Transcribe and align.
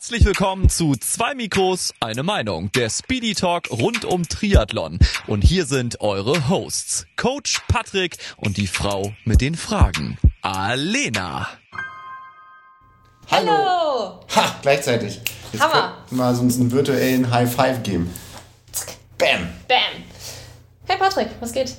Herzlich 0.00 0.24
willkommen 0.24 0.70
zu 0.70 0.94
zwei 0.96 1.34
Mikros, 1.34 1.92
eine 2.00 2.22
Meinung, 2.22 2.72
der 2.72 2.88
Speedy 2.88 3.34
Talk 3.34 3.70
rund 3.70 4.06
um 4.06 4.26
Triathlon. 4.26 4.98
Und 5.26 5.42
hier 5.42 5.66
sind 5.66 6.00
eure 6.00 6.48
Hosts, 6.48 7.04
Coach 7.18 7.60
Patrick 7.68 8.16
und 8.38 8.56
die 8.56 8.66
Frau 8.66 9.12
mit 9.26 9.42
den 9.42 9.56
Fragen, 9.56 10.16
Alena. 10.40 11.48
Hallo! 13.30 14.24
Ha, 14.34 14.56
gleichzeitig. 14.62 15.20
Jetzt 15.52 15.62
Hammer. 15.62 15.98
wir 16.08 16.28
uns 16.30 16.58
einen 16.58 16.72
virtuellen 16.72 17.30
High 17.30 17.54
Five 17.54 17.82
geben. 17.82 18.10
Bam! 19.18 19.50
Bam! 19.68 19.78
Hey 20.86 20.96
Patrick, 20.96 21.28
was 21.40 21.52
geht? 21.52 21.76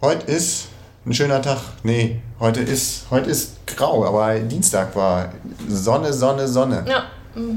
Heute 0.00 0.24
ist 0.30 0.68
ein 1.04 1.14
schöner 1.14 1.42
Tag. 1.42 1.58
Nee, 1.82 2.20
heute 2.38 2.60
ist, 2.60 3.06
heute 3.10 3.28
ist 3.28 3.66
grau, 3.66 4.06
aber 4.06 4.38
Dienstag 4.38 4.94
war 4.94 5.32
Sonne, 5.66 6.12
Sonne, 6.12 6.46
Sonne. 6.46 6.84
Ja, 6.88 7.06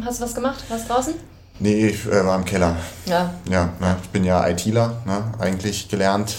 hast 0.05 0.19
du 0.19 0.23
was 0.23 0.35
gemacht? 0.35 0.63
Warst 0.69 0.89
draußen? 0.89 1.13
Nee, 1.59 1.87
ich 1.87 2.05
äh, 2.05 2.25
war 2.25 2.37
im 2.37 2.45
Keller. 2.45 2.75
Ja. 3.05 3.33
Ja, 3.49 3.69
na, 3.79 3.97
ich 4.01 4.09
bin 4.09 4.23
ja 4.23 4.47
ITler, 4.47 5.01
ne, 5.05 5.23
eigentlich 5.39 5.87
gelernt. 5.87 6.35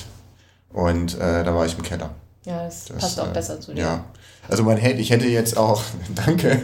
Und 0.73 1.15
äh, 1.15 1.45
da 1.45 1.55
war 1.55 1.65
ich 1.67 1.77
im 1.77 1.83
Keller. 1.83 2.11
Ja, 2.45 2.65
das, 2.65 2.87
Das, 2.87 2.99
passt 2.99 3.21
auch 3.21 3.29
äh, 3.29 3.33
besser 3.33 3.61
zu 3.61 3.75
dir. 3.75 3.83
Ja. 3.83 4.05
Also 4.49 4.65
man 4.65 4.77
hätte, 4.77 5.01
ich 5.01 5.11
hätte 5.11 5.27
jetzt 5.27 5.57
auch, 5.57 5.83
danke, 6.15 6.61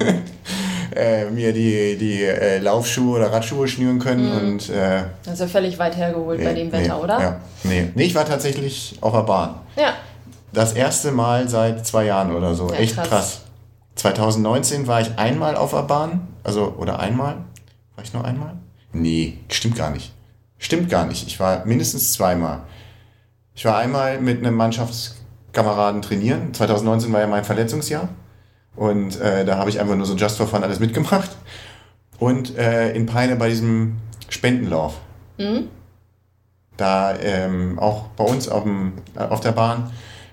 äh, 0.95 1.31
mir 1.31 1.53
die, 1.53 1.97
die 1.97 2.25
äh, 2.25 2.59
Laufschuhe 2.59 3.19
oder 3.19 3.33
Radschuhe 3.33 3.69
schnüren 3.69 3.99
können 3.99 4.33
und 4.33 4.69
äh, 4.69 4.99
ja 4.99 5.47
völlig 5.47 5.79
weit 5.79 5.97
hergeholt 5.97 6.43
bei 6.43 6.53
dem 6.53 6.73
Wetter, 6.73 6.97
nee, 6.97 7.03
oder? 7.03 7.21
Ja. 7.21 7.41
Nee. 7.63 7.91
nee, 7.95 8.05
ich 8.05 8.15
war 8.15 8.27
tatsächlich 8.27 8.99
auf 9.01 9.13
der 9.13 9.23
Bahn. 9.23 9.55
Ja. 9.77 9.95
Das 10.53 10.73
erste 10.73 11.13
Mal 11.13 11.49
seit 11.49 11.87
zwei 11.87 12.07
Jahren 12.07 12.35
oder 12.35 12.55
so. 12.55 12.69
Ja, 12.69 12.75
Echt 12.75 12.97
krass. 12.97 13.09
krass. 13.09 13.41
2019 13.95 14.87
war 14.87 15.01
ich 15.01 15.17
einmal 15.17 15.57
auf 15.57 15.71
der 15.71 15.83
Bahn. 15.83 16.27
Also, 16.43 16.75
oder 16.79 16.99
einmal? 16.99 17.37
War 17.95 18.05
ich 18.05 18.13
nur 18.13 18.25
einmal? 18.25 18.55
Nee, 18.93 19.39
stimmt 19.51 19.77
gar 19.77 19.91
nicht. 19.91 20.13
Stimmt 20.59 20.91
gar 20.91 21.07
nicht. 21.07 21.27
Ich 21.27 21.41
war 21.41 21.65
mindestens 21.65 22.13
zweimal. 22.13 22.63
Ich 23.55 23.65
war 23.65 23.77
einmal 23.77 24.21
mit 24.21 24.39
einem 24.39 24.55
Mannschaftskameraden 24.55 26.03
trainieren. 26.03 26.53
2019 26.55 27.13
war 27.13 27.21
ja 27.21 27.27
mein 27.27 27.45
Verletzungsjahr. 27.45 28.09
Und 28.77 29.21
äh, 29.21 29.45
da 29.45 29.59
habe 29.59 29.71
ich 29.71 29.81
einfach 29.81 29.97
nur 29.97 30.07
so 30.07 30.15
just 30.15 30.37
for 30.37 30.47
fun 30.47 30.63
alles 30.63 30.81
mitgemacht. 30.81 31.31
Und 32.19 32.57
äh, 32.57 32.93
in 32.93 33.07
Peine 33.07 33.37
bei 33.37 33.49
diesem 33.49 33.97
Spendenlauf. 34.29 34.99
Da 36.77 37.17
ähm, 37.19 37.79
auch 37.79 38.09
bei 38.17 38.25
uns 38.25 38.49
auf, 38.49 38.63
dem, 38.63 38.95
auf 39.17 39.41
der 39.41 39.53
Bahn 39.53 39.91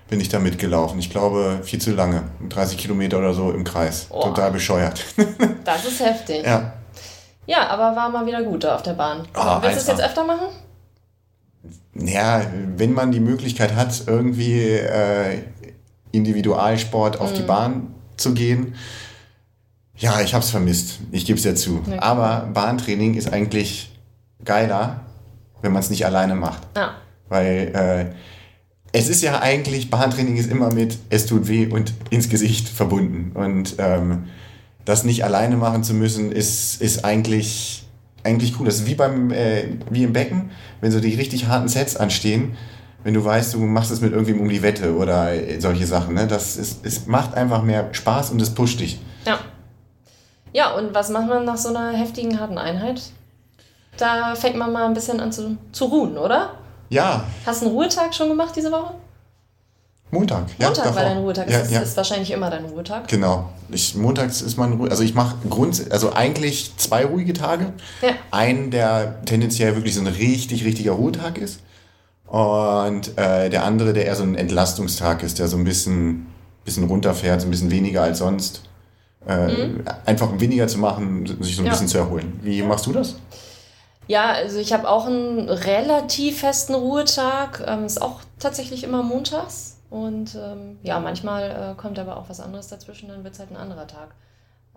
bin 0.08 0.20
ich 0.20 0.28
da 0.28 0.38
mitgelaufen. 0.38 0.98
Ich 0.98 1.10
glaube, 1.10 1.60
viel 1.62 1.80
zu 1.80 1.92
lange. 1.92 2.24
30 2.48 2.78
Kilometer 2.78 3.18
oder 3.18 3.34
so 3.34 3.50
im 3.50 3.64
Kreis. 3.64 4.06
Oh. 4.10 4.22
Total 4.22 4.50
bescheuert. 4.50 5.04
Das 5.64 5.84
ist 5.84 6.00
heftig. 6.00 6.44
ja. 6.44 6.72
Ja, 7.46 7.68
aber 7.68 7.96
war 7.96 8.10
mal 8.10 8.26
wieder 8.26 8.42
gut 8.42 8.64
da 8.64 8.74
auf 8.76 8.82
der 8.82 8.92
Bahn. 8.92 9.26
Ah, 9.32 9.60
Willst 9.62 9.76
du 9.76 9.80
es 9.80 9.86
jetzt 9.98 10.02
öfter 10.06 10.24
machen? 10.24 10.48
Ja, 11.94 12.42
wenn 12.76 12.92
man 12.92 13.10
die 13.10 13.20
Möglichkeit 13.20 13.74
hat, 13.74 14.02
irgendwie 14.06 14.64
äh, 14.72 15.38
Individualsport 16.12 17.20
auf 17.20 17.32
die 17.32 17.42
Bahn 17.42 17.94
zu 18.18 18.34
gehen, 18.34 18.74
ja, 19.96 20.20
ich 20.20 20.34
hab's 20.34 20.50
vermisst. 20.50 21.00
Ich 21.10 21.24
gebe 21.26 21.38
es 21.38 21.44
ja 21.44 21.54
zu. 21.54 21.82
Ja. 21.90 22.02
Aber 22.02 22.48
Bahntraining 22.52 23.14
ist 23.14 23.32
eigentlich 23.32 23.90
geiler, 24.44 25.00
wenn 25.62 25.72
man 25.72 25.80
es 25.80 25.90
nicht 25.90 26.04
alleine 26.06 26.34
macht. 26.34 26.62
Ja. 26.76 26.94
Weil 27.28 28.12
äh, 28.14 28.14
es 28.92 29.08
ist 29.08 29.22
ja 29.22 29.40
eigentlich, 29.40 29.90
Bahntraining 29.90 30.36
ist 30.36 30.50
immer 30.50 30.72
mit 30.72 30.98
es 31.10 31.26
tut 31.26 31.48
weh 31.48 31.66
und 31.66 31.92
ins 32.10 32.28
Gesicht 32.28 32.68
verbunden. 32.68 33.32
Und 33.34 33.74
ähm, 33.78 34.24
das 34.84 35.04
nicht 35.04 35.24
alleine 35.24 35.56
machen 35.56 35.84
zu 35.84 35.94
müssen, 35.94 36.32
ist, 36.32 36.80
ist 36.80 37.04
eigentlich, 37.04 37.84
eigentlich 38.24 38.58
cool. 38.58 38.66
Das 38.66 38.76
ist 38.76 38.86
wie, 38.86 38.94
beim, 38.94 39.30
äh, 39.30 39.64
wie 39.90 40.04
im 40.04 40.12
Becken, 40.12 40.50
wenn 40.80 40.90
so 40.90 41.00
die 41.00 41.14
richtig 41.14 41.46
harten 41.46 41.68
Sets 41.68 41.96
anstehen, 41.96 42.56
wenn 43.04 43.14
du 43.14 43.24
weißt, 43.24 43.54
du 43.54 43.58
machst 43.58 43.90
es 43.90 44.00
mit 44.00 44.12
irgendwem 44.12 44.40
um 44.40 44.48
die 44.48 44.62
Wette 44.62 44.96
oder 44.96 45.32
äh, 45.32 45.60
solche 45.60 45.86
Sachen. 45.86 46.14
Ne? 46.14 46.26
Das 46.26 46.56
ist, 46.56 46.84
es 46.84 47.06
macht 47.06 47.34
einfach 47.34 47.62
mehr 47.62 47.88
Spaß 47.92 48.30
und 48.30 48.40
es 48.40 48.54
pusht 48.54 48.80
dich. 48.80 48.98
Ja. 49.26 49.38
Ja, 50.54 50.74
und 50.74 50.94
was 50.94 51.10
macht 51.10 51.28
man 51.28 51.44
nach 51.44 51.58
so 51.58 51.68
einer 51.68 51.92
heftigen, 51.92 52.40
harten 52.40 52.56
Einheit? 52.56 53.02
Da 53.98 54.34
fängt 54.34 54.56
man 54.56 54.72
mal 54.72 54.86
ein 54.86 54.94
bisschen 54.94 55.20
an 55.20 55.30
zu, 55.30 55.58
zu 55.72 55.84
ruhen, 55.86 56.16
oder? 56.16 56.57
Ja, 56.90 57.24
Hast 57.44 57.60
du 57.62 57.66
einen 57.66 57.74
Ruhetag 57.74 58.14
schon 58.14 58.28
gemacht 58.28 58.54
diese 58.56 58.70
Woche? 58.72 58.94
Montag. 60.10 60.46
Ja, 60.58 60.68
Montag 60.68 60.94
war 60.94 61.02
dein 61.02 61.18
Ruhetag. 61.18 61.50
Ja, 61.50 61.58
ist, 61.58 61.70
ja. 61.70 61.80
ist 61.80 61.96
wahrscheinlich 61.96 62.30
immer 62.30 62.48
dein 62.48 62.64
Ruhetag. 62.64 63.08
Genau. 63.08 63.50
Ich, 63.68 63.94
montags 63.94 64.40
ist 64.40 64.56
mein 64.56 64.72
Ruhe. 64.72 64.90
Also 64.90 65.02
ich 65.02 65.14
mache 65.14 65.36
Grund, 65.50 65.84
also 65.90 66.14
eigentlich 66.14 66.72
zwei 66.78 67.04
ruhige 67.04 67.34
Tage. 67.34 67.74
Ja. 68.00 68.10
Einen, 68.30 68.70
der 68.70 69.22
tendenziell 69.26 69.74
wirklich 69.76 69.94
so 69.94 70.00
ein 70.00 70.06
richtig, 70.06 70.64
richtiger 70.64 70.92
Ruhetag 70.92 71.36
ist. 71.36 71.60
Und 72.26 73.18
äh, 73.18 73.50
der 73.50 73.64
andere, 73.64 73.92
der 73.92 74.06
eher 74.06 74.16
so 74.16 74.22
ein 74.22 74.34
Entlastungstag 74.34 75.22
ist, 75.22 75.38
der 75.38 75.48
so 75.48 75.58
ein 75.58 75.64
bisschen, 75.64 76.26
bisschen 76.64 76.84
runterfährt, 76.84 77.42
so 77.42 77.46
ein 77.46 77.50
bisschen 77.50 77.70
weniger 77.70 78.02
als 78.02 78.18
sonst. 78.18 78.62
Äh, 79.26 79.50
Einfach 80.06 80.30
um 80.30 80.40
weniger 80.40 80.68
zu 80.68 80.78
machen, 80.78 81.26
sich 81.42 81.54
so 81.56 81.60
ein 81.60 81.64
Mhm. 81.64 81.66
Ja. 81.66 81.72
bisschen 81.72 81.88
zu 81.88 81.98
erholen. 81.98 82.40
Wie 82.42 82.62
machst 82.62 82.86
du 82.86 82.92
das? 82.92 83.16
Ja, 84.08 84.30
also 84.32 84.58
ich 84.58 84.72
habe 84.72 84.88
auch 84.88 85.06
einen 85.06 85.48
relativ 85.48 86.40
festen 86.40 86.74
Ruhetag. 86.74 87.62
Ähm, 87.66 87.84
ist 87.84 88.02
auch 88.02 88.20
tatsächlich 88.38 88.82
immer 88.82 89.02
montags. 89.02 89.78
Und 89.90 90.34
ähm, 90.34 90.78
ja, 90.82 90.98
manchmal 91.00 91.50
äh, 91.50 91.80
kommt 91.80 91.98
aber 91.98 92.16
auch 92.16 92.28
was 92.28 92.40
anderes 92.40 92.68
dazwischen, 92.68 93.08
dann 93.08 93.24
wird 93.24 93.34
es 93.34 93.40
halt 93.40 93.50
ein 93.50 93.56
anderer 93.56 93.86
Tag. 93.86 94.14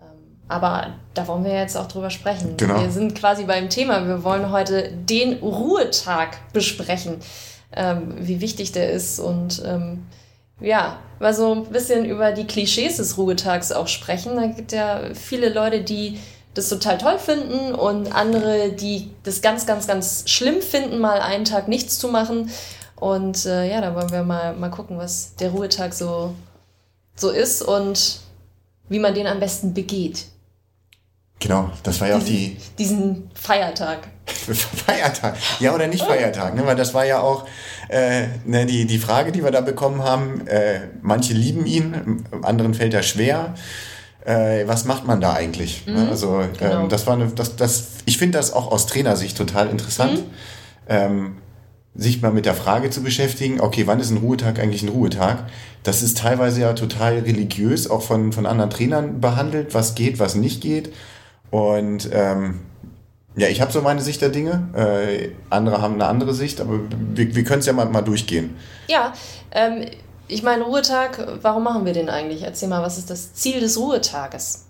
Ähm, 0.00 0.38
aber 0.48 0.94
da 1.14 1.26
wollen 1.26 1.44
wir 1.44 1.52
jetzt 1.52 1.76
auch 1.76 1.86
drüber 1.86 2.10
sprechen. 2.10 2.56
Genau. 2.56 2.80
Wir 2.80 2.90
sind 2.90 3.14
quasi 3.14 3.44
beim 3.44 3.68
Thema. 3.68 4.06
Wir 4.06 4.24
wollen 4.24 4.50
heute 4.50 4.90
den 4.90 5.34
Ruhetag 5.34 6.38
besprechen, 6.52 7.18
ähm, 7.72 8.14
wie 8.18 8.40
wichtig 8.40 8.72
der 8.72 8.90
ist 8.90 9.20
und 9.20 9.62
ähm, 9.66 10.06
ja, 10.60 10.98
mal 11.18 11.34
so 11.34 11.52
ein 11.54 11.64
bisschen 11.64 12.04
über 12.04 12.32
die 12.32 12.46
Klischees 12.46 12.96
des 12.96 13.18
Ruhetags 13.18 13.72
auch 13.72 13.88
sprechen. 13.88 14.36
Da 14.36 14.46
gibt 14.46 14.72
ja 14.72 15.14
viele 15.14 15.52
Leute, 15.52 15.82
die 15.82 16.18
das 16.54 16.68
total 16.68 16.98
toll 16.98 17.18
finden 17.18 17.74
und 17.74 18.14
andere, 18.14 18.72
die 18.72 19.10
das 19.22 19.40
ganz, 19.40 19.66
ganz, 19.66 19.86
ganz 19.86 20.24
schlimm 20.28 20.60
finden, 20.60 20.98
mal 20.98 21.20
einen 21.20 21.44
Tag 21.44 21.68
nichts 21.68 21.98
zu 21.98 22.08
machen. 22.08 22.50
Und 22.96 23.46
äh, 23.46 23.68
ja, 23.70 23.80
da 23.80 23.94
wollen 23.94 24.12
wir 24.12 24.22
mal, 24.22 24.54
mal 24.54 24.70
gucken, 24.70 24.98
was 24.98 25.34
der 25.36 25.50
Ruhetag 25.50 25.94
so, 25.94 26.34
so 27.16 27.30
ist 27.30 27.62
und 27.62 28.20
wie 28.88 28.98
man 28.98 29.14
den 29.14 29.26
am 29.26 29.40
besten 29.40 29.74
begeht. 29.74 30.26
Genau, 31.40 31.70
das 31.82 32.00
war 32.00 32.08
ja 32.08 32.18
auch 32.18 32.22
die, 32.22 32.56
Diesen 32.78 33.28
Feiertag. 33.34 34.06
Feiertag. 34.86 35.34
Ja 35.58 35.74
oder 35.74 35.88
nicht 35.88 36.04
Feiertag, 36.04 36.54
ne? 36.54 36.64
Weil 36.64 36.76
das 36.76 36.94
war 36.94 37.04
ja 37.04 37.20
auch 37.20 37.48
äh, 37.88 38.28
ne, 38.44 38.64
die, 38.64 38.86
die 38.86 38.98
Frage, 38.98 39.32
die 39.32 39.42
wir 39.42 39.50
da 39.50 39.60
bekommen 39.60 40.04
haben. 40.04 40.46
Äh, 40.46 40.82
manche 41.00 41.34
lieben 41.34 41.66
ihn, 41.66 42.24
anderen 42.42 42.74
fällt 42.74 42.94
er 42.94 43.02
schwer. 43.02 43.54
Äh, 44.24 44.66
was 44.66 44.84
macht 44.84 45.06
man 45.06 45.20
da 45.20 45.32
eigentlich? 45.32 45.86
Ne? 45.86 46.08
Also 46.08 46.42
genau. 46.58 46.82
ähm, 46.82 46.88
das 46.88 47.06
war 47.06 47.14
eine, 47.14 47.26
das, 47.28 47.56
das, 47.56 47.88
ich 48.04 48.18
finde 48.18 48.38
das 48.38 48.52
auch 48.52 48.70
aus 48.70 48.86
Trainersicht 48.86 49.36
total 49.36 49.68
interessant. 49.68 50.22
Ähm, 50.88 51.36
sich 51.94 52.22
mal 52.22 52.32
mit 52.32 52.46
der 52.46 52.54
Frage 52.54 52.88
zu 52.88 53.02
beschäftigen, 53.02 53.60
okay, 53.60 53.86
wann 53.86 54.00
ist 54.00 54.10
ein 54.10 54.16
Ruhetag 54.16 54.58
eigentlich 54.58 54.82
ein 54.82 54.88
Ruhetag? 54.88 55.44
Das 55.82 56.02
ist 56.02 56.18
teilweise 56.18 56.62
ja 56.62 56.72
total 56.72 57.18
religiös, 57.18 57.90
auch 57.90 58.02
von, 58.02 58.32
von 58.32 58.46
anderen 58.46 58.70
Trainern 58.70 59.20
behandelt, 59.20 59.74
was 59.74 59.94
geht, 59.94 60.18
was 60.18 60.34
nicht 60.34 60.62
geht. 60.62 60.92
Und 61.50 62.08
ähm, 62.12 62.60
ja, 63.36 63.48
ich 63.48 63.60
habe 63.60 63.72
so 63.72 63.82
meine 63.82 64.00
Sicht 64.00 64.22
der 64.22 64.30
Dinge. 64.30 64.68
Äh, 64.74 65.30
andere 65.50 65.82
haben 65.82 65.94
eine 65.94 66.06
andere 66.06 66.32
Sicht, 66.32 66.60
aber 66.60 66.80
wir, 67.14 67.34
wir 67.34 67.44
können 67.44 67.60
es 67.60 67.66
ja 67.66 67.72
mal, 67.72 67.86
mal 67.86 68.02
durchgehen. 68.02 68.56
Ja, 68.88 69.12
ähm, 69.50 69.84
ich 70.28 70.42
meine, 70.42 70.64
Ruhetag, 70.64 71.38
warum 71.42 71.64
machen 71.64 71.84
wir 71.84 71.92
den 71.92 72.08
eigentlich? 72.08 72.42
Erzähl 72.42 72.68
mal, 72.68 72.82
was 72.82 72.98
ist 72.98 73.10
das 73.10 73.34
Ziel 73.34 73.60
des 73.60 73.78
Ruhetages? 73.78 74.66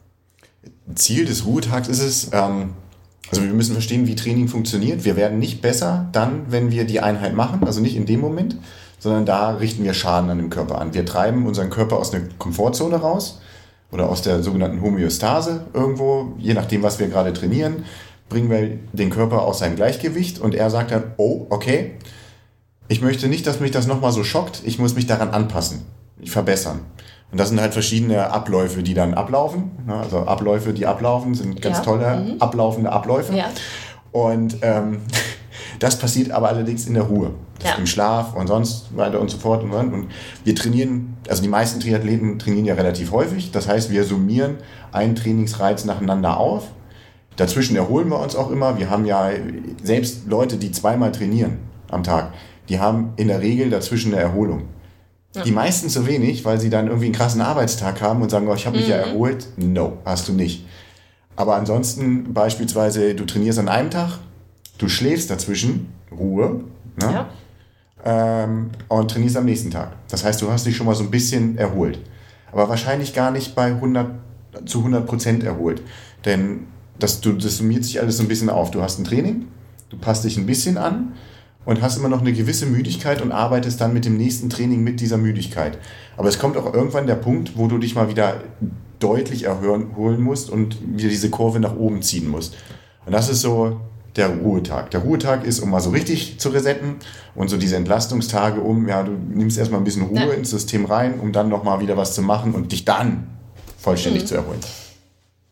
Ziel 0.94 1.24
des 1.24 1.46
Ruhetags 1.46 1.88
ist 1.88 2.02
es, 2.02 2.30
ähm, 2.32 2.74
also 3.30 3.42
wir 3.42 3.52
müssen 3.52 3.72
verstehen, 3.72 4.06
wie 4.06 4.14
Training 4.14 4.48
funktioniert. 4.48 5.04
Wir 5.04 5.16
werden 5.16 5.38
nicht 5.38 5.62
besser 5.62 6.08
dann, 6.12 6.46
wenn 6.50 6.70
wir 6.70 6.84
die 6.84 7.00
Einheit 7.00 7.34
machen, 7.34 7.64
also 7.64 7.80
nicht 7.80 7.96
in 7.96 8.06
dem 8.06 8.20
Moment, 8.20 8.56
sondern 8.98 9.26
da 9.26 9.50
richten 9.50 9.84
wir 9.84 9.94
Schaden 9.94 10.30
an 10.30 10.38
dem 10.38 10.50
Körper 10.50 10.80
an. 10.80 10.94
Wir 10.94 11.06
treiben 11.06 11.46
unseren 11.46 11.70
Körper 11.70 11.96
aus 11.98 12.12
einer 12.12 12.24
Komfortzone 12.38 12.96
raus 12.96 13.40
oder 13.90 14.08
aus 14.08 14.22
der 14.22 14.42
sogenannten 14.42 14.80
Homöostase 14.80 15.66
irgendwo, 15.74 16.34
je 16.38 16.54
nachdem, 16.54 16.82
was 16.82 16.98
wir 16.98 17.08
gerade 17.08 17.32
trainieren, 17.32 17.84
bringen 18.28 18.50
wir 18.50 18.78
den 18.92 19.10
Körper 19.10 19.42
aus 19.42 19.58
seinem 19.58 19.76
Gleichgewicht 19.76 20.38
und 20.38 20.54
er 20.54 20.70
sagt 20.70 20.90
dann, 20.90 21.12
oh, 21.16 21.46
okay, 21.50 21.92
ich 22.92 23.00
möchte 23.00 23.26
nicht, 23.26 23.46
dass 23.46 23.58
mich 23.58 23.70
das 23.70 23.86
nochmal 23.86 24.12
so 24.12 24.22
schockt, 24.22 24.60
ich 24.66 24.78
muss 24.78 24.94
mich 24.94 25.06
daran 25.06 25.30
anpassen, 25.30 25.82
ich 26.20 26.30
verbessern. 26.30 26.80
Und 27.30 27.40
das 27.40 27.48
sind 27.48 27.58
halt 27.58 27.72
verschiedene 27.72 28.30
Abläufe, 28.30 28.82
die 28.82 28.92
dann 28.92 29.14
ablaufen. 29.14 29.70
Ne, 29.86 29.94
Also 29.94 30.18
Abläufe, 30.18 30.74
die 30.74 30.84
ablaufen, 30.84 31.34
sind 31.34 31.62
ganz 31.62 31.78
Ja. 31.78 31.84
tolle 31.84 32.36
ablaufende 32.38 32.92
Abläufe. 32.92 33.34
Ja. 33.34 33.46
Und 34.12 34.58
ähm, 34.60 34.98
das 35.78 35.98
passiert 35.98 36.30
aber 36.32 36.48
allerdings 36.50 36.86
in 36.86 36.92
der 36.92 37.04
Ruhe. 37.04 37.30
Ja. 37.64 37.76
Im 37.76 37.86
Schlaf 37.86 38.34
und 38.34 38.48
sonst 38.48 38.94
weiter 38.94 39.18
und 39.20 39.30
so 39.30 39.38
fort. 39.38 39.62
Und, 39.62 39.72
und 39.72 40.08
wir 40.44 40.54
trainieren, 40.54 41.16
also 41.28 41.40
die 41.42 41.48
meisten 41.48 41.80
Triathleten 41.80 42.38
trainieren 42.38 42.66
ja 42.66 42.74
relativ 42.74 43.10
häufig. 43.12 43.52
Das 43.52 43.66
heißt, 43.68 43.90
wir 43.90 44.04
summieren 44.04 44.56
einen 44.90 45.14
Trainingsreiz 45.14 45.86
nacheinander 45.86 46.36
auf. 46.36 46.64
Dazwischen 47.36 47.76
erholen 47.76 48.08
wir 48.10 48.18
uns 48.20 48.36
auch 48.36 48.50
immer. 48.50 48.78
Wir 48.78 48.90
haben 48.90 49.06
ja 49.06 49.30
selbst 49.82 50.26
Leute, 50.26 50.58
die 50.58 50.72
zweimal 50.72 51.12
trainieren 51.12 51.58
am 51.90 52.02
Tag, 52.02 52.32
die 52.72 52.80
haben 52.80 53.12
in 53.16 53.28
der 53.28 53.42
Regel 53.42 53.68
dazwischen 53.68 54.14
eine 54.14 54.22
Erholung. 54.22 54.62
Ja. 55.34 55.42
Die 55.42 55.52
meisten 55.52 55.90
zu 55.90 56.06
wenig, 56.06 56.46
weil 56.46 56.58
sie 56.58 56.70
dann 56.70 56.86
irgendwie 56.86 57.04
einen 57.06 57.14
krassen 57.14 57.42
Arbeitstag 57.42 58.00
haben 58.00 58.22
und 58.22 58.30
sagen, 58.30 58.48
oh, 58.48 58.54
ich 58.54 58.64
habe 58.64 58.78
mich 58.78 58.86
mhm. 58.86 58.92
ja 58.92 58.96
erholt. 58.96 59.46
No, 59.58 59.98
hast 60.06 60.28
du 60.28 60.32
nicht. 60.32 60.64
Aber 61.36 61.56
ansonsten 61.56 62.32
beispielsweise, 62.32 63.14
du 63.14 63.26
trainierst 63.26 63.58
an 63.58 63.68
einem 63.68 63.90
Tag, 63.90 64.20
du 64.78 64.88
schläfst 64.88 65.30
dazwischen, 65.30 65.92
Ruhe, 66.10 66.64
ne? 66.98 67.26
ja. 68.06 68.44
ähm, 68.44 68.70
und 68.88 69.10
trainierst 69.10 69.36
am 69.36 69.44
nächsten 69.44 69.70
Tag. 69.70 69.92
Das 70.08 70.24
heißt, 70.24 70.40
du 70.40 70.50
hast 70.50 70.64
dich 70.64 70.74
schon 70.74 70.86
mal 70.86 70.94
so 70.94 71.04
ein 71.04 71.10
bisschen 71.10 71.58
erholt. 71.58 71.98
Aber 72.52 72.70
wahrscheinlich 72.70 73.12
gar 73.12 73.30
nicht 73.32 73.54
bei 73.54 73.66
100, 73.66 74.12
zu 74.64 74.78
100 74.78 75.06
Prozent 75.06 75.44
erholt. 75.44 75.82
Denn 76.24 76.68
das, 76.98 77.20
du, 77.20 77.32
das 77.32 77.58
summiert 77.58 77.84
sich 77.84 78.00
alles 78.00 78.16
so 78.16 78.22
ein 78.22 78.28
bisschen 78.28 78.48
auf. 78.48 78.70
Du 78.70 78.80
hast 78.80 78.98
ein 78.98 79.04
Training, 79.04 79.48
du 79.90 79.98
passt 79.98 80.24
dich 80.24 80.38
ein 80.38 80.46
bisschen 80.46 80.78
an, 80.78 81.12
und 81.64 81.82
hast 81.82 81.96
immer 81.96 82.08
noch 82.08 82.20
eine 82.20 82.32
gewisse 82.32 82.66
Müdigkeit 82.66 83.22
und 83.22 83.32
arbeitest 83.32 83.80
dann 83.80 83.92
mit 83.92 84.04
dem 84.04 84.16
nächsten 84.16 84.50
Training 84.50 84.82
mit 84.82 85.00
dieser 85.00 85.16
Müdigkeit. 85.16 85.78
Aber 86.16 86.28
es 86.28 86.38
kommt 86.38 86.56
auch 86.56 86.72
irgendwann 86.72 87.06
der 87.06 87.14
Punkt, 87.14 87.56
wo 87.56 87.68
du 87.68 87.78
dich 87.78 87.94
mal 87.94 88.08
wieder 88.08 88.40
deutlich 88.98 89.44
erholen 89.44 90.20
musst 90.20 90.50
und 90.50 90.78
wieder 90.96 91.08
diese 91.08 91.30
Kurve 91.30 91.60
nach 91.60 91.76
oben 91.76 92.02
ziehen 92.02 92.28
musst. 92.28 92.56
Und 93.04 93.12
das 93.12 93.28
ist 93.28 93.40
so 93.40 93.80
der 94.16 94.28
Ruhetag. 94.28 94.90
Der 94.90 95.00
Ruhetag 95.00 95.44
ist, 95.44 95.60
um 95.60 95.70
mal 95.70 95.80
so 95.80 95.90
richtig 95.90 96.38
zu 96.38 96.50
resetten 96.50 96.96
und 97.34 97.48
so 97.48 97.56
diese 97.56 97.76
Entlastungstage 97.76 98.60
um, 98.60 98.88
ja, 98.88 99.02
du 99.02 99.12
nimmst 99.12 99.58
erstmal 99.58 99.80
ein 99.80 99.84
bisschen 99.84 100.02
Ruhe 100.02 100.18
ja. 100.18 100.32
ins 100.32 100.50
System 100.50 100.84
rein, 100.84 101.18
um 101.18 101.32
dann 101.32 101.48
nochmal 101.48 101.80
wieder 101.80 101.96
was 101.96 102.14
zu 102.14 102.22
machen 102.22 102.54
und 102.54 102.72
dich 102.72 102.84
dann 102.84 103.28
vollständig 103.78 104.22
mhm. 104.22 104.26
zu 104.26 104.34
erholen. 104.36 104.60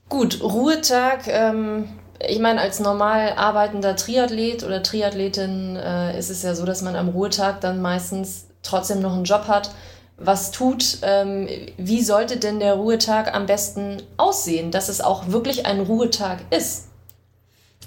Gut, 0.09 0.43
Ruhetag, 0.43 1.27
ähm, 1.29 1.85
ich 2.29 2.39
meine, 2.39 2.61
als 2.61 2.81
normal 2.81 3.35
arbeitender 3.37 3.97
Triathlet 3.97 4.65
oder 4.65 4.83
Triathletin 4.83 5.77
äh, 5.77 6.19
ist 6.19 6.31
es 6.31 6.43
ja 6.43 6.55
so, 6.55 6.65
dass 6.65 6.83
man 6.83 6.97
am 6.97 7.09
Ruhetag 7.09 7.61
dann 7.61 7.81
meistens 7.81 8.47
trotzdem 8.63 9.01
noch 9.01 9.15
einen 9.15 9.25
Job 9.25 9.49
hat, 9.49 9.71
was 10.19 10.51
tut. 10.51 10.99
Ähm, 11.03 11.49
wie 11.79 12.03
sollte 12.03 12.37
denn 12.37 12.61
der 12.61 12.75
Ruhetag 12.75 13.35
am 13.35 13.47
besten 13.47 14.03
aussehen, 14.19 14.71
dass 14.71 14.89
es 14.89 15.01
auch 15.01 15.29
wirklich 15.29 15.67
ein 15.67 15.81
Ruhetag 15.81 16.41
ist? 16.51 16.89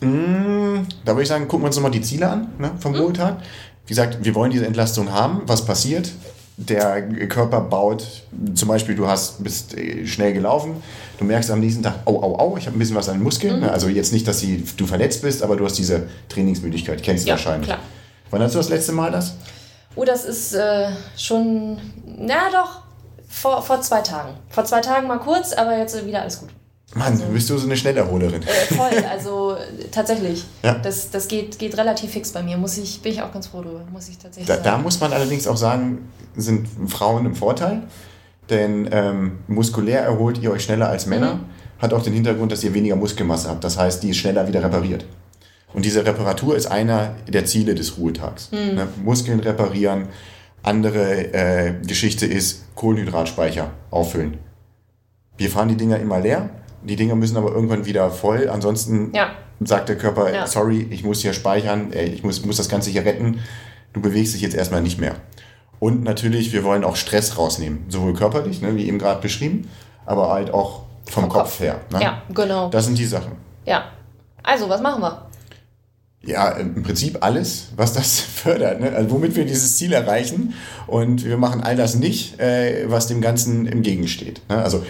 Mm, 0.02 0.88
da 1.06 1.14
würde 1.14 1.22
ich 1.22 1.28
sagen, 1.28 1.48
gucken 1.48 1.64
wir 1.64 1.68
uns 1.68 1.76
nochmal 1.76 1.92
die 1.92 2.02
Ziele 2.02 2.30
an 2.30 2.54
ne, 2.58 2.72
vom 2.80 2.94
mhm. 2.94 3.00
Ruhetag. 3.00 3.38
Wie 3.86 3.90
gesagt, 3.90 4.18
wir 4.24 4.34
wollen 4.34 4.52
diese 4.52 4.66
Entlastung 4.66 5.12
haben. 5.12 5.44
Was 5.46 5.66
passiert? 5.66 6.10
Der 6.58 7.02
Körper 7.28 7.62
baut, 7.62 8.06
zum 8.54 8.68
Beispiel 8.68 8.96
du 8.96 9.08
hast, 9.08 9.44
bist 9.44 9.76
äh, 9.76 10.06
schnell 10.06 10.34
gelaufen, 10.34 10.82
du 11.18 11.26
merkst 11.26 11.50
am 11.50 11.60
nächsten 11.60 11.82
Tag, 11.82 11.96
au, 12.06 12.22
au, 12.22 12.38
au, 12.38 12.58
ich 12.58 12.68
habe 12.68 12.78
ein 12.78 12.80
bisschen 12.80 12.96
was 12.96 13.10
an 13.10 13.16
den 13.16 13.24
Muskeln. 13.24 13.62
Mhm. 13.62 13.70
Also 13.70 13.88
jetzt 13.88 14.14
nicht, 14.14 14.28
dass 14.28 14.40
sie, 14.40 14.64
du 14.78 14.86
verletzt 14.86 15.22
bist, 15.22 15.42
aber 15.42 15.56
du 15.56 15.66
hast 15.66 15.78
diese 15.78 16.08
Trainingsmüdigkeit, 16.30 17.02
kennst 17.02 17.26
du 17.26 17.30
ja, 17.30 17.36
wahrscheinlich. 17.36 17.68
Klar. 17.68 17.80
Wann 18.30 18.42
hast 18.42 18.54
du 18.54 18.60
das 18.60 18.70
letzte 18.70 18.92
Mal 18.92 19.12
das? 19.12 19.36
Oh, 19.96 20.06
das 20.06 20.26
ist 20.26 20.54
äh, 20.54 20.90
schon, 21.18 21.78
na 22.06 22.50
doch, 22.52 22.82
vor, 23.28 23.62
vor 23.62 23.82
zwei 23.82 24.02
Tagen. 24.02 24.34
Vor 24.50 24.66
zwei 24.66 24.82
Tagen 24.82 25.08
mal 25.08 25.20
kurz, 25.20 25.54
aber 25.54 25.78
jetzt 25.78 26.06
wieder 26.06 26.22
alles 26.22 26.40
gut. 26.40 26.50
Mann, 26.96 27.14
also, 27.14 27.26
bist 27.26 27.50
du 27.50 27.58
so 27.58 27.66
eine 27.66 27.76
Schnellerholerin. 27.76 28.44
Äh, 28.44 28.74
voll, 28.74 29.04
also 29.10 29.56
tatsächlich. 29.92 30.46
Ja. 30.62 30.76
Das, 30.76 31.10
das 31.10 31.28
geht, 31.28 31.58
geht 31.58 31.78
relativ 31.78 32.12
fix 32.12 32.32
bei 32.32 32.44
mir. 32.44 32.58
Muss 32.58 32.78
ich, 32.78 33.02
bin 33.02 33.14
ich 33.14 33.22
auch 33.22 33.32
ganz 33.32 33.48
froh 33.48 33.62
drüber, 33.62 33.82
muss 33.92 34.10
ich 34.10 34.18
tatsächlich 34.18 34.48
da. 34.48 34.62
Da 34.62 34.78
muss 34.78 35.00
man 35.00 35.12
allerdings 35.12 35.48
auch 35.48 35.58
sagen, 35.58 36.10
sind 36.36 36.68
Frauen 36.88 37.26
im 37.26 37.36
Vorteil. 37.36 37.84
Denn 38.50 38.90
ähm, 38.92 39.40
muskulär 39.48 40.02
erholt 40.02 40.38
ihr 40.42 40.52
euch 40.52 40.64
schneller 40.64 40.90
als 40.90 41.06
Männer. 41.06 41.36
Mhm. 41.36 41.46
Hat 41.80 41.94
auch 41.94 42.04
den 42.04 42.14
Hintergrund, 42.14 42.52
dass 42.52 42.64
ihr 42.64 42.74
weniger 42.74 42.96
Muskelmasse 42.96 43.50
habt. 43.50 43.64
Das 43.64 43.78
heißt, 43.78 44.04
die 44.04 44.10
ist 44.10 44.18
schneller 44.18 44.48
wieder 44.48 44.64
repariert. 44.64 45.06
Und 45.74 45.86
diese 45.86 46.06
Reparatur 46.06 46.56
ist 46.56 46.68
einer 46.68 47.16
der 47.28 47.46
Ziele 47.46 47.74
des 47.74 47.98
Ruhetags. 47.98 48.52
Mhm. 48.52 48.76
Ne? 48.76 48.88
Muskeln 49.04 49.40
reparieren. 49.40 50.10
Andere 50.62 51.34
äh, 51.34 51.74
Geschichte 51.86 52.26
ist 52.26 52.76
Kohlenhydratspeicher 52.76 53.72
auffüllen. 53.90 54.38
Wir 55.38 55.50
fahren 55.50 55.70
die 55.70 55.76
Dinger 55.76 55.98
immer 55.98 56.20
leer 56.20 56.50
die 56.84 56.96
Dinger 56.96 57.16
müssen 57.16 57.38
aber 57.38 57.52
irgendwann 57.52 57.86
wieder 57.86 58.10
voll. 58.12 58.50
Ansonsten 58.50 59.12
ja. 59.14 59.32
sagt 59.62 59.90
der 59.90 59.98
Körper, 59.98 60.34
ja. 60.34 60.48
sorry, 60.48 60.88
ich 60.90 61.04
muss 61.04 61.22
hier 61.22 61.34
speichern, 61.34 61.92
ich 61.94 62.24
muss, 62.24 62.46
muss 62.46 62.58
das 62.58 62.70
Ganze 62.70 62.90
hier 62.90 63.06
retten. 63.06 63.40
Du 63.94 64.02
bewegst 64.02 64.34
dich 64.34 64.42
jetzt 64.42 64.56
erstmal 64.56 64.82
nicht 64.82 65.00
mehr. 65.00 65.16
Und 65.80 66.04
natürlich, 66.04 66.54
wir 66.54 66.64
wollen 66.64 66.84
auch 66.84 66.96
Stress 66.96 67.38
rausnehmen. 67.38 67.86
Sowohl 67.90 68.14
körperlich, 68.14 68.62
ne, 68.62 68.76
wie 68.76 68.88
eben 68.88 69.00
gerade 69.00 69.22
beschrieben, 69.22 69.70
aber 70.06 70.30
halt 70.30 70.52
auch 70.52 70.84
vom, 71.06 71.24
vom 71.24 71.30
Kopf, 71.30 71.44
Kopf, 71.44 71.60
her. 71.60 71.82
Ne? 71.92 72.02
Ja, 72.02 72.22
genau. 72.34 72.70
Das 72.70 72.86
sind 72.86 72.98
die 72.98 73.06
Sachen. 73.06 73.34
Ja. 73.66 73.84
Also, 74.42 74.70
was 74.70 74.82
machen 74.82 75.02
wir? 75.02 75.28
Ja, 76.26 76.52
im 76.52 76.84
Prinzip 76.84 77.18
alles, 77.20 77.68
was 77.76 77.92
das 77.92 78.20
fördert, 78.22 78.80
ne? 78.80 78.94
also 78.96 79.12
womit 79.12 79.36
wir 79.36 79.46
dieses 79.46 79.78
Ziel 79.78 79.92
erreichen. 79.92 80.54
Und 80.88 81.26
wir 81.26 81.38
machen 81.38 81.62
all 81.62 81.76
das 81.76 81.96
nicht, 81.96 82.40
äh, 82.40 82.90
was 82.90 83.08
dem 83.08 83.20
Ganzen 83.20 83.68
entgegensteht. 83.68 84.42
Ne? 84.48 84.64
Also 84.64 84.86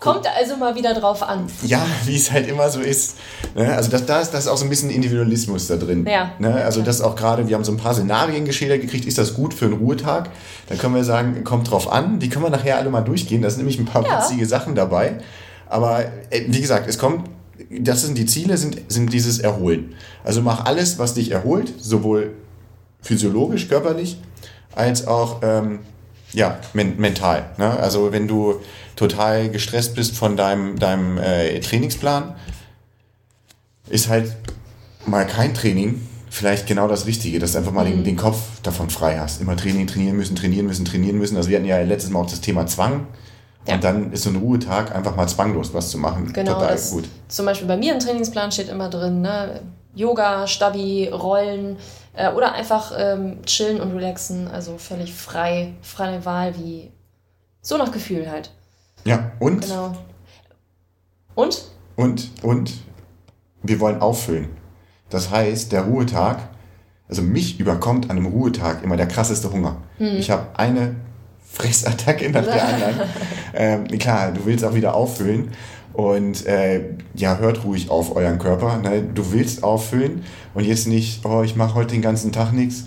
Kommt 0.00 0.26
also 0.26 0.56
mal 0.56 0.74
wieder 0.74 0.94
drauf 0.94 1.22
an. 1.22 1.46
Ja, 1.64 1.84
wie 2.04 2.16
es 2.16 2.30
halt 2.30 2.48
immer 2.48 2.70
so 2.70 2.80
ist. 2.80 3.16
Ne? 3.54 3.74
Also 3.74 3.90
das, 3.90 4.06
das 4.06 4.32
ist 4.32 4.48
auch 4.48 4.56
so 4.56 4.64
ein 4.64 4.70
bisschen 4.70 4.90
Individualismus 4.90 5.66
da 5.66 5.76
drin. 5.76 6.06
Ja. 6.06 6.32
Ne? 6.38 6.54
Also 6.54 6.82
das 6.82 7.00
auch 7.00 7.16
gerade, 7.16 7.48
wir 7.48 7.56
haben 7.56 7.64
so 7.64 7.72
ein 7.72 7.78
paar 7.78 7.94
Szenarien 7.94 8.44
geschildert 8.44 8.80
gekriegt, 8.80 9.06
ist 9.06 9.18
das 9.18 9.34
gut 9.34 9.54
für 9.54 9.64
einen 9.64 9.74
Ruhetag? 9.74 10.30
Dann 10.68 10.78
können 10.78 10.94
wir 10.94 11.04
sagen, 11.04 11.42
kommt 11.44 11.70
drauf 11.70 11.90
an. 11.90 12.20
Die 12.20 12.28
können 12.28 12.44
wir 12.44 12.50
nachher 12.50 12.78
alle 12.78 12.90
mal 12.90 13.00
durchgehen. 13.00 13.42
Da 13.42 13.50
sind 13.50 13.58
nämlich 13.58 13.78
ein 13.78 13.86
paar 13.86 14.04
ja. 14.06 14.18
witzige 14.18 14.46
Sachen 14.46 14.74
dabei. 14.74 15.18
Aber 15.68 16.04
äh, 16.30 16.44
wie 16.46 16.60
gesagt, 16.60 16.88
es 16.88 16.98
kommt, 16.98 17.28
das 17.70 18.02
sind 18.02 18.16
die 18.16 18.26
Ziele, 18.26 18.56
sind, 18.56 18.80
sind 18.88 19.12
dieses 19.12 19.40
Erholen. 19.40 19.94
Also 20.22 20.42
mach 20.42 20.64
alles, 20.64 20.98
was 20.98 21.14
dich 21.14 21.32
erholt, 21.32 21.72
sowohl 21.78 22.34
physiologisch, 23.02 23.68
körperlich, 23.68 24.20
als 24.74 25.06
auch 25.06 25.40
ähm, 25.42 25.80
ja, 26.32 26.58
men 26.72 26.98
mental. 26.98 27.50
Ne? 27.56 27.70
Also 27.78 28.12
wenn 28.12 28.28
du 28.28 28.60
total 28.98 29.48
gestresst 29.48 29.94
bist 29.94 30.16
von 30.16 30.36
deinem, 30.36 30.78
deinem 30.78 31.18
äh, 31.18 31.60
Trainingsplan, 31.60 32.34
ist 33.88 34.08
halt 34.08 34.36
mal 35.06 35.24
kein 35.24 35.54
Training 35.54 36.02
vielleicht 36.30 36.66
genau 36.66 36.88
das 36.88 37.06
Richtige, 37.06 37.38
dass 37.38 37.52
du 37.52 37.58
einfach 37.58 37.72
mal 37.72 37.84
mhm. 37.86 37.90
den, 37.90 38.04
den 38.04 38.16
Kopf 38.16 38.38
davon 38.62 38.90
frei 38.90 39.18
hast. 39.18 39.40
Immer 39.40 39.56
Training, 39.56 39.86
trainieren 39.86 40.16
müssen, 40.16 40.36
trainieren 40.36 40.66
müssen, 40.66 40.84
trainieren 40.84 41.16
müssen. 41.16 41.36
Also 41.36 41.48
wir 41.48 41.56
hatten 41.56 41.66
ja 41.66 41.80
letztes 41.80 42.10
Mal 42.10 42.20
auch 42.20 42.30
das 42.30 42.40
Thema 42.40 42.66
Zwang. 42.66 43.06
Ja. 43.66 43.74
Und 43.74 43.84
dann 43.84 44.12
ist 44.12 44.24
so 44.24 44.30
ein 44.30 44.36
Ruhetag 44.36 44.94
einfach 44.94 45.14
mal 45.14 45.28
zwanglos 45.28 45.72
was 45.72 45.90
zu 45.90 45.98
machen. 45.98 46.32
Genau, 46.32 46.54
Total 46.54 46.72
das, 46.72 46.90
gut. 46.90 47.04
Zum 47.28 47.46
Beispiel 47.46 47.68
bei 47.68 47.76
mir 47.76 47.92
im 47.92 48.00
Trainingsplan 48.00 48.50
steht 48.50 48.68
immer 48.68 48.88
drin, 48.88 49.20
ne? 49.22 49.60
Yoga, 49.94 50.46
Stabi, 50.46 51.08
Rollen 51.08 51.76
äh, 52.14 52.30
oder 52.30 52.52
einfach 52.52 52.92
ähm, 52.96 53.42
chillen 53.44 53.80
und 53.80 53.94
relaxen. 53.94 54.48
Also 54.48 54.76
völlig 54.78 55.12
frei, 55.14 55.74
freie 55.82 56.24
Wahl, 56.24 56.56
wie 56.58 56.90
so 57.62 57.76
nach 57.76 57.92
Gefühl 57.92 58.30
halt. 58.30 58.50
Ja, 59.08 59.32
und? 59.38 59.62
Genau. 59.62 59.96
Und? 61.34 61.70
Und, 61.96 62.30
und 62.42 62.74
wir 63.62 63.80
wollen 63.80 64.02
auffüllen. 64.02 64.48
Das 65.08 65.30
heißt, 65.30 65.72
der 65.72 65.84
Ruhetag, 65.84 66.40
also 67.08 67.22
mich 67.22 67.58
überkommt 67.58 68.10
an 68.10 68.18
einem 68.18 68.26
Ruhetag 68.26 68.84
immer 68.84 68.98
der 68.98 69.08
krasseste 69.08 69.50
Hunger. 69.50 69.78
Hm. 69.96 70.16
Ich 70.18 70.30
habe 70.30 70.46
eine 70.58 70.96
Fressattacke 71.50 72.28
nach 72.28 72.44
der 72.44 72.68
anderen. 72.68 72.94
ähm, 73.54 73.98
klar, 73.98 74.32
du 74.32 74.44
willst 74.44 74.62
auch 74.62 74.74
wieder 74.74 74.94
auffüllen. 74.94 75.52
Und 75.94 76.44
äh, 76.46 76.90
ja, 77.14 77.38
hört 77.38 77.64
ruhig 77.64 77.88
auf 77.88 78.14
euren 78.14 78.38
Körper. 78.38 78.76
Ne? 78.76 79.02
Du 79.02 79.32
willst 79.32 79.64
auffüllen 79.64 80.22
und 80.52 80.64
jetzt 80.64 80.86
nicht, 80.86 81.24
oh, 81.24 81.42
ich 81.42 81.56
mache 81.56 81.74
heute 81.74 81.94
den 81.94 82.02
ganzen 82.02 82.30
Tag 82.30 82.52
nichts. 82.52 82.84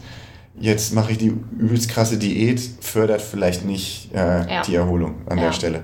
Jetzt 0.60 0.94
mache 0.94 1.14
ich 1.14 1.18
die 1.18 1.34
übelst 1.58 1.90
krasse 1.90 2.18
Diät, 2.18 2.62
fördert 2.80 3.22
vielleicht 3.22 3.66
nicht 3.66 4.14
äh, 4.14 4.18
ja. 4.18 4.62
die 4.62 4.76
Erholung 4.76 5.16
an 5.26 5.40
ja. 5.40 5.46
der 5.46 5.54
Stelle. 5.54 5.84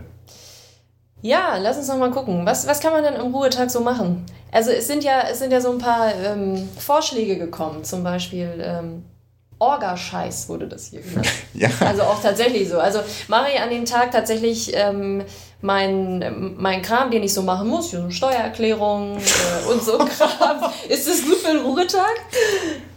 Ja, 1.22 1.58
lass 1.58 1.78
uns 1.78 1.88
noch 1.88 1.98
mal 1.98 2.12
gucken. 2.12 2.46
Was, 2.46 2.68
was 2.68 2.80
kann 2.80 2.94
man 2.94 3.04
denn 3.04 3.16
am 3.16 3.34
Ruhetag 3.34 3.70
so 3.72 3.82
machen? 3.82 4.26
Also 4.52 4.72
es 4.72 4.88
sind 4.88 5.04
ja, 5.04 5.24
es 5.30 5.40
sind 5.40 5.52
ja 5.52 5.60
so 5.62 5.72
ein 5.72 5.78
paar 5.78 6.14
ähm, 6.16 6.70
Vorschläge 6.78 7.38
gekommen, 7.38 7.84
zum 7.84 8.04
Beispiel 8.04 8.50
ähm, 8.60 9.04
Orgascheiß 9.60 10.50
wurde 10.50 10.68
das 10.68 10.88
hier 10.88 11.02
genannt. 11.02 11.28
ja. 11.54 11.70
Also 11.80 12.04
auch 12.04 12.22
tatsächlich 12.22 12.70
so. 12.70 12.80
Also 12.80 13.00
mache 13.28 13.50
ich 13.54 13.60
an 13.60 13.70
dem 13.70 13.86
Tag 13.86 14.12
tatsächlich 14.12 14.72
ähm, 14.76 15.24
mein, 15.62 16.54
mein 16.58 16.82
Kram, 16.84 17.10
den 17.10 17.24
ich 17.24 17.34
so 17.34 17.42
machen 17.42 17.68
muss, 17.68 17.90
so 17.92 18.10
Steuererklärung 18.10 19.18
äh, 19.18 19.72
und 19.72 19.84
so 19.84 19.98
Kram. 19.98 20.72
Ist 20.90 21.08
das 21.08 21.24
gut 21.24 21.38
für 21.38 21.50
einen 21.50 21.66
Ruhetag? 21.66 22.14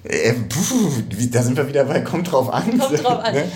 Äh, 0.05 0.35
puh, 0.35 0.91
da 1.31 1.43
sind 1.43 1.57
wir 1.57 1.67
wieder 1.67 1.85
bei, 1.85 2.01
kommt 2.01 2.31
drauf 2.31 2.53
an. 2.53 2.79
Kommt 2.79 3.03
drauf 3.03 3.25
an. 3.25 3.35
Ne? 3.41 3.51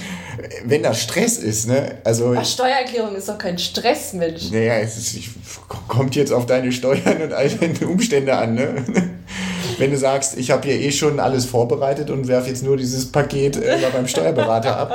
Wenn 0.65 0.83
das 0.83 1.03
Stress 1.03 1.39
ist, 1.39 1.69
ne? 1.69 1.99
Also. 2.05 2.35
Ach, 2.37 2.45
Steuererklärung 2.45 3.15
ist 3.17 3.29
doch 3.29 3.39
kein 3.39 3.59
Stress, 3.59 4.13
Mensch. 4.13 4.51
Naja, 4.51 4.79
es 4.79 4.97
ist, 4.97 5.31
kommt 5.89 6.17
jetzt 6.17 6.33
auf 6.33 6.47
deine 6.47 6.73
Steuern 6.73 7.23
und 7.23 7.33
all 7.33 7.49
deine 7.49 7.87
Umstände 7.87 8.37
an, 8.37 8.55
ne? 8.55 8.85
wenn 9.79 9.91
du 9.91 9.97
sagst, 9.97 10.39
ich 10.39 10.51
habe 10.51 10.67
hier 10.67 10.81
eh 10.81 10.93
schon 10.93 11.21
alles 11.21 11.47
vorbereitet 11.47 12.11
und 12.11 12.29
werfe 12.29 12.49
jetzt 12.49 12.63
nur 12.63 12.77
dieses 12.77 13.11
Paket 13.11 13.57
äh, 13.57 13.79
beim 13.93 14.07
Steuerberater 14.07 14.77
ab, 14.77 14.93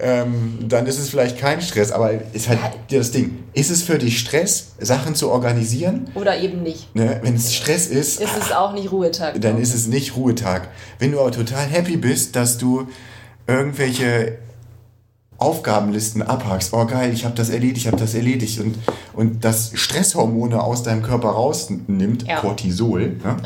ähm, 0.00 0.58
dann 0.68 0.86
ist 0.86 0.98
es 0.98 1.08
vielleicht 1.08 1.38
kein 1.38 1.60
Stress. 1.60 1.92
Aber 1.92 2.12
ist 2.32 2.48
halt 2.48 2.58
das 2.90 3.10
Ding, 3.10 3.38
ist 3.52 3.70
es 3.70 3.82
für 3.82 3.98
dich 3.98 4.18
Stress, 4.18 4.72
Sachen 4.78 5.14
zu 5.14 5.30
organisieren? 5.30 6.10
Oder 6.14 6.38
eben 6.38 6.62
nicht. 6.62 6.94
Ne? 6.94 7.20
Wenn 7.22 7.34
es 7.34 7.54
Stress 7.54 7.86
ist, 7.86 8.20
ist 8.20 8.36
es 8.38 8.52
auch 8.52 8.72
nicht 8.72 8.92
Ruhetag. 8.92 9.40
Dann 9.40 9.60
ist 9.60 9.74
es 9.74 9.86
nicht 9.86 10.16
Ruhetag. 10.16 10.68
Wenn 10.98 11.12
du 11.12 11.20
aber 11.20 11.32
total 11.32 11.66
happy 11.66 11.96
bist, 11.96 12.36
dass 12.36 12.58
du 12.58 12.88
irgendwelche 13.46 14.38
Aufgabenlisten 15.42 16.22
abhakst. 16.22 16.72
Oh 16.72 16.86
geil, 16.86 17.12
ich 17.12 17.24
habe 17.24 17.34
das 17.34 17.50
erledigt, 17.50 17.78
ich 17.78 17.86
habe 17.88 17.96
das 17.96 18.14
erledigt. 18.14 18.60
Und, 18.60 18.76
und 19.12 19.44
das 19.44 19.72
Stresshormone 19.74 20.62
aus 20.62 20.82
deinem 20.82 21.02
Körper 21.02 21.30
rausnimmt, 21.30 22.26
ja. 22.26 22.38
Cortisol, 22.40 23.16
ne? 23.22 23.36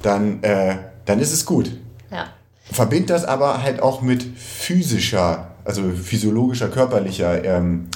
dann, 0.00 0.42
äh, 0.42 0.76
dann 1.04 1.18
ist 1.18 1.32
es 1.32 1.44
gut. 1.44 1.72
Ja. 2.10 2.28
Verbind 2.70 3.10
das 3.10 3.24
aber 3.24 3.62
halt 3.62 3.82
auch 3.82 4.00
mit 4.00 4.22
physischer, 4.22 5.50
also 5.64 5.90
physiologischer, 5.90 6.68
körperlicher 6.68 7.44
ähm, 7.44 7.88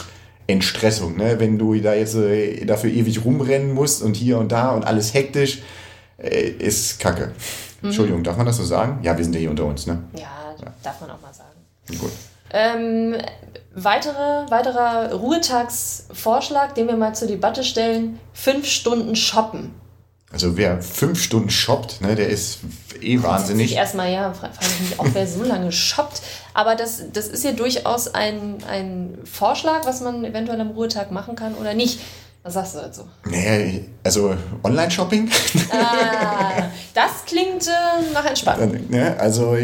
Entstressung. 0.47 1.17
Ne? 1.17 1.39
Wenn 1.39 1.59
du 1.59 1.75
da 1.81 1.95
jetzt 1.95 2.17
äh, 2.17 2.65
dafür 2.65 2.91
ewig 2.91 3.25
rumrennen 3.25 3.73
musst 3.73 4.03
und 4.03 4.17
hier 4.17 4.39
und 4.39 4.51
da 4.51 4.71
und 4.71 4.85
alles 4.85 5.15
hektisch, 5.15 5.63
äh, 6.19 6.49
ist 6.49 6.99
Kacke. 6.99 7.33
Mhm. 7.81 7.89
Entschuldigung, 7.89 8.25
darf 8.25 8.37
man 8.37 8.47
das 8.47 8.57
so 8.57 8.65
sagen? 8.65 8.99
Ja, 9.03 9.17
wir 9.17 9.25
sind 9.25 9.35
ja 9.35 9.41
hier 9.41 9.51
unter 9.51 9.65
uns, 9.65 9.87
ne? 9.87 10.03
Ja, 10.15 10.23
ja. 10.61 10.73
darf 10.83 11.01
man 11.01 11.11
auch 11.11 11.21
mal 11.21 11.33
sagen. 11.33 11.51
Gut. 11.99 12.11
Ähm, 12.53 13.17
weitere, 13.75 14.51
weiterer 14.51 15.13
Ruhetagsvorschlag, 15.15 16.75
den 16.75 16.87
wir 16.89 16.97
mal 16.97 17.15
zur 17.15 17.29
Debatte 17.29 17.65
stellen, 17.65 18.19
fünf 18.33 18.67
Stunden 18.67 19.17
shoppen. 19.17 19.75
Also 20.31 20.57
wer 20.57 20.81
fünf 20.81 21.23
Stunden 21.23 21.51
shoppt, 21.51 22.01
ne, 22.01 22.15
der 22.15 22.29
ist 22.29 22.61
eh 23.03 23.23
wahnsinnig. 23.23 23.75
Erstmal 23.75 24.11
ja, 24.11 24.33
frage 24.33 24.55
ich 24.61 24.91
mich 24.91 25.01
auch, 25.01 25.07
wer 25.13 25.27
so 25.27 25.43
lange 25.43 25.73
shoppt. 25.73 26.23
Aber 26.55 26.75
das, 26.75 27.03
das 27.13 27.29
ist 27.29 27.45
ja 27.45 27.53
durchaus 27.53 28.15
ein, 28.15 28.59
ein 28.69 29.19
Vorschlag, 29.25 29.85
was 29.85 30.01
man 30.01 30.25
eventuell 30.25 30.61
am 30.61 30.71
Ruhetag 30.71 31.11
machen 31.11 31.37
kann 31.37 31.55
oder 31.55 31.75
nicht. 31.75 32.01
Was 32.45 32.55
sagst 32.55 32.75
du 32.75 32.81
dazu? 32.81 33.03
Naja, 33.25 33.81
also 34.03 34.35
Online-Shopping? 34.65 35.31
Ah, 35.71 36.65
das 36.93 37.25
klingt 37.27 37.69
äh, 37.69 38.13
nach 38.13 38.25
Entspannung. 38.25 38.89
Ne, 38.89 39.15
also 39.19 39.57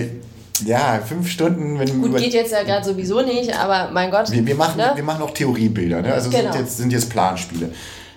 ja, 0.67 1.01
fünf 1.07 1.29
Stunden. 1.29 1.79
Wenn 1.79 2.01
Gut, 2.01 2.17
geht 2.17 2.35
jetzt 2.35 2.53
ja 2.53 2.63
gerade 2.63 2.85
sowieso 2.85 3.23
nicht, 3.23 3.55
aber 3.55 3.91
mein 3.93 4.11
Gott. 4.11 4.31
Wir, 4.31 4.45
wir, 4.47 4.55
machen, 4.55 4.79
ne? 4.79 4.93
wir 4.95 5.03
machen 5.03 5.23
auch 5.23 5.33
Theoriebilder, 5.33 6.03
ne? 6.03 6.13
also 6.13 6.31
genau. 6.31 6.53
sind, 6.53 6.61
jetzt, 6.61 6.77
sind 6.77 6.93
jetzt 6.93 7.11
Planspiele. 7.11 7.71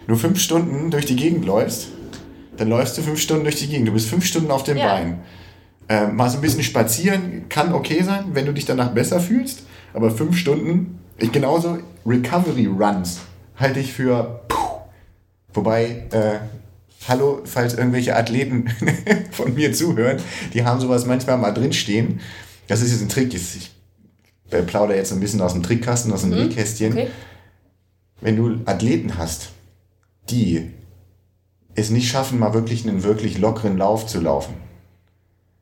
Wenn 0.06 0.16
du 0.16 0.20
fünf 0.20 0.40
Stunden 0.40 0.92
durch 0.92 1.06
die 1.06 1.16
Gegend 1.16 1.46
läufst, 1.46 1.88
dann 2.58 2.70
läufst 2.70 2.98
du 2.98 3.02
fünf 3.02 3.20
Stunden 3.20 3.44
durch 3.44 3.58
die 3.58 3.68
Gegend. 3.68 3.88
Du 3.88 3.94
bist 3.94 4.10
fünf 4.10 4.26
Stunden 4.26 4.52
auf 4.52 4.64
dem 4.64 4.78
ja. 4.78 4.88
Bein. 4.88 5.20
Äh, 5.88 6.08
mal 6.08 6.30
so 6.30 6.38
ein 6.38 6.42
bisschen 6.42 6.64
spazieren 6.64 7.48
kann 7.50 7.74
okay 7.74 8.02
sein, 8.04 8.26
wenn 8.34 8.46
du 8.46 8.54
dich 8.54 8.66
danach 8.66 8.92
besser 8.92 9.20
fühlst, 9.20 9.64
aber 9.94 10.10
fünf 10.12 10.38
Stunden, 10.38 11.00
ich 11.18 11.32
genauso 11.32 11.80
Recovery 12.06 12.68
Runs 12.68 13.20
halte 13.58 13.80
ich 13.80 13.94
für. 13.94 14.42
Puh. 14.48 14.58
Wobei, 15.54 16.08
äh, 16.12 16.40
hallo, 17.08 17.42
falls 17.46 17.74
irgendwelche 17.74 18.16
Athleten 18.16 18.70
von 19.32 19.54
mir 19.54 19.74
zuhören, 19.74 20.18
die 20.54 20.64
haben 20.64 20.80
sowas 20.80 21.06
manchmal 21.06 21.38
mal 21.38 21.52
drinstehen. 21.52 22.20
Das 22.68 22.82
ist 22.82 22.92
jetzt 22.92 23.02
ein 23.02 23.10
Trick. 23.10 23.34
Ich 23.34 23.72
plaudere 24.68 24.98
jetzt 24.98 25.12
ein 25.12 25.20
bisschen 25.20 25.42
aus 25.42 25.54
dem 25.54 25.64
Trickkasten, 25.64 26.12
aus 26.12 26.22
dem 26.22 26.32
mhm. 26.32 26.48
Nähkästchen. 26.48 26.94
Okay. 26.94 27.08
Wenn 28.22 28.36
du 28.36 28.62
Athleten 28.66 29.18
hast, 29.18 29.50
die 30.30 30.72
es 31.76 31.90
nicht 31.90 32.10
schaffen, 32.10 32.40
mal 32.40 32.54
wirklich 32.54 32.88
einen 32.88 33.04
wirklich 33.04 33.38
lockeren 33.38 33.78
Lauf 33.78 34.06
zu 34.06 34.20
laufen. 34.20 34.54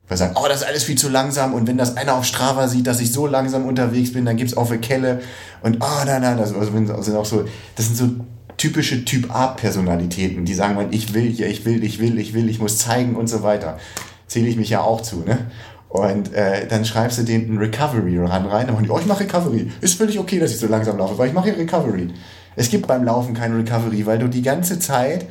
Weil 0.08 0.18
sagen, 0.18 0.34
oh, 0.36 0.46
das 0.48 0.62
ist 0.62 0.66
alles 0.66 0.82
viel 0.82 0.98
zu 0.98 1.08
langsam 1.08 1.54
und 1.54 1.68
wenn 1.68 1.78
das 1.78 1.96
einer 1.96 2.14
auf 2.14 2.24
Strava 2.24 2.66
sieht, 2.66 2.88
dass 2.88 3.00
ich 3.00 3.12
so 3.12 3.28
langsam 3.28 3.64
unterwegs 3.64 4.12
bin, 4.12 4.24
dann 4.24 4.36
gibt 4.36 4.50
es 4.50 4.56
auch 4.56 4.68
eine 4.68 4.80
Kelle 4.80 5.22
und 5.62 5.78
oh 5.80 6.04
nein, 6.04 6.20
nein, 6.20 6.36
das 6.36 6.50
sind 6.50 7.16
auch 7.16 7.24
so, 7.24 7.44
das 7.76 7.86
sind 7.86 7.96
so 7.96 8.08
typische 8.60 9.06
Typ 9.06 9.34
A-Personalitäten, 9.34 10.44
die 10.44 10.52
sagen, 10.52 10.88
ich 10.90 11.14
will 11.14 11.30
hier, 11.30 11.48
ich 11.48 11.64
will, 11.64 11.82
ich 11.82 11.98
will, 11.98 12.18
ich 12.18 12.34
will, 12.34 12.50
ich 12.50 12.60
muss 12.60 12.76
zeigen 12.76 13.16
und 13.16 13.26
so 13.26 13.42
weiter. 13.42 13.78
Zähle 14.26 14.48
ich 14.48 14.56
mich 14.58 14.68
ja 14.68 14.82
auch 14.82 15.00
zu, 15.00 15.20
ne? 15.20 15.50
Und 15.88 16.34
äh, 16.34 16.68
dann 16.68 16.84
schreibst 16.84 17.18
du 17.18 17.22
den 17.22 17.46
einen 17.46 17.58
Recovery 17.58 18.18
Run 18.18 18.28
rein. 18.28 18.66
Dann 18.66 18.74
machen 18.74 18.84
die, 18.84 18.90
oh, 18.90 18.98
ich 18.98 19.06
mache 19.06 19.24
Recovery. 19.24 19.72
Ist 19.80 19.94
völlig 19.94 20.18
okay, 20.18 20.38
dass 20.38 20.50
ich 20.50 20.58
so 20.58 20.66
langsam 20.66 20.98
laufe, 20.98 21.16
weil 21.16 21.28
ich 21.28 21.34
mache 21.34 21.56
Recovery. 21.56 22.10
Es 22.54 22.68
gibt 22.68 22.86
beim 22.86 23.02
Laufen 23.02 23.32
kein 23.32 23.54
Recovery, 23.56 24.04
weil 24.04 24.18
du 24.18 24.28
die 24.28 24.42
ganze 24.42 24.78
Zeit 24.78 25.26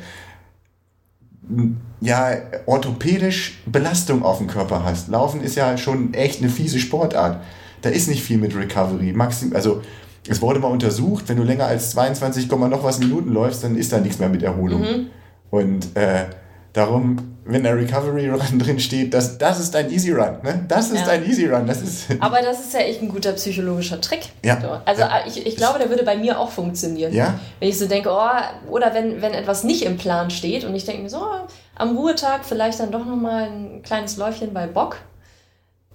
ja 2.00 2.32
orthopädisch 2.66 3.62
Belastung 3.64 4.24
auf 4.24 4.38
dem 4.38 4.48
Körper 4.48 4.84
hast. 4.84 5.08
Laufen 5.08 5.40
ist 5.40 5.54
ja 5.54 5.78
schon 5.78 6.14
echt 6.14 6.40
eine 6.40 6.50
fiese 6.50 6.80
Sportart. 6.80 7.42
Da 7.82 7.90
ist 7.90 8.08
nicht 8.08 8.24
viel 8.24 8.38
mit 8.38 8.56
Recovery. 8.56 9.12
Maxim, 9.12 9.54
also 9.54 9.82
es 10.28 10.42
wurde 10.42 10.60
mal 10.60 10.68
untersucht, 10.68 11.28
wenn 11.28 11.36
du 11.36 11.42
länger 11.42 11.66
als 11.66 11.90
22, 11.90 12.50
noch 12.50 12.84
was 12.84 12.98
Minuten 12.98 13.32
läufst, 13.32 13.64
dann 13.64 13.76
ist 13.76 13.92
da 13.92 13.98
nichts 13.98 14.18
mehr 14.18 14.28
mit 14.28 14.42
Erholung. 14.42 14.82
Mhm. 14.82 15.06
Und 15.50 15.96
äh, 15.96 16.26
darum, 16.72 17.36
wenn 17.44 17.62
der 17.62 17.76
Recovery 17.76 18.28
Run 18.28 18.58
drin 18.58 18.78
steht, 18.78 19.14
das, 19.14 19.38
das 19.38 19.58
ist 19.58 19.74
ein 19.74 19.90
Easy 19.90 20.12
Run. 20.12 20.38
Ne? 20.42 20.64
Das 20.68 20.90
ist 20.90 21.06
ja. 21.06 21.12
ein 21.12 21.24
Easy 21.24 21.46
Run. 21.46 21.66
Das 21.66 21.80
ist 21.80 22.06
Aber 22.20 22.42
das 22.42 22.60
ist 22.60 22.74
ja 22.74 22.80
echt 22.80 23.00
ein 23.00 23.08
guter 23.08 23.32
psychologischer 23.32 24.00
Trick. 24.00 24.28
Ja. 24.44 24.82
Also 24.84 25.02
ja. 25.02 25.22
Ich, 25.26 25.46
ich 25.46 25.56
glaube, 25.56 25.78
der 25.78 25.88
würde 25.88 26.04
bei 26.04 26.16
mir 26.16 26.38
auch 26.38 26.50
funktionieren. 26.50 27.14
Ja. 27.14 27.40
Wenn 27.58 27.68
ich 27.70 27.78
so 27.78 27.86
denke, 27.86 28.10
oh, 28.12 28.70
oder 28.70 28.92
wenn, 28.92 29.22
wenn 29.22 29.32
etwas 29.32 29.64
nicht 29.64 29.84
im 29.84 29.96
Plan 29.96 30.30
steht 30.30 30.64
und 30.64 30.74
ich 30.74 30.84
denke 30.84 31.02
mir 31.02 31.10
so, 31.10 31.18
oh, 31.18 31.46
am 31.76 31.96
Ruhetag 31.96 32.44
vielleicht 32.44 32.78
dann 32.78 32.92
doch 32.92 33.06
nochmal 33.06 33.44
ein 33.44 33.82
kleines 33.82 34.18
Läufchen 34.18 34.52
bei 34.52 34.66
Bock. 34.66 34.98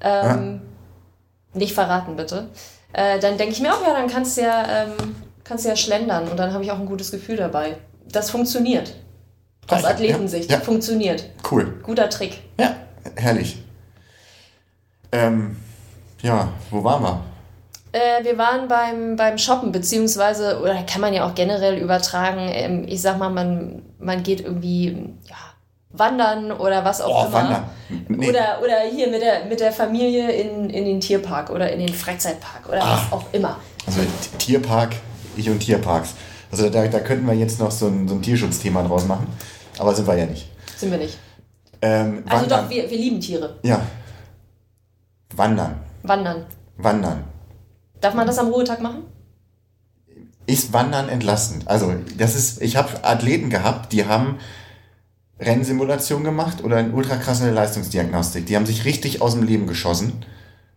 Ähm, 0.01 0.61
ja. 1.53 1.59
Nicht 1.59 1.73
verraten, 1.73 2.15
bitte 2.15 2.49
äh, 2.95 3.19
dann 3.19 3.37
denke 3.37 3.53
ich 3.53 3.61
mir 3.61 3.73
auch, 3.73 3.85
ja, 3.85 3.93
dann 3.93 4.07
kannst 4.07 4.37
du 4.37 4.41
ja, 4.41 4.83
ähm, 4.83 5.15
kannst 5.43 5.65
du 5.65 5.69
ja 5.69 5.75
schlendern 5.75 6.29
und 6.29 6.37
dann 6.37 6.53
habe 6.53 6.63
ich 6.63 6.71
auch 6.71 6.79
ein 6.79 6.85
gutes 6.85 7.11
Gefühl 7.11 7.35
dabei. 7.35 7.75
Das 8.09 8.29
funktioniert. 8.29 8.93
Aus 9.67 9.81
ja, 9.81 9.89
Athletensicht. 9.89 10.49
Ja, 10.49 10.57
ja. 10.57 10.63
Funktioniert. 10.63 11.25
Cool. 11.49 11.81
Guter 11.83 12.09
Trick. 12.09 12.41
Ja, 12.57 12.75
herrlich. 13.15 13.61
Ähm, 15.11 15.57
ja, 16.21 16.53
wo 16.71 16.83
waren 16.83 17.03
wir? 17.03 17.21
Äh, 17.91 18.23
wir 18.23 18.37
waren 18.37 18.69
beim, 18.69 19.17
beim 19.17 19.37
Shoppen, 19.37 19.73
beziehungsweise, 19.73 20.61
oder 20.61 20.83
kann 20.83 21.01
man 21.01 21.13
ja 21.13 21.27
auch 21.27 21.35
generell 21.35 21.77
übertragen, 21.77 22.47
ähm, 22.49 22.85
ich 22.87 23.01
sag 23.01 23.17
mal, 23.17 23.29
man, 23.29 23.81
man 23.99 24.23
geht 24.23 24.39
irgendwie, 24.39 25.13
ja, 25.27 25.35
wandern 25.97 26.51
oder 26.51 26.83
was 26.83 27.01
auch 27.01 27.23
oh, 27.23 27.27
immer. 27.27 27.33
Wandern. 27.33 27.63
Nee. 28.07 28.29
Oder, 28.29 28.59
oder 28.63 28.79
hier 28.91 29.09
mit 29.09 29.21
der, 29.21 29.45
mit 29.45 29.59
der 29.59 29.71
Familie 29.71 30.31
in, 30.31 30.69
in 30.69 30.85
den 30.85 30.99
Tierpark 30.99 31.49
oder 31.49 31.71
in 31.71 31.79
den 31.79 31.93
Freizeitpark 31.93 32.67
oder 32.67 32.79
Ach. 32.81 33.11
was 33.11 33.13
auch 33.13 33.25
immer. 33.31 33.59
Also 33.85 34.01
Tierpark, 34.37 34.95
ich 35.35 35.49
und 35.49 35.59
Tierparks. 35.59 36.15
Also 36.51 36.69
da, 36.69 36.87
da 36.87 36.99
könnten 36.99 37.27
wir 37.27 37.33
jetzt 37.33 37.59
noch 37.59 37.71
so 37.71 37.87
ein, 37.87 38.07
so 38.07 38.15
ein 38.15 38.21
Tierschutzthema 38.21 38.83
draus 38.83 39.05
machen. 39.05 39.27
Aber 39.77 39.93
sind 39.93 40.07
wir 40.07 40.15
ja 40.15 40.25
nicht. 40.25 40.47
Sind 40.77 40.91
wir 40.91 40.97
nicht. 40.97 41.17
Ähm, 41.81 42.23
also 42.27 42.47
doch, 42.47 42.69
wir, 42.69 42.89
wir 42.89 42.97
lieben 42.97 43.19
Tiere. 43.19 43.57
Ja. 43.63 43.81
Wandern. 45.35 45.75
Wandern. 46.03 46.45
Wandern. 46.77 47.23
Darf 48.01 48.13
man 48.13 48.27
das 48.27 48.37
am 48.37 48.47
Ruhetag 48.47 48.81
machen? 48.81 49.03
Ist 50.47 50.73
Wandern 50.73 51.09
entlastend. 51.09 51.67
Also, 51.67 51.93
das 52.17 52.35
ist, 52.35 52.61
ich 52.61 52.75
habe 52.75 53.03
Athleten 53.03 53.49
gehabt, 53.49 53.91
die 53.91 54.05
haben 54.05 54.37
Rennsimulation 55.39 56.23
gemacht 56.23 56.63
oder 56.63 56.77
eine 56.77 56.91
ultra 56.91 57.17
krasse 57.17 57.51
Leistungsdiagnostik. 57.51 58.45
Die 58.45 58.55
haben 58.55 58.65
sich 58.65 58.85
richtig 58.85 59.21
aus 59.21 59.33
dem 59.33 59.43
Leben 59.43 59.67
geschossen 59.67 60.13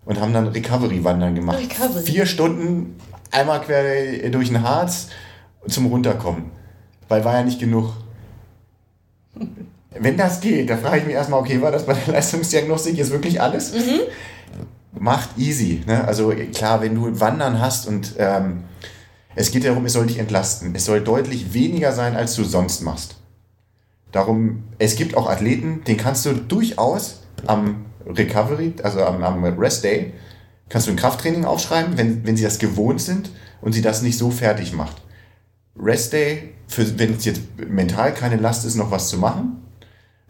und 0.04 0.20
haben 0.20 0.32
dann 0.32 0.48
Recovery-Wandern 0.48 1.34
gemacht. 1.34 1.58
Recovery. 1.58 2.02
Vier 2.04 2.26
Stunden 2.26 2.96
einmal 3.30 3.60
quer 3.60 4.30
durch 4.30 4.48
den 4.48 4.62
Harz 4.62 5.08
zum 5.68 5.86
Runterkommen. 5.86 6.50
Weil 7.08 7.24
war 7.24 7.34
ja 7.34 7.44
nicht 7.44 7.60
genug. 7.60 7.92
Wenn 9.90 10.16
das 10.16 10.40
geht, 10.40 10.68
da 10.70 10.76
frage 10.76 10.98
ich 10.98 11.06
mich 11.06 11.14
erstmal, 11.14 11.40
okay, 11.40 11.60
war 11.60 11.70
das 11.70 11.86
bei 11.86 11.94
der 11.94 12.14
Leistungsdiagnostik 12.14 12.96
jetzt 12.96 13.10
wirklich 13.10 13.40
alles? 13.40 13.72
Mhm. 13.74 14.00
Macht 14.98 15.30
easy. 15.38 15.82
Ne? 15.86 16.04
Also 16.06 16.32
klar, 16.52 16.80
wenn 16.80 16.94
du 16.94 17.20
Wandern 17.20 17.60
hast 17.60 17.86
und 17.86 18.14
ähm, 18.18 18.64
es 19.34 19.50
geht 19.52 19.64
darum, 19.64 19.84
es 19.84 19.92
soll 19.92 20.06
dich 20.06 20.18
entlasten. 20.18 20.74
Es 20.74 20.84
soll 20.84 21.00
deutlich 21.00 21.54
weniger 21.54 21.92
sein, 21.92 22.16
als 22.16 22.34
du 22.34 22.44
sonst 22.44 22.82
machst. 22.82 23.17
Darum, 24.12 24.64
es 24.78 24.96
gibt 24.96 25.16
auch 25.16 25.28
Athleten, 25.28 25.82
den 25.86 25.96
kannst 25.96 26.24
du 26.24 26.32
durchaus 26.32 27.22
am 27.46 27.86
Recovery, 28.06 28.74
also 28.82 29.04
am, 29.04 29.22
am 29.22 29.44
Rest 29.44 29.84
Day, 29.84 30.14
kannst 30.68 30.86
du 30.86 30.92
ein 30.92 30.96
Krafttraining 30.96 31.44
aufschreiben, 31.44 31.98
wenn, 31.98 32.26
wenn 32.26 32.36
sie 32.36 32.44
das 32.44 32.58
gewohnt 32.58 33.00
sind 33.00 33.30
und 33.60 33.72
sie 33.72 33.82
das 33.82 34.02
nicht 34.02 34.18
so 34.18 34.30
fertig 34.30 34.72
macht. 34.72 35.02
Rest 35.78 36.12
Day, 36.12 36.54
für, 36.66 36.98
wenn 36.98 37.14
es 37.14 37.24
jetzt 37.24 37.42
mental 37.68 38.12
keine 38.14 38.36
Last 38.36 38.64
ist, 38.64 38.76
noch 38.76 38.90
was 38.90 39.08
zu 39.08 39.18
machen. 39.18 39.62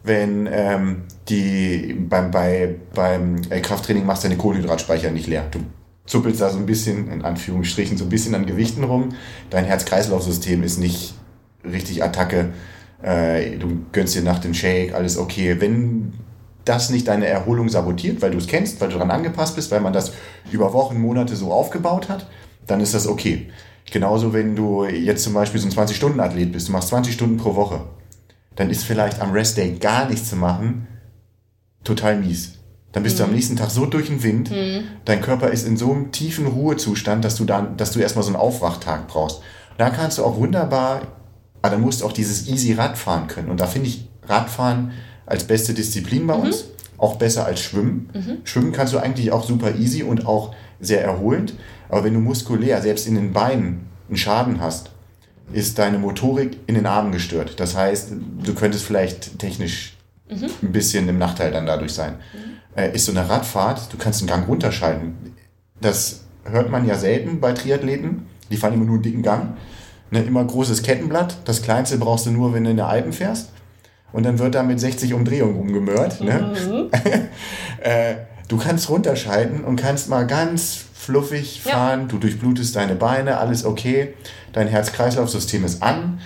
Wenn 0.03 0.47
ähm, 0.51 1.03
die 1.27 1.93
beim, 1.93 2.31
bei, 2.31 2.75
beim 2.93 3.41
äh, 3.49 3.59
Krafttraining 3.59 4.05
machst 4.05 4.23
deine 4.23 4.37
Kohlenhydratspeicher 4.37 5.11
nicht 5.11 5.27
leer. 5.27 5.45
Du 5.51 5.59
zuppelst 6.05 6.39
da 6.41 6.49
so 6.49 6.57
ein 6.57 6.65
bisschen, 6.65 7.11
in 7.11 7.23
Anführungsstrichen, 7.23 7.97
so 7.97 8.05
ein 8.05 8.09
bisschen 8.09 8.33
an 8.33 8.45
Gewichten 8.45 8.83
rum. 8.83 9.09
Dein 9.49 9.65
Herz-Kreislauf-System 9.65 10.63
ist 10.63 10.79
nicht 10.79 11.15
richtig 11.63 12.03
Attacke 12.03 12.53
äh, 13.01 13.57
du 13.57 13.85
gönnst 13.91 14.15
dir 14.15 14.23
nach 14.23 14.39
dem 14.39 14.53
Shake, 14.53 14.93
alles 14.93 15.17
okay. 15.17 15.59
Wenn 15.59 16.13
das 16.65 16.89
nicht 16.89 17.07
deine 17.07 17.27
Erholung 17.27 17.69
sabotiert, 17.69 18.21
weil 18.21 18.31
du 18.31 18.37
es 18.37 18.47
kennst, 18.47 18.79
weil 18.79 18.89
du 18.89 18.95
daran 18.95 19.11
angepasst 19.11 19.55
bist, 19.55 19.71
weil 19.71 19.81
man 19.81 19.93
das 19.93 20.13
über 20.51 20.73
Wochen, 20.73 20.99
Monate 20.99 21.35
so 21.35 21.51
aufgebaut 21.51 22.09
hat, 22.09 22.27
dann 22.67 22.79
ist 22.81 22.93
das 22.93 23.07
okay. 23.07 23.49
Genauso, 23.91 24.33
wenn 24.33 24.55
du 24.55 24.85
jetzt 24.85 25.23
zum 25.23 25.33
Beispiel 25.33 25.59
so 25.59 25.67
ein 25.67 25.87
20-Stunden-Athlet 25.87 26.51
bist, 26.51 26.67
du 26.67 26.71
machst 26.71 26.89
20 26.89 27.13
Stunden 27.13 27.37
pro 27.37 27.55
Woche, 27.55 27.81
dann 28.55 28.69
ist 28.69 28.83
vielleicht 28.83 29.21
am 29.21 29.31
Rest-Day 29.31 29.77
gar 29.79 30.07
nichts 30.07 30.29
zu 30.29 30.35
machen 30.35 30.87
total 31.83 32.19
mies. 32.19 32.55
Dann 32.91 33.03
bist 33.03 33.15
mhm. 33.15 33.17
du 33.17 33.23
am 33.23 33.29
mhm. 33.29 33.35
nächsten 33.35 33.55
Tag 33.55 33.69
so 33.71 33.85
durch 33.85 34.07
den 34.07 34.21
Wind, 34.21 34.51
mhm. 34.51 34.83
dein 35.05 35.21
Körper 35.21 35.49
ist 35.49 35.67
in 35.67 35.77
so 35.77 35.91
einem 35.91 36.11
tiefen 36.11 36.45
Ruhezustand, 36.47 37.23
dass 37.23 37.35
du 37.35 37.45
dann, 37.45 37.77
dass 37.77 37.91
du 37.91 37.99
erstmal 37.99 38.23
so 38.23 38.29
einen 38.29 38.35
Aufwachtag 38.35 39.07
brauchst. 39.07 39.41
Da 39.77 39.89
kannst 39.89 40.17
du 40.17 40.25
auch 40.25 40.37
wunderbar, 40.37 41.01
aber 41.61 41.67
ah, 41.67 41.75
dann 41.75 41.81
musst 41.81 42.01
du 42.01 42.05
auch 42.05 42.13
dieses 42.13 42.47
easy 42.47 42.73
Radfahren 42.73 43.27
können. 43.27 43.49
Und 43.49 43.59
da 43.59 43.67
finde 43.67 43.89
ich 43.89 44.07
Radfahren 44.25 44.91
als 45.25 45.43
beste 45.43 45.73
Disziplin 45.73 46.25
bei 46.25 46.35
mhm. 46.35 46.43
uns 46.43 46.65
auch 46.97 47.15
besser 47.15 47.45
als 47.45 47.61
Schwimmen. 47.61 48.09
Mhm. 48.13 48.37
Schwimmen 48.43 48.71
kannst 48.71 48.93
du 48.93 48.99
eigentlich 48.99 49.31
auch 49.31 49.43
super 49.45 49.75
easy 49.75 50.03
und 50.03 50.25
auch 50.25 50.53
sehr 50.79 51.03
erholend. 51.03 51.53
Aber 51.89 52.03
wenn 52.03 52.13
du 52.13 52.19
muskulär, 52.19 52.81
selbst 52.81 53.07
in 53.07 53.15
den 53.15 53.33
Beinen, 53.33 53.87
einen 54.07 54.17
Schaden 54.17 54.59
hast, 54.61 54.91
ist 55.51 55.79
deine 55.79 55.97
Motorik 55.97 56.57
in 56.67 56.75
den 56.75 56.85
Armen 56.85 57.11
gestört. 57.11 57.59
Das 57.59 57.75
heißt, 57.75 58.11
du 58.43 58.53
könntest 58.53 58.85
vielleicht 58.85 59.39
technisch 59.39 59.97
mhm. 60.29 60.49
ein 60.61 60.71
bisschen 60.71 61.09
im 61.09 61.17
Nachteil 61.17 61.51
dann 61.51 61.65
dadurch 61.65 61.93
sein. 61.93 62.15
Mhm. 62.33 62.77
Äh, 62.79 62.93
ist 62.93 63.05
so 63.05 63.11
eine 63.11 63.27
Radfahrt, 63.27 63.91
du 63.91 63.97
kannst 63.97 64.21
den 64.21 64.27
Gang 64.27 64.47
runterschalten. 64.47 65.15
Das 65.81 66.21
hört 66.43 66.69
man 66.69 66.87
ja 66.87 66.95
selten 66.95 67.39
bei 67.39 67.53
Triathleten. 67.53 68.27
Die 68.51 68.57
fahren 68.57 68.73
immer 68.73 68.85
nur 68.85 68.95
einen 68.95 69.03
dicken 69.03 69.23
Gang. 69.23 69.57
Ne, 70.11 70.21
immer 70.23 70.43
großes 70.43 70.83
Kettenblatt. 70.83 71.37
Das 71.45 71.61
kleinste 71.61 71.97
brauchst 71.97 72.25
du 72.25 72.31
nur, 72.31 72.53
wenn 72.53 72.63
du 72.63 72.71
in 72.71 72.77
der 72.77 72.87
Alpen 72.87 73.13
fährst. 73.13 73.51
Und 74.11 74.23
dann 74.25 74.39
wird 74.39 74.55
da 74.55 74.63
mit 74.63 74.79
60 74.79 75.13
Umdrehungen 75.13 75.55
rumgemört. 75.55 76.21
Ne? 76.21 76.53
Mhm. 76.67 76.89
äh, 77.81 78.15
du 78.47 78.57
kannst 78.57 78.89
runterschalten 78.89 79.63
und 79.63 79.75
kannst 79.75 80.09
mal 80.09 80.25
ganz 80.25 80.83
fluffig 80.93 81.61
fahren. 81.61 82.01
Ja. 82.01 82.05
Du 82.07 82.17
durchblutest 82.17 82.75
deine 82.75 82.95
Beine, 82.95 83.37
alles 83.37 83.65
okay. 83.65 84.15
Dein 84.51 84.67
Herz-Kreislauf-System 84.67 85.63
ist 85.63 85.83
an 85.83 86.19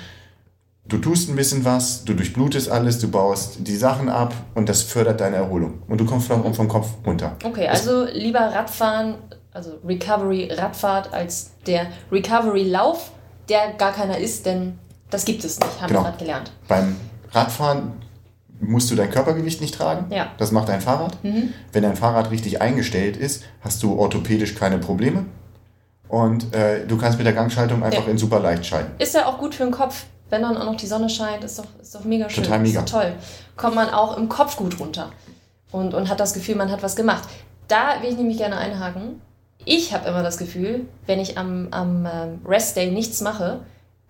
du 0.86 0.98
tust 0.98 1.30
ein 1.30 1.36
bisschen 1.36 1.66
was, 1.66 2.04
du 2.06 2.14
durchblutest 2.14 2.70
alles, 2.70 3.00
du 3.00 3.10
baust 3.10 3.68
die 3.68 3.76
Sachen 3.76 4.10
ab 4.10 4.34
und 4.54 4.70
das 4.70 4.82
fördert 4.82 5.22
deine 5.22 5.38
Erholung. 5.38 5.82
Und 5.88 6.00
du 6.00 6.06
kommst 6.06 6.28
vom, 6.28 6.54
vom 6.54 6.68
Kopf 6.68 6.90
runter. 7.06 7.36
Okay, 7.44 7.68
also 7.68 8.06
lieber 8.06 8.40
Radfahren, 8.40 9.16
also 9.54 9.80
Recovery 9.86 10.52
Radfahrt, 10.52 11.14
als 11.14 11.52
der 11.66 11.88
Recovery 12.12 12.64
Lauf, 12.64 13.12
der 13.50 13.74
gar 13.74 13.92
keiner 13.92 14.18
ist, 14.18 14.46
denn 14.46 14.80
das 15.10 15.26
gibt 15.26 15.44
es 15.44 15.60
nicht, 15.60 15.82
haben 15.82 15.88
genau. 15.88 16.02
wir 16.02 16.06
gerade 16.06 16.18
gelernt. 16.18 16.52
Beim 16.68 16.96
Radfahren 17.32 17.94
musst 18.60 18.90
du 18.90 18.96
dein 18.96 19.10
Körpergewicht 19.10 19.62
nicht 19.62 19.76
tragen. 19.76 20.12
Ja. 20.14 20.32
Das 20.38 20.52
macht 20.52 20.70
dein 20.70 20.82
Fahrrad. 20.82 21.22
Mhm. 21.24 21.54
Wenn 21.72 21.84
dein 21.84 21.96
Fahrrad 21.96 22.32
richtig 22.32 22.62
eingestellt 22.62 23.18
ist, 23.18 23.44
hast 23.62 23.84
du 23.84 24.00
orthopädisch 24.00 24.56
keine 24.56 24.78
Probleme. 24.78 25.26
Und 26.08 26.54
äh, 26.54 26.86
du 26.86 26.98
kannst 26.98 27.18
mit 27.18 27.26
der 27.26 27.34
Gangschaltung 27.34 27.84
einfach 27.84 28.06
ja. 28.06 28.12
in 28.12 28.18
super 28.18 28.40
leicht 28.40 28.66
schalten. 28.66 28.92
Ist 29.00 29.16
ja 29.16 29.26
auch 29.26 29.38
gut 29.38 29.56
für 29.56 29.64
den 29.64 29.72
Kopf 29.72 30.06
wenn 30.34 30.42
dann 30.42 30.58
auch 30.58 30.66
noch 30.66 30.76
die 30.76 30.88
Sonne 30.88 31.10
scheint, 31.10 31.44
ist 31.44 31.60
doch, 31.60 31.68
ist 31.80 31.94
doch 31.94 32.04
mega 32.06 32.28
schön. 32.28 32.44
Total 32.44 32.60
mega. 32.60 32.80
Ist 32.80 32.90
toll. 32.90 33.14
Kommt 33.56 33.76
man 33.76 33.92
auch 33.92 34.18
im 34.18 34.30
Kopf 34.30 34.56
gut 34.56 34.80
runter 34.80 35.12
und, 35.72 35.94
und 35.94 36.10
hat 36.10 36.20
das 36.20 36.34
Gefühl, 36.34 36.56
man 36.56 36.72
hat 36.72 36.82
was 36.82 36.96
gemacht. 36.96 37.30
Da 37.68 38.02
will 38.02 38.10
ich 38.10 38.18
nämlich 38.18 38.38
gerne 38.38 38.58
einhaken. 38.58 39.22
Ich 39.66 39.94
habe 39.94 40.08
immer 40.08 40.24
das 40.24 40.38
Gefühl, 40.38 40.86
wenn 41.06 41.20
ich 41.20 41.38
am, 41.38 41.68
am 41.72 42.08
ähm, 42.12 42.42
Rest 42.46 42.76
Day 42.76 42.92
nichts 42.92 43.22
mache, 43.22 43.62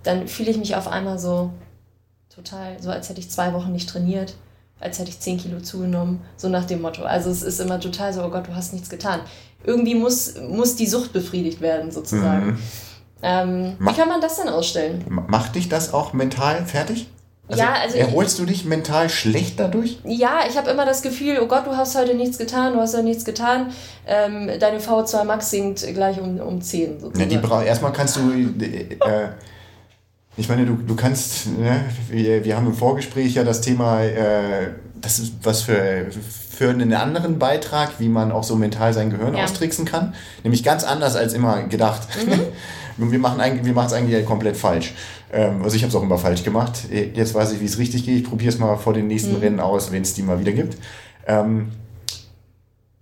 dann 0.04 0.28
fühle 0.28 0.52
ich 0.52 0.58
mich 0.58 0.76
auf 0.76 0.88
einmal 0.88 1.20
so 1.20 1.52
total, 2.34 2.82
so 2.82 2.90
als 2.90 3.10
hätte 3.10 3.20
ich 3.20 3.30
zwei 3.30 3.54
Wochen 3.54 3.72
nicht 3.72 3.90
trainiert, 3.90 4.36
als 4.80 5.00
hätte 5.00 5.10
ich 5.10 5.20
zehn 5.20 5.38
Kilo 5.38 5.60
zugenommen, 5.62 6.22
so 6.36 6.50
nach 6.50 6.66
dem 6.66 6.82
Motto. 6.82 7.04
Also 7.04 7.30
es 7.30 7.44
ist 7.44 7.60
immer 7.60 7.80
total 7.80 8.14
so, 8.14 8.24
oh 8.24 8.30
Gott, 8.30 8.48
du 8.48 8.56
hast 8.56 8.74
nichts 8.74 8.90
getan. 8.90 9.22
Irgendwie 9.64 9.96
muss, 9.96 10.36
muss 10.50 10.76
die 10.76 10.88
Sucht 10.88 11.14
befriedigt 11.14 11.62
werden, 11.62 11.92
sozusagen. 11.92 12.46
Mhm. 12.48 12.58
Ähm, 13.22 13.78
wie 13.80 13.94
kann 13.94 14.10
man 14.10 14.20
das 14.20 14.36
denn 14.36 14.50
ausstellen? 14.50 15.06
Macht 15.08 15.56
dich 15.56 15.70
das 15.70 15.94
auch 15.94 16.12
mental 16.12 16.66
fertig? 16.66 17.08
Also 17.48 17.62
ja, 17.62 17.74
also 17.74 17.98
erholst 17.98 18.40
du 18.40 18.46
dich 18.46 18.64
mental 18.64 19.10
schlecht 19.10 19.60
dadurch? 19.60 20.00
Ja, 20.06 20.40
ich 20.48 20.58
habe 20.58 20.72
immer 20.72 20.86
das 20.86 21.02
Gefühl, 21.02 21.40
oh 21.42 21.48
Gott, 21.48 21.68
du 21.68 21.76
hast 21.76 21.98
heute 21.98 22.16
nichts 22.16 22.38
getan, 22.38 22.74
du 22.74 22.80
hast 22.80 22.94
ja 22.94 23.02
nichts 23.02 23.26
getan. 23.26 23.72
Ähm, 24.08 24.50
deine 24.60 24.80
V2 24.80 25.26
Max 25.26 25.50
sinkt 25.50 25.86
gleich 25.94 26.22
um, 26.22 26.40
um 26.40 26.62
10. 26.62 27.12
Ja, 27.18 27.26
die 27.26 27.40
erstmal 27.66 27.92
kannst 27.92 28.16
du, 28.16 28.32
äh, 28.32 29.30
ich 30.38 30.48
meine, 30.48 30.66
du, 30.66 30.76
du 30.76 30.96
kannst, 30.96 31.48
ne, 31.48 31.84
wir, 32.10 32.46
wir 32.46 32.56
haben 32.56 32.68
im 32.68 32.74
Vorgespräch 32.74 33.36
ja 33.36 33.44
das 33.44 33.60
Thema, 33.60 34.02
äh, 34.02 34.70
das 34.96 35.20
ist 35.20 35.34
was 35.44 35.64
für, 35.64 36.08
für 36.50 36.70
einen 36.70 36.94
anderen 36.94 37.40
Beitrag, 37.40 38.00
wie 38.00 38.08
man 38.08 38.32
auch 38.32 38.46
so 38.46 38.56
mental 38.56 38.94
sein 38.94 39.10
Gehirn 39.10 39.36
ja. 39.36 39.44
austricksen 39.44 39.84
kann. 39.84 40.16
Nämlich 40.44 40.64
ganz 40.64 40.86
anders 40.86 41.18
als 41.18 41.34
immer 41.34 41.64
gedacht. 41.64 42.08
Mhm. 42.26 42.40
wir 43.12 43.20
machen 43.20 43.42
eigentlich, 43.42 43.66
wir 43.66 43.74
machen 43.74 43.88
es 43.88 43.94
eigentlich 43.94 44.26
komplett 44.26 44.56
falsch. 44.56 44.94
Ähm, 45.34 45.64
also 45.64 45.76
ich 45.76 45.82
habe 45.82 45.90
es 45.90 45.96
auch 45.96 46.04
immer 46.04 46.18
falsch 46.18 46.44
gemacht. 46.44 46.88
Jetzt 46.92 47.34
weiß 47.34 47.52
ich, 47.54 47.60
wie 47.60 47.66
es 47.66 47.78
richtig 47.78 48.06
geht. 48.06 48.18
Ich 48.18 48.24
probiere 48.24 48.50
es 48.50 48.60
mal 48.60 48.78
vor 48.78 48.94
den 48.94 49.08
nächsten 49.08 49.34
mhm. 49.34 49.40
Rennen 49.40 49.60
aus, 49.60 49.92
wenn 49.92 50.04
es 50.04 50.14
die 50.14 50.22
mal 50.22 50.40
wieder 50.40 50.52
gibt. 50.52 50.78
Ähm, 51.28 51.72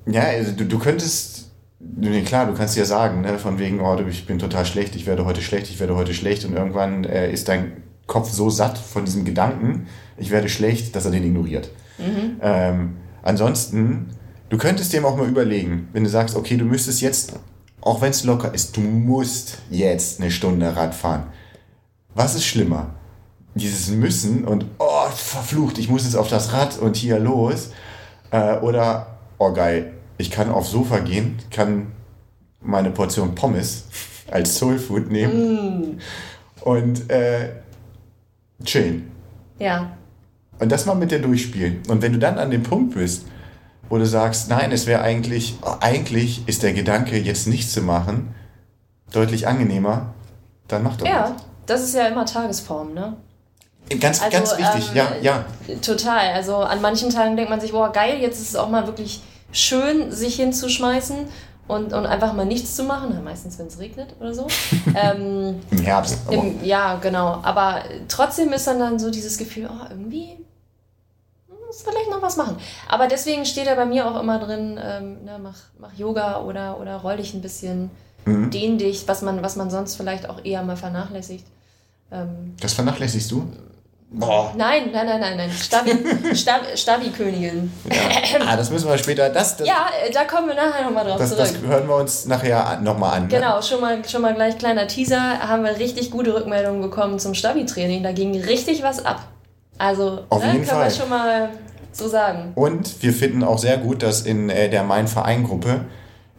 ja, 0.07 0.23
also 0.23 0.53
du, 0.53 0.65
du 0.65 0.79
könntest, 0.79 1.51
nee, 1.79 2.21
klar, 2.21 2.47
du 2.47 2.53
kannst 2.53 2.75
ja 2.75 2.85
sagen, 2.85 3.21
ne, 3.21 3.37
von 3.37 3.59
wegen, 3.59 3.81
oh, 3.81 3.97
ich 4.09 4.25
bin 4.25 4.39
total 4.39 4.65
schlecht, 4.65 4.95
ich 4.95 5.05
werde 5.05 5.25
heute 5.25 5.41
schlecht, 5.41 5.69
ich 5.69 5.79
werde 5.79 5.95
heute 5.95 6.13
schlecht 6.13 6.45
und 6.45 6.53
irgendwann 6.53 7.03
äh, 7.03 7.31
ist 7.31 7.49
dein 7.49 7.83
Kopf 8.07 8.31
so 8.31 8.49
satt 8.49 8.77
von 8.77 9.05
diesem 9.05 9.25
Gedanken, 9.25 9.87
ich 10.17 10.31
werde 10.31 10.49
schlecht, 10.49 10.95
dass 10.95 11.05
er 11.05 11.11
den 11.11 11.23
ignoriert. 11.23 11.69
Mhm. 11.99 12.37
Ähm, 12.41 12.95
ansonsten, 13.21 14.09
du 14.49 14.57
könntest 14.57 14.91
dir 14.93 15.05
auch 15.05 15.17
mal 15.17 15.27
überlegen, 15.27 15.89
wenn 15.93 16.03
du 16.03 16.09
sagst, 16.09 16.35
okay, 16.35 16.57
du 16.57 16.65
müsstest 16.65 17.01
jetzt 17.01 17.33
auch 17.81 18.01
wenn 18.01 18.11
es 18.11 18.23
locker 18.23 18.53
ist, 18.53 18.77
du 18.77 18.81
musst 18.81 19.57
jetzt 19.69 20.21
eine 20.21 20.31
Stunde 20.31 20.75
Rad 20.75 20.93
fahren. 20.93 21.23
Was 22.15 22.35
ist 22.35 22.45
schlimmer? 22.45 22.87
Dieses 23.55 23.89
Müssen 23.89 24.45
und, 24.45 24.65
oh, 24.79 25.09
verflucht, 25.13 25.77
ich 25.77 25.89
muss 25.89 26.03
jetzt 26.03 26.15
auf 26.15 26.29
das 26.29 26.53
Rad 26.53 26.77
und 26.79 26.95
hier 26.95 27.19
los. 27.19 27.71
Äh, 28.31 28.57
oder, 28.59 29.17
oh 29.37 29.51
geil, 29.51 29.93
ich 30.17 30.31
kann 30.31 30.49
aufs 30.49 30.71
Sofa 30.71 30.99
gehen, 30.99 31.37
kann 31.49 31.91
meine 32.61 32.91
Portion 32.91 33.35
Pommes 33.35 33.85
als 34.31 34.57
Soulfood 34.57 35.11
nehmen 35.11 35.81
mm. 35.81 35.99
und 36.61 37.09
äh, 37.09 37.49
chillen. 38.63 39.11
Ja. 39.59 39.91
Und 40.59 40.71
das 40.71 40.85
mal 40.85 40.95
mit 40.95 41.11
dir 41.11 41.19
durchspielen. 41.19 41.81
Und 41.89 42.01
wenn 42.01 42.13
du 42.13 42.19
dann 42.19 42.37
an 42.37 42.51
dem 42.51 42.63
Punkt 42.63 42.93
bist, 42.93 43.25
wo 43.89 43.97
du 43.97 44.05
sagst, 44.05 44.49
nein, 44.49 44.71
es 44.71 44.87
wäre 44.87 45.01
eigentlich, 45.01 45.57
eigentlich 45.81 46.47
ist 46.47 46.63
der 46.63 46.73
Gedanke, 46.73 47.17
jetzt 47.17 47.47
nichts 47.47 47.73
zu 47.73 47.81
machen, 47.81 48.33
deutlich 49.11 49.47
angenehmer, 49.47 50.13
dann 50.67 50.83
mach 50.83 50.95
doch 50.95 51.05
Ja, 51.05 51.35
was. 51.35 51.50
Das 51.71 51.81
ist 51.81 51.95
ja 51.95 52.07
immer 52.07 52.25
Tagesform, 52.25 52.93
ne? 52.93 53.15
Ganz, 53.99 54.21
also, 54.21 54.37
ganz 54.37 54.57
wichtig, 54.57 54.89
ähm, 54.91 54.95
ja, 54.95 55.15
ja. 55.21 55.45
Total. 55.81 56.33
Also 56.33 56.55
an 56.57 56.81
manchen 56.81 57.09
Tagen 57.09 57.35
denkt 57.35 57.49
man 57.49 57.59
sich, 57.59 57.71
boah, 57.71 57.91
geil, 57.91 58.19
jetzt 58.21 58.39
ist 58.39 58.49
es 58.49 58.55
auch 58.55 58.69
mal 58.69 58.87
wirklich 58.87 59.21
schön, 59.51 60.11
sich 60.11 60.35
hinzuschmeißen 60.35 61.27
und, 61.67 61.93
und 61.93 62.05
einfach 62.05 62.33
mal 62.33 62.45
nichts 62.45 62.75
zu 62.75 62.83
machen. 62.83 63.13
Ja, 63.13 63.19
meistens, 63.19 63.59
wenn 63.59 63.67
es 63.67 63.79
regnet 63.79 64.15
oder 64.19 64.33
so. 64.33 64.47
ähm, 64.95 65.59
Im 65.71 65.79
Herbst. 65.79 66.19
Im, 66.29 66.63
ja, 66.63 66.95
genau. 66.95 67.39
Aber 67.43 67.83
trotzdem 68.07 68.53
ist 68.53 68.65
dann, 68.67 68.79
dann 68.79 68.97
so 68.97 69.11
dieses 69.11 69.37
Gefühl, 69.37 69.69
oh, 69.69 69.85
irgendwie 69.89 70.37
muss 71.71 71.83
vielleicht 71.83 72.09
noch 72.09 72.21
was 72.21 72.37
machen. 72.37 72.57
Aber 72.89 73.07
deswegen 73.07 73.45
steht 73.45 73.67
da 73.67 73.75
bei 73.75 73.85
mir 73.85 74.05
auch 74.05 74.19
immer 74.19 74.39
drin, 74.39 74.79
ähm, 74.81 75.23
ne, 75.23 75.39
mach, 75.41 75.57
mach 75.79 75.93
Yoga 75.93 76.41
oder, 76.41 76.79
oder 76.79 76.97
roll 76.97 77.17
dich 77.17 77.33
ein 77.33 77.41
bisschen, 77.41 77.89
mhm. 78.25 78.51
dehn 78.51 78.77
dich, 78.77 79.07
was 79.07 79.21
man, 79.21 79.41
was 79.41 79.55
man 79.55 79.69
sonst 79.69 79.95
vielleicht 79.95 80.29
auch 80.29 80.43
eher 80.43 80.63
mal 80.63 80.75
vernachlässigt. 80.75 81.45
Ähm, 82.11 82.55
das 82.59 82.73
vernachlässigst 82.73 83.31
du? 83.31 83.47
Boah. 84.13 84.53
Nein, 84.57 84.89
nein, 84.91 85.05
nein, 85.05 85.21
nein, 85.21 85.37
nein. 85.37 85.51
Stabi, 85.51 85.91
Stab, 86.35 86.61
Stabi-Königin. 86.75 87.71
Ja. 87.89 88.39
Ah, 88.45 88.57
das 88.57 88.69
müssen 88.69 88.89
wir 88.89 88.97
später. 88.97 89.29
Das, 89.29 89.55
das, 89.55 89.65
ja, 89.65 89.87
äh, 90.05 90.11
da 90.11 90.25
kommen 90.25 90.49
wir 90.49 90.55
nachher 90.55 90.83
nochmal 90.83 91.05
drauf 91.05 91.17
das, 91.17 91.29
zurück. 91.29 91.47
Das 91.47 91.61
hören 91.61 91.87
wir 91.87 91.95
uns 91.95 92.25
nachher 92.25 92.81
nochmal 92.81 93.15
an. 93.15 93.23
Ne? 93.23 93.29
Genau, 93.29 93.61
schon 93.61 93.79
mal, 93.79 94.03
schon 94.05 94.21
mal 94.21 94.33
gleich 94.33 94.57
kleiner 94.57 94.87
Teaser. 94.87 95.39
Haben 95.39 95.63
wir 95.63 95.77
richtig 95.79 96.11
gute 96.11 96.33
Rückmeldungen 96.33 96.81
bekommen 96.81 97.19
zum 97.19 97.33
Stabi-Training. 97.33 98.03
Da 98.03 98.11
ging 98.11 98.37
richtig 98.37 98.83
was 98.83 99.05
ab. 99.05 99.29
Also, 99.77 100.25
Auf 100.27 100.43
ne, 100.43 100.53
jeden 100.53 100.65
kann 100.65 100.75
Fall. 100.75 100.87
man 100.87 100.91
schon 100.91 101.09
mal 101.09 101.49
so 101.93 102.09
sagen. 102.09 102.51
Und 102.55 103.01
wir 103.01 103.13
finden 103.13 103.45
auch 103.45 103.59
sehr 103.59 103.77
gut, 103.77 104.03
dass 104.03 104.23
in 104.23 104.49
äh, 104.49 104.69
der 104.69 104.83
Mein-Verein-Gruppe 104.83 105.85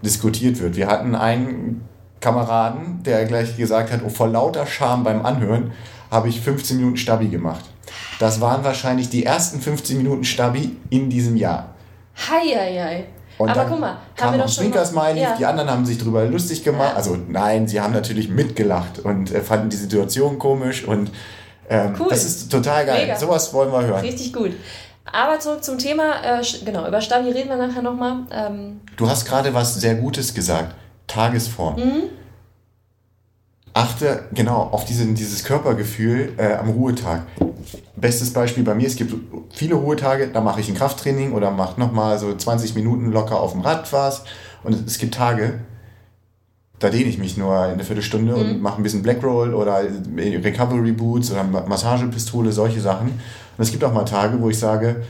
diskutiert 0.03 0.61
wird. 0.61 0.77
Wir 0.77 0.89
hatten 0.89 1.15
einen 1.15 1.89
Kameraden, 2.23 3.03
der 3.03 3.27
gleich 3.27 3.57
gesagt 3.59 3.93
hat, 3.93 4.01
oh, 4.05 4.09
vor 4.09 4.29
lauter 4.29 4.67
Scham 4.67 5.05
beim 5.05 5.27
Anhören 5.27 5.73
habe 6.11 6.29
ich 6.29 6.41
15 6.41 6.79
Minuten 6.79 6.97
Stabi 6.97 7.29
gemacht. 7.29 7.65
Das 8.19 8.41
waren 8.41 8.65
wahrscheinlich 8.65 9.11
die 9.11 9.27
ersten 9.27 9.61
15 9.61 9.99
Minuten 9.99 10.25
Stabi 10.25 10.77
in 10.89 11.11
diesem 11.11 11.37
Jahr. 11.37 11.75
Hei, 12.17 12.55
hei, 12.55 12.79
hei. 12.83 13.05
Und 13.39 13.51
Aber 13.51 13.65
guck 13.65 13.81
mal, 13.81 13.97
haben 14.21 14.37
wir 14.37 14.45
doch 14.45 14.49
schon 14.49 14.71
mal, 14.95 15.17
ja. 15.17 15.35
die 15.37 15.45
anderen 15.45 15.71
haben 15.71 15.85
sich 15.85 15.99
darüber 15.99 16.25
lustig 16.25 16.63
gemacht. 16.63 16.95
Also 16.95 17.19
nein, 17.29 17.67
sie 17.67 17.81
haben 17.81 17.93
natürlich 17.93 18.29
mitgelacht 18.29 19.01
und 19.01 19.33
äh, 19.35 19.41
fanden 19.41 19.69
die 19.71 19.77
Situation 19.77 20.39
komisch 20.39 20.85
und 20.85 21.11
Ähm, 21.69 21.95
Cool. 21.99 22.09
Das 22.11 22.25
ist 22.25 22.51
total 22.51 22.85
geil. 22.85 23.03
Mega. 23.07 23.17
Sowas 23.17 23.53
wollen 23.55 23.73
wir 23.73 23.83
hören. 23.83 24.01
Richtig 24.01 24.33
gut. 24.33 24.51
Aber 25.11 25.39
zurück 25.39 25.65
zum 25.65 25.79
Thema. 25.79 26.23
Äh, 26.23 26.43
genau, 26.65 26.87
über 26.87 27.01
Stabi 27.01 27.31
reden 27.31 27.49
wir 27.49 27.57
nachher 27.57 27.83
nochmal. 27.83 28.19
Ähm, 28.31 28.81
Du 28.97 29.09
hast 29.09 29.25
gerade 29.25 29.55
was 29.55 29.75
sehr 29.77 29.95
Gutes 29.95 30.35
gesagt. 30.35 30.75
Tagesform. 31.13 31.77
Achte 33.75 34.25
genau 34.35 34.57
auf 34.61 34.85
diesen, 34.85 35.15
dieses 35.15 35.45
Körpergefühl 35.45 36.35
äh, 36.37 36.55
am 36.55 36.69
Ruhetag. 36.71 37.23
Bestes 37.97 38.33
Beispiel 38.33 38.65
bei 38.65 38.75
mir, 38.75 38.87
es 38.87 38.97
gibt 38.97 39.15
viele 39.51 39.77
Ruhetage, 39.77 40.29
da 40.29 40.43
mache 40.43 40.61
ich 40.61 40.69
ein 40.69 40.75
Krafttraining 40.75 41.33
oder 41.33 41.51
mache 41.51 41.81
nochmal 41.81 42.19
so 42.19 42.35
20 42.35 42.75
Minuten 42.75 43.11
locker 43.13 43.41
auf 43.41 43.53
dem 43.53 43.63
Rad 43.63 43.91
was. 43.93 44.25
Und 44.63 44.87
es 44.87 44.99
gibt 44.99 45.15
Tage, 45.15 45.61
da 46.81 46.91
dehne 46.91 47.09
ich 47.09 47.17
mich 47.17 47.39
nur 47.39 47.59
eine 47.59 47.83
Viertelstunde 47.85 48.35
und 48.37 48.61
mache 48.61 48.77
ein 48.77 48.83
bisschen 48.83 49.03
Black 49.03 49.23
Roll 49.23 49.55
oder 49.55 49.83
Recovery 50.17 50.93
Boots 50.93 51.31
oder 51.31 51.45
Ma- 51.45 51.65
Massagepistole, 51.67 52.53
solche 52.53 52.81
Sachen. 52.81 53.09
Und 53.09 53.19
es 53.65 53.71
gibt 53.71 53.85
auch 53.85 53.93
mal 53.95 54.05
Tage, 54.05 54.39
wo 54.41 54.51
ich 54.51 54.59
sage, 54.59 55.03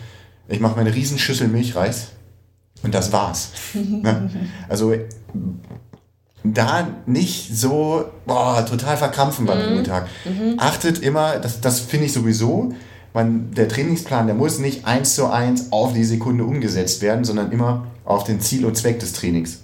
ich 0.48 0.60
mache 0.60 0.76
meine 0.76 0.94
Riesenschüssel 0.94 1.48
Milchreis 1.48 2.08
und 2.84 2.94
das 2.94 3.12
war's. 3.12 3.50
Ne? 3.74 4.30
Also 4.68 4.92
da 6.44 6.88
nicht 7.06 7.56
so 7.56 8.04
boah, 8.26 8.64
total 8.66 8.96
verkrampfen 8.96 9.46
beim 9.46 9.58
Ruhetag. 9.58 10.08
Achtet 10.58 10.98
immer, 10.98 11.38
das, 11.38 11.60
das 11.60 11.80
finde 11.80 12.06
ich 12.06 12.12
sowieso, 12.12 12.74
man, 13.14 13.52
der 13.52 13.68
Trainingsplan, 13.68 14.26
der 14.26 14.34
muss 14.34 14.58
nicht 14.58 14.86
eins 14.86 15.14
zu 15.14 15.30
eins 15.30 15.70
auf 15.70 15.92
die 15.92 16.04
Sekunde 16.04 16.44
umgesetzt 16.44 17.02
werden, 17.02 17.24
sondern 17.24 17.52
immer 17.52 17.86
auf 18.04 18.24
den 18.24 18.40
Ziel 18.40 18.64
und 18.64 18.76
Zweck 18.76 19.00
des 19.00 19.12
Trainings. 19.12 19.60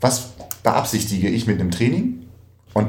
Was 0.00 0.30
beabsichtige 0.62 1.28
ich 1.28 1.46
mit 1.46 1.60
einem 1.60 1.70
Training? 1.70 2.26
Und 2.72 2.88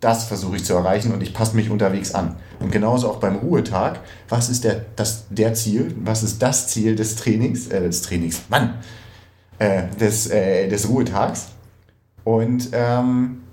das 0.00 0.24
versuche 0.24 0.56
ich 0.56 0.64
zu 0.64 0.74
erreichen 0.74 1.12
und 1.12 1.22
ich 1.22 1.34
passe 1.34 1.56
mich 1.56 1.70
unterwegs 1.70 2.14
an. 2.14 2.36
Und 2.60 2.70
genauso 2.70 3.10
auch 3.10 3.16
beim 3.16 3.36
Ruhetag. 3.36 4.00
Was 4.28 4.48
ist 4.48 4.64
der, 4.64 4.84
das, 4.94 5.26
der 5.30 5.54
Ziel? 5.54 5.94
Was 6.04 6.22
ist 6.22 6.40
das 6.40 6.68
Ziel 6.68 6.96
des 6.96 7.16
Trainings? 7.16 7.68
Äh, 7.68 7.80
des 7.82 8.02
Trainings, 8.02 8.42
Mann! 8.48 8.74
Äh, 9.58 9.84
des, 9.98 10.28
äh, 10.28 10.68
des 10.68 10.88
Ruhetags. 10.88 11.48
Und 12.26 12.70
ähm, 12.72 13.44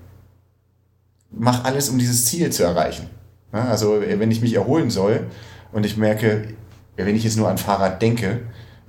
mach 1.30 1.64
alles, 1.64 1.90
um 1.90 2.00
dieses 2.00 2.26
Ziel 2.26 2.52
zu 2.52 2.64
erreichen. 2.64 3.08
Ja, 3.54 3.66
also, 3.66 4.02
wenn 4.02 4.32
ich 4.32 4.42
mich 4.42 4.56
erholen 4.56 4.90
soll 4.90 5.28
und 5.72 5.86
ich 5.86 5.96
merke, 5.96 6.48
wenn 6.96 7.16
ich 7.16 7.24
jetzt 7.24 7.38
nur 7.38 7.50
an 7.50 7.60
Fahrrad 7.60 8.02
denke, 8.02 8.40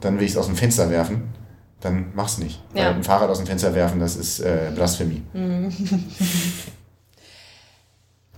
dann 0.01 0.17
will 0.17 0.25
ich 0.25 0.31
es 0.31 0.39
aus 0.39 0.47
dem 0.47 0.57
Fenster 0.57 0.89
werfen, 0.89 1.35
dann 1.83 2.07
mach's 2.15 2.39
nicht. 2.39 2.63
Ja. 2.73 2.87
Weil 2.87 2.95
ein 2.95 3.05
Fahrrad 3.05 3.29
aus 3.29 3.37
dem 3.37 3.47
Fenster 3.47 3.75
werfen, 3.75 4.01
das 4.01 4.17
ist 4.17 4.41
äh, 4.41 4.73
Blasphemie. 4.75 5.23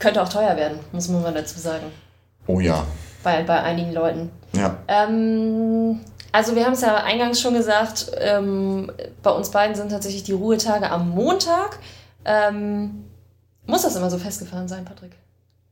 könnte 0.01 0.21
auch 0.21 0.29
teuer 0.29 0.57
werden, 0.57 0.81
muss 0.91 1.07
man 1.09 1.23
mal 1.23 1.33
dazu 1.33 1.61
sagen. 1.61 1.87
Oh 2.49 2.59
ja. 2.59 2.85
Bei, 3.23 3.45
bei 3.45 3.63
einigen 3.63 3.93
Leuten. 3.93 4.31
Ja. 4.53 4.79
Ähm, 4.89 6.01
also 6.33 6.55
wir 6.55 6.65
haben 6.65 6.73
es 6.75 6.81
ja 6.83 6.97
eingangs 6.97 7.41
schon 7.41 7.55
gesagt, 7.55 8.11
ähm, 8.19 8.91
bei 9.23 9.31
uns 9.31 9.51
beiden 9.51 9.75
sind 9.75 9.91
tatsächlich 9.91 10.25
die 10.25 10.33
Ruhetage 10.33 10.91
am 10.91 11.11
Montag. 11.11 11.79
Ähm, 12.25 13.05
muss 13.67 13.83
das 13.83 13.97
immer 13.97 14.11
so 14.11 14.19
festgefahren 14.19 14.69
sein, 14.69 14.85
Patrick? 14.85 15.13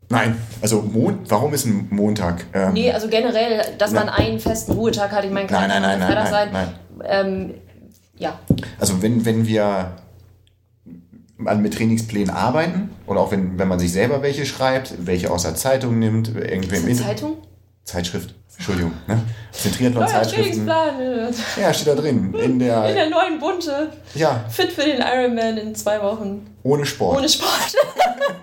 Nein, 0.08 0.36
also 0.60 0.82
Mon 0.82 1.18
warum 1.28 1.54
ist 1.54 1.64
ein 1.64 1.88
Montag? 1.90 2.44
Ähm, 2.52 2.72
Nee, 2.74 2.92
also 2.92 3.08
generell, 3.08 3.62
dass 3.78 3.92
man 3.92 4.06
Nein. 4.06 4.14
einen 4.14 4.40
festen 4.40 4.72
Ruhetag 4.72 5.12
hat. 5.12 5.24
Ich 5.24 5.30
meine, 5.30 5.46
kann 5.46 5.68
Nein, 5.68 5.82
nein, 5.82 5.98
nein, 5.98 6.08
Freitag 6.12 6.30
nein, 6.30 6.52
sein. 6.52 6.52
nein, 6.52 6.74
Ähm, 7.06 7.54
ja, 8.16 8.38
Also 8.78 9.02
wenn, 9.02 9.24
wenn 9.24 9.46
wir 9.46 9.92
mit 11.36 11.74
Trainingsplänen 11.74 12.30
arbeiten 12.30 12.90
oder 13.06 13.20
auch 13.20 13.32
wenn, 13.32 13.58
wenn 13.58 13.66
man 13.68 13.78
sich 13.78 13.92
selber 13.92 14.22
welche 14.22 14.46
schreibt, 14.46 15.06
welche 15.06 15.30
aus 15.30 15.42
der 15.42 15.56
Zeitung 15.56 15.98
nimmt, 15.98 16.28
in 16.28 16.96
Zeitung? 16.96 17.38
Zeitschrift, 17.82 18.34
Entschuldigung, 18.56 18.92
ne? 19.06 19.20
Aus 19.52 19.62
den 19.62 19.72
Triathlon-Zeitschriften. 19.72 20.66
Trainingsplan. 20.66 21.00
äh, 21.58 21.60
Ja, 21.60 21.74
steht 21.74 21.88
da 21.88 21.94
drin. 21.94 22.34
In 22.34 22.40
In 22.52 22.58
der, 22.58 22.92
der 22.92 23.10
neuen 23.10 23.38
Bunte. 23.38 23.90
ja, 24.14 24.44
Fit 24.48 24.72
für 24.72 24.82
den 24.84 25.00
Ironman 25.02 25.56
in 25.58 25.74
zwei 25.74 26.00
Wochen. 26.02 26.46
ohne 26.62 26.84
Sport. 26.86 27.18
Ohne 27.18 27.28
Sport. 27.28 27.50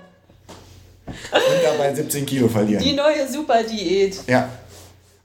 Und 1.07 1.41
dabei 1.63 1.93
17 1.93 2.25
Kilo 2.25 2.47
verlieren. 2.47 2.83
Die 2.83 2.93
neue 2.93 3.27
Super-Diät. 3.27 4.17
ja. 4.27 4.47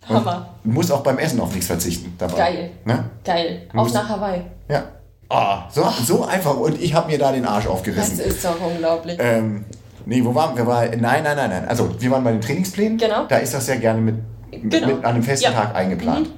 Und 0.09 0.15
Hammer. 0.19 0.55
Du 0.63 0.71
musst 0.71 0.93
auch 0.93 1.01
beim 1.03 1.19
Essen 1.19 1.41
auf 1.41 1.51
nichts 1.53 1.67
verzichten 1.67 2.15
dabei. 2.17 2.37
Geil. 2.37 2.71
Ne? 2.85 3.05
Geil. 3.25 3.63
Musst- 3.73 3.93
nach 3.95 4.09
Hawaii. 4.09 4.43
Ja. 4.69 4.85
Ah, 5.29 5.65
so, 5.69 5.85
so 6.05 6.25
einfach. 6.25 6.57
Und 6.57 6.81
ich 6.81 6.95
habe 6.95 7.11
mir 7.11 7.19
da 7.19 7.33
den 7.33 7.45
Arsch 7.45 7.65
Das 7.65 7.73
aufgerissen. 7.73 8.21
ist 8.21 8.45
doch 8.45 8.55
unglaublich. 8.61 9.17
Ähm, 9.21 9.65
nee, 10.05 10.25
wo 10.25 10.33
waren 10.33 10.57
wir? 10.57 10.65
nein, 10.65 11.25
nein, 11.25 11.25
nein, 11.25 11.51
nein. 11.51 11.67
Also, 11.69 11.91
wir 12.01 12.09
waren 12.13 12.23
bei 12.23 12.31
den 12.31 12.41
Trainingsplänen. 12.41 12.99
Genau. 12.99 13.25
Da 13.27 13.39
ist 13.39 13.53
das 13.53 13.67
sehr 13.67 13.79
gerne 13.79 14.01
mit, 14.01 14.15
Genau. 14.63 14.87
mit 14.89 15.05
einem 15.05 15.23
festen 15.23 15.45
Ja. 15.45 15.51
Mhm. 15.51 15.55
Tag 15.55 15.75
eingeplant. 15.75 16.31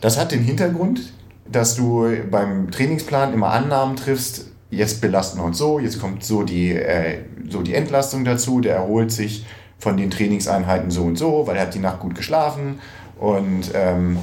Das 0.00 0.18
hat 0.18 0.32
den 0.32 0.42
Hintergrund, 0.42 1.12
dass 1.50 1.74
du 1.74 2.06
beim 2.30 2.70
Trainingsplan 2.70 3.32
immer 3.32 3.50
Annahmen 3.50 3.96
triffst. 3.96 4.46
Jetzt 4.70 5.00
belasten 5.00 5.38
wir 5.38 5.44
uns 5.44 5.58
so, 5.58 5.78
jetzt 5.78 6.00
kommt 6.00 6.24
so 6.24 6.42
die, 6.42 6.72
äh, 6.72 7.20
so 7.48 7.62
die 7.62 7.74
Entlastung 7.74 8.24
dazu. 8.24 8.60
Der 8.60 8.76
erholt 8.76 9.12
sich 9.12 9.46
von 9.78 9.96
den 9.96 10.10
Trainingseinheiten 10.10 10.90
so 10.90 11.02
und 11.02 11.16
so, 11.16 11.46
weil 11.46 11.56
er 11.56 11.62
hat 11.62 11.74
die 11.74 11.78
Nacht 11.78 12.00
gut 12.00 12.14
geschlafen. 12.14 12.80
Und 13.18 13.70
ähm, 13.74 14.18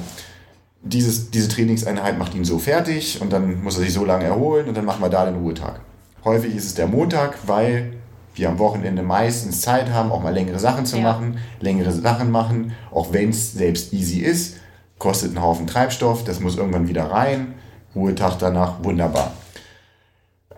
dieses, 0.82 1.30
diese 1.30 1.48
Trainingseinheit 1.48 2.18
macht 2.18 2.34
ihn 2.34 2.44
so 2.44 2.58
fertig 2.58 3.20
und 3.20 3.32
dann 3.32 3.62
muss 3.62 3.76
er 3.78 3.84
sich 3.84 3.92
so 3.92 4.04
lange 4.04 4.24
erholen 4.24 4.68
und 4.68 4.76
dann 4.76 4.84
machen 4.84 5.02
wir 5.02 5.08
da 5.08 5.24
den 5.24 5.36
Ruhetag. 5.36 5.80
Häufig 6.24 6.54
ist 6.54 6.66
es 6.66 6.74
der 6.74 6.86
Montag, 6.86 7.38
weil 7.46 7.94
wir 8.34 8.48
am 8.48 8.58
Wochenende 8.58 9.02
meistens 9.02 9.60
Zeit 9.60 9.90
haben, 9.90 10.10
auch 10.10 10.22
mal 10.22 10.34
längere 10.34 10.58
Sachen 10.58 10.86
zu 10.86 10.96
Ja. 10.96 11.02
machen, 11.12 11.38
längere 11.60 11.92
Sachen 11.92 12.30
machen, 12.30 12.72
auch 12.90 13.12
wenn 13.12 13.30
es 13.30 13.52
selbst 13.52 13.92
easy 13.92 14.20
ist, 14.20 14.56
kostet 14.98 15.30
einen 15.30 15.42
Haufen 15.42 15.66
Treibstoff, 15.66 16.24
das 16.24 16.40
muss 16.40 16.56
irgendwann 16.56 16.88
wieder 16.88 17.10
rein, 17.10 17.54
Ruhetag 17.94 18.38
danach, 18.38 18.82
wunderbar. 18.82 19.32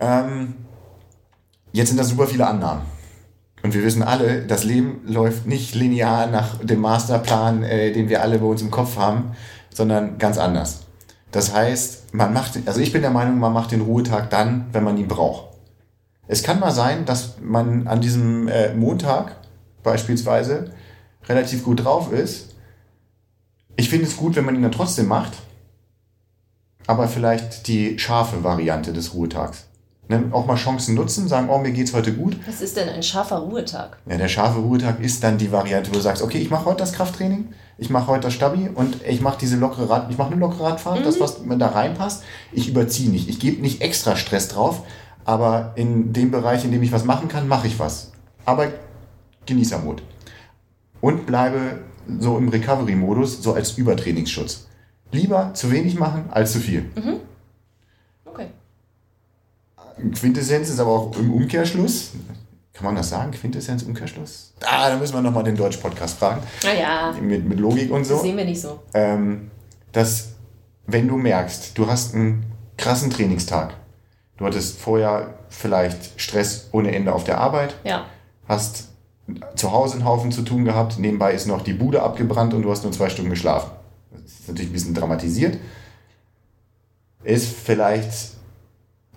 Ähm, 0.01 0.55
jetzt 1.73 1.89
sind 1.89 1.99
da 1.99 2.05
super 2.05 2.27
viele 2.27 2.47
Annahmen. 2.47 2.83
Und 3.63 3.75
wir 3.75 3.83
wissen 3.83 4.03
alle, 4.03 4.43
das 4.43 4.65
Leben 4.65 5.01
läuft 5.07 5.47
nicht 5.47 5.75
linear 5.75 6.27
nach 6.29 6.59
dem 6.63 6.81
Masterplan, 6.81 7.63
äh, 7.63 7.93
den 7.93 8.09
wir 8.09 8.23
alle 8.23 8.39
bei 8.39 8.47
uns 8.47 8.63
im 8.63 8.71
Kopf 8.71 8.97
haben, 8.97 9.33
sondern 9.75 10.19
ganz 10.19 10.39
anders. 10.39 10.83
Das 11.33 11.53
heißt, 11.53 12.15
man 12.15 12.33
macht, 12.33 12.59
also 12.67 12.81
ich 12.81 12.93
bin 12.93 13.03
der 13.03 13.11
Meinung, 13.11 13.39
man 13.39 13.53
macht 13.53 13.73
den 13.73 13.81
Ruhetag 13.81 14.31
dann, 14.31 14.67
wenn 14.73 14.85
man 14.85 14.97
ihn 14.97 15.09
braucht. 15.09 15.46
Es 16.29 16.43
kann 16.43 16.61
mal 16.61 16.73
sein, 16.73 17.05
dass 17.05 17.35
man 17.41 17.87
an 17.87 18.01
diesem 18.01 18.49
äh, 18.49 18.75
Montag 18.75 19.37
beispielsweise 19.83 20.73
relativ 21.29 21.65
gut 21.65 21.85
drauf 21.85 22.13
ist. 22.13 22.55
Ich 23.77 23.89
finde 23.89 24.07
es 24.07 24.17
gut, 24.17 24.37
wenn 24.37 24.45
man 24.45 24.57
ihn 24.57 24.63
dann 24.63 24.73
trotzdem 24.73 25.07
macht, 25.07 25.33
aber 26.87 27.09
vielleicht 27.09 27.69
die 27.69 27.99
scharfe 27.99 28.43
Variante 28.43 28.93
des 28.93 29.15
Ruhetags. 29.15 29.67
Ne? 30.09 30.25
Auch 30.31 30.47
mal 30.47 30.57
Chancen 30.57 30.95
nutzen, 30.95 31.27
sagen, 31.27 31.49
oh, 31.51 31.59
mir 31.59 31.73
geht's 31.73 31.93
heute 31.93 32.13
gut. 32.13 32.37
Was 32.47 32.61
ist 32.61 32.77
denn 32.77 32.89
ein 32.89 33.03
scharfer 33.03 33.39
Ruhetag? 33.39 33.99
Ja, 34.09 34.17
der 34.17 34.29
scharfe 34.29 34.61
Ruhetag 34.61 35.01
ist 35.01 35.23
dann 35.23 35.37
die 35.37 35.51
Variante, 35.51 35.91
wo 35.91 35.95
du 35.95 36.01
sagst, 36.01 36.23
okay, 36.23 36.39
ich 36.39 36.51
mache 36.51 36.65
heute 36.65 36.79
das 36.79 36.93
Krafttraining, 36.93 37.49
ich 37.77 37.91
mache 37.91 38.07
heute 38.07 38.23
das 38.23 38.35
Stabi 38.35 38.69
und 38.73 39.05
ich 39.05 39.21
mache 39.21 39.39
diese 39.41 39.57
lockere 39.57 39.91
Rad, 39.91 40.11
ich 40.11 40.17
mache 40.17 40.31
eine 40.31 40.41
lockere 40.41 40.65
Radfahrt, 40.65 41.05
das 41.05 41.21
was 41.21 41.41
mir 41.41 41.59
da 41.59 41.69
reinpasst. 41.69 42.23
Ich 42.53 42.69
überziehe 42.69 43.11
nicht, 43.11 43.29
ich 43.29 43.41
gebe 43.41 43.61
nicht 43.61 43.83
extra 43.83 44.15
Stress 44.15 44.49
drauf, 44.49 44.83
aber 45.27 45.73
in 45.75 46.13
dem 46.13 46.31
Bereich, 46.31 46.65
in 46.65 46.71
dem 46.71 46.83
ich 46.83 46.93
was 46.93 47.05
machen 47.05 47.29
kann, 47.29 47.49
mache 47.49 47.67
ich 47.67 47.79
was. 47.79 48.13
Aber 48.45 48.69
Genießermod. 49.45 50.03
Und 51.01 51.27
bleibe 51.27 51.81
so 52.21 52.39
im 52.39 52.49
Recovery-Modus, 52.49 53.43
so 53.43 53.53
als 53.53 53.73
Übertrainingsschutz. 53.77 54.69
Lieber 55.11 55.53
zu 55.55 55.71
wenig 55.73 55.99
machen 55.99 56.27
als 56.31 56.53
zu 56.53 56.61
viel. 56.61 56.91
Okay. 58.25 58.47
Quintessenz 60.15 60.69
ist 60.69 60.79
aber 60.79 60.91
auch 60.93 61.19
im 61.19 61.33
Umkehrschluss. 61.33 62.13
Kann 62.73 62.85
man 62.85 62.95
das 62.95 63.09
sagen? 63.09 63.33
Quintessenz, 63.33 63.83
Umkehrschluss? 63.83 64.53
Ah, 64.65 64.91
da 64.91 64.97
müssen 64.97 65.15
wir 65.15 65.23
nochmal 65.23 65.43
den 65.45 65.57
Deutsch-Podcast 65.57 66.19
fragen. 66.19 66.43
Naja, 66.63 67.13
Mit, 67.21 67.45
mit 67.49 67.59
Logik 67.59 67.91
und 67.91 68.01
das 68.01 68.09
so. 68.09 68.19
sehen 68.19 68.37
wir 68.37 68.45
nicht 68.45 68.61
so. 68.61 68.81
Ähm, 68.95 69.51
dass, 69.93 70.29
wenn 70.87 71.09
du 71.09 71.17
merkst, 71.17 71.77
du 71.77 71.89
hast 71.89 72.15
einen 72.15 72.45
krassen 72.77 73.11
Trainingstag, 73.11 73.75
du 74.37 74.45
hattest 74.45 74.79
vorher 74.79 75.35
vielleicht 75.49 76.21
Stress 76.21 76.69
ohne 76.73 76.95
Ende 76.95 77.13
auf 77.13 77.25
der 77.25 77.39
Arbeit, 77.39 77.75
Ja. 77.85 78.05
hast 78.49 78.89
zu 79.57 79.73
Hause 79.73 79.95
einen 79.95 80.05
Haufen 80.05 80.31
zu 80.31 80.43
tun 80.43 80.65
gehabt, 80.65 80.99
nebenbei 80.99 81.33
ist 81.33 81.47
noch 81.47 81.63
die 81.63 81.73
Bude 81.73 82.03
abgebrannt 82.03 82.55
und 82.55 82.63
du 82.63 82.71
hast 82.71 82.85
nur 82.85 82.93
zwei 82.93 83.09
Stunden 83.09 83.31
geschlafen. 83.31 83.71
Das 84.13 84.33
ist 84.33 84.49
natürlich 84.49 84.71
ein 84.71 84.73
bisschen 84.75 84.95
dramatisiert. 84.95 85.59
Ist 87.25 87.49
vielleicht 87.49 88.11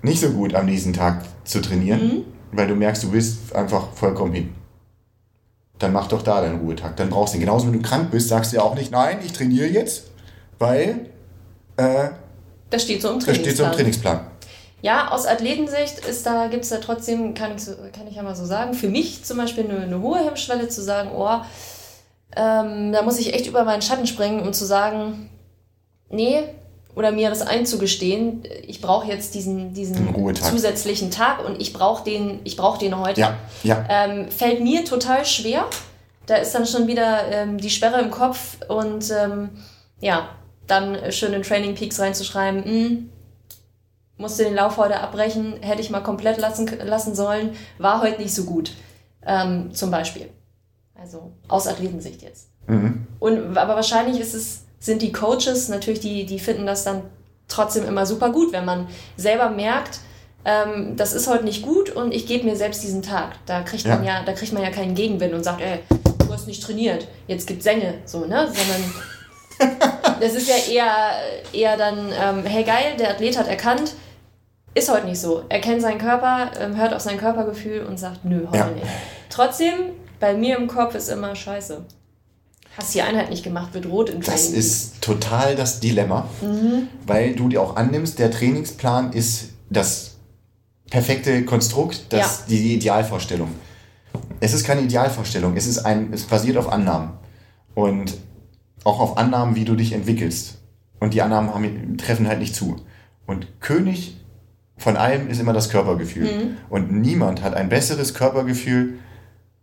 nicht 0.01 0.19
so 0.21 0.32
gut 0.32 0.55
am 0.55 0.65
nächsten 0.65 0.93
Tag 0.93 1.23
zu 1.43 1.62
trainieren, 1.62 2.23
weil 2.51 2.67
du 2.67 2.75
merkst, 2.75 3.03
du 3.03 3.12
bist 3.12 3.53
einfach 3.55 3.91
vollkommen 3.93 4.34
hin. 4.34 4.55
Dann 5.77 5.93
mach 5.93 6.08
doch 6.08 6.23
da 6.23 6.41
deinen 6.41 6.60
Ruhetag. 6.60 6.95
Dann 6.97 7.10
brauchst 7.10 7.34
du 7.34 7.38
ihn. 7.38 7.41
Genauso 7.41 7.67
wenn 7.67 7.73
du 7.73 7.82
krank 7.88 8.10
bist, 8.12 8.29
sagst 8.29 8.51
du 8.51 8.58
ja 8.58 8.63
auch 8.63 8.75
nicht, 8.75 8.91
nein, 8.91 9.19
ich 9.23 9.32
trainiere 9.34 9.67
jetzt, 9.67 10.08
weil 10.58 11.05
äh, 11.77 12.10
Das 12.71 12.84
steht 12.84 13.01
so 13.01 13.12
im 13.12 13.19
das 13.19 13.36
steht 13.36 13.55
so 13.55 13.63
im 13.65 13.71
Trainingsplan. 13.71 14.21
Ja, 14.82 15.12
aus 15.12 15.26
Athletensicht 15.26 16.00
ist 16.00 16.26
da, 16.26 16.48
gibt 16.48 16.63
es 16.63 16.70
da 16.70 16.78
trotzdem, 16.78 17.34
kann 17.34 17.56
ich, 17.56 17.65
so, 17.65 17.74
kann 17.94 18.08
ich 18.08 18.15
ja 18.15 18.24
mal 18.24 18.36
so 18.36 18.46
sagen, 18.46 18.74
für 18.74 18.88
mich 18.88 19.24
zum 19.24 19.38
Beispiel 19.38 19.65
eine, 19.65 19.82
eine 19.82 20.02
hohe 20.02 20.20
Hemmschwelle 20.20 20.70
zu 20.70 20.82
sagen, 20.82 21.12
oh, 21.13 21.39
ähm, 22.36 22.94
da 22.94 23.02
muss 23.02 23.20
ich 23.20 23.34
echt 23.34 23.48
über 23.48 23.65
meinen 23.65 23.82
Schatten 23.82 24.08
springen, 24.08 24.42
um 24.42 24.54
zu 24.54 24.65
sagen, 24.65 25.30
nee, 26.10 26.44
oder 26.96 27.12
mir 27.12 27.30
das 27.30 27.42
einzugestehen, 27.42 28.44
ich 28.68 28.82
brauche 28.82 29.08
jetzt 29.08 29.36
diesen, 29.36 29.74
diesen 29.74 30.36
zusätzlichen 30.36 31.12
Tag 31.12 31.46
und 31.46 31.62
ich 31.62 31.72
brauche 31.72 32.04
den, 32.04 32.39
ich 32.44 32.58
brauch 32.58 32.78
den 32.78 32.98
heute. 32.98 33.22
Ja, 33.22 33.38
ja. 33.63 33.86
Ähm, 33.89 34.30
fällt 34.32 34.62
mir 34.62 34.84
total 34.86 35.26
schwer. 35.26 35.65
Da 36.26 36.36
ist 36.36 36.54
dann 36.54 36.65
schon 36.65 36.88
wieder 36.88 37.32
ähm, 37.32 37.58
die 37.58 37.70
Sperre 37.70 38.02
im 38.02 38.12
Kopf 38.12 38.58
und 38.68 39.12
ähm, 39.12 39.50
ja, 40.00 40.30
dann 40.68 41.12
schön 41.12 41.34
in 41.34 41.42
Training 41.42 41.74
Peaks 41.74 42.00
reinzuschreiben, 42.00 42.63
hm, 42.63 43.10
musste 44.19 44.43
den 44.43 44.53
Lauf 44.53 44.77
heute 44.77 44.99
abbrechen, 44.99 45.55
hätte 45.62 45.82
ich 45.82 45.89
mal 45.89 46.01
komplett 46.01 46.38
lassen, 46.38 46.69
lassen 46.84 47.15
sollen, 47.15 47.55
war 47.77 48.01
heute 48.01 48.21
nicht 48.21 48.36
so 48.36 48.43
gut. 48.43 48.73
Ähm, 49.25 49.73
zum 49.73 49.91
Beispiel. 49.91 50.29
Also 50.93 51.32
aus 51.47 51.67
Athletensicht 51.67 52.21
jetzt. 52.21 52.49
Mhm. 52.67 53.08
Und, 53.19 53.58
aber 53.58 53.75
wahrscheinlich 53.75 54.19
ist 54.19 54.34
es, 54.34 54.63
sind 54.79 55.01
die 55.01 55.12
Coaches 55.12 55.69
natürlich, 55.69 55.99
die, 56.01 56.25
die 56.25 56.39
finden 56.39 56.65
das 56.65 56.84
dann 56.84 57.03
trotzdem 57.47 57.86
immer 57.86 58.05
super 58.05 58.32
gut, 58.32 58.51
wenn 58.51 58.65
man 58.65 58.88
selber 59.17 59.49
merkt, 59.49 59.99
ähm, 60.45 60.95
das 60.95 61.13
ist 61.13 61.27
heute 61.27 61.43
nicht 61.43 61.63
gut 61.63 61.89
und 61.89 62.13
ich 62.13 62.25
gebe 62.25 62.45
mir 62.45 62.55
selbst 62.55 62.84
diesen 62.84 63.01
Tag. 63.01 63.34
Da 63.45 63.62
kriegt 63.62 63.86
ja. 63.86 63.95
man 63.95 64.05
ja, 64.05 64.23
da 64.23 64.34
kriegt 64.34 64.53
man 64.53 64.63
ja 64.63 64.69
keinen 64.69 64.95
Gegenwind 64.95 65.34
und 65.34 65.43
sagt, 65.43 65.62
ey, 65.62 65.79
du 66.17 66.32
hast 66.32 66.47
nicht 66.47 66.63
trainiert, 66.63 67.08
jetzt 67.27 67.47
gibt's 67.47 67.63
Sänge, 67.63 67.95
so, 68.05 68.25
ne? 68.25 68.47
Sondern 68.47 69.79
das 70.19 70.34
ist 70.34 70.47
ja 70.47 70.55
eher, 70.55 71.12
eher 71.51 71.77
dann, 71.77 72.12
ähm, 72.12 72.45
hey 72.45 72.63
geil, 72.63 72.95
der 72.97 73.12
Athlet 73.12 73.38
hat 73.38 73.47
erkannt, 73.47 73.93
ist 74.73 74.91
heute 74.91 75.08
nicht 75.08 75.19
so. 75.19 75.43
Er 75.49 75.62
kennt 75.62 75.82
seinen 75.82 75.99
Körper, 75.99 76.51
ähm, 76.60 76.77
hört 76.77 76.93
auf 76.93 77.01
sein 77.01 77.17
Körpergefühl 77.17 77.86
und 77.86 77.97
sagt, 77.97 78.25
nö, 78.25 78.47
heute 78.47 78.58
ja. 78.58 78.67
nicht. 78.67 78.86
Trotzdem, 79.29 79.73
bei 80.19 80.34
mir 80.34 80.58
im 80.58 80.67
Kopf 80.67 80.95
ist 80.95 81.10
immer 81.10 81.36
scheiße. 81.36 81.86
Hast 82.77 82.95
die 82.95 83.01
Einheit 83.01 83.29
nicht 83.29 83.43
gemacht, 83.43 83.73
wird 83.73 83.88
rot 83.88 84.10
im 84.10 84.21
Training. 84.21 84.32
Das 84.32 84.49
ist 84.51 85.01
total 85.01 85.55
das 85.55 85.79
Dilemma, 85.79 86.29
mhm. 86.41 86.88
weil 87.05 87.36
du 87.36 87.49
dir 87.49 87.62
auch 87.62 87.75
annimmst, 87.75 88.19
der 88.19 88.32
Trainingsplan 88.32 89.12
ist 89.12 89.49
das 89.69 90.15
perfekte 90.89 91.45
Konstrukt, 91.45 92.05
das 92.10 92.19
ja. 92.19 92.45
die 92.49 92.75
Idealvorstellung. 92.75 93.49
Es 94.39 94.53
ist 94.53 94.65
keine 94.65 94.82
Idealvorstellung, 94.82 95.58
es 95.58 95.67
ist 95.67 95.79
ein, 95.79 96.13
es 96.13 96.23
basiert 96.23 96.58
auf 96.58 96.71
Annahmen. 96.71 97.12
Und 97.75 98.15
auch 98.84 98.99
auf 98.99 99.17
Annahmen, 99.17 99.55
wie 99.55 99.65
du 99.65 99.75
dich 99.75 99.93
entwickelst. 99.93 100.58
Und 100.99 101.13
die 101.13 101.21
Annahmen 101.21 101.53
haben, 101.53 101.97
treffen 101.97 102.27
halt 102.27 102.39
nicht 102.39 102.55
zu. 102.55 102.77
Und 103.25 103.60
König 103.60 104.18
von 104.80 104.98
allem 104.98 105.30
ist 105.30 105.39
immer 105.39 105.54
das 105.54 105.70
Körpergefühl. 105.70 106.24
Mhm. 106.24 106.58
Und 106.70 106.92
niemand 106.92 107.44
hat 107.44 107.54
ein 107.54 107.70
besseres 107.70 108.13
Körpergefühl 108.13 108.96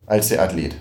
als 0.07 0.29
der 0.29 0.43
Athlet. 0.43 0.77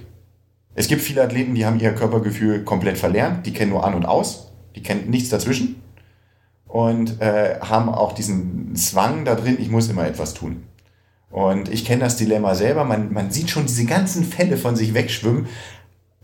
Es 0.76 0.88
gibt 0.88 1.02
viele 1.02 1.24
Athleten, 1.24 1.56
die 1.56 1.66
haben 1.66 1.80
ihr 1.80 1.94
Körpergefühl 1.94 2.64
komplett 2.64 2.98
verlernt, 2.98 3.46
die 3.46 3.54
kennen 3.54 3.72
nur 3.72 3.86
an 3.86 3.96
und 3.96 4.06
aus, 4.06 4.52
die 4.76 4.84
kennen 4.84 5.10
nichts 5.10 5.30
dazwischen 5.30 5.82
und 6.68 7.22
äh, 7.22 7.60
haben 7.62 7.88
auch 7.88 8.12
diesen 8.12 8.76
Zwang 8.76 9.24
da 9.24 9.36
drin, 9.36 9.58
ich 9.60 9.70
muss 9.70 9.90
immer 9.90 10.06
etwas 10.06 10.34
tun. 10.34 10.64
Und 11.32 11.70
ich 11.70 11.86
kenne 11.86 12.04
das 12.04 12.18
Dilemma 12.18 12.56
selber, 12.56 12.84
man, 12.84 13.14
man 13.14 13.32
sieht 13.32 13.50
schon 13.50 13.66
diese 13.66 13.86
ganzen 13.86 14.26
Fälle 14.26 14.58
von 14.58 14.76
sich 14.76 14.94
wegschwimmen, 14.94 15.48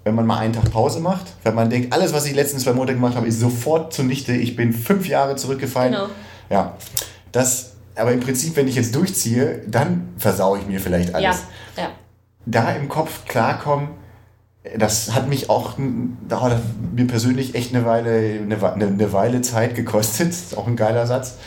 wenn 0.04 0.15
man 0.15 0.26
mal 0.26 0.39
einen 0.39 0.54
Tag 0.54 0.69
Pause 0.71 1.00
macht, 1.00 1.34
wenn 1.43 1.56
man 1.56 1.69
denkt, 1.69 1.93
alles, 1.93 2.12
was 2.12 2.26
ich 2.26 2.32
die 2.32 2.38
letzten 2.38 2.60
zwei 2.60 2.74
Monate 2.74 2.93
gemacht 2.93 3.15
habe, 3.15 3.28
ist 3.28 3.39
sofort 3.39 3.93
zunichte, 3.93 4.34
ich 4.34 4.58
bin 4.58 4.74
fünf 4.74 5.08
Jahre 5.08 5.38
zurückgefallen. 5.38 5.93
Genau. 5.93 6.08
Ja, 6.50 6.76
das 7.32 7.70
aber 7.95 8.12
im 8.12 8.19
Prinzip, 8.19 8.56
wenn 8.56 8.67
ich 8.67 8.75
jetzt 8.75 8.95
durchziehe, 8.95 9.62
dann 9.67 10.10
versaue 10.17 10.60
ich 10.60 10.67
mir 10.67 10.80
vielleicht 10.80 11.13
alles. 11.13 11.43
Ja, 11.75 11.84
ja. 11.84 11.89
Da 12.45 12.71
im 12.71 12.89
Kopf 12.89 13.25
klarkommen, 13.25 13.89
das 14.77 15.13
hat 15.13 15.27
mich 15.27 15.49
auch, 15.49 15.73
da 16.27 16.41
hat 16.41 16.62
mir 16.95 17.08
persönlich 17.08 17.56
echt 17.56 17.73
eine 17.73 17.86
Weile, 17.86 18.39
eine, 18.41 18.73
eine 18.73 19.13
Weile 19.13 19.41
Zeit 19.41 19.75
gekostet, 19.75 20.36
auch 20.56 20.67
ein 20.67 20.75
geiler 20.75 21.08
Satz, 21.08 21.38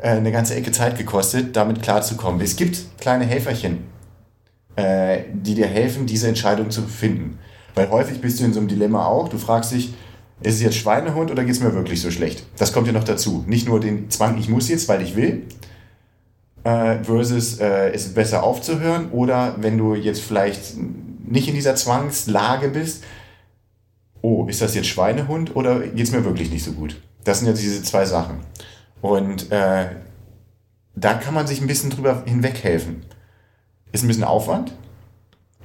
äh, 0.00 0.10
eine 0.10 0.32
ganze 0.32 0.54
Ecke 0.54 0.72
Zeit 0.72 0.98
gekostet, 0.98 1.56
damit 1.56 1.82
klarzukommen. 1.82 2.40
Es 2.40 2.56
gibt 2.56 2.98
kleine 2.98 3.24
Helferchen, 3.24 3.84
äh, 4.76 5.20
die 5.32 5.54
dir 5.54 5.66
helfen, 5.66 6.06
diese 6.06 6.28
Entscheidung 6.28 6.70
zu 6.70 6.82
finden. 6.82 7.38
Weil 7.74 7.90
häufig 7.90 8.20
bist 8.20 8.40
du 8.40 8.44
in 8.44 8.52
so 8.52 8.60
einem 8.60 8.68
Dilemma 8.68 9.06
auch, 9.06 9.28
du 9.28 9.38
fragst 9.38 9.72
dich, 9.72 9.94
ist 10.40 10.56
es 10.56 10.62
jetzt 10.62 10.76
Schweinehund 10.76 11.30
oder 11.30 11.44
geht 11.44 11.54
es 11.54 11.60
mir 11.60 11.74
wirklich 11.74 12.00
so 12.00 12.10
schlecht? 12.10 12.44
Das 12.58 12.72
kommt 12.72 12.86
ja 12.86 12.92
noch 12.92 13.04
dazu. 13.04 13.44
Nicht 13.46 13.68
nur 13.68 13.80
den 13.80 14.10
Zwang, 14.10 14.36
ich 14.38 14.48
muss 14.48 14.68
jetzt, 14.68 14.88
weil 14.88 15.00
ich 15.00 15.16
will, 15.16 15.44
versus 16.64 17.60
äh, 17.60 17.94
ist 17.94 18.06
es 18.06 18.14
besser 18.14 18.42
aufzuhören 18.42 19.10
oder 19.10 19.56
wenn 19.58 19.76
du 19.76 19.94
jetzt 19.94 20.22
vielleicht 20.22 20.76
nicht 21.26 21.48
in 21.48 21.54
dieser 21.54 21.74
Zwangslage 21.74 22.68
bist, 22.68 23.04
oh, 24.22 24.46
ist 24.46 24.62
das 24.62 24.74
jetzt 24.74 24.86
Schweinehund 24.86 25.54
oder 25.54 25.80
geht 25.80 26.06
es 26.06 26.12
mir 26.12 26.24
wirklich 26.24 26.50
nicht 26.50 26.64
so 26.64 26.72
gut? 26.72 27.00
Das 27.24 27.38
sind 27.38 27.48
ja 27.48 27.54
diese 27.54 27.82
zwei 27.82 28.04
Sachen. 28.06 28.38
Und 29.02 29.52
äh, 29.52 29.86
da 30.94 31.14
kann 31.14 31.34
man 31.34 31.46
sich 31.46 31.60
ein 31.60 31.66
bisschen 31.66 31.90
drüber 31.90 32.22
hinweghelfen. 32.24 33.04
Ist 33.92 34.02
ein 34.04 34.08
bisschen 34.08 34.24
Aufwand. 34.24 34.72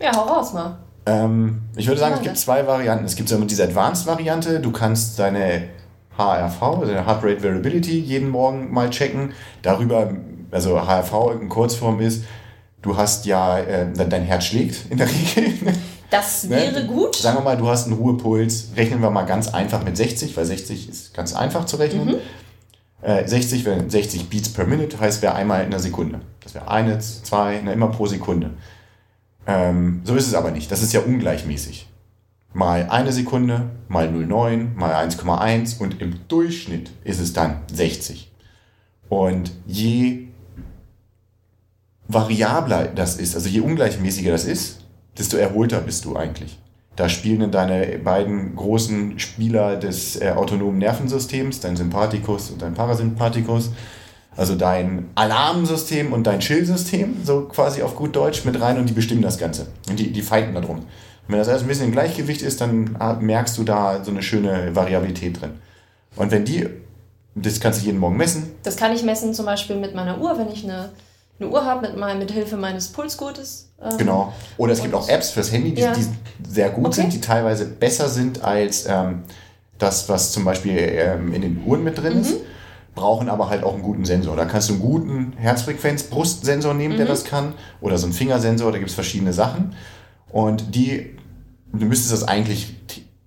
Ja, 0.01 0.15
hau 0.15 0.23
raus 0.23 0.53
mal. 0.53 0.79
Ähm, 1.05 1.61
ich 1.75 1.87
würde 1.87 1.99
sagen, 1.99 2.15
es 2.15 2.21
gibt 2.21 2.37
zwei 2.37 2.67
Varianten. 2.67 3.05
Es 3.05 3.15
gibt 3.15 3.29
so 3.29 3.39
diese 3.45 3.63
Advanced-Variante. 3.63 4.59
Du 4.59 4.71
kannst 4.71 5.17
deine 5.19 5.69
HRV, 6.17 6.61
also 6.61 6.85
deine 6.85 7.05
Heart 7.05 7.23
Rate 7.23 7.43
Variability, 7.43 7.99
jeden 7.99 8.29
Morgen 8.29 8.71
mal 8.73 8.89
checken. 8.89 9.33
Darüber 9.61 10.13
also 10.51 10.79
HRV 10.79 11.41
in 11.41 11.49
Kurzform 11.49 11.99
ist, 11.99 12.23
du 12.81 12.97
hast 12.97 13.25
ja, 13.25 13.59
äh, 13.59 13.87
dein 13.93 14.23
Herz 14.23 14.45
schlägt 14.45 14.89
in 14.89 14.97
der 14.97 15.07
Regel. 15.37 15.73
Das 16.09 16.43
ne? 16.43 16.55
wäre 16.55 16.81
ne? 16.81 16.87
gut. 16.87 17.15
Sagen 17.15 17.37
wir 17.37 17.43
mal, 17.43 17.57
du 17.57 17.67
hast 17.67 17.85
einen 17.85 17.95
Ruhepuls, 17.95 18.69
rechnen 18.75 19.01
wir 19.01 19.11
mal 19.11 19.23
ganz 19.23 19.53
einfach 19.53 19.83
mit 19.83 19.95
60, 19.95 20.35
weil 20.35 20.45
60 20.45 20.89
ist 20.89 21.13
ganz 21.13 21.35
einfach 21.35 21.65
zu 21.65 21.77
rechnen. 21.77 22.07
Mhm. 22.07 22.15
Äh, 23.01 23.27
60 23.27 23.65
wäre 23.65 23.89
60 23.89 24.29
Beats 24.29 24.49
per 24.49 24.65
Minute, 24.65 24.99
heißt 24.99 25.21
wäre 25.21 25.35
einmal 25.35 25.63
in 25.63 25.71
der 25.71 25.79
Sekunde. 25.79 26.21
Das 26.41 26.53
wäre 26.53 26.69
eine, 26.69 26.99
zwei, 26.99 27.61
ne, 27.61 27.73
immer 27.73 27.89
pro 27.89 28.07
Sekunde. 28.07 28.51
Ähm, 29.47 30.01
so 30.03 30.15
ist 30.15 30.27
es 30.27 30.33
aber 30.33 30.51
nicht. 30.51 30.71
Das 30.71 30.81
ist 30.81 30.93
ja 30.93 31.01
ungleichmäßig. 31.01 31.87
Mal 32.51 32.87
eine 32.89 33.11
Sekunde, 33.11 33.69
mal 33.87 34.07
0,9, 34.07 34.73
mal 34.73 34.95
1,1 34.95 35.79
und 35.79 36.01
im 36.01 36.27
Durchschnitt 36.27 36.89
ist 37.03 37.19
es 37.19 37.31
dann 37.33 37.61
60. 37.71 38.31
Und 39.07 39.51
je 39.67 40.28
variabler 42.09 42.87
das 42.87 43.15
ist, 43.15 43.35
also 43.35 43.47
je 43.47 43.61
ungleichmäßiger 43.61 44.31
das 44.31 44.43
ist, 44.43 44.81
desto 45.17 45.37
erholter 45.37 45.79
bist 45.79 46.03
du 46.03 46.17
eigentlich. 46.17 46.59
Da 46.95 47.07
spielen 47.07 47.39
dann 47.39 47.51
deine 47.51 47.97
beiden 47.99 48.55
großen 48.57 49.19
Spieler 49.19 49.77
des 49.77 50.19
äh, 50.19 50.31
autonomen 50.31 50.79
Nervensystems, 50.79 51.61
dein 51.61 51.77
Sympathikus 51.77 52.49
und 52.49 52.61
dein 52.61 52.73
Parasympathikus, 52.73 53.71
also 54.35 54.55
dein 54.55 55.05
Alarmsystem 55.15 56.11
und 56.11 56.25
dein 56.25 56.39
Chillsystem, 56.39 57.17
so 57.23 57.43
quasi 57.43 57.83
auf 57.83 57.95
gut 57.95 58.15
Deutsch, 58.15 58.43
mit 58.43 58.59
rein 58.59 58.77
und 58.77 58.89
die 58.89 58.93
bestimmen 58.93 59.21
das 59.21 59.37
Ganze. 59.37 59.67
Und 59.87 59.97
die, 59.99 60.11
die 60.11 60.21
fighten 60.21 60.55
darum. 60.55 60.79
Und 60.79 60.85
wenn 61.27 61.37
das 61.37 61.47
alles 61.47 61.61
ein 61.61 61.67
bisschen 61.67 61.85
im 61.85 61.91
Gleichgewicht 61.91 62.41
ist, 62.41 62.59
dann 62.59 62.95
ah, 62.99 63.13
merkst 63.13 63.57
du 63.57 63.63
da 63.63 64.03
so 64.03 64.11
eine 64.11 64.23
schöne 64.23 64.75
Variabilität 64.75 65.39
drin. 65.39 65.51
Und 66.15 66.31
wenn 66.31 66.43
die, 66.43 66.67
das 67.35 67.59
kannst 67.59 67.81
du 67.81 67.85
jeden 67.85 67.99
Morgen 67.99 68.17
messen. 68.17 68.51
Das 68.63 68.75
kann 68.75 68.93
ich 68.93 69.03
messen 69.03 69.33
zum 69.33 69.45
Beispiel 69.45 69.77
mit 69.77 69.95
meiner 69.95 70.19
Uhr, 70.19 70.37
wenn 70.37 70.51
ich 70.51 70.63
eine 70.63 70.89
eine 71.39 71.49
Uhr 71.49 71.65
habe 71.65 71.87
mit, 71.87 72.19
mit 72.19 72.31
Hilfe 72.31 72.57
meines 72.57 72.89
Pulsgurtes. 72.89 73.71
Ähm, 73.81 73.97
genau. 73.97 74.33
Oder 74.57 74.73
es 74.73 74.81
gibt 74.81 74.93
auch 74.93 75.07
Apps 75.07 75.31
fürs 75.31 75.51
Handy, 75.51 75.73
die, 75.73 75.81
ja. 75.81 75.93
die 75.93 76.05
sehr 76.47 76.69
gut 76.69 76.87
okay. 76.87 77.01
sind, 77.01 77.13
die 77.13 77.21
teilweise 77.21 77.65
besser 77.65 78.09
sind 78.09 78.43
als 78.43 78.85
ähm, 78.87 79.23
das, 79.77 80.09
was 80.09 80.31
zum 80.31 80.43
Beispiel 80.43 80.77
ähm, 80.77 81.33
in 81.33 81.41
den 81.41 81.63
Uhren 81.65 81.83
mit 81.83 81.97
drin 81.97 82.15
mhm. 82.15 82.21
ist, 82.21 82.35
brauchen 82.93 83.29
aber 83.29 83.49
halt 83.49 83.63
auch 83.63 83.73
einen 83.73 83.83
guten 83.83 84.03
Sensor. 84.03 84.35
Da 84.35 84.45
kannst 84.45 84.69
du 84.69 84.73
einen 84.73 84.81
guten 84.81 85.33
Herzfrequenz-Brustsensor 85.37 86.73
nehmen, 86.73 86.95
mhm. 86.95 86.97
der 86.97 87.07
das 87.07 87.23
kann, 87.23 87.53
oder 87.79 87.97
so 87.97 88.05
einen 88.05 88.13
Fingersensor, 88.13 88.71
da 88.71 88.77
gibt 88.77 88.89
es 88.89 88.95
verschiedene 88.95 89.31
Sachen. 89.31 89.75
Und 90.31 90.75
die, 90.75 91.17
du 91.71 91.85
müsstest 91.85 92.11
das 92.11 92.27
eigentlich 92.27 92.75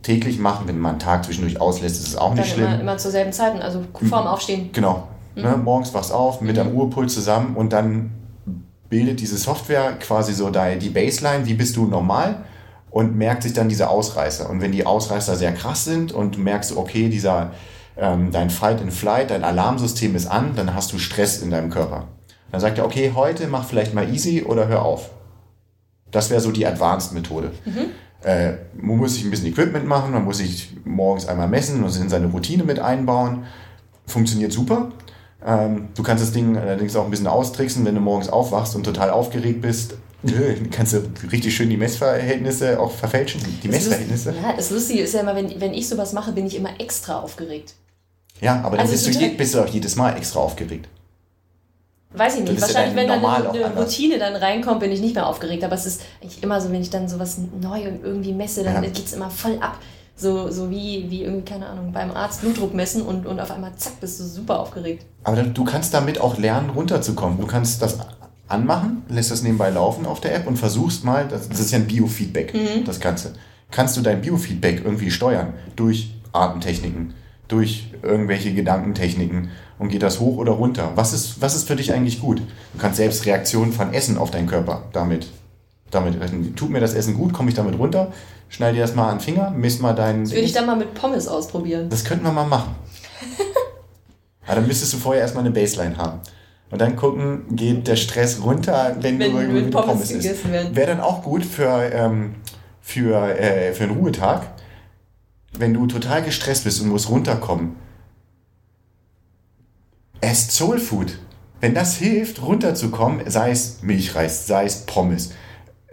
täglich 0.02 0.38
machen, 0.38 0.68
wenn 0.68 0.78
man 0.78 0.92
einen 0.92 0.98
Tag 0.98 1.24
zwischendurch 1.24 1.60
auslässt, 1.60 2.00
ist 2.00 2.08
es 2.08 2.16
auch 2.16 2.34
nicht 2.34 2.48
Dann 2.48 2.54
schlimm. 2.54 2.66
Immer, 2.66 2.80
immer 2.80 2.98
zur 2.98 3.10
selben 3.10 3.32
Zeit, 3.32 3.60
also 3.62 3.82
vorm 4.08 4.26
Aufstehen. 4.26 4.70
Genau, 4.72 5.08
mhm. 5.34 5.42
Ne, 5.42 5.56
morgens 5.56 5.94
wachst 5.94 6.12
auf 6.12 6.40
mit 6.40 6.56
deinem 6.56 6.72
Ruhepuls 6.72 7.14
zusammen 7.14 7.56
und 7.56 7.72
dann 7.72 8.10
bildet 8.88 9.20
diese 9.20 9.38
Software 9.38 9.94
quasi 9.98 10.34
so 10.34 10.50
die 10.50 10.90
Baseline, 10.90 11.46
wie 11.46 11.54
bist 11.54 11.76
du 11.76 11.86
normal 11.86 12.44
und 12.90 13.16
merkt 13.16 13.42
sich 13.42 13.54
dann 13.54 13.70
diese 13.70 13.88
Ausreißer. 13.88 14.50
Und 14.50 14.60
wenn 14.60 14.70
die 14.70 14.84
Ausreißer 14.84 15.34
sehr 15.34 15.52
krass 15.52 15.86
sind 15.86 16.12
und 16.12 16.36
du 16.36 16.40
merkst, 16.40 16.76
okay, 16.76 17.08
dieser, 17.08 17.52
ähm, 17.96 18.30
dein 18.30 18.50
Fight 18.50 18.82
and 18.82 18.92
Flight, 18.92 19.30
dein 19.30 19.44
Alarmsystem 19.44 20.14
ist 20.14 20.26
an, 20.26 20.54
dann 20.56 20.74
hast 20.74 20.92
du 20.92 20.98
Stress 20.98 21.40
in 21.40 21.50
deinem 21.50 21.70
Körper. 21.70 22.08
Dann 22.50 22.60
sagt 22.60 22.76
er, 22.76 22.84
okay, 22.84 23.12
heute 23.14 23.48
mach 23.48 23.64
vielleicht 23.64 23.94
mal 23.94 24.12
easy 24.12 24.42
oder 24.42 24.68
hör 24.68 24.82
auf. 24.82 25.08
Das 26.10 26.28
wäre 26.28 26.42
so 26.42 26.52
die 26.52 26.66
Advanced-Methode. 26.66 27.52
Mhm. 27.64 27.86
Äh, 28.24 28.52
man 28.76 28.98
muss 28.98 29.14
sich 29.14 29.24
ein 29.24 29.30
bisschen 29.30 29.48
Equipment 29.48 29.86
machen, 29.86 30.12
man 30.12 30.24
muss 30.24 30.36
sich 30.36 30.76
morgens 30.84 31.26
einmal 31.26 31.48
messen 31.48 31.82
und 31.82 31.96
in 31.96 32.10
seine 32.10 32.26
Routine 32.26 32.62
mit 32.62 32.78
einbauen. 32.78 33.44
Funktioniert 34.06 34.52
super. 34.52 34.92
Ähm, 35.46 35.88
du 35.94 36.02
kannst 36.02 36.22
das 36.22 36.32
Ding 36.32 36.56
allerdings 36.56 36.94
auch 36.96 37.04
ein 37.04 37.10
bisschen 37.10 37.26
austricksen, 37.26 37.84
wenn 37.84 37.94
du 37.94 38.00
morgens 38.00 38.28
aufwachst 38.28 38.76
und 38.76 38.84
total 38.84 39.10
aufgeregt 39.10 39.60
bist. 39.62 39.94
Kannst 40.70 40.92
du 40.92 41.02
richtig 41.32 41.56
schön 41.56 41.68
die 41.68 41.76
Messverhältnisse 41.76 42.78
auch 42.78 42.92
verfälschen, 42.92 43.40
die 43.44 43.66
Das 43.68 43.76
Messverhältnisse. 43.78 44.30
Lust- 44.30 44.42
Ja, 44.42 44.52
das 44.56 44.70
Lustige 44.70 45.02
ist 45.02 45.14
ja 45.14 45.20
immer, 45.20 45.34
wenn, 45.34 45.60
wenn 45.60 45.74
ich 45.74 45.88
sowas 45.88 46.12
mache, 46.12 46.30
bin 46.30 46.46
ich 46.46 46.54
immer 46.56 46.70
extra 46.80 47.18
aufgeregt. 47.20 47.74
Ja, 48.40 48.56
aber 48.60 48.76
dann 48.76 48.86
Also 48.86 48.92
bist, 48.92 49.06
du 49.06 49.20
je, 49.20 49.30
bist 49.30 49.54
du 49.54 49.60
auch 49.60 49.66
jedes 49.66 49.96
Mal 49.96 50.16
extra 50.16 50.38
aufgeregt. 50.40 50.88
Weiß 52.14 52.36
ich 52.36 52.44
nicht. 52.44 52.60
Wahrscheinlich, 52.60 52.94
wenn 52.94 53.08
dann 53.08 53.24
eine, 53.24 53.50
eine. 53.50 53.74
Routine 53.80 54.18
dann 54.18 54.36
reinkommt, 54.36 54.80
bin 54.80 54.92
ich 54.92 55.00
nicht 55.00 55.14
mehr 55.14 55.26
aufgeregt. 55.26 55.64
Aber 55.64 55.74
es 55.74 55.86
ist 55.86 56.02
eigentlich 56.22 56.42
immer 56.42 56.60
so, 56.60 56.70
wenn 56.70 56.82
ich 56.82 56.90
dann 56.90 57.08
sowas 57.08 57.38
neu 57.60 57.88
und 57.88 58.04
irgendwie 58.04 58.32
messe, 58.34 58.62
dann 58.62 58.74
Ja. 58.74 58.80
geht 58.90 59.06
es 59.06 59.14
immer 59.14 59.30
voll 59.30 59.56
ab. 59.60 59.78
So, 60.14 60.50
so 60.50 60.70
wie, 60.70 61.06
wie 61.10 61.22
irgendwie, 61.24 61.44
keine 61.44 61.66
Ahnung, 61.66 61.92
beim 61.92 62.10
Arzt 62.12 62.42
Blutdruck 62.42 62.74
messen 62.74 63.02
und, 63.02 63.26
und 63.26 63.40
auf 63.40 63.50
einmal 63.50 63.74
zack, 63.76 63.98
bist 64.00 64.20
du 64.20 64.24
super 64.24 64.60
aufgeregt. 64.60 65.04
Aber 65.24 65.42
du 65.42 65.64
kannst 65.64 65.94
damit 65.94 66.20
auch 66.20 66.38
lernen, 66.38 66.70
runterzukommen. 66.70 67.40
Du 67.40 67.46
kannst 67.46 67.82
das 67.82 67.98
anmachen, 68.52 69.02
lässt 69.08 69.30
das 69.30 69.42
nebenbei 69.42 69.70
laufen 69.70 70.06
auf 70.06 70.20
der 70.20 70.34
App 70.34 70.46
und 70.46 70.58
versuchst 70.58 71.04
mal, 71.04 71.26
das, 71.26 71.48
das 71.48 71.60
ist 71.60 71.70
ja 71.72 71.78
ein 71.78 71.86
Biofeedback, 71.86 72.54
das 72.84 73.00
Ganze. 73.00 73.32
Kannst 73.70 73.96
du 73.96 74.02
dein 74.02 74.20
Biofeedback 74.20 74.84
irgendwie 74.84 75.10
steuern 75.10 75.54
durch 75.74 76.14
Atemtechniken, 76.32 77.14
durch 77.48 77.90
irgendwelche 78.02 78.52
Gedankentechniken 78.52 79.50
und 79.78 79.88
geht 79.88 80.02
das 80.02 80.20
hoch 80.20 80.36
oder 80.36 80.52
runter? 80.52 80.92
Was 80.94 81.14
ist, 81.14 81.40
was 81.40 81.54
ist 81.56 81.66
für 81.66 81.76
dich 81.76 81.92
eigentlich 81.92 82.20
gut? 82.20 82.40
Du 82.74 82.78
kannst 82.78 82.98
selbst 82.98 83.24
Reaktionen 83.24 83.72
von 83.72 83.94
Essen 83.94 84.18
auf 84.18 84.30
deinen 84.30 84.46
Körper 84.46 84.84
damit, 84.92 85.26
damit 85.90 86.20
rechnen. 86.20 86.54
Tut 86.54 86.70
mir 86.70 86.80
das 86.80 86.94
Essen 86.94 87.14
gut, 87.14 87.32
komme 87.32 87.48
ich 87.48 87.54
damit 87.54 87.78
runter? 87.78 88.12
Schneid 88.52 88.74
dir 88.74 88.82
das 88.82 88.94
mal 88.94 89.08
an 89.08 89.16
den 89.16 89.24
Finger, 89.24 89.50
misst 89.50 89.80
mal 89.80 89.94
deinen. 89.94 90.24
Das 90.24 90.32
würde 90.32 90.44
ich 90.44 90.52
dann 90.52 90.66
mal 90.66 90.76
mit 90.76 90.92
Pommes 90.92 91.26
ausprobieren. 91.26 91.88
Das 91.88 92.04
könnten 92.04 92.24
wir 92.24 92.32
mal 92.32 92.44
machen. 92.44 92.74
Aber 94.46 94.56
dann 94.56 94.66
müsstest 94.66 94.92
du 94.92 94.98
vorher 94.98 95.22
erstmal 95.22 95.42
eine 95.42 95.54
Baseline 95.54 95.96
haben. 95.96 96.20
Und 96.70 96.78
dann 96.78 96.94
gucken, 96.94 97.44
geht 97.56 97.88
der 97.88 97.96
Stress 97.96 98.42
runter, 98.42 98.96
wenn, 99.00 99.18
Wenn 99.18 99.32
du 99.32 99.38
irgendwie 99.38 99.62
mit 99.62 99.70
Pommes 99.70 99.86
Pommes 99.86 100.10
isst. 100.10 100.44
Wäre 100.76 100.86
dann 100.86 101.00
auch 101.00 101.22
gut 101.22 101.46
für, 101.46 101.90
ähm, 101.92 102.34
für, 102.82 103.38
äh, 103.38 103.72
für 103.72 103.84
einen 103.84 103.96
Ruhetag, 103.96 104.42
wenn 105.56 105.72
du 105.72 105.86
total 105.86 106.22
gestresst 106.22 106.64
bist 106.64 106.82
und 106.82 106.88
musst 106.88 107.08
runterkommen. 107.08 107.76
Esst 110.20 110.52
Soul 110.52 110.78
Food. 110.78 111.18
Wenn 111.62 111.74
das 111.74 111.96
hilft, 111.96 112.42
runterzukommen, 112.42 113.30
sei 113.30 113.50
es 113.50 113.82
Milchreis, 113.82 114.46
sei 114.46 114.66
es 114.66 114.84
Pommes. 114.84 115.30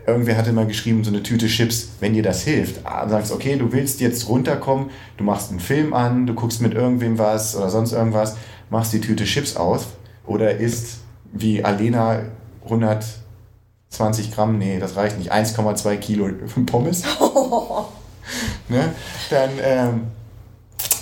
Irgendwer 0.09 0.37
hatte 0.37 0.51
mal 0.53 0.65
geschrieben, 0.65 1.03
so 1.03 1.11
eine 1.11 1.23
Tüte 1.23 1.47
Chips, 1.47 1.89
wenn 1.99 2.13
dir 2.13 2.23
das 2.23 2.43
hilft, 2.43 2.85
ah, 2.85 3.07
sagst, 3.07 3.31
okay, 3.31 3.57
du 3.57 3.71
willst 3.71 4.01
jetzt 4.01 4.27
runterkommen, 4.27 4.89
du 5.17 5.23
machst 5.23 5.51
einen 5.51 5.59
Film 5.59 5.93
an, 5.93 6.25
du 6.25 6.33
guckst 6.33 6.61
mit 6.61 6.73
irgendwem 6.73 7.17
was 7.17 7.55
oder 7.55 7.69
sonst 7.69 7.91
irgendwas, 7.91 8.35
machst 8.69 8.93
die 8.93 9.01
Tüte 9.01 9.25
Chips 9.25 9.55
aus 9.55 9.87
oder 10.25 10.57
isst 10.57 10.99
wie 11.31 11.63
Alena 11.63 12.23
120 12.63 14.33
Gramm, 14.33 14.57
nee, 14.57 14.79
das 14.79 14.95
reicht 14.95 15.17
nicht, 15.17 15.31
1,2 15.31 15.97
Kilo 15.97 16.29
Pommes. 16.65 17.03
ne? 18.69 18.93
Dann, 19.29 19.49
ähm, 19.61 20.01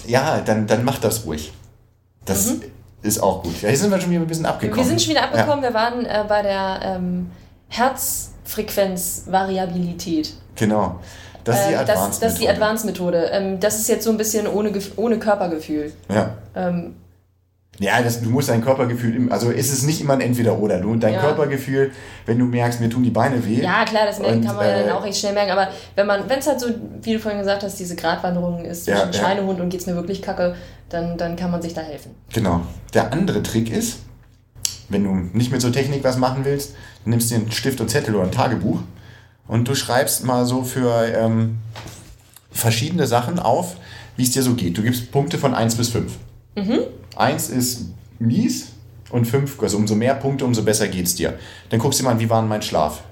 ja, 0.05 0.41
dann, 0.41 0.67
dann 0.67 0.83
mach 0.83 0.99
das 0.99 1.25
ruhig. 1.25 1.53
Das 2.25 2.53
ist 3.01 3.23
auch 3.23 3.43
gut. 3.43 3.61
Ja, 3.61 3.69
hier 3.69 3.77
sind 3.77 3.91
wir 3.91 4.01
schon 4.01 4.11
wieder 4.11 4.21
ein 4.21 4.27
bisschen 4.27 4.45
abgekommen. 4.45 4.83
Wir 4.83 4.89
sind 4.89 5.01
schon 5.01 5.11
wieder 5.11 5.23
abgekommen. 5.23 5.63
Wir 5.63 5.73
waren 5.73 6.05
äh, 6.05 6.25
bei 6.27 6.41
der 6.41 6.79
ähm, 6.83 7.31
Herzfrequenzvariabilität. 7.69 8.36
Ja, 8.47 9.65
genau. 10.55 10.99
Das 11.43 11.59
ist 11.61 11.69
die 11.69 11.73
Äh, 11.73 11.85
das, 11.85 11.89
Advanced 11.97 12.23
das 12.23 12.33
Methode. 12.33 12.51
Advanced-Methode. 12.53 13.29
Ähm, 13.31 13.59
das 13.59 13.79
ist 13.79 13.87
jetzt 13.87 14.03
so 14.03 14.11
ein 14.11 14.17
bisschen 14.17 14.47
ohne, 14.47 14.71
ohne 14.97 15.17
Körpergefühl. 15.19 15.93
Ja. 16.13 16.31
Ähm, 16.55 16.95
Ja, 17.79 18.01
das, 18.01 18.21
du 18.21 18.29
musst 18.31 18.49
dein 18.49 18.63
Körpergefühl, 18.63 19.15
im, 19.15 19.31
also 19.31 19.51
ist 19.51 19.71
es 19.71 19.83
nicht 19.83 20.01
immer 20.01 20.13
ein 20.13 20.21
Entweder-Oder. 20.21 20.79
Du, 20.81 20.95
dein 20.95 21.13
Ja. 21.13 21.21
Körpergefühl, 21.21 21.91
wenn 22.25 22.39
du 22.39 22.45
merkst, 22.45 22.81
mir 22.81 22.89
tun 22.89 23.03
die 23.03 23.11
Beine 23.11 23.45
weh. 23.45 23.61
ja, 23.61 23.85
klar, 23.85 24.07
das 24.07 24.17
Und, 24.19 24.43
kann 24.43 24.55
man 24.55 24.65
ja 24.65 24.77
äh, 24.79 24.83
dann 24.87 24.95
auch 24.97 25.03
recht 25.03 25.17
schnell 25.19 25.33
merken. 25.33 25.51
Aber 25.51 25.67
wenn 25.95 26.07
man, 26.07 26.27
wenn 26.27 26.39
es 26.39 26.47
halt 26.47 26.59
so, 26.59 26.67
wie 27.03 27.13
du 27.13 27.19
vorhin 27.19 27.39
gesagt 27.39 27.61
hast, 27.63 27.79
diese 27.79 27.95
Gratwanderung 27.95 28.65
ist 28.65 28.87
Ja, 28.87 28.95
zwischen 28.95 29.13
ja. 29.13 29.19
Schweinehund 29.19 29.61
und 29.61 29.69
geht's 29.69 29.85
mir 29.85 29.95
wirklich 29.95 30.21
kacke, 30.23 30.55
dann, 30.89 31.17
dann 31.17 31.35
kann 31.35 31.51
man 31.51 31.61
sich 31.61 31.73
da 31.75 31.81
helfen. 31.81 32.15
Genau. 32.33 32.61
Der 32.95 33.13
andere 33.13 33.43
Trick 33.43 33.71
ist, 33.71 33.99
wenn 34.89 35.03
du 35.03 35.11
nicht 35.37 35.51
mit 35.51 35.61
so 35.61 35.69
Technik 35.69 36.03
was 36.03 36.17
machen 36.17 36.43
willst, 36.45 36.73
dann 37.07 37.11
nimmst 37.11 37.31
du 37.31 37.35
dir 37.35 37.41
einen 37.41 37.51
Stift 37.53 37.79
und 37.79 37.89
Zettel 37.89 38.15
oder 38.15 38.25
ein 38.25 38.33
Tagebuch 38.33 38.81
und 39.47 39.65
du 39.65 39.75
schreibst 39.75 40.25
mal 40.25 40.45
so 40.45 40.63
für 40.63 41.05
ähm, 41.15 41.59
verschiedene 42.51 43.07
Sachen 43.07 43.39
auf, 43.39 43.77
wie 44.17 44.23
es 44.23 44.31
dir 44.31 44.43
so 44.43 44.55
geht. 44.55 44.77
Du 44.77 44.81
gibst 44.81 45.09
Punkte 45.09 45.37
von 45.37 45.53
1 45.53 45.75
bis 45.75 45.87
5. 45.87 46.11
1 47.15 47.49
ist 47.49 47.85
mies 48.19 48.73
und 49.09 49.23
5, 49.23 49.61
also 49.61 49.77
umso 49.77 49.95
mehr 49.95 50.15
Punkte, 50.15 50.43
umso 50.43 50.63
besser 50.63 50.89
geht's 50.89 51.15
dir. 51.15 51.39
Dann 51.69 51.79
guckst 51.79 52.01
du 52.01 52.03
mal 52.03 52.11
an, 52.11 52.19
wie 52.19 52.29
war 52.29 52.41
mein 52.41 52.61
Schlaf? 52.61 53.03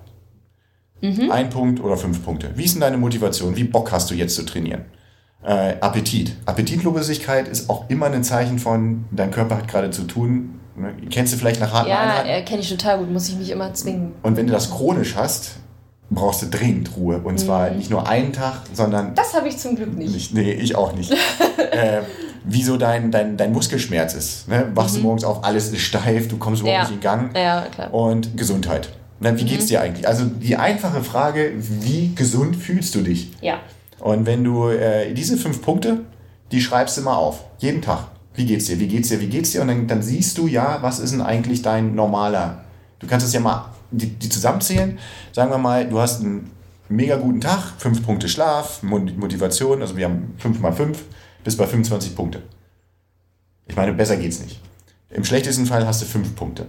Ein 1.31 1.49
Punkt 1.49 1.79
oder 1.79 1.95
fünf 1.95 2.21
Punkte. 2.23 2.51
Wie 2.55 2.65
ist 2.65 2.73
denn 2.73 2.81
deine 2.81 2.97
Motivation? 2.97 3.55
Wie 3.55 3.63
Bock 3.63 3.93
hast 3.93 4.11
du 4.11 4.15
jetzt 4.15 4.35
zu 4.35 4.43
trainieren? 4.43 4.83
Äh, 5.41 5.75
Appetit. 5.79 6.35
Appetitlosigkeit 6.45 7.47
ist 7.47 7.69
auch 7.69 7.89
immer 7.89 8.07
ein 8.07 8.25
Zeichen 8.25 8.59
von, 8.59 9.05
dein 9.11 9.31
Körper 9.31 9.55
hat 9.57 9.69
gerade 9.69 9.91
zu 9.91 10.03
tun. 10.03 10.59
Ne? 10.77 10.93
Kennst 11.09 11.33
du 11.33 11.37
vielleicht 11.37 11.59
nach 11.61 11.71
harten 11.73 11.89
Ja, 11.89 11.99
Einheiten? 12.01 12.29
äh, 12.29 12.41
kenne 12.43 12.61
ich 12.61 12.69
total 12.69 12.97
gut, 12.99 13.11
muss 13.11 13.29
ich 13.29 13.35
mich 13.37 13.49
immer 13.49 13.73
zwingen. 13.73 14.11
Und 14.23 14.35
wenn 14.37 14.47
du 14.47 14.53
das 14.53 14.71
chronisch 14.71 15.15
hast, 15.15 15.57
brauchst 16.09 16.41
du 16.41 16.47
dringend 16.47 16.95
Ruhe. 16.97 17.19
Und 17.23 17.39
zwar 17.39 17.69
nicht 17.71 17.89
nur 17.89 18.07
einen 18.07 18.33
Tag, 18.33 18.61
sondern 18.73 19.15
Das 19.15 19.33
habe 19.33 19.47
ich 19.47 19.57
zum 19.57 19.75
Glück 19.75 19.95
nicht. 19.97 20.13
nicht, 20.13 20.33
nee, 20.33 20.51
ich 20.51 20.75
auch 20.75 20.93
nicht. 20.93 21.11
äh, 21.71 22.01
wie 22.43 22.61
so 22.61 22.77
dein, 22.77 23.09
dein, 23.11 23.37
dein 23.37 23.53
Muskelschmerz 23.53 24.13
ist. 24.13 24.47
Ne? 24.47 24.69
Wachst 24.75 24.95
du 24.97 24.99
morgens 24.99 25.23
auf, 25.23 25.43
alles 25.43 25.69
ist 25.71 25.81
steif, 25.81 26.27
du 26.27 26.37
kommst 26.37 26.61
überhaupt 26.61 26.77
Ja. 26.79 26.83
nicht 26.87 26.95
in 26.95 27.01
Gang. 27.01 27.35
Ja, 27.35 27.61
klar. 27.73 27.93
Und 27.93 28.37
Gesundheit. 28.37 28.89
Na, 29.19 29.35
wie 29.39 29.45
geht's 29.45 29.67
dir 29.67 29.81
eigentlich? 29.81 30.07
Also 30.07 30.25
die 30.25 30.57
einfache 30.57 31.01
Frage, 31.03 31.53
wie 31.55 32.13
gesund 32.13 32.55
fühlst 32.57 32.93
du 32.95 33.01
dich? 33.01 33.31
Ja. 33.41 33.59
Und 33.99 34.25
wenn 34.25 34.43
du 34.43 34.67
äh, 34.67 35.13
diese 35.13 35.37
fünf 35.37 35.61
Punkte, 35.61 36.01
die 36.51 36.61
schreibst 36.61 36.97
du 36.97 37.01
mal 37.01 37.15
auf. 37.15 37.45
Jeden 37.59 37.81
Tag. 37.81 38.07
Wie 38.35 38.45
geht's 38.45 38.65
dir? 38.65 38.79
Wie 38.79 38.87
geht's 38.87 39.09
dir? 39.09 39.19
Wie 39.21 39.27
geht's 39.27 39.51
dir? 39.51 39.61
Und 39.61 39.67
dann, 39.69 39.87
dann 39.87 40.01
siehst 40.01 40.37
du 40.37 40.47
ja, 40.47 40.79
was 40.81 40.99
ist 40.99 41.11
denn 41.11 41.21
eigentlich 41.21 41.61
dein 41.61 41.95
normaler. 41.95 42.63
Du 42.99 43.07
kannst 43.07 43.25
es 43.25 43.33
ja 43.33 43.39
mal 43.39 43.69
die, 43.91 44.07
die 44.07 44.29
zusammenzählen. 44.29 44.97
Sagen 45.31 45.51
wir 45.51 45.57
mal, 45.57 45.87
du 45.87 45.99
hast 45.99 46.21
einen 46.21 46.51
mega 46.89 47.15
guten 47.17 47.41
Tag, 47.41 47.73
fünf 47.77 48.03
Punkte 48.05 48.27
Schlaf, 48.29 48.83
Mo- 48.83 48.99
Motivation, 48.99 49.81
also 49.81 49.95
wir 49.97 50.05
haben 50.05 50.33
fünf 50.37 50.59
mal 50.59 50.71
fünf, 50.73 51.03
bis 51.43 51.55
bei 51.57 51.65
25 51.65 52.15
Punkte. 52.15 52.41
Ich 53.67 53.75
meine, 53.75 53.93
besser 53.93 54.17
geht's 54.17 54.39
nicht. 54.41 54.59
Im 55.09 55.23
schlechtesten 55.23 55.65
Fall 55.65 55.87
hast 55.87 56.01
du 56.01 56.05
fünf 56.05 56.35
Punkte. 56.35 56.67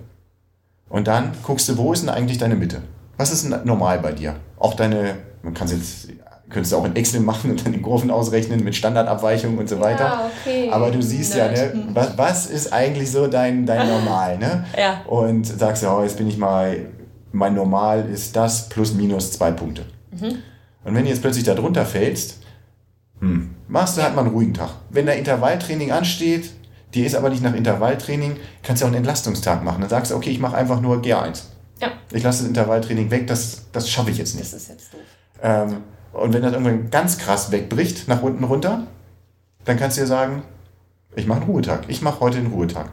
Und 0.89 1.09
dann 1.09 1.33
guckst 1.43 1.69
du, 1.69 1.77
wo 1.77 1.93
ist 1.93 2.03
denn 2.03 2.09
eigentlich 2.11 2.39
deine 2.39 2.55
Mitte? 2.55 2.83
Was 3.17 3.33
ist 3.33 3.45
denn 3.45 3.65
normal 3.65 3.99
bei 3.99 4.13
dir? 4.13 4.37
Auch 4.59 4.75
deine, 4.75 5.17
man 5.43 5.55
kann 5.55 5.67
es 5.69 5.73
jetzt, 5.73 6.09
könntest 6.49 6.73
du 6.73 6.77
auch 6.77 6.85
in 6.85 6.95
Excel 6.97 7.21
machen 7.21 7.51
und 7.51 7.65
dann 7.65 7.73
die 7.73 7.81
Kurven 7.81 8.11
ausrechnen 8.11 8.63
mit 8.63 8.75
Standardabweichungen 8.77 9.59
und 9.59 9.69
so 9.69 9.81
weiter. 9.81 10.05
Ja, 10.05 10.31
okay. 10.41 10.71
Aber 10.71 10.91
du 10.91 11.03
siehst 11.03 11.35
ja, 11.35 11.49
Nerd. 11.49 11.75
ne, 11.75 11.89
was, 11.93 12.17
was 12.19 12.47
ist 12.47 12.73
eigentlich 12.73 13.11
so 13.11 13.27
dein, 13.27 13.67
dein 13.67 13.89
Normal, 13.91 14.39
ne? 14.39 14.65
Ja. 14.79 15.03
Und 15.07 15.45
sagst 15.47 15.83
ja, 15.83 15.97
oh, 15.97 16.03
jetzt 16.03 16.17
bin 16.17 16.29
ich 16.29 16.39
mal, 16.39 16.87
mein 17.33 17.55
Normal 17.55 18.09
ist 18.09 18.37
das 18.37 18.69
plus 18.69 18.95
minus 18.95 19.33
zwei 19.33 19.51
Punkte. 19.51 19.87
Mhm. 20.13 20.39
Und 20.85 20.95
wenn 20.95 21.03
du 21.05 21.11
jetzt 21.11 21.21
plötzlich 21.21 21.45
da 21.45 21.55
drunter 21.55 21.85
fällst, 21.85 22.39
hm, 23.21 23.55
machst 23.67 23.97
du 23.97 24.03
halt 24.03 24.15
mal 24.15 24.23
einen 24.23 24.31
ruhigen 24.31 24.55
Tag. 24.55 24.71
Wenn 24.91 25.07
der 25.07 25.17
Intervalltraining 25.17 25.91
ansteht, 25.91 26.51
dir 26.95 27.07
ist 27.07 27.15
aber 27.17 27.29
nicht 27.31 27.43
nach 27.43 27.55
Intervalltraining, 27.55 28.37
kannst 28.63 28.83
du 28.83 28.87
auch 28.87 28.89
einen 28.89 28.99
Entlastungstag 28.99 29.65
machen. 29.65 29.81
Dann 29.81 29.91
sagst 29.91 30.13
du, 30.13 30.17
okay, 30.17 30.31
ich 30.31 30.39
mache 30.39 30.57
einfach 30.57 30.81
nur 30.81 30.99
GA1. 30.99 31.43
Ja, 31.81 31.89
Ich 32.13 32.23
lasse 32.23 32.41
das 32.41 32.49
Intervalltraining 32.49 33.11
weg, 33.11 33.27
das, 33.27 33.63
das 33.73 33.91
schaffe 33.91 34.11
ich 34.11 34.19
jetzt 34.19 34.35
nicht. 34.35 34.47
das 34.47 34.63
ist 34.63 34.69
jetzt 34.69 34.95
doof. 34.95 35.01
Ähm, 35.43 35.83
und 36.13 36.33
wenn 36.33 36.43
das 36.43 36.53
irgendwann 36.53 36.91
ganz 36.91 37.19
krass 37.19 37.51
wegbricht, 37.51 38.09
nach 38.09 38.23
unten 38.23 38.45
runter, 38.45 38.87
dann 39.65 39.77
kannst 39.79 39.97
du 39.97 40.03
dir 40.03 40.07
sagen, 40.07 40.43
ich 41.15 41.27
mache 41.27 41.41
einen 41.41 41.51
Ruhetag. 41.51 41.85
Ich 41.89 42.03
mache 42.03 42.21
heute 42.21 42.39
einen 42.39 42.53
Ruhetag. 42.53 42.91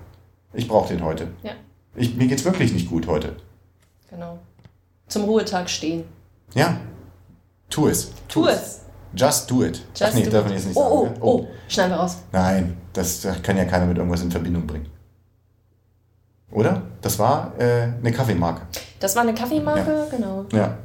Ich 0.53 0.67
brauche 0.67 0.93
den 0.93 1.03
heute. 1.03 1.27
Ja, 1.41 1.51
Ich, 1.95 2.15
mir 2.15 2.27
geht's 2.27 2.43
wirklich 2.45 2.73
nicht 2.73 2.89
gut 2.89 3.07
heute. 3.07 3.35
genau. 4.09 4.39
Zum 5.07 5.25
Ruhetag 5.25 5.69
stehen. 5.69 6.05
Ja, 6.53 6.77
tu 7.69 7.87
es. 7.87 8.11
Tu 8.27 8.47
es. 8.47 8.81
Just 9.15 9.49
do 9.51 9.63
it. 9.63 9.75
Just 9.95 10.03
Ach 10.03 10.13
nee, 10.13 10.23
darf 10.23 10.45
man 10.45 10.53
jetzt 10.53 10.67
nicht 10.67 10.77
oh, 10.77 11.03
sagen. 11.05 11.17
oh, 11.21 11.37
ne? 11.37 11.43
oh, 11.43 11.47
schneiden 11.67 11.91
wir 11.91 11.97
raus. 11.97 12.17
Nein, 12.31 12.77
das 12.93 13.27
kann 13.43 13.57
ja 13.57 13.65
keiner 13.65 13.85
mit 13.85 13.97
irgendwas 13.97 14.21
in 14.23 14.31
Verbindung 14.31 14.65
bringen. 14.65 14.87
Oder? 16.51 16.81
Das 17.01 17.19
war 17.19 17.53
äh, 17.59 17.89
eine 17.99 18.11
Kaffeemarke. 18.11 18.61
Das 18.99 19.15
war 19.15 19.23
eine 19.23 19.33
Kaffeemarke, 19.33 20.07
genau. 20.09 20.45
Ja. 20.51 20.77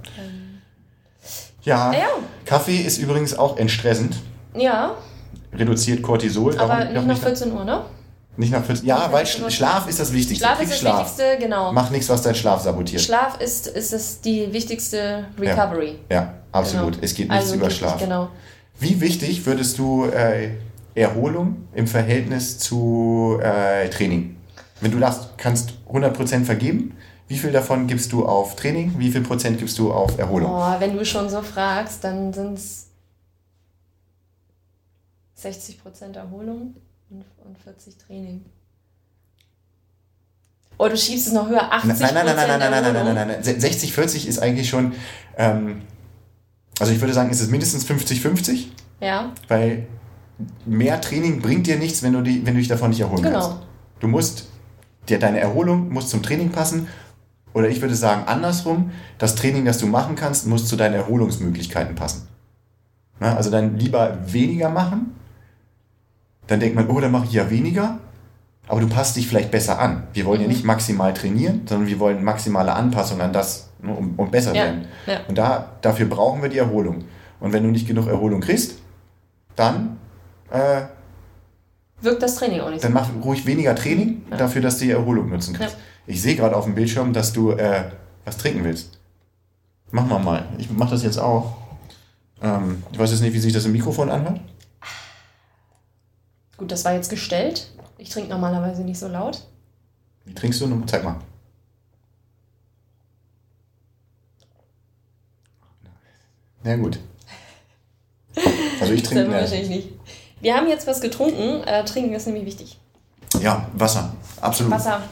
Ja, 1.62 1.92
Ja. 1.92 2.06
Kaffee 2.44 2.78
ist 2.78 2.98
übrigens 2.98 3.36
auch 3.38 3.56
entstressend. 3.58 4.16
Ja, 4.56 4.94
Reduziert 5.52 6.02
Cortisol. 6.02 6.58
aber 6.58 6.84
nicht 6.86 7.06
nach 7.06 7.16
14 7.18 7.52
Uhr, 7.52 7.64
ne? 7.64 7.82
Nicht 8.36 8.52
nach 8.52 8.64
14 8.64 8.86
Ja, 8.86 9.08
weil 9.10 9.24
nach 9.24 9.30
14 9.30 9.44
Uhr. 9.44 9.50
Schlaf 9.50 9.88
ist 9.88 9.98
das 9.98 10.12
Wichtigste. 10.12 10.44
Schlaf 10.44 10.60
ist 10.62 10.70
das 10.72 10.78
Schlaf. 10.78 10.98
Wichtigste, 11.00 11.38
genau. 11.40 11.72
Mach 11.72 11.90
nichts, 11.90 12.08
was 12.08 12.22
deinen 12.22 12.34
Schlaf 12.34 12.62
sabotiert. 12.62 13.00
Schlaf 13.02 13.40
ist, 13.40 13.66
ist 13.66 13.92
es 13.92 14.20
die 14.20 14.52
wichtigste 14.52 15.24
Recovery. 15.38 15.98
ja, 16.10 16.34
absolut. 16.52 16.92
Genau. 16.94 17.04
Es 17.04 17.14
geht 17.14 17.28
nichts 17.28 17.44
Also 17.44 17.56
über 17.56 17.70
Schlaf. 17.70 17.98
Genau. 17.98 18.28
Wie 18.78 19.00
wichtig 19.00 19.44
würdest 19.44 19.78
du 19.78 20.04
äh, 20.06 20.50
Erholung 20.94 21.68
im 21.74 21.86
Verhältnis 21.86 22.58
zu 22.58 23.38
äh, 23.42 23.88
Training 23.88 24.36
Wenn 24.80 24.92
du 24.92 24.98
das 25.00 25.30
kannst 25.36 25.72
100% 25.90 26.44
vergeben, 26.44 26.94
wie 27.28 27.38
viel 27.38 27.52
davon 27.52 27.86
gibst 27.86 28.10
du 28.12 28.26
auf 28.26 28.56
Training, 28.56 28.94
wie 28.98 29.10
viel 29.10 29.20
Prozent 29.22 29.58
gibst 29.58 29.78
du 29.78 29.92
auf 29.92 30.18
Erholung? 30.18 30.50
Oh, 30.50 30.74
wenn 30.80 30.96
du 30.96 31.04
schon 31.04 31.28
so 31.28 31.42
fragst, 31.42 32.02
dann 32.02 32.32
sind 32.32 32.54
es 32.58 32.86
60% 35.40 36.14
Erholung 36.16 36.74
und, 37.10 37.24
und 37.44 37.58
40 37.62 37.96
Training. 37.98 38.44
Oh, 40.78 40.88
du 40.88 40.96
schiebst 40.96 41.26
es 41.26 41.32
noch 41.32 41.48
höher, 41.48 41.72
80 41.72 41.88
Nein, 41.88 41.98
nein, 42.14 42.26
nein, 42.26 42.36
nein, 42.36 42.36
nein, 42.36 42.60
nein, 42.60 42.70
nein, 42.70 42.82
nein, 42.82 43.04
nein, 43.04 43.14
nein, 43.28 43.40
nein. 43.44 43.60
60, 43.60 43.92
40 43.92 44.28
ist 44.28 44.38
eigentlich 44.38 44.68
schon, 44.68 44.94
ähm, 45.36 45.82
also 46.78 46.92
ich 46.92 47.00
würde 47.00 47.12
sagen, 47.12 47.30
ist 47.30 47.40
es 47.40 47.48
mindestens 47.48 47.84
50-50, 47.86 48.66
Ja, 49.00 49.32
weil 49.48 49.86
mehr 50.64 51.00
Training 51.00 51.42
bringt 51.42 51.66
dir 51.66 51.78
nichts, 51.78 52.02
wenn 52.02 52.12
du, 52.12 52.22
die, 52.22 52.46
wenn 52.46 52.54
du 52.54 52.60
dich 52.60 52.68
davon 52.68 52.90
nicht 52.90 53.00
erholen 53.00 53.22
Genau. 53.22 53.40
kannst. 53.40 53.62
Du 54.00 54.06
musst, 54.06 54.46
dir, 55.08 55.18
deine 55.18 55.40
Erholung 55.40 55.88
muss 55.92 56.08
zum 56.10 56.22
Training 56.22 56.50
passen 56.50 56.86
oder 57.58 57.68
ich 57.68 57.80
würde 57.80 57.94
sagen 57.94 58.22
andersrum, 58.26 58.90
das 59.18 59.34
Training, 59.34 59.64
das 59.64 59.78
du 59.78 59.86
machen 59.86 60.14
kannst, 60.16 60.46
muss 60.46 60.66
zu 60.66 60.76
deinen 60.76 60.94
Erholungsmöglichkeiten 60.94 61.94
passen. 61.94 62.28
Na, 63.20 63.36
also 63.36 63.50
dann 63.50 63.76
lieber 63.78 64.18
weniger 64.26 64.68
machen, 64.68 65.14
dann 66.46 66.60
denkt 66.60 66.76
man, 66.76 66.88
oh, 66.88 67.00
dann 67.00 67.10
mache 67.12 67.26
ich 67.26 67.32
ja 67.32 67.50
weniger, 67.50 67.98
aber 68.68 68.80
du 68.80 68.88
passt 68.88 69.16
dich 69.16 69.26
vielleicht 69.28 69.50
besser 69.50 69.78
an. 69.80 70.04
Wir 70.12 70.24
wollen 70.24 70.40
ja 70.40 70.46
Mhm. 70.46 70.52
nicht 70.52 70.64
maximal 70.64 71.12
trainieren, 71.14 71.62
sondern 71.66 71.88
wir 71.88 71.98
wollen 71.98 72.22
maximale 72.22 72.72
Anpassung 72.72 73.20
an 73.20 73.32
das, 73.32 73.70
ne, 73.82 73.92
um, 73.92 74.14
um 74.16 74.30
besser 74.30 74.54
Ja, 74.54 74.64
werden. 74.64 74.86
ja. 75.06 75.18
Und 75.28 75.36
da, 75.36 75.72
dafür 75.80 76.06
brauchen 76.06 76.42
wir 76.42 76.48
die 76.48 76.58
Erholung. 76.58 77.04
Und 77.40 77.52
wenn 77.52 77.62
du 77.64 77.70
nicht 77.70 77.86
genug 77.86 78.06
Erholung 78.08 78.40
kriegst, 78.40 78.78
dann, 79.56 79.98
äh, 80.50 80.82
wirkt 82.00 82.22
das 82.22 82.36
Training 82.36 82.60
auch 82.60 82.70
nicht 82.70 82.80
so. 82.80 82.86
dann 82.88 82.92
mach 82.94 83.08
ruhig 83.24 83.44
weniger 83.46 83.74
Training 83.74 84.22
Ja. 84.30 84.36
dafür, 84.36 84.62
dass 84.62 84.78
du 84.78 84.84
die 84.84 84.92
Erholung 84.92 85.28
nutzen 85.30 85.54
kannst. 85.54 85.74
Ja. 85.74 85.80
Ich 86.08 86.22
sehe 86.22 86.36
gerade 86.36 86.56
auf 86.56 86.64
dem 86.64 86.74
Bildschirm, 86.74 87.12
dass 87.12 87.34
du 87.34 87.50
äh, 87.52 87.84
was 88.24 88.38
trinken 88.38 88.64
willst. 88.64 88.98
Mach 89.90 90.06
mal 90.06 90.18
mal. 90.18 90.48
Ich 90.56 90.70
mach 90.70 90.88
das 90.88 91.02
jetzt 91.02 91.18
auch. 91.18 91.58
Ähm, 92.40 92.82
ich 92.90 92.98
weiß 92.98 93.10
jetzt 93.10 93.20
nicht, 93.20 93.34
wie 93.34 93.38
sich 93.38 93.52
das 93.52 93.66
im 93.66 93.72
Mikrofon 93.72 94.08
anhört. 94.08 94.40
Gut, 96.56 96.72
das 96.72 96.84
war 96.86 96.94
jetzt 96.94 97.10
gestellt. 97.10 97.70
Ich 97.98 98.08
trinke 98.08 98.30
normalerweise 98.30 98.82
nicht 98.84 98.98
so 98.98 99.06
laut. 99.06 99.46
Wie 100.24 100.34
trinkst 100.34 100.60
du? 100.62 100.82
Zeig 100.86 101.04
mal. 101.04 101.16
Ja 106.64 106.76
gut. 106.76 106.98
Also 108.80 108.94
ich 108.94 109.02
Das 109.02 109.10
trinke 109.10 109.24
wir 109.24 109.28
mehr. 109.30 109.40
wahrscheinlich 109.42 109.68
nicht. 109.68 109.88
Wir 110.40 110.54
haben 110.56 110.68
jetzt 110.68 110.86
was 110.86 111.02
getrunken. 111.02 111.62
Äh, 111.66 111.84
trinken 111.84 112.14
ist 112.14 112.26
nämlich 112.26 112.46
wichtig. 112.46 112.78
Ja, 113.40 113.68
Wasser. 113.74 114.14
Absolut. 114.40 114.72
Wasser. 114.72 115.02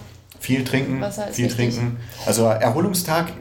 Viel 0.40 0.64
trinken, 0.64 1.02
viel 1.32 1.46
wichtig. 1.46 1.56
trinken. 1.74 1.96
Also 2.26 2.46
Erholungstag, 2.46 3.32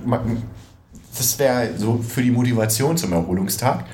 das 1.18 1.40
wäre 1.40 1.70
so 1.78 1.98
für 1.98 2.22
die 2.22 2.32
Motivation 2.32 2.98
zum 2.98 3.14
Erholungstag. 3.14 3.86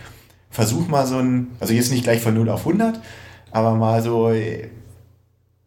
Versuch 0.49 0.87
mal 0.87 1.05
so 1.05 1.17
ein, 1.17 1.51
also 1.59 1.73
jetzt 1.73 1.91
nicht 1.91 2.03
gleich 2.03 2.21
von 2.21 2.33
0 2.33 2.49
auf 2.49 2.65
100, 2.65 2.99
aber 3.51 3.75
mal 3.75 4.01
so, 4.01 4.31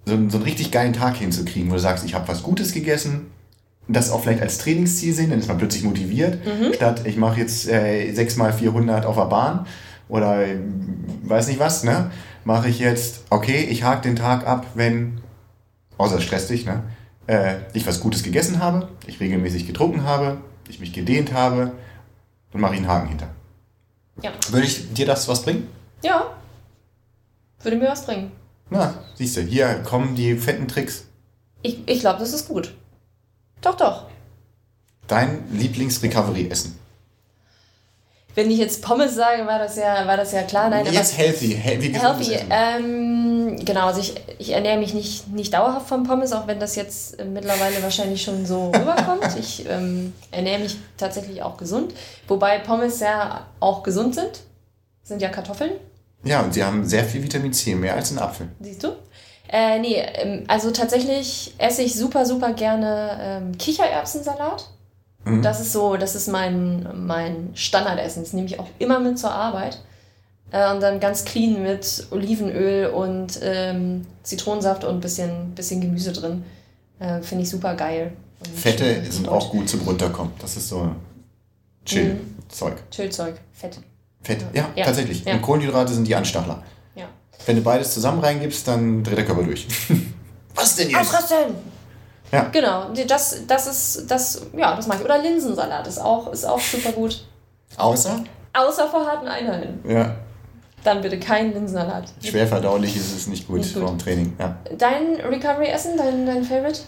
so, 0.04 0.14
einen, 0.14 0.30
so 0.30 0.36
einen 0.36 0.44
richtig 0.44 0.70
geilen 0.70 0.92
Tag 0.92 1.16
hinzukriegen, 1.16 1.70
wo 1.70 1.74
du 1.74 1.80
sagst, 1.80 2.04
ich 2.04 2.14
habe 2.14 2.28
was 2.28 2.42
Gutes 2.42 2.72
gegessen, 2.72 3.26
das 3.88 4.10
auch 4.10 4.22
vielleicht 4.22 4.42
als 4.42 4.58
Trainingsziel 4.58 5.12
sehen, 5.14 5.30
dann 5.30 5.38
ist 5.38 5.48
man 5.48 5.58
plötzlich 5.58 5.84
motiviert, 5.84 6.38
statt 6.74 7.02
ich 7.04 7.16
mache 7.16 7.40
jetzt 7.40 7.68
äh, 7.68 8.12
6 8.12 8.36
mal 8.36 8.52
400 8.52 9.04
auf 9.06 9.16
der 9.16 9.26
Bahn 9.26 9.66
oder 10.08 10.46
äh, 10.46 10.58
weiß 11.22 11.48
nicht 11.48 11.60
was, 11.60 11.84
ne? 11.84 12.10
Mache 12.44 12.68
ich 12.68 12.78
jetzt, 12.78 13.24
okay, 13.30 13.66
ich 13.70 13.84
hake 13.84 14.02
den 14.02 14.16
Tag 14.16 14.46
ab, 14.46 14.66
wenn 14.74 15.20
außer 15.96 16.16
es 16.16 16.24
stresst 16.24 16.50
dich, 16.50 16.66
ne? 16.66 16.82
Äh, 17.26 17.56
ich 17.72 17.86
was 17.86 18.00
Gutes 18.00 18.22
gegessen 18.22 18.60
habe, 18.60 18.88
ich 19.06 19.20
regelmäßig 19.20 19.66
getrunken 19.66 20.04
habe, 20.04 20.38
ich 20.68 20.80
mich 20.80 20.92
gedehnt 20.92 21.32
habe, 21.32 21.72
dann 22.52 22.60
mache 22.60 22.74
ich 22.74 22.80
einen 22.80 22.88
Haken 22.88 23.08
hinter. 23.08 23.30
Ja. 24.22 24.32
Würde 24.50 24.66
ich 24.66 24.92
dir 24.92 25.06
das 25.06 25.26
was 25.26 25.42
bringen? 25.42 25.68
Ja. 26.02 26.36
Würde 27.62 27.76
mir 27.76 27.88
was 27.88 28.04
bringen. 28.04 28.30
Na, 28.70 28.94
siehst 29.14 29.36
du, 29.36 29.40
hier 29.40 29.82
kommen 29.82 30.14
die 30.14 30.36
fetten 30.36 30.68
Tricks. 30.68 31.06
Ich, 31.62 31.78
ich 31.86 32.00
glaube, 32.00 32.18
das 32.18 32.32
ist 32.32 32.48
gut. 32.48 32.74
Doch, 33.60 33.76
doch. 33.76 34.06
Dein 35.06 35.44
Lieblings-Recovery-Essen. 35.52 36.78
Wenn 38.34 38.50
ich 38.50 38.58
jetzt 38.58 38.82
Pommes 38.82 39.14
sage, 39.14 39.46
war 39.46 39.58
das 39.58 39.76
ja, 39.76 40.06
war 40.06 40.16
das 40.16 40.32
ja 40.32 40.42
klar. 40.42 40.68
Nein, 40.68 40.80
aber 40.86 40.90
Jetzt 40.90 41.16
healthy. 41.16 41.56
He 41.62 41.80
wie 41.80 41.92
gesundes 41.92 42.28
Healthy. 42.28 42.34
Essen. 42.34 42.48
Ähm, 42.50 43.64
genau, 43.64 43.86
also 43.86 44.00
ich, 44.00 44.14
ich 44.38 44.50
ernähre 44.50 44.78
mich 44.78 44.92
nicht, 44.92 45.28
nicht 45.28 45.54
dauerhaft 45.54 45.88
von 45.88 46.02
Pommes, 46.04 46.32
auch 46.32 46.46
wenn 46.46 46.58
das 46.58 46.74
jetzt 46.74 47.18
äh, 47.20 47.24
mittlerweile 47.24 47.82
wahrscheinlich 47.82 48.22
schon 48.22 48.44
so 48.44 48.66
rüberkommt. 48.76 49.36
Ich 49.38 49.64
ähm, 49.68 50.12
ernähre 50.32 50.60
mich 50.60 50.76
tatsächlich 50.96 51.42
auch 51.42 51.56
gesund. 51.56 51.94
Wobei 52.26 52.58
Pommes 52.58 53.00
ja 53.00 53.46
auch 53.60 53.82
gesund 53.82 54.14
sind. 54.16 54.40
Sind 55.04 55.20
ja 55.22 55.28
Kartoffeln, 55.28 55.72
Ja, 56.24 56.40
und 56.40 56.54
sie 56.54 56.64
haben 56.64 56.84
sehr 56.86 57.04
viel 57.04 57.22
Vitamin 57.22 57.52
C, 57.52 57.74
mehr 57.74 57.94
als 57.94 58.10
ein 58.10 58.18
Apfel. 58.18 58.48
siehst 58.60 58.82
du? 58.82 58.96
Äh, 59.52 59.78
nee, 59.78 59.96
ähm, 59.96 60.44
also 60.48 60.70
tatsächlich 60.70 61.54
esse 61.58 61.82
ich 61.82 61.94
super, 61.94 62.24
super 62.26 62.54
gerne 62.54 63.18
ähm, 63.20 63.58
Kichererbsensalat. 63.58 64.70
Mhm. 65.24 65.42
Das 65.42 65.60
ist 65.60 65.72
so, 65.72 65.96
das 65.96 66.14
ist 66.14 66.28
mein, 66.28 66.86
mein 67.06 67.50
Standardessen. 67.54 68.22
Das 68.22 68.32
nehme 68.32 68.46
ich 68.46 68.58
auch 68.60 68.68
immer 68.78 69.00
mit 69.00 69.18
zur 69.18 69.30
Arbeit. 69.32 69.78
Äh, 70.50 70.70
und 70.72 70.80
dann 70.80 71.00
ganz 71.00 71.24
clean 71.24 71.62
mit 71.62 72.06
Olivenöl 72.10 72.86
und 72.88 73.38
ähm, 73.42 74.06
Zitronensaft 74.22 74.84
und 74.84 74.94
ein 74.96 75.00
bisschen, 75.00 75.54
bisschen 75.54 75.80
Gemüse 75.80 76.12
drin. 76.12 76.44
Äh, 76.98 77.20
Finde 77.22 77.44
ich 77.44 77.50
super 77.50 77.74
geil. 77.74 78.12
Und, 78.40 78.54
Fette 78.54 79.02
sind 79.10 79.28
auch 79.28 79.50
gut 79.50 79.68
zum 79.68 79.80
Runterkommen. 79.80 80.32
Das 80.38 80.56
ist 80.56 80.68
so 80.68 80.90
Chill-Zeug. 81.86 82.74
Chillzeug, 82.90 83.34
Fett. 83.52 83.78
Fett, 84.22 84.44
ja, 84.54 84.68
Ja. 84.74 84.84
tatsächlich. 84.86 85.24
Ja. 85.24 85.34
Und 85.34 85.42
Kohlenhydrate 85.42 85.92
sind 85.92 86.06
die 86.06 86.14
Anstachler. 86.14 86.62
Ja. 86.94 87.06
Wenn 87.46 87.56
du 87.56 87.62
beides 87.62 87.92
zusammen 87.92 88.20
reingibst, 88.20 88.66
dann 88.68 89.02
dreht 89.02 89.18
der 89.18 89.24
Körper 89.26 89.42
durch. 89.42 89.66
Was 90.54 90.76
denn 90.76 90.88
jetzt? 90.90 91.00
Ausrasten! 91.00 91.73
Ja. 92.34 92.48
Genau, 92.52 92.86
das, 93.06 93.42
das 93.46 93.66
ist, 93.66 94.10
das, 94.10 94.42
ja, 94.56 94.74
das 94.74 94.86
mag 94.86 94.98
ich. 94.98 95.04
Oder 95.04 95.18
Linsensalat 95.18 95.86
ist 95.86 95.98
auch, 96.00 96.32
ist 96.32 96.44
auch 96.44 96.60
super 96.60 96.92
gut. 96.92 97.24
Außer? 97.76 98.24
Außer 98.52 98.88
vor 98.88 99.06
harten 99.06 99.28
Einheiten. 99.28 99.80
Ja. 99.88 100.16
Dann 100.82 101.00
bitte 101.00 101.18
kein 101.18 101.52
Linsensalat. 101.52 102.12
Schwer 102.22 102.46
verdaulich 102.46 102.96
ist 102.96 103.16
es 103.16 103.26
nicht 103.26 103.46
gut, 103.46 103.58
Nicht 103.58 103.72
vor 103.72 103.88
dem 103.88 103.98
Training. 103.98 104.36
Ja. 104.38 104.56
Dein 104.76 105.16
Recovery-Essen, 105.16 105.96
dein, 105.96 106.26
dein 106.26 106.44
Favorite? 106.44 106.80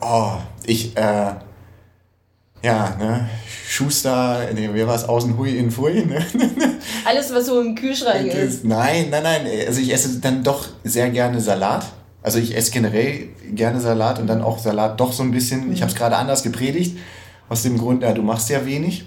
Oh, 0.00 0.32
ich, 0.64 0.96
äh, 0.96 1.34
ja, 2.62 2.96
ne, 2.98 3.28
Schuster, 3.68 4.48
nee, 4.52 4.68
wer 4.72 4.86
war 4.86 4.96
es, 4.96 5.04
außen 5.04 5.36
Hui 5.38 5.56
in 5.56 5.70
Fui, 5.70 6.04
ne? 6.04 6.24
Alles, 7.04 7.32
was 7.32 7.46
so 7.46 7.60
im 7.60 7.74
Kühlschrank 7.74 8.26
ist. 8.26 8.64
Nein, 8.64 9.10
nein, 9.10 9.22
nein, 9.22 9.46
also 9.66 9.80
ich 9.80 9.92
esse 9.92 10.18
dann 10.20 10.42
doch 10.42 10.66
sehr 10.82 11.10
gerne 11.10 11.40
Salat. 11.40 11.86
Also 12.24 12.38
ich 12.38 12.56
esse 12.56 12.72
generell 12.72 13.28
gerne 13.52 13.80
Salat 13.80 14.18
und 14.18 14.26
dann 14.26 14.42
auch 14.42 14.58
Salat 14.58 14.98
doch 14.98 15.12
so 15.12 15.22
ein 15.22 15.30
bisschen, 15.30 15.70
ich 15.72 15.82
habe 15.82 15.92
es 15.92 15.96
gerade 15.96 16.16
anders 16.16 16.42
gepredigt, 16.42 16.96
aus 17.48 17.62
dem 17.62 17.78
Grund, 17.78 18.02
ja, 18.02 18.12
du 18.12 18.22
machst 18.22 18.48
ja 18.48 18.64
wenig, 18.64 19.04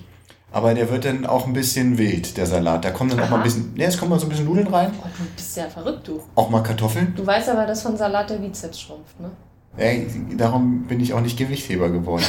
aber 0.52 0.74
der 0.76 0.90
wird 0.92 1.04
dann 1.04 1.26
auch 1.26 1.48
ein 1.48 1.54
bisschen 1.54 1.98
wild, 1.98 2.38
der 2.38 2.46
Salat. 2.46 2.86
Da 2.86 2.92
kommen 2.92 3.10
dann 3.10 3.20
auch 3.20 3.30
mal 3.30 3.38
ein 3.38 3.42
Aha. 3.42 3.44
bisschen, 3.44 3.74
ne, 3.74 3.86
es 3.86 3.98
kommen 3.98 4.12
mal 4.12 4.20
so 4.20 4.28
ein 4.28 4.30
bisschen 4.30 4.46
Nudeln 4.46 4.68
rein, 4.68 4.92
Oh, 5.02 5.08
du 5.18 5.24
bist 5.36 5.58
ja 5.58 5.68
verrückt, 5.68 6.08
du. 6.08 6.22
auch 6.36 6.50
mal 6.50 6.62
Kartoffeln. 6.62 7.14
Du 7.16 7.26
weißt 7.26 7.50
aber, 7.50 7.66
dass 7.66 7.82
von 7.82 7.98
Salat 7.98 8.30
der 8.30 8.36
Bizeps 8.38 8.80
schrumpft, 8.80 9.20
ne? 9.20 9.32
Ey, 9.78 10.08
darum 10.38 10.84
bin 10.88 11.00
ich 11.00 11.14
auch 11.14 11.22
nicht 11.22 11.38
Gewichtheber 11.38 11.90
geworden. 11.90 12.24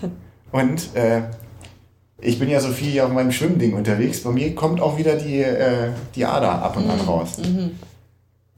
Und 0.52 0.94
äh, 0.94 1.22
ich 2.18 2.38
bin 2.38 2.48
ja 2.48 2.60
so 2.60 2.68
viel 2.68 3.00
auf 3.00 3.12
meinem 3.12 3.32
Schwimmding 3.32 3.74
unterwegs. 3.74 4.22
Bei 4.22 4.30
mir 4.30 4.54
kommt 4.54 4.80
auch 4.80 4.98
wieder 4.98 5.16
die, 5.16 5.40
äh, 5.40 5.90
die 6.14 6.24
Ader 6.24 6.62
ab 6.62 6.76
und 6.76 6.88
an 6.90 7.00
raus. 7.00 7.38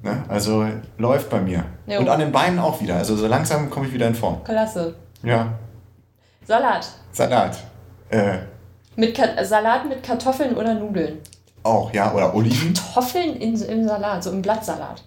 Ne? 0.03 0.25
Also 0.29 0.67
läuft 0.99 1.31
bei 1.31 1.41
mir. 1.41 1.65
Jo. 1.87 2.01
Und 2.01 2.09
an 2.09 2.21
den 2.21 2.33
Beinen 2.33 2.59
auch 2.59 2.81
wieder. 2.81 2.97
Also 2.97 3.17
so 3.17 3.27
langsam 3.27 3.69
komme 3.71 3.87
ich 3.87 3.93
wieder 3.93 4.07
in 4.09 4.15
Form. 4.15 4.43
Klasse. 4.45 4.95
Ja, 5.23 5.53
Salat. 6.47 6.87
Salat. 7.13 7.57
Äh, 8.11 8.39
Mit 8.97 9.15
Ka 9.17 9.43
Salat 9.45 9.89
mit 9.89 10.03
Kartoffeln 10.03 10.57
oder 10.57 10.75
Nudeln? 10.75 11.19
auch, 11.63 11.93
ja. 11.95 12.13
Oder 12.13 12.35
Oliven. 12.35 12.75
Kartoffeln 12.75 13.37
in, 13.37 13.61
im 13.61 13.87
Salat, 13.89 14.23
so 14.23 14.31
im 14.31 14.43
Blattsalat. 14.43 15.03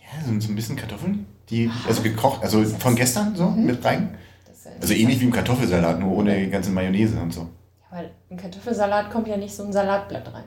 Ja, 0.00 0.24
so, 0.24 0.40
so 0.40 0.50
ein 0.50 0.56
bisschen 0.56 0.76
Kartoffeln. 0.76 1.26
Die, 1.50 1.70
also 1.86 2.02
gekocht, 2.02 2.42
also 2.42 2.64
von 2.64 2.96
gestern 2.96 3.36
so 3.36 3.48
mit 3.50 3.84
rein. 3.84 4.16
Ja 4.64 4.70
Also 4.80 4.94
ähnlich 4.94 5.20
wie 5.20 5.24
im 5.26 5.32
Kartoffelsalat, 5.32 6.00
nur 6.00 6.16
ohne 6.16 6.38
die 6.40 6.50
ganze 6.50 6.70
Mayonnaise 6.70 7.18
und 7.20 7.32
so. 7.32 7.42
Ja, 7.42 7.98
weil 7.98 8.10
im 8.30 8.36
Kartoffelsalat 8.36 9.10
kommt 9.10 9.28
ja 9.28 9.36
nicht 9.36 9.54
so 9.54 9.62
ein 9.64 9.72
Salatblatt 9.72 10.32
rein. 10.32 10.44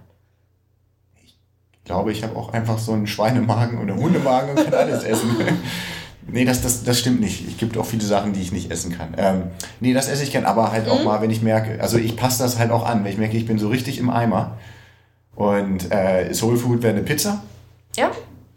Ich 1.90 1.92
glaube, 1.92 2.12
ich 2.12 2.22
habe 2.22 2.38
auch 2.38 2.54
einfach 2.54 2.78
so 2.78 2.94
einen 2.94 3.08
Schweinemagen 3.08 3.82
oder 3.82 3.96
Hundemagen 3.96 4.52
und 4.52 4.64
kann 4.64 4.76
alles 4.76 5.04
essen. 5.04 5.36
nee, 6.28 6.46
das, 6.46 6.62
das, 6.62 6.84
das 6.84 7.00
stimmt 7.00 7.20
nicht. 7.20 7.48
Es 7.48 7.58
gibt 7.58 7.76
auch 7.80 7.86
viele 7.88 8.04
Sachen, 8.04 8.32
die 8.32 8.44
ich 8.44 8.52
nicht 8.52 8.70
essen 8.70 8.96
kann. 8.96 9.16
Ähm, 9.18 9.46
nee, 9.80 9.92
das 9.96 10.08
esse 10.08 10.22
ich 10.22 10.32
gern, 10.32 10.46
aber 10.46 10.72
halt 10.72 10.88
auch 10.88 11.04
mal, 11.04 11.20
wenn 11.24 11.32
ich 11.32 11.42
merke, 11.42 11.82
also 11.82 11.98
ich 11.98 12.16
passe 12.16 12.44
das 12.44 12.60
halt 12.60 12.70
auch 12.70 12.86
an, 12.86 13.04
wenn 13.04 13.12
ich 13.12 13.18
merke, 13.18 13.36
ich 13.38 13.48
bin 13.48 13.58
so 13.58 13.70
richtig 13.70 13.98
im 13.98 14.12
Eimer. 14.12 14.58
Und 15.34 15.92
äh, 15.92 16.32
Soul 16.32 16.58
Food 16.58 16.84
wäre 16.84 16.94
eine 16.94 17.02
Pizza, 17.02 17.42
Ja? 17.98 18.12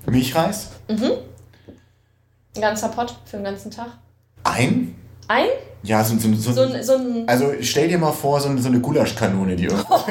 Milchreis. 0.05 0.69
Ein 0.89 2.61
ganzer 2.61 2.89
Pott 2.89 3.17
für 3.25 3.39
den 3.39 3.45
ganzen 3.45 3.71
Tag. 3.71 3.97
Ein? 4.45 4.95
Ein? 5.29 5.47
Ja, 5.83 6.05
so, 6.05 6.19
so, 6.19 6.35
so, 6.35 6.53
So 6.53 6.61
ein, 6.65 6.83
so 6.83 6.97
ein 6.97 7.27
Also 7.27 7.51
stell 7.63 7.89
dir 7.89 7.97
mal 7.97 8.13
vor, 8.13 8.39
so, 8.43 8.55
so 8.59 8.69
eine 8.69 8.81
Gulaschkanone, 8.81 9.57
die 9.57 9.65
irgendwo. 9.65 9.95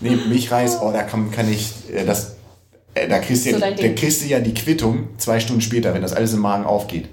Nee, 0.00 0.16
Milchreis, 0.16 0.80
oh, 0.80 0.92
da 0.92 1.02
kann, 1.02 1.30
kann 1.30 1.50
ich, 1.50 1.72
äh, 1.92 2.04
das, 2.04 2.36
äh, 2.94 3.08
da 3.08 3.18
kriegst, 3.18 3.46
du 3.46 3.52
So 3.52 3.58
ja, 3.58 3.70
da 3.70 3.88
kriegst 3.88 4.22
du 4.22 4.26
ja 4.26 4.40
die 4.40 4.54
Quittung 4.54 5.08
zwei 5.18 5.40
Stunden 5.40 5.60
später, 5.60 5.94
wenn 5.94 6.02
das 6.02 6.12
alles 6.12 6.32
im 6.34 6.40
Magen 6.40 6.64
aufgeht. 6.64 7.08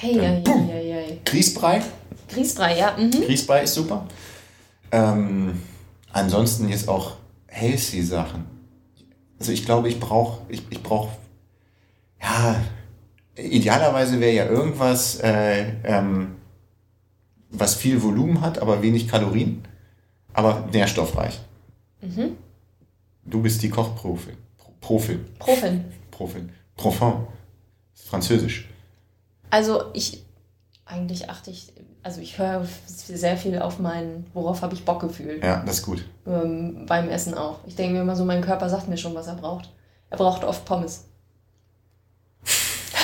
Hey, 0.00 0.14
hey, 0.14 0.42
hey, 0.44 0.66
hey, 0.68 0.92
hey. 0.92 1.20
Grießbrei, 1.24 1.82
Grießbrei, 2.32 2.78
ja. 2.78 2.96
Mhm. 2.96 3.10
Grießbrei 3.10 3.62
ist 3.62 3.74
super. 3.74 4.06
Ähm, 4.90 5.60
ansonsten 6.12 6.68
jetzt 6.68 6.88
auch 6.88 7.16
healthy 7.46 8.02
Sachen. 8.02 8.44
Also 9.38 9.52
ich 9.52 9.64
glaube, 9.64 9.88
ich 9.88 10.00
brauche, 10.00 10.42
ich, 10.48 10.62
ich 10.70 10.82
brauche, 10.82 11.10
ja, 12.20 12.56
idealerweise 13.36 14.20
wäre 14.20 14.32
ja 14.32 14.46
irgendwas, 14.46 15.20
äh, 15.20 15.72
ähm, 15.84 16.36
was 17.50 17.74
viel 17.74 18.02
Volumen 18.02 18.40
hat, 18.40 18.58
aber 18.58 18.82
wenig 18.82 19.08
Kalorien, 19.08 19.62
aber 20.32 20.68
nährstoffreich. 20.72 21.40
Du 23.24 23.42
bist 23.42 23.62
die 23.62 23.70
Kochprofin. 23.70 24.36
Pro- 24.56 24.72
Profin. 24.80 25.24
Profin. 25.38 25.84
Profin. 26.10 26.52
Profin. 26.76 27.12
Französisch. 27.94 28.68
Also 29.50 29.84
ich, 29.94 30.22
eigentlich 30.86 31.28
achte 31.28 31.50
ich, 31.50 31.72
also 32.02 32.20
ich 32.20 32.38
höre 32.38 32.66
sehr 32.86 33.36
viel 33.36 33.58
auf 33.60 33.78
meinen, 33.78 34.26
worauf 34.34 34.62
habe 34.62 34.74
ich 34.74 34.84
Bockgefühl. 34.84 35.40
Ja, 35.42 35.62
das 35.66 35.78
ist 35.80 35.82
gut. 35.84 36.04
Ähm, 36.26 36.86
beim 36.86 37.08
Essen 37.08 37.34
auch. 37.34 37.58
Ich 37.66 37.74
denke 37.76 37.94
mir 37.94 38.02
immer 38.02 38.16
so, 38.16 38.24
mein 38.24 38.42
Körper 38.42 38.68
sagt 38.68 38.88
mir 38.88 38.96
schon, 38.96 39.14
was 39.14 39.26
er 39.26 39.34
braucht. 39.34 39.70
Er 40.10 40.16
braucht 40.18 40.44
oft 40.44 40.64
Pommes. 40.64 41.04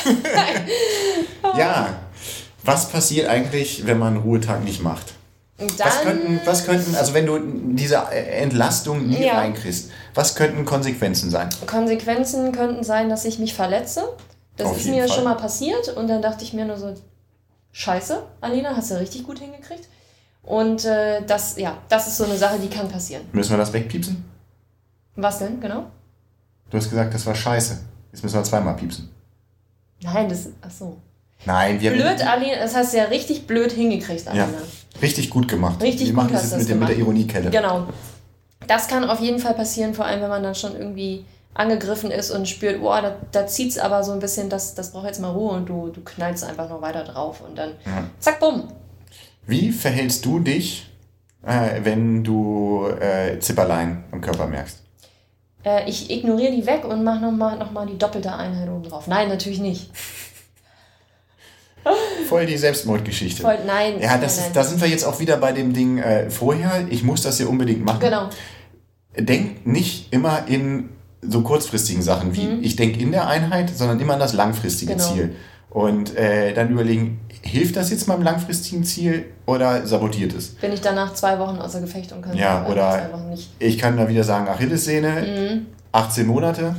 Ja. 1.56 1.94
Was 2.62 2.88
passiert 2.90 3.28
eigentlich, 3.28 3.86
wenn 3.86 3.98
man 3.98 4.14
einen 4.14 4.22
Ruhetag 4.22 4.64
nicht 4.64 4.82
macht? 4.82 5.14
Was 5.58 6.00
könnten, 6.02 6.40
was 6.44 6.64
könnten, 6.66 6.94
also 6.96 7.14
wenn 7.14 7.26
du 7.26 7.38
diese 7.74 7.96
Entlastung 8.10 9.06
nie 9.06 9.24
Ja. 9.26 9.34
reinkriegst, 9.34 9.90
was 10.12 10.34
könnten 10.34 10.64
Konsequenzen 10.64 11.30
sein? 11.30 11.48
Konsequenzen 11.66 12.50
könnten 12.50 12.82
sein, 12.82 13.08
dass 13.08 13.24
ich 13.24 13.38
mich 13.38 13.54
verletze. 13.54 14.02
Das 14.56 14.68
Auf 14.68 14.78
ist 14.78 14.86
mir 14.86 15.06
Fall. 15.06 15.16
schon 15.16 15.24
mal 15.24 15.34
passiert 15.36 15.88
und 15.96 16.08
dann 16.08 16.22
dachte 16.22 16.42
ich 16.44 16.52
mir 16.54 16.64
nur 16.64 16.76
so, 16.76 16.92
scheiße, 17.72 18.22
Alina, 18.40 18.76
hast 18.76 18.90
du 18.90 18.98
richtig 18.98 19.24
gut 19.24 19.38
hingekriegt. 19.38 19.88
Und 20.42 20.84
äh, 20.84 21.22
das, 21.24 21.56
ja, 21.56 21.78
das 21.88 22.08
ist 22.08 22.16
so 22.18 22.24
eine 22.24 22.36
Sache, 22.36 22.58
die 22.58 22.68
kann 22.68 22.88
passieren. 22.88 23.22
Müssen 23.32 23.50
wir 23.52 23.56
das 23.58 23.72
wegpiepsen? 23.72 24.24
Was 25.16 25.38
denn, 25.38 25.60
genau? 25.60 25.86
Du 26.70 26.76
hast 26.76 26.90
gesagt, 26.90 27.14
das 27.14 27.24
war 27.26 27.34
scheiße. 27.34 27.78
Jetzt 28.12 28.22
müssen 28.22 28.34
wir 28.36 28.42
zweimal 28.44 28.74
piepsen. 28.76 29.08
Nein, 30.02 30.28
das, 30.28 30.48
ach 30.60 30.70
so. 30.70 30.96
Nein, 31.46 31.80
wir 31.80 31.90
Blöd, 31.92 32.24
haben 32.24 32.42
Alina, 32.42 32.56
das 32.60 32.74
hast 32.74 32.92
du 32.94 32.98
ja 32.98 33.04
richtig 33.04 33.46
blöd 33.46 33.70
hingekriegt, 33.72 34.26
Alina. 34.28 34.46
richtig 35.02 35.30
gut 35.30 35.46
gemacht. 35.48 35.82
Richtig 35.82 36.06
wir 36.06 36.14
gut 36.14 36.22
machen 36.24 36.32
das 36.32 36.44
hast 36.44 36.52
jetzt 36.52 36.60
mit, 36.60 36.70
das 36.70 36.78
mit 36.80 36.88
der. 36.88 36.98
Ironiekelle. 36.98 37.50
Genau. 37.50 37.86
Das 38.66 38.88
kann 38.88 39.04
auf 39.08 39.20
jeden 39.20 39.38
Fall 39.38 39.54
passieren, 39.54 39.92
vor 39.94 40.06
allem 40.06 40.22
wenn 40.22 40.30
man 40.30 40.42
dann 40.42 40.54
schon 40.54 40.74
irgendwie 40.74 41.24
angegriffen 41.52 42.10
ist 42.10 42.30
und 42.30 42.48
spürt, 42.48 42.80
boah, 42.80 43.00
da, 43.02 43.16
da 43.30 43.46
zieht 43.46 43.70
es 43.72 43.78
aber 43.78 44.02
so 44.02 44.12
ein 44.12 44.18
bisschen, 44.20 44.48
das, 44.48 44.74
das 44.74 44.90
braucht 44.92 45.06
jetzt 45.06 45.20
mal 45.20 45.30
Ruhe 45.30 45.52
und 45.52 45.68
du, 45.68 45.88
du 45.88 46.00
knallst 46.02 46.44
einfach 46.44 46.68
noch 46.68 46.80
weiter 46.82 47.04
drauf 47.04 47.42
und 47.46 47.56
dann 47.56 47.70
Ja. 47.84 48.04
zack, 48.18 48.40
bumm. 48.40 48.64
Wie 49.46 49.70
verhältst 49.70 50.24
du 50.24 50.40
dich, 50.40 50.88
äh, 51.46 51.80
wenn 51.82 52.24
du 52.24 52.86
äh, 53.00 53.38
Zipperlein 53.38 54.04
am 54.10 54.20
Körper 54.22 54.46
merkst? 54.46 54.80
Äh, 55.64 55.88
ich 55.88 56.10
ignoriere 56.10 56.52
die 56.52 56.66
weg 56.66 56.84
und 56.84 57.04
mache 57.04 57.20
nochmal 57.20 57.58
noch 57.58 57.70
mal 57.70 57.86
die 57.86 57.98
doppelte 57.98 58.32
Einheit 58.34 58.68
oben 58.68 58.82
drauf. 58.84 59.06
Nein, 59.06 59.28
natürlich 59.28 59.60
nicht. 59.60 59.90
Voll 62.28 62.46
die 62.46 62.56
Selbstmordgeschichte. 62.56 63.42
Voll, 63.42 63.58
nein. 63.66 64.00
Ja, 64.00 64.16
das 64.18 64.38
nein, 64.38 64.46
ist, 64.46 64.56
da 64.56 64.64
sind 64.64 64.80
wir 64.80 64.88
jetzt 64.88 65.04
auch 65.04 65.20
wieder 65.20 65.36
bei 65.36 65.52
dem 65.52 65.72
Ding 65.72 65.98
äh, 65.98 66.30
vorher. 66.30 66.86
Ich 66.88 67.02
muss 67.02 67.22
das 67.22 67.36
hier 67.36 67.48
unbedingt 67.48 67.84
machen. 67.84 68.00
Genau. 68.00 68.28
Denk 69.18 69.66
nicht 69.66 70.12
immer 70.12 70.46
in 70.48 70.88
so 71.20 71.42
kurzfristigen 71.42 72.02
Sachen 72.02 72.34
wie 72.34 72.58
ich 72.62 72.76
denke 72.76 73.00
in 73.00 73.12
der 73.12 73.26
Einheit, 73.28 73.70
sondern 73.74 74.00
immer 74.00 74.14
an 74.14 74.20
das 74.20 74.32
langfristige 74.32 74.94
Mhm. 74.94 74.98
Genau. 74.98 75.12
Ziel. 75.12 75.36
Und 75.70 76.16
äh, 76.16 76.52
dann 76.54 76.70
überlegen, 76.70 77.20
hilft 77.42 77.76
das 77.76 77.90
jetzt 77.90 78.06
meinem 78.06 78.22
langfristigen 78.22 78.84
Ziel 78.84 79.24
oder 79.44 79.86
sabotiert 79.86 80.32
es? 80.32 80.50
Bin 80.50 80.72
ich 80.72 80.80
danach 80.80 81.14
zwei 81.14 81.38
Wochen 81.38 81.58
außer 81.58 81.80
Gefecht 81.80 82.12
und 82.12 82.22
kann 82.22 82.36
Ja, 82.36 82.64
oder-. 82.66 83.10
Ich 83.58 83.76
kann 83.78 83.96
da 83.96 84.08
wieder 84.08 84.22
sagen, 84.24 84.48
Achillessehne, 84.48 85.10
Mhm. 85.52 85.66
18 85.92 86.26
Monate 86.26 86.76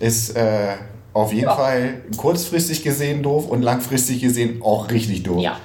ist 0.00 0.36
äh, 0.36 0.74
auf 1.16 1.32
jeden 1.32 1.46
Ja. 1.46 1.56
Fall 1.56 2.02
kurzfristig 2.16 2.82
gesehen 2.82 3.22
doof 3.22 3.48
und 3.48 3.62
langfristig 3.62 4.20
gesehen 4.20 4.60
auch 4.62 4.90
richtig 4.90 5.22
doof. 5.22 5.40
Ja. 5.42 5.56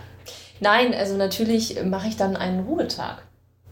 Nein, 0.59 0.93
also 0.93 1.17
natürlich 1.17 1.83
mache 1.83 2.07
ich 2.07 2.17
dann 2.17 2.35
einen 2.35 2.61
Ruhetag. 2.61 3.23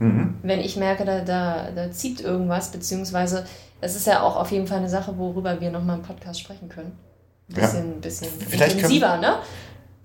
Mhm. 0.02 0.36
wenn 0.44 0.62
ich 0.62 0.78
merke, 0.78 1.04
da, 1.04 1.20
da, 1.20 1.72
da 1.76 1.92
zieht 1.92 2.22
irgendwas, 2.22 2.72
beziehungsweise 2.72 3.46
das 3.82 3.98
ist 3.98 4.08
ja 4.08 4.24
auch 4.24 4.38
auf 4.38 4.50
jeden 4.50 4.66
Fall 4.66 4.78
eine 4.78 4.88
Sache, 4.88 5.18
worüber 5.18 5.60
wir 5.60 5.72
nochmal 5.72 5.98
im 5.98 6.04
Podcast 6.04 6.40
sprechen 6.40 6.70
können. 6.70 6.94
Ein 7.50 7.56
Ja. 7.58 7.62
bisschen, 7.64 8.00
bisschen 8.00 8.28
Vielleicht 8.48 8.80
können- 8.80 8.92
intensiver, 8.94 9.18
ne? 9.18 9.40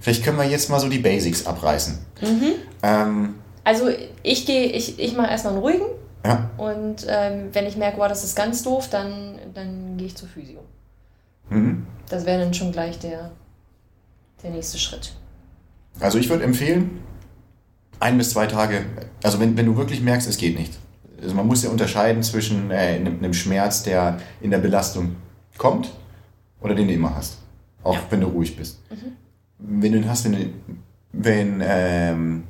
Vielleicht 0.01 0.25
können 0.25 0.37
wir 0.37 0.47
jetzt 0.47 0.69
mal 0.69 0.81
so 0.81 0.89
die 0.89 0.99
Basics 0.99 1.47
abreißen. 1.47 1.97
Mhm. 2.23 2.53
Ähm, 2.83 3.35
Also 3.63 3.85
ich 4.25 4.45
gehe, 4.47 4.65
ich, 4.67 4.99
ich 4.99 5.17
mache 5.17 5.31
erstmal 5.31 5.53
einen 5.55 5.63
ruhigen 5.63 5.87
ja. 6.27 6.51
und 6.57 7.07
ähm, 7.09 7.51
wenn 7.53 7.67
ich 7.67 7.77
merke, 7.77 7.99
wow, 7.99 8.09
das 8.09 8.25
ist 8.25 8.35
ganz 8.35 8.65
doof, 8.65 8.89
dann, 8.91 9.39
dann 9.55 9.97
gehe 9.97 10.09
ich 10.09 10.17
zur 10.17 10.29
Physio. 10.29 10.59
Mhm. 11.55 11.87
Das 12.09 12.27
wäre 12.27 12.43
dann 12.43 12.55
schon 12.55 12.73
gleich 12.73 12.99
der, 12.99 13.31
der 14.43 14.51
nächste 14.51 14.79
Schritt. 14.79 15.15
Also 16.01 16.19
ich 16.19 16.29
würde 16.29 16.45
empfehlen, 16.45 17.01
ein 18.01 18.19
bis 18.19 18.31
zwei 18.31 18.47
Tage, 18.47 18.85
also 19.23 19.41
wenn, 19.41 19.57
wenn 19.57 19.67
du 19.67 19.77
wirklich 19.77 20.01
merkst, 20.01 20.29
es 20.29 20.37
geht 20.37 20.59
nicht. 20.59 20.75
Also 21.23 21.35
man 21.35 21.47
muss 21.47 21.63
ja 21.63 21.71
unterscheiden 21.71 22.23
zwischen 22.23 22.71
äh, 22.71 22.75
einem, 22.75 23.19
einem 23.19 23.33
Schmerz, 23.33 23.83
der 23.83 24.19
in 24.41 24.51
der 24.51 24.59
Belastung 24.59 25.17
kommt 25.57 25.91
oder 26.61 26.75
den 26.75 26.89
du 26.89 26.95
immer 26.95 27.15
hast. 27.15 27.39
Auch 27.83 27.99
wenn 28.11 28.21
du 28.21 28.27
ruhig 28.27 28.57
bist. 28.57 28.81
Wenn 29.59 29.93
du 29.93 29.99
ihn 29.99 30.09
hast, 30.09 30.25
wenn 30.25 30.33
du, 30.33 30.39
wenn, 31.13 31.63
ähm, 31.65 32.45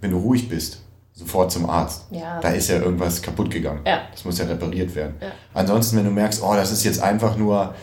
wenn 0.00 0.10
du 0.10 0.18
ruhig 0.18 0.48
bist, 0.48 0.82
sofort 1.12 1.52
zum 1.52 1.68
Arzt. 1.68 2.06
Ja. 2.10 2.40
Da 2.40 2.50
ist 2.50 2.68
ja 2.68 2.76
irgendwas 2.76 3.20
kaputt 3.20 3.50
gegangen. 3.50 3.80
Ja. 3.86 4.02
Das 4.10 4.24
muss 4.24 4.38
ja 4.38 4.46
repariert 4.46 4.94
werden. 4.94 5.14
Ja. 5.20 5.28
Ansonsten, 5.54 5.98
wenn 5.98 6.04
du 6.04 6.10
merkst, 6.10 6.42
oh, 6.42 6.54
das 6.54 6.72
ist 6.72 6.84
jetzt 6.84 7.00
einfach 7.02 7.36
nur, 7.36 7.74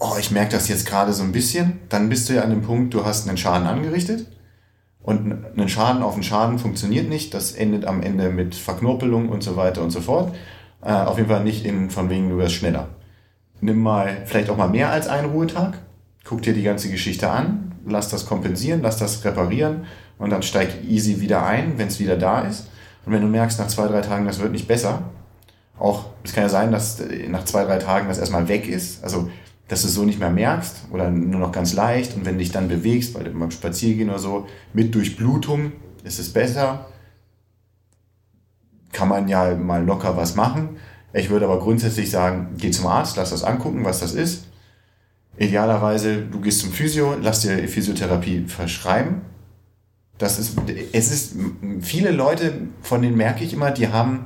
oh, 0.00 0.16
ich 0.18 0.30
merke 0.30 0.52
das 0.52 0.68
jetzt 0.68 0.86
gerade 0.86 1.12
so 1.12 1.22
ein 1.22 1.32
bisschen, 1.32 1.78
dann 1.88 2.08
bist 2.08 2.28
du 2.28 2.32
ja 2.32 2.42
an 2.42 2.50
dem 2.50 2.62
Punkt, 2.62 2.94
du 2.94 3.04
hast 3.04 3.28
einen 3.28 3.36
Schaden 3.36 3.66
angerichtet 3.66 4.26
und 5.02 5.44
ein 5.56 5.68
Schaden 5.68 6.02
auf 6.02 6.14
einen 6.14 6.22
Schaden 6.22 6.58
funktioniert 6.58 7.08
nicht. 7.08 7.32
Das 7.32 7.52
endet 7.52 7.84
am 7.84 8.02
Ende 8.02 8.30
mit 8.30 8.54
Verknorpelung 8.54 9.28
und 9.28 9.42
so 9.42 9.56
weiter 9.56 9.82
und 9.82 9.90
so 9.90 10.00
fort. 10.00 10.34
Äh, 10.82 10.92
auf 10.92 11.18
jeden 11.18 11.28
Fall 11.28 11.44
nicht 11.44 11.64
in, 11.64 11.90
von 11.90 12.10
wegen, 12.10 12.30
du 12.30 12.38
wirst 12.38 12.54
schneller. 12.54 12.88
Nimm 13.60 13.78
mal 13.78 14.22
vielleicht 14.24 14.48
auch 14.50 14.56
mal 14.56 14.68
mehr 14.68 14.90
als 14.90 15.06
einen 15.06 15.30
Ruhetag, 15.30 15.74
guck 16.24 16.42
dir 16.42 16.54
die 16.54 16.62
ganze 16.62 16.90
Geschichte 16.90 17.30
an, 17.30 17.72
lass 17.86 18.08
das 18.08 18.24
kompensieren, 18.24 18.80
lass 18.82 18.96
das 18.96 19.22
reparieren 19.24 19.84
und 20.18 20.30
dann 20.30 20.42
steig 20.42 20.82
easy 20.88 21.20
wieder 21.20 21.44
ein, 21.44 21.76
wenn 21.76 21.88
es 21.88 22.00
wieder 22.00 22.16
da 22.16 22.40
ist. 22.40 22.68
Und 23.04 23.12
wenn 23.12 23.20
du 23.20 23.28
merkst, 23.28 23.58
nach 23.58 23.68
zwei, 23.68 23.86
drei 23.86 24.00
Tagen, 24.00 24.26
das 24.26 24.40
wird 24.40 24.52
nicht 24.52 24.66
besser, 24.66 25.02
auch, 25.78 26.06
es 26.24 26.34
kann 26.34 26.44
ja 26.44 26.48
sein, 26.48 26.72
dass 26.72 27.00
äh, 27.00 27.28
nach 27.28 27.44
zwei, 27.44 27.64
drei 27.64 27.78
Tagen 27.78 28.08
das 28.08 28.18
erstmal 28.18 28.48
weg 28.48 28.68
ist, 28.68 29.02
also 29.02 29.30
dass 29.70 29.82
du 29.82 29.86
es 29.86 29.94
so 29.94 30.02
nicht 30.02 30.18
mehr 30.18 30.30
merkst 30.30 30.86
oder 30.90 31.10
nur 31.10 31.38
noch 31.38 31.52
ganz 31.52 31.74
leicht 31.74 32.16
und 32.16 32.26
wenn 32.26 32.34
du 32.34 32.38
dich 32.40 32.50
dann 32.50 32.66
bewegst, 32.66 33.14
weil 33.14 33.22
du 33.22 33.30
beim 33.30 33.52
Spaziergehen 33.52 34.10
oder 34.10 34.18
so, 34.18 34.48
mit 34.72 34.92
Durchblutung 34.92 35.70
ist 36.02 36.18
es 36.18 36.32
besser. 36.32 36.86
Kann 38.90 39.08
man 39.08 39.28
ja 39.28 39.54
mal 39.54 39.84
locker 39.84 40.16
was 40.16 40.34
machen. 40.34 40.70
Ich 41.12 41.30
würde 41.30 41.44
aber 41.44 41.60
grundsätzlich 41.60 42.10
sagen, 42.10 42.48
geh 42.58 42.72
zum 42.72 42.88
Arzt, 42.88 43.16
lass 43.16 43.30
das 43.30 43.44
angucken, 43.44 43.84
was 43.84 44.00
das 44.00 44.12
ist. 44.12 44.48
Idealerweise, 45.38 46.22
du 46.22 46.40
gehst 46.40 46.62
zum 46.62 46.72
Physio, 46.72 47.14
lass 47.20 47.42
dir 47.42 47.68
Physiotherapie 47.68 48.46
verschreiben. 48.48 49.20
Das 50.18 50.40
ist, 50.40 50.58
es 50.92 51.12
ist, 51.12 51.36
viele 51.80 52.10
Leute, 52.10 52.54
von 52.82 53.02
denen 53.02 53.16
merke 53.16 53.44
ich 53.44 53.52
immer, 53.52 53.70
die 53.70 53.86
haben, 53.86 54.24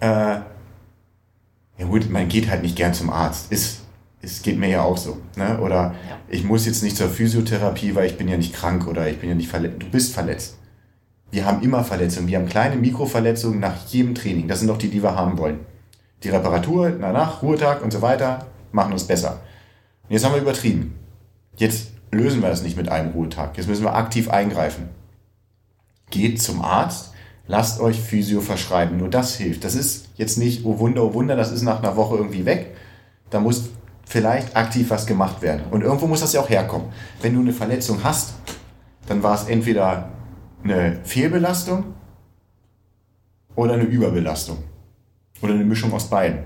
äh, 0.00 0.06
ja 0.06 1.86
gut, 1.86 2.08
man 2.08 2.28
geht 2.28 2.48
halt 2.48 2.62
nicht 2.62 2.76
gern 2.76 2.94
zum 2.94 3.10
Arzt. 3.10 3.52
Ist, 3.52 3.80
es 4.22 4.42
geht 4.42 4.58
mir 4.58 4.68
ja 4.68 4.82
auch 4.82 4.96
so. 4.96 5.18
Ne? 5.36 5.58
Oder 5.60 5.94
Ja. 6.08 6.18
ich 6.28 6.44
muss 6.44 6.66
jetzt 6.66 6.82
nicht 6.82 6.96
zur 6.96 7.08
Physiotherapie, 7.08 7.94
weil 7.94 8.06
ich 8.06 8.18
bin 8.18 8.28
ja 8.28 8.36
nicht 8.36 8.54
krank 8.54 8.86
oder 8.86 9.08
ich 9.08 9.18
bin 9.18 9.28
ja 9.30 9.34
nicht 9.34 9.48
verletzt. 9.48 9.76
Du 9.82 9.86
bist 9.90 10.12
verletzt. 10.14 10.56
Wir 11.30 11.46
haben 11.46 11.62
immer 11.62 11.84
Verletzungen. 11.84 12.28
Wir 12.28 12.38
haben 12.38 12.48
kleine 12.48 12.76
Mikroverletzungen 12.76 13.60
nach 13.60 13.86
jedem 13.88 14.14
Training. 14.14 14.48
Das 14.48 14.58
sind 14.58 14.68
doch 14.68 14.78
die, 14.78 14.88
die 14.90 15.02
wir 15.02 15.14
haben 15.14 15.38
wollen. 15.38 15.60
Die 16.22 16.28
Reparatur, 16.28 16.90
danach, 16.90 17.42
Ruhetag 17.42 17.82
und 17.82 17.92
so 17.92 18.02
weiter, 18.02 18.46
machen 18.72 18.92
uns 18.92 19.04
besser. 19.04 19.40
Und 20.08 20.12
jetzt 20.12 20.24
haben 20.24 20.34
wir 20.34 20.42
übertrieben. 20.42 20.94
Jetzt 21.56 21.92
lösen 22.10 22.42
wir 22.42 22.48
das 22.48 22.62
nicht 22.62 22.76
mit 22.76 22.88
einem 22.88 23.12
Ruhetag. 23.12 23.56
Jetzt 23.56 23.68
müssen 23.68 23.84
wir 23.84 23.94
aktiv 23.94 24.28
eingreifen. 24.28 24.88
Geht 26.10 26.42
zum 26.42 26.60
Arzt, 26.62 27.12
lasst 27.46 27.80
euch 27.80 28.00
Physio 28.00 28.40
verschreiben. 28.40 28.98
Nur 28.98 29.08
das 29.08 29.36
hilft. 29.36 29.62
Das 29.64 29.74
ist 29.76 30.08
jetzt 30.16 30.36
nicht, 30.36 30.64
oh 30.66 30.78
Wunder, 30.80 31.04
oh 31.04 31.14
Wunder, 31.14 31.36
das 31.36 31.52
ist 31.52 31.62
nach 31.62 31.78
einer 31.78 31.96
Woche 31.96 32.16
irgendwie 32.16 32.44
weg. 32.44 32.74
Da 33.30 33.38
muss 33.38 33.70
vielleicht 34.10 34.56
aktiv 34.56 34.90
was 34.90 35.06
gemacht 35.06 35.40
werden. 35.40 35.62
Und 35.70 35.82
irgendwo 35.82 36.08
muss 36.08 36.20
das 36.20 36.32
ja 36.32 36.40
auch 36.40 36.50
herkommen. 36.50 36.88
Wenn 37.22 37.32
du 37.32 37.40
eine 37.40 37.52
Verletzung 37.52 38.02
hast, 38.02 38.34
dann 39.06 39.22
war 39.22 39.36
es 39.36 39.44
entweder 39.44 40.08
eine 40.64 40.98
Fehlbelastung 41.04 41.94
oder 43.54 43.74
eine 43.74 43.84
Überbelastung. 43.84 44.58
Oder 45.42 45.54
eine 45.54 45.64
Mischung 45.64 45.92
aus 45.92 46.10
beiden. 46.10 46.40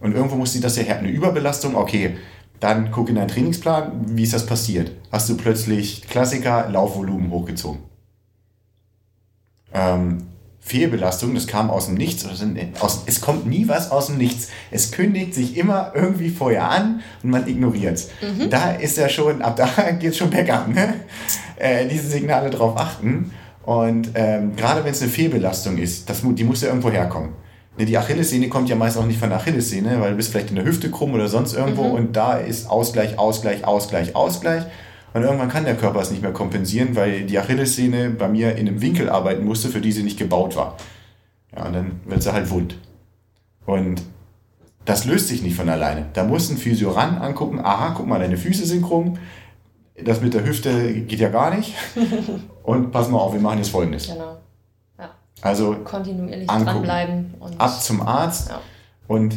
Und 0.00 0.14
irgendwo 0.14 0.36
muss 0.36 0.54
sie 0.54 0.60
das 0.60 0.76
ja 0.76 0.82
her. 0.82 0.98
Eine 0.98 1.10
Überbelastung, 1.10 1.76
okay, 1.76 2.16
dann 2.60 2.90
guck 2.90 3.10
in 3.10 3.16
deinen 3.16 3.28
Trainingsplan, 3.28 4.16
wie 4.16 4.22
ist 4.22 4.32
das 4.32 4.46
passiert? 4.46 4.90
Hast 5.12 5.28
du 5.28 5.36
plötzlich 5.36 6.08
Klassiker, 6.08 6.70
Laufvolumen 6.70 7.30
hochgezogen? 7.30 7.82
Ähm, 9.74 10.29
Fehlbelastung, 10.60 11.34
das 11.34 11.46
kam 11.46 11.70
aus 11.70 11.86
dem 11.86 11.94
Nichts. 11.94 12.26
Es 13.06 13.20
kommt 13.20 13.46
nie 13.46 13.66
was 13.66 13.90
aus 13.90 14.06
dem 14.06 14.18
Nichts. 14.18 14.48
Es 14.70 14.92
kündigt 14.92 15.34
sich 15.34 15.56
immer 15.56 15.92
irgendwie 15.94 16.28
vorher 16.28 16.70
an 16.70 17.00
und 17.22 17.30
man 17.30 17.48
ignoriert 17.48 17.94
es. 17.94 18.10
Mhm. 18.20 18.50
Da 18.50 18.72
ist 18.72 18.96
ja 18.96 19.08
schon, 19.08 19.42
ab 19.42 19.56
da 19.56 19.66
geht 19.98 20.12
es 20.12 20.18
schon 20.18 20.30
bergab. 20.30 20.68
Ne? 20.68 20.94
Äh, 21.56 21.88
diese 21.88 22.08
Signale 22.08 22.50
drauf 22.50 22.76
achten. 22.76 23.32
Und 23.62 24.10
ähm, 24.14 24.56
gerade 24.56 24.84
wenn 24.84 24.92
es 24.92 25.02
eine 25.02 25.10
Fehlbelastung 25.10 25.78
ist, 25.78 26.08
das, 26.08 26.22
die 26.22 26.44
muss 26.44 26.62
ja 26.62 26.68
irgendwo 26.68 26.90
herkommen. 26.90 27.30
Ne, 27.78 27.84
die 27.84 27.96
Achillessehne 27.96 28.48
kommt 28.48 28.68
ja 28.68 28.76
meist 28.76 28.96
auch 28.96 29.06
nicht 29.06 29.18
von 29.18 29.28
der 29.28 29.38
Achillessehne, 29.38 30.00
weil 30.00 30.10
du 30.10 30.16
bist 30.16 30.30
vielleicht 30.30 30.50
in 30.50 30.56
der 30.56 30.64
Hüfte 30.64 30.90
krumm 30.90 31.14
oder 31.14 31.28
sonst 31.28 31.54
irgendwo 31.54 31.84
mhm. 31.84 31.94
und 31.94 32.16
da 32.16 32.34
ist 32.34 32.68
Ausgleich, 32.68 33.18
Ausgleich, 33.18 33.64
Ausgleich, 33.64 34.16
Ausgleich. 34.16 34.64
Und 35.12 35.22
irgendwann 35.22 35.48
kann 35.48 35.64
der 35.64 35.76
Körper 35.76 36.00
es 36.00 36.10
nicht 36.10 36.22
mehr 36.22 36.32
kompensieren, 36.32 36.94
weil 36.94 37.24
die 37.24 37.38
Achillessehne 37.38 38.10
bei 38.10 38.28
mir 38.28 38.56
in 38.56 38.68
einem 38.68 38.80
Winkel 38.80 39.08
arbeiten 39.08 39.44
musste, 39.44 39.68
für 39.68 39.80
die 39.80 39.92
sie 39.92 40.02
nicht 40.02 40.18
gebaut 40.18 40.56
war. 40.56 40.76
Ja, 41.56 41.66
und 41.66 41.72
dann 41.72 42.00
wird 42.04 42.22
sie 42.22 42.32
halt 42.32 42.50
wund. 42.50 42.76
Und 43.66 44.02
das 44.84 45.04
löst 45.04 45.28
sich 45.28 45.42
nicht 45.42 45.56
von 45.56 45.68
alleine. 45.68 46.06
Da 46.12 46.24
muss 46.24 46.50
ein 46.50 46.56
Physio 46.56 46.90
ran 46.90 47.18
angucken, 47.18 47.60
aha, 47.60 47.94
guck 47.96 48.06
mal, 48.06 48.20
deine 48.20 48.36
Füße 48.36 48.64
sind 48.66 48.82
krumm, 48.82 49.18
das 50.02 50.20
mit 50.20 50.34
der 50.34 50.44
Hüfte 50.44 50.94
geht 51.02 51.20
ja 51.20 51.28
gar 51.28 51.54
nicht. 51.54 51.74
Und 52.62 52.90
pass 52.92 53.08
mal 53.08 53.18
auf, 53.18 53.32
wir 53.32 53.40
machen 53.40 53.58
jetzt 53.58 53.70
folgendes. 53.70 54.08
Genau. 54.08 54.36
Ja. 54.98 55.10
Also 55.42 55.76
kontinuierlich 55.84 56.48
angucken, 56.48 56.66
dranbleiben 56.66 57.34
und 57.40 57.60
ab 57.60 57.82
zum 57.82 58.02
Arzt 58.02 58.50
ja. 58.50 58.60
und 59.08 59.34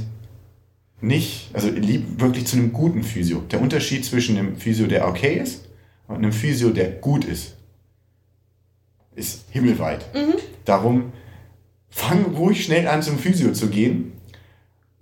nicht, 1.03 1.49
also 1.53 1.67
wirklich 1.67 2.47
zu 2.47 2.55
einem 2.55 2.71
guten 2.71 3.03
Physio. 3.03 3.41
Der 3.51 3.61
Unterschied 3.61 4.05
zwischen 4.05 4.37
einem 4.37 4.55
Physio, 4.55 4.87
der 4.87 5.07
okay 5.07 5.37
ist, 5.37 5.67
und 6.07 6.15
einem 6.15 6.31
Physio, 6.31 6.69
der 6.69 6.91
gut 6.91 7.25
ist, 7.25 7.55
ist 9.13 9.45
himmelweit. 9.51 10.13
Mhm. 10.15 10.35
Darum 10.65 11.11
fang 11.89 12.35
ruhig 12.35 12.63
schnell 12.63 12.87
an, 12.87 13.03
zum 13.03 13.19
Physio 13.19 13.51
zu 13.51 13.67
gehen 13.69 14.13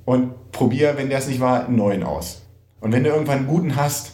und 0.03 0.51
probier, 0.51 0.97
wenn 0.97 1.09
der 1.09 1.19
es 1.19 1.27
nicht 1.27 1.39
war, 1.39 1.65
einen 1.65 1.77
neuen 1.77 2.03
aus. 2.03 2.41
Und 2.79 2.91
wenn 2.91 3.03
du 3.03 3.11
irgendwann 3.11 3.39
einen 3.39 3.47
guten 3.47 3.75
hast, 3.75 4.13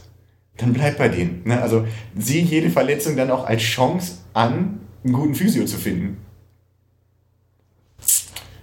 dann 0.57 0.73
bleib 0.73 0.97
bei 0.97 1.07
denen. 1.07 1.43
Ne? 1.45 1.61
Also 1.61 1.88
sieh 2.17 2.41
jede 2.41 2.69
Verletzung 2.69 3.15
dann 3.15 3.31
auch 3.31 3.45
als 3.45 3.61
Chance 3.61 4.17
an, 4.33 4.81
einen 5.03 5.13
guten 5.13 5.35
Physio 5.35 5.65
zu 5.65 5.77
finden. 5.77 6.17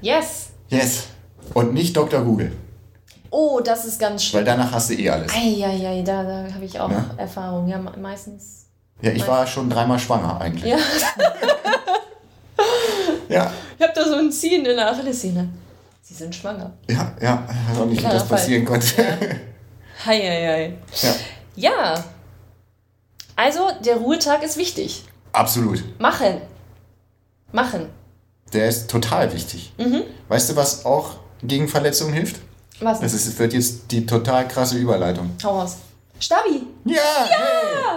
Yes. 0.02 0.50
Yes. 0.68 1.08
Und 1.54 1.72
nicht 1.72 1.96
Dr. 1.96 2.22
Google. 2.22 2.52
Oh, 3.36 3.58
das 3.58 3.84
ist 3.84 3.98
ganz 3.98 4.22
schön. 4.22 4.38
Weil 4.38 4.44
danach 4.44 4.70
hast 4.70 4.90
du 4.90 4.94
eh 4.94 5.10
alles. 5.10 5.32
Eieiei, 5.34 6.02
da, 6.02 6.22
da 6.22 6.46
habe 6.54 6.64
ich 6.64 6.78
auch 6.78 6.88
ja? 6.88 7.04
Erfahrung. 7.16 7.66
Ja, 7.66 7.78
meistens. 7.78 8.66
Ja, 9.02 9.10
ich 9.10 9.18
meistens. 9.18 9.28
war 9.28 9.46
schon 9.48 9.68
dreimal 9.68 9.98
schwanger 9.98 10.40
eigentlich. 10.40 10.70
Ja. 10.70 10.78
ja. 13.28 13.52
Ich 13.76 13.82
habe 13.82 13.92
da 13.92 14.04
so 14.04 14.14
ein 14.14 14.30
Ziehen 14.30 14.64
in 14.64 14.76
der 14.76 14.88
Achillessehne. 14.88 15.48
Sie 16.00 16.14
sind 16.14 16.32
schwanger. 16.32 16.74
Ja, 16.88 17.12
ja, 17.20 17.44
auch 17.76 17.86
nicht, 17.86 18.04
wie 18.04 18.06
das 18.06 18.28
passieren 18.28 18.64
konnte. 18.64 19.02
Ja. 19.02 19.16
Hei. 20.06 20.76
Ja. 21.02 21.14
Ja. 21.56 22.04
Also, 23.34 23.68
der 23.84 23.96
Ruhetag 23.96 24.44
ist 24.44 24.56
wichtig. 24.56 25.02
Absolut. 25.32 25.82
Machen. 25.98 26.40
Machen. 27.50 27.88
Der 28.52 28.68
ist 28.68 28.88
total 28.88 29.32
wichtig. 29.32 29.72
Mhm. 29.76 30.04
Weißt 30.28 30.50
du, 30.50 30.56
was 30.56 30.86
auch 30.86 31.16
gegen 31.42 31.66
Verletzungen 31.66 32.12
hilft? 32.12 32.36
Was? 32.80 33.00
Das 33.00 33.14
ist, 33.14 33.38
wird 33.38 33.52
jetzt 33.52 33.90
die 33.90 34.04
total 34.04 34.48
krasse 34.48 34.76
Überleitung. 34.76 35.30
Hau 35.42 35.60
raus. 35.60 35.76
Stabi! 36.18 36.66
Ja! 36.84 36.94
Ja! 36.94 37.96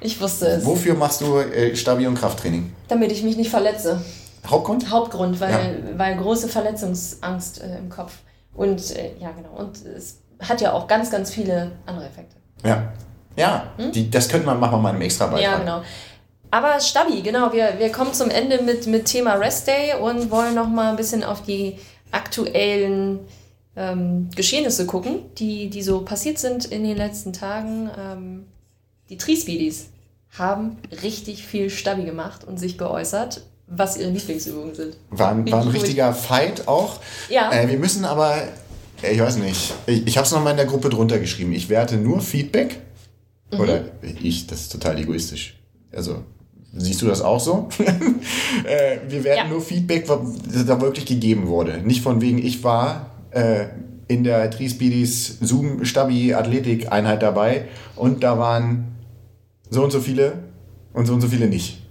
Ich 0.00 0.20
wusste 0.20 0.46
es. 0.46 0.64
Wofür 0.66 0.94
machst 0.94 1.20
du 1.20 1.38
äh, 1.38 1.74
Stabi 1.74 2.06
und 2.06 2.18
Krafttraining? 2.18 2.72
Damit 2.88 3.12
ich 3.12 3.22
mich 3.22 3.36
nicht 3.36 3.50
verletze. 3.50 4.04
Hauptgrund? 4.46 4.90
Hauptgrund, 4.90 5.40
weil, 5.40 5.50
ja. 5.50 5.98
weil 5.98 6.16
große 6.16 6.48
Verletzungsangst 6.48 7.62
äh, 7.62 7.78
im 7.78 7.88
Kopf. 7.88 8.12
Und 8.54 8.90
äh, 8.96 9.12
ja, 9.18 9.30
genau. 9.30 9.50
Und 9.56 9.84
es 9.86 10.18
hat 10.40 10.60
ja 10.60 10.72
auch 10.72 10.86
ganz, 10.86 11.10
ganz 11.10 11.32
viele 11.32 11.72
andere 11.86 12.06
Effekte. 12.06 12.36
Ja. 12.64 12.92
Ja, 13.36 13.72
hm? 13.78 13.92
die, 13.92 14.10
das 14.10 14.28
könnte 14.28 14.46
man 14.46 14.60
machen 14.60 14.74
wir 14.74 14.78
mal 14.78 14.90
einem 14.90 15.00
extra 15.00 15.26
Beitrag. 15.26 15.42
Ja, 15.42 15.58
genau. 15.58 15.82
Aber 16.50 16.78
Stabi, 16.78 17.22
genau, 17.22 17.52
wir, 17.52 17.74
wir 17.78 17.90
kommen 17.90 18.14
zum 18.14 18.30
Ende 18.30 18.62
mit, 18.62 18.86
mit 18.86 19.06
Thema 19.06 19.34
Rest 19.34 19.66
Day 19.66 19.94
und 20.00 20.30
wollen 20.30 20.54
noch 20.54 20.68
mal 20.68 20.90
ein 20.90 20.96
bisschen 20.96 21.24
auf 21.24 21.42
die 21.42 21.78
aktuellen 22.12 23.20
ähm, 23.76 24.30
Geschehnisse 24.34 24.86
gucken, 24.86 25.20
die, 25.38 25.70
die 25.70 25.82
so 25.82 26.02
passiert 26.02 26.38
sind 26.38 26.66
in 26.66 26.84
den 26.84 26.96
letzten 26.96 27.32
Tagen. 27.32 27.90
Ähm, 27.98 28.44
die 29.08 29.18
Tri-Speedies 29.18 29.88
haben 30.30 30.78
richtig 31.02 31.46
viel 31.46 31.70
Stabi 31.70 32.04
gemacht 32.04 32.44
und 32.44 32.58
sich 32.58 32.78
geäußert, 32.78 33.42
was 33.66 33.96
ihre 33.96 34.10
Lieblingsübungen 34.10 34.74
sind. 34.74 34.96
War, 35.10 35.36
war 35.50 35.62
ein 35.62 35.68
richtiger 35.68 36.12
Fight 36.12 36.68
auch. 36.68 37.00
Ja. 37.28 37.52
Äh, 37.52 37.68
wir 37.68 37.78
müssen 37.78 38.04
aber 38.04 38.42
ich 39.12 39.20
weiß 39.20 39.36
nicht. 39.38 39.74
Ich, 39.86 40.06
ich 40.06 40.16
habe 40.16 40.26
es 40.26 40.32
nochmal 40.32 40.52
in 40.52 40.56
der 40.56 40.66
Gruppe 40.66 40.88
drunter 40.88 41.18
geschrieben. 41.18 41.52
Ich 41.52 41.68
werte 41.68 41.96
nur 41.96 42.20
Feedback. 42.20 42.80
Mhm. 43.52 43.60
Oder 43.60 43.84
ich, 44.22 44.46
das 44.46 44.62
ist 44.62 44.72
total 44.72 44.98
egoistisch. 44.98 45.58
Also, 45.92 46.24
siehst 46.72 47.02
du 47.02 47.06
das 47.06 47.20
auch 47.20 47.40
so? 47.40 47.68
äh, 48.64 48.98
wir 49.08 49.24
werten 49.24 49.48
ja. 49.48 49.48
nur 49.48 49.60
Feedback, 49.60 50.08
was 50.08 50.66
da 50.66 50.80
wirklich 50.80 51.06
gegeben 51.06 51.48
wurde. 51.48 51.78
Nicht 51.78 52.02
von 52.02 52.20
wegen, 52.20 52.38
ich 52.38 52.64
war 52.64 53.10
äh, 53.34 53.66
in 54.08 54.24
der 54.24 54.50
Tri-Speedies 54.50 55.38
Zoom-Stabi-Athletik-Einheit 55.40 57.22
dabei 57.22 57.68
und 57.96 58.22
da 58.22 58.38
waren 58.38 58.96
so 59.70 59.82
und 59.82 59.90
so 59.90 60.00
viele 60.00 60.44
und 60.92 61.06
so 61.06 61.14
und 61.14 61.20
so 61.20 61.28
viele 61.28 61.48
nicht. 61.48 61.82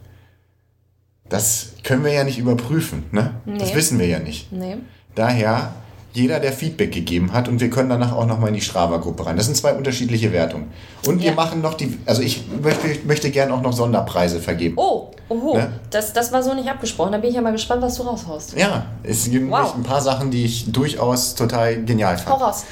Das 1.29 1.73
können 1.83 2.03
wir 2.03 2.13
ja 2.13 2.23
nicht 2.23 2.37
überprüfen. 2.37 3.05
Ne? 3.11 3.35
Nee. 3.45 3.57
Das 3.57 3.73
wissen 3.75 3.97
wir 3.99 4.07
ja 4.07 4.19
nicht. 4.19 4.51
Nee. 4.51 4.77
Daher 5.15 5.73
jeder, 6.13 6.39
der 6.39 6.53
Feedback 6.53 6.91
gegeben 6.91 7.33
hat 7.33 7.47
und 7.47 7.59
wir 7.59 7.71
können 7.71 7.89
danach 7.89 8.13
auch 8.13 8.27
nochmal 8.27 8.49
in 8.49 8.55
die 8.55 8.61
Strava-Gruppe 8.61 9.25
rein. 9.25 9.35
Das 9.35 9.47
sind 9.47 9.55
zwei 9.55 9.73
unterschiedliche 9.73 10.31
Wertungen. 10.31 10.71
Und 11.07 11.19
ja. 11.19 11.29
wir 11.29 11.33
machen 11.33 11.61
noch 11.61 11.73
die, 11.73 11.97
also 12.05 12.21
ich 12.21 12.43
möchte, 12.61 12.87
möchte 13.05 13.31
gerne 13.31 13.53
auch 13.53 13.61
noch 13.61 13.73
Sonderpreise 13.73 14.39
vergeben. 14.39 14.75
Oh, 14.77 15.11
oho, 15.29 15.57
ne? 15.57 15.79
das, 15.89 16.13
das 16.13 16.31
war 16.31 16.43
so 16.43 16.53
nicht 16.53 16.69
abgesprochen. 16.69 17.13
Da 17.13 17.17
bin 17.17 17.31
ich 17.31 17.35
ja 17.35 17.41
mal 17.41 17.51
gespannt, 17.51 17.81
was 17.81 17.95
du 17.95 18.03
raushaust. 18.03 18.55
Ja, 18.55 18.85
es 19.01 19.29
gibt 19.29 19.49
wow. 19.49 19.73
ein 19.75 19.83
paar 19.83 20.01
Sachen, 20.01 20.29
die 20.29 20.45
ich 20.45 20.71
durchaus 20.71 21.33
total 21.33 21.83
genial 21.83 22.17
fand. 22.17 22.39
Hau 22.39 22.45
raus. 22.45 22.63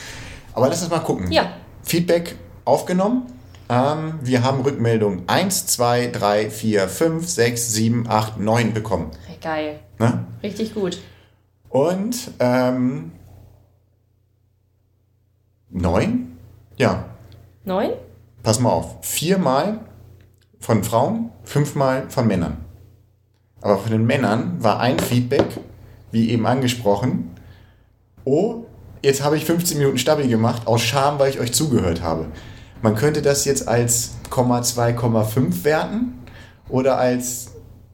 Aber 0.54 0.70
lass 0.70 0.82
uns 0.84 0.92
mal 0.92 1.00
gucken. 1.00 1.32
Ja. 1.32 1.54
Feedback 1.84 2.36
aufgenommen. 2.64 3.24
Ähm, 3.70 4.20
wir 4.22 4.44
haben 4.44 4.62
Rückmeldung 4.62 5.24
1, 5.28 5.66
2, 5.66 6.08
3, 6.08 6.50
4, 6.52 6.88
5, 6.88 7.28
6, 7.28 7.74
7, 7.74 8.08
8, 8.08 8.40
9 8.40 8.74
bekommen. 8.74 9.12
Geil. 9.42 9.80
Ne? 9.98 10.26
Richtig 10.44 10.76
gut. 10.76 11.00
Und 11.70 12.32
ähm, 12.40 13.14
Neun? 15.72 16.38
Ja. 16.76 17.06
Neun? 17.64 17.92
Pass 18.44 18.60
mal 18.60 18.72
auf. 18.72 18.98
Viermal 19.02 19.80
von 20.60 20.84
Frauen, 20.84 21.32
fünfmal 21.44 22.10
von 22.10 22.28
Männern. 22.28 22.66
Aber 23.62 23.78
von 23.78 23.92
den 23.92 24.06
Männern 24.06 24.62
war 24.62 24.80
ein 24.80 25.00
Feedback, 25.00 25.46
wie 26.12 26.30
eben 26.32 26.46
angesprochen, 26.46 27.36
oh, 28.26 28.66
jetzt 29.02 29.24
habe 29.24 29.38
ich 29.38 29.46
15 29.46 29.78
Minuten 29.78 29.98
stabil 29.98 30.28
gemacht, 30.28 30.68
aus 30.68 30.82
Scham, 30.82 31.20
weil 31.20 31.30
ich 31.30 31.40
euch 31.40 31.54
zugehört 31.54 32.02
habe. 32.02 32.28
Man 32.82 32.96
könnte 32.96 33.22
das 33.22 33.46
jetzt 33.46 33.68
als 33.68 34.16
2,5 34.30 35.64
werten 35.64 36.20
oder 36.68 36.98
als, 36.98 37.52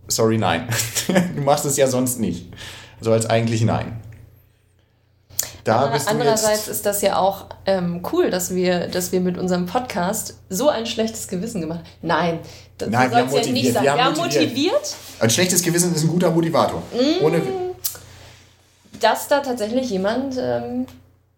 sorry, 0.07 0.38
nein. 0.38 0.67
du 1.36 1.41
machst 1.41 1.65
es 1.65 1.78
ja 1.78 1.88
sonst 1.88 2.19
nicht. 2.19 2.51
Also 2.99 3.11
als 3.11 3.28
eigentlich 3.28 3.61
nein 3.63 4.01
da 5.68 5.88
bist 5.88 6.07
Andererseits 6.07 6.68
ist 6.68 6.86
das 6.86 7.01
ja 7.01 7.18
auch 7.18 7.45
ähm, 7.65 8.01
cool, 8.11 8.30
dass 8.30 8.53
wir, 8.53 8.88
dass 8.88 9.11
wir 9.11 9.22
mit 9.22 9.38
unserem 9.38 9.65
Podcast 9.65 10.36
so 10.49 10.70
ein 10.70 10.86
schlechtes 10.86 11.28
Gewissen 11.28 11.61
gemacht 11.61 11.80
haben. 11.80 11.88
Nein, 12.01 12.39
das 12.78 12.89
Nein, 12.89 13.11
soll 13.11 13.39
es 13.39 13.47
ja 13.47 13.53
nicht 13.53 13.74
sein. 13.74 13.84
Wir 13.84 13.91
haben, 13.91 13.97
wir 13.97 14.05
haben 14.05 14.18
motiviert. 14.18 14.95
Ein 15.20 15.30
schlechtes 15.30 15.61
Gewissen 15.61 15.93
ist 15.93 16.03
ein 16.03 16.09
guter 16.09 16.32
Motivator. 16.32 16.82
Mm, 16.93 17.24
Ohne 17.24 17.41
dass 18.99 19.28
da 19.28 19.41
tatsächlich 19.41 19.89
jemand 19.89 20.36
ähm, 20.39 20.86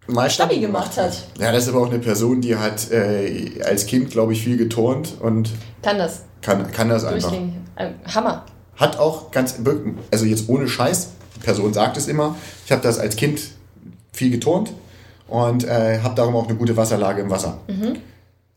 mal 0.07 0.29
Stabi 0.29 0.59
gemacht 0.59 0.97
hat. 0.97 1.13
Ja, 1.39 1.51
das 1.51 1.63
ist 1.63 1.69
aber 1.69 1.81
auch 1.81 1.89
eine 1.89 1.99
Person, 1.99 2.41
die 2.41 2.55
hat 2.55 2.91
äh, 2.91 3.61
als 3.63 3.85
Kind, 3.85 4.11
glaube 4.11 4.33
ich, 4.33 4.43
viel 4.43 4.57
geturnt 4.57 5.15
und 5.19 5.51
kann 5.81 5.97
das. 5.97 6.23
Kann, 6.41 6.71
kann 6.71 6.89
das 6.89 7.03
einfach. 7.03 7.33
Äh, 7.75 7.89
Hammer. 8.13 8.45
Hat 8.75 8.97
auch 8.97 9.31
ganz, 9.31 9.55
also 10.09 10.25
jetzt 10.25 10.47
ohne 10.47 10.67
Scheiß, 10.69 11.09
die 11.35 11.39
Person 11.41 11.73
sagt 11.73 11.97
es 11.97 12.07
immer, 12.07 12.35
ich 12.65 12.71
habe 12.71 12.81
das 12.81 12.97
als 12.97 13.17
Kind 13.17 13.41
viel 14.13 14.31
geturnt 14.31 14.71
und 15.27 15.63
äh, 15.63 15.99
habe 16.01 16.15
darum 16.15 16.35
auch 16.35 16.47
eine 16.47 16.55
gute 16.57 16.75
Wasserlage 16.75 17.21
im 17.21 17.29
Wasser. 17.29 17.59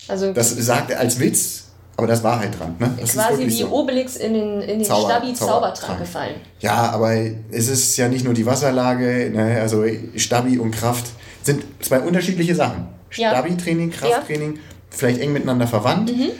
Also 0.09 0.33
Das 0.33 0.51
sagt 0.51 0.91
er 0.91 1.01
als 1.01 1.21
Witz, 1.21 1.65
aber 1.97 2.07
das 2.07 2.23
war 2.25 2.41
halt 2.41 2.59
dran. 2.59 2.75
Ne? 2.79 2.91
Das 3.01 3.11
ist 3.15 3.17
quasi 3.27 3.47
wie 3.47 3.65
Obelix 3.65 4.17
in 4.17 4.35
den, 4.35 4.61
in 4.63 4.79
den 4.81 4.85
Zauber- 4.85 5.11
Stabi 5.11 5.33
Zauber- 5.35 5.47
Zaubertrank 5.53 5.87
Trank. 5.87 5.99
gefallen. 6.01 6.35
Ja, 6.61 6.91
aber 6.91 7.15
es 7.51 7.69
ist 7.69 7.97
ja 7.97 8.09
nicht 8.09 8.25
nur 8.25 8.35
die 8.35 8.47
Wasserlage, 8.47 9.31
ne? 9.33 9.61
also 9.61 9.85
Stabi 10.17 10.59
und 10.59 10.71
Kraft 10.73 11.07
sind 11.43 11.63
zwei 11.81 12.01
unterschiedliche 12.01 12.55
Sachen. 12.55 12.87
Ja. 13.15 13.31
Stabi-Training, 13.31 13.91
Krafttraining, 13.91 14.59
vielleicht 14.89 15.21
eng 15.21 15.33
miteinander 15.35 15.67
verwandt, 15.67 16.11
Mhm. 16.17 16.31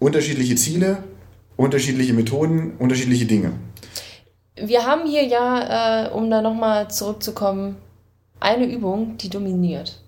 unterschiedliche 0.00 0.56
Ziele, 0.56 0.98
unterschiedliche 1.56 2.12
Methoden, 2.12 2.72
unterschiedliche 2.78 3.26
Dinge. 3.26 3.52
Wir 4.60 4.84
haben 4.84 5.06
hier 5.06 5.24
ja, 5.24 6.06
äh, 6.06 6.10
um 6.10 6.28
da 6.30 6.42
nochmal 6.42 6.90
zurückzukommen, 6.90 7.76
eine 8.40 8.66
Übung, 8.66 9.16
die 9.18 9.28
dominiert. 9.28 10.02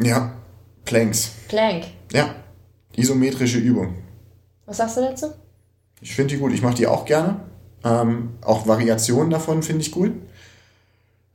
Ja, 0.00 0.32
Planks. 0.84 1.32
Plank. 1.48 1.84
Ja, 2.12 2.34
isometrische 2.96 3.58
Übung. 3.58 3.94
Was 4.66 4.78
sagst 4.78 4.96
du 4.96 5.00
dazu? 5.02 5.26
Ich 6.00 6.14
finde 6.14 6.34
die 6.34 6.40
gut, 6.40 6.52
ich 6.52 6.62
mache 6.62 6.74
die 6.74 6.86
auch 6.86 7.04
gerne. 7.04 7.40
Ähm, 7.84 8.30
auch 8.40 8.66
Variationen 8.66 9.30
davon 9.30 9.62
finde 9.62 9.82
ich 9.82 9.90
gut. 9.90 10.12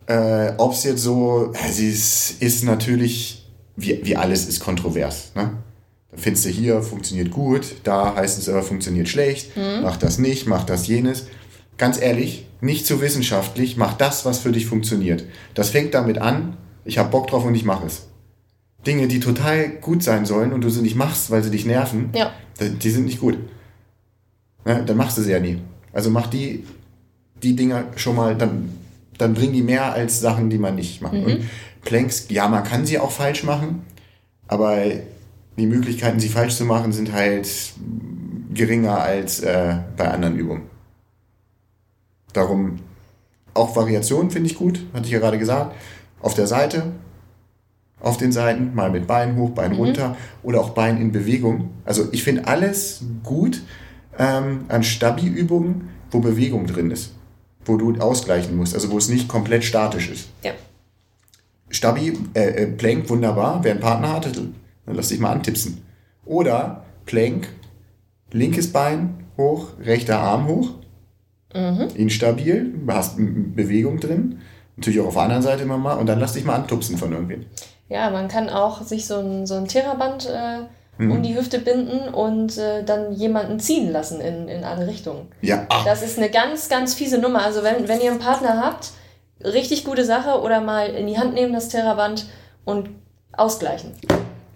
Äh, 0.07 0.53
Ob 0.57 0.73
es 0.73 0.83
jetzt 0.83 1.01
so, 1.01 1.51
es 1.67 1.79
ist, 2.39 2.63
natürlich, 2.63 3.47
wie, 3.75 3.99
wie 4.03 4.15
alles 4.15 4.47
ist 4.47 4.59
kontrovers. 4.59 5.31
Ne? 5.35 5.51
Da 6.11 6.17
findest 6.17 6.45
du 6.45 6.49
hier, 6.49 6.81
funktioniert 6.81 7.31
gut, 7.31 7.75
da 7.83 8.15
heißt 8.15 8.37
es 8.37 8.47
aber, 8.47 8.63
funktioniert 8.63 9.09
schlecht, 9.09 9.51
mach 9.81 9.97
das 9.97 10.17
nicht, 10.17 10.47
mach 10.47 10.63
das 10.63 10.87
jenes. 10.87 11.27
Ganz 11.77 11.99
ehrlich, 12.01 12.45
nicht 12.61 12.85
zu 12.85 13.01
wissenschaftlich, 13.01 13.75
mach 13.77 13.93
das, 13.93 14.25
was 14.25 14.39
für 14.39 14.51
dich 14.51 14.65
funktioniert. 14.65 15.25
Das 15.53 15.69
fängt 15.69 15.93
damit 15.93 16.17
an, 16.17 16.55
ich 16.85 16.97
habe 16.97 17.09
Bock 17.09 17.27
drauf 17.27 17.43
und 17.45 17.55
ich 17.55 17.65
mache 17.65 17.85
es. 17.87 18.07
Dinge, 18.87 19.07
die 19.07 19.19
total 19.19 19.69
gut 19.69 20.03
sein 20.03 20.25
sollen 20.25 20.53
und 20.53 20.61
du 20.63 20.69
sie 20.69 20.81
nicht 20.81 20.95
machst, 20.95 21.31
weil 21.31 21.43
sie 21.43 21.49
dich 21.51 21.65
nerven, 21.65 22.09
Ja. 22.13 22.31
die 22.59 22.89
sind 22.89 23.05
nicht 23.05 23.19
gut. 23.19 23.37
Ne, 24.63 24.83
dann 24.85 24.97
machst 24.97 25.17
du 25.17 25.21
sie 25.21 25.31
ja 25.31 25.39
nie. 25.39 25.59
Also 25.91 26.09
mach 26.09 26.27
die, 26.27 26.63
die 27.43 27.55
Dinger 27.55 27.85
schon 27.95 28.15
mal, 28.15 28.35
dann, 28.35 28.69
dann 29.17 29.33
bringen 29.33 29.53
die 29.53 29.61
mehr 29.63 29.93
als 29.93 30.19
Sachen, 30.21 30.49
die 30.49 30.57
man 30.57 30.75
nicht 30.75 31.01
macht. 31.01 31.13
Und 31.13 31.45
Planks, 31.83 32.27
ja, 32.29 32.47
man 32.47 32.63
kann 32.63 32.85
sie 32.85 32.99
auch 32.99 33.11
falsch 33.11 33.43
machen, 33.43 33.83
aber 34.47 34.77
die 35.57 35.65
Möglichkeiten, 35.67 36.19
sie 36.19 36.29
falsch 36.29 36.55
zu 36.55 36.65
machen, 36.65 36.91
sind 36.93 37.11
halt 37.13 37.47
geringer 38.53 38.99
als 38.99 39.39
äh, 39.41 39.75
bei 39.97 40.09
anderen 40.09 40.35
Übungen. 40.37 40.63
Darum 42.35 42.79
auch 43.53 43.75
Variationen 43.75 44.29
finde 44.29 44.49
ich 44.49 44.57
gut, 44.57 44.81
hatte 44.93 45.05
ich 45.05 45.11
ja 45.11 45.19
gerade 45.19 45.39
gesagt. 45.39 45.75
Auf 46.21 46.33
der 46.33 46.47
Seite, 46.47 46.91
auf 48.01 48.17
den 48.17 48.31
Seiten, 48.31 48.75
mal 48.75 48.91
mit 48.91 49.07
Bein 49.07 49.37
hoch, 49.37 49.51
Bein 49.51 49.71
runter 49.71 50.17
oder 50.43 50.59
auch 50.59 50.71
Bein 50.71 50.99
in 50.99 51.11
Bewegung. 51.11 51.69
Also 51.85 52.09
ich 52.11 52.23
finde 52.23 52.47
alles 52.47 53.03
gut 53.23 53.63
ähm, 54.19 54.65
an 54.67 54.83
Stabi-Übungen, 54.83 55.89
wo 56.11 56.19
Bewegung 56.19 56.67
drin 56.67 56.91
ist, 56.91 57.13
wo 57.63 57.77
du 57.77 57.95
ausgleichen 57.99 58.55
musst, 58.55 58.73
also 58.73 58.91
wo 58.91 58.97
es 58.97 59.07
nicht 59.07 59.27
komplett 59.27 59.63
statisch 59.63 60.09
ist. 60.09 60.27
Ja. 60.43 60.51
Stabi, 61.69 62.17
äh, 62.33 62.63
äh, 62.63 62.67
Plank, 62.67 63.09
wunderbar. 63.09 63.63
Wer 63.63 63.71
einen 63.71 63.81
Partner 63.81 64.13
hat, 64.13 64.25
dann 64.35 64.53
lass 64.87 65.09
dich 65.09 65.19
mal 65.19 65.31
antipsen. 65.31 65.83
Oder 66.25 66.85
Plank, 67.05 67.47
linkes 68.31 68.71
Bein 68.71 69.25
hoch, 69.37 69.69
rechter 69.79 70.19
Arm 70.19 70.47
hoch. 70.47 70.71
Instabil, 71.95 72.73
du 72.85 72.93
hast 72.93 73.15
Bewegung 73.17 73.99
drin. 73.99 74.39
Natürlich 74.77 74.99
auch 74.99 75.07
auf 75.07 75.13
der 75.13 75.23
anderen 75.23 75.41
Seite 75.43 75.63
immer 75.63 75.77
mal. 75.77 75.93
Und 75.95 76.07
dann 76.07 76.19
lass 76.19 76.33
dich 76.33 76.43
mal 76.45 76.55
antupsen 76.55 76.97
von 76.97 77.11
irgendwem. 77.11 77.45
Ja, 77.89 78.09
man 78.09 78.27
kann 78.27 78.49
auch 78.49 78.81
sich 78.81 79.05
so 79.07 79.19
ein, 79.19 79.45
so 79.47 79.55
ein 79.55 79.67
Theraband 79.67 80.27
äh, 80.27 80.59
Mhm. 80.97 81.11
um 81.11 81.23
die 81.23 81.35
Hüfte 81.37 81.59
binden 81.59 82.07
und 82.13 82.57
äh, 82.57 82.81
dann 82.85 83.11
jemanden 83.13 83.59
ziehen 83.59 83.91
lassen 83.91 84.21
in, 84.21 84.47
in 84.47 84.63
alle 84.63 84.87
Richtungen. 84.87 85.27
Ja, 85.41 85.65
ach, 85.67 85.83
Das 85.83 86.01
ist 86.01 86.17
eine 86.17 86.29
ganz, 86.29 86.69
ganz 86.69 86.93
fiese 86.93 87.17
Nummer. 87.17 87.41
Also 87.41 87.63
wenn, 87.63 87.89
wenn 87.89 87.99
ihr 87.99 88.11
einen 88.11 88.19
Partner 88.21 88.61
habt, 88.63 88.91
richtig 89.43 89.83
gute 89.83 90.05
Sache 90.05 90.39
oder 90.39 90.61
mal 90.61 90.87
in 90.87 91.07
die 91.07 91.17
Hand 91.17 91.33
nehmen 91.33 91.51
das 91.51 91.67
Theraband 91.67 92.27
und 92.63 92.89
ausgleichen. 93.33 93.91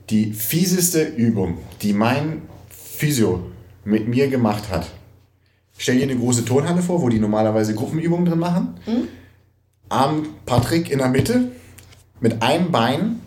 die 0.10 0.32
fieseste 0.32 1.02
Übung, 1.04 1.58
die 1.82 1.92
mein 1.92 2.44
Physio 2.70 3.42
mit 3.84 4.08
mir 4.08 4.30
gemacht 4.30 4.64
hat. 4.72 4.86
Stell 5.82 5.96
dir 5.98 6.04
eine 6.04 6.18
große 6.18 6.44
Turnhalle 6.44 6.82
vor, 6.82 7.02
wo 7.02 7.08
die 7.08 7.20
normalerweise 7.20 7.74
Gruppenübungen 7.74 8.26
drin 8.26 8.40
machen. 8.40 8.76
Arm 9.88 10.28
Patrick 10.46 10.92
in 10.92 10.98
der 11.00 11.08
Mitte 11.08 11.52
mit 12.20 12.44
einem 12.44 12.70
Bein 12.70 13.22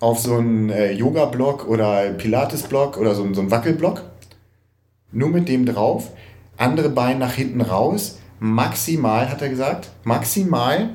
auf 0.00 0.20
so 0.20 0.36
einen 0.36 0.70
äh, 0.70 0.92
Yoga-Block 0.92 1.68
oder 1.68 2.12
Pilates-Block 2.14 2.96
oder 2.96 3.14
so, 3.14 3.22
einen- 3.22 3.34
so 3.34 3.42
einen 3.42 3.50
Wackelblock. 3.50 4.02
Nur 5.12 5.28
mit 5.28 5.48
dem 5.50 5.66
drauf. 5.66 6.10
Andere 6.56 6.88
Bein 6.88 7.18
nach 7.18 7.34
hinten 7.34 7.60
raus. 7.60 8.18
Maximal, 8.38 9.28
hat 9.28 9.42
er 9.42 9.50
gesagt, 9.50 9.90
maximal 10.04 10.94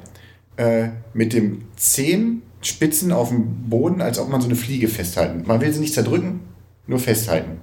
äh, 0.58 0.88
mit 1.14 1.34
dem 1.34 1.66
Zehenspitzen 1.76 3.12
auf 3.12 3.30
dem 3.30 3.70
Boden, 3.70 4.02
als 4.02 4.18
ob 4.18 4.30
man 4.30 4.42
so 4.42 4.48
eine 4.48 4.56
Fliege 4.56 4.88
festhalten. 4.88 5.44
Man 5.46 5.62
will 5.62 5.72
sie 5.72 5.80
nicht 5.82 5.94
zerdrücken, 5.94 6.40
nur 6.88 6.98
festhalten. 6.98 7.60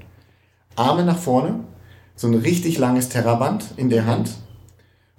Arme 0.77 1.05
nach 1.05 1.19
vorne, 1.19 1.65
so 2.17 2.27
ein 2.29 2.35
richtig 2.35 2.79
langes 2.79 3.09
Terraband 3.09 3.65
in 3.77 3.89
der 3.91 4.07
Hand. 4.07 4.31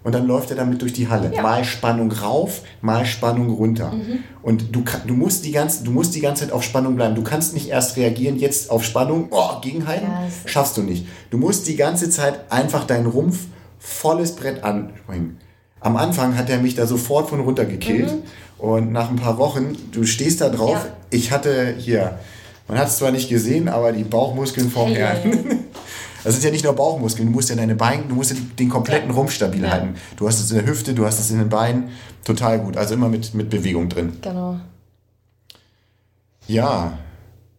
Und 0.04 0.14
dann 0.14 0.28
läuft 0.28 0.50
er 0.50 0.58
damit 0.58 0.82
durch 0.82 0.92
die 0.92 1.08
Halle. 1.08 1.32
Mal 1.42 1.64
Spannung 1.64 2.12
rauf, 2.12 2.62
mal 2.82 3.06
Spannung 3.06 3.52
runter. 3.52 3.94
Und 4.42 4.76
du, 4.76 4.84
du, 5.08 5.14
musst 5.14 5.46
die 5.46 5.54
ganze, 5.54 5.86
du 5.86 5.92
musst 5.92 6.14
die 6.14 6.20
ganze 6.20 6.44
Zeit 6.44 6.52
auf 6.54 6.62
Spannung 6.64 6.96
bleiben. 6.98 7.16
Du 7.16 7.24
kannst 7.24 7.54
nicht 7.54 7.70
erst 7.70 7.96
reagieren, 7.96 8.38
jetzt 8.38 8.70
auf 8.70 8.84
Spannung, 8.84 9.28
oh, 9.32 9.62
gegenhalten. 9.62 10.08
Ja, 10.10 10.26
ist- 10.28 10.50
Schaffst 10.50 10.76
du 10.76 10.82
nicht. 10.82 11.06
Du 11.30 11.38
musst 11.38 11.68
die 11.70 11.78
ganze 11.78 12.10
Zeit 12.10 12.52
einfach 12.52 12.84
deinen 12.84 13.06
Rumpf 13.06 13.46
volles 13.80 14.36
Brett 14.36 14.62
anspringen. 14.66 15.38
Am 15.80 15.96
Anfang 15.96 16.38
hat 16.38 16.50
er 16.50 16.60
mich 16.60 16.76
da 16.76 16.86
sofort 16.86 17.30
von 17.30 17.40
runter 17.40 17.64
gekillt. 17.66 18.14
Und 18.58 18.92
nach 18.92 19.10
ein 19.10 19.16
paar 19.18 19.38
Wochen, 19.38 19.76
du 19.94 20.06
stehst 20.06 20.42
da 20.42 20.50
drauf. 20.50 20.72
Ja. 20.86 20.86
Ich 21.12 21.32
hatte 21.32 21.76
hier, 21.78 22.20
man 22.68 22.78
hat 22.78 22.88
es 22.90 22.98
zwar 22.98 23.12
nicht 23.12 23.30
gesehen, 23.30 23.68
aber 23.70 23.92
die 23.94 24.04
Bauchmuskeln 24.04 24.70
vom 24.70 24.88
Hey, 24.90 24.96
Herrn. 24.96 25.60
Das 26.24 26.34
sind 26.34 26.44
ja 26.44 26.52
nicht 26.52 26.64
nur 26.64 26.74
Bauchmuskeln, 26.74 27.28
du 27.28 27.34
musst 27.34 27.50
ja 27.50 27.56
deine 27.56 27.76
Beine, 27.76 28.04
du 28.08 28.16
musst 28.16 28.32
ja 28.32 28.38
den 28.58 28.70
kompletten 28.70 29.10
Ja. 29.10 29.16
Rumpf 29.16 29.32
stabil 29.34 29.64
Ja. 29.64 29.72
halten. 29.72 29.96
Du 30.16 30.28
hast 30.28 30.40
es 30.40 30.50
in 30.52 30.58
der 30.58 30.66
Hüfte, 30.66 30.94
du 30.94 31.06
hast 31.06 31.20
es 31.20 31.32
in 31.32 31.40
den 31.40 31.50
Beinen. 31.50 31.90
Total 32.24 32.60
gut. 32.60 32.78
Also 32.78 32.94
immer 32.94 33.10
mit, 33.10 33.34
mit 33.34 33.50
Bewegung 33.50 33.90
drin. 33.90 34.14
Genau. 34.22 34.60
Ja, 36.48 36.98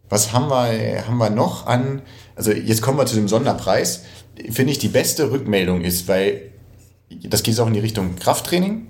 was 0.09 0.33
haben 0.33 0.49
wir, 0.49 1.07
haben 1.07 1.17
wir 1.17 1.29
noch 1.29 1.65
an? 1.67 2.01
Also 2.35 2.51
jetzt 2.51 2.81
kommen 2.81 2.97
wir 2.97 3.05
zu 3.05 3.15
dem 3.15 3.27
Sonderpreis. 3.27 4.03
Finde 4.51 4.71
ich 4.71 4.79
die 4.79 4.87
beste 4.89 5.31
Rückmeldung 5.31 5.81
ist, 5.81 6.07
weil 6.07 6.51
das 7.23 7.43
geht 7.43 7.59
auch 7.59 7.67
in 7.67 7.73
die 7.73 7.79
Richtung 7.79 8.15
Krafttraining. 8.15 8.87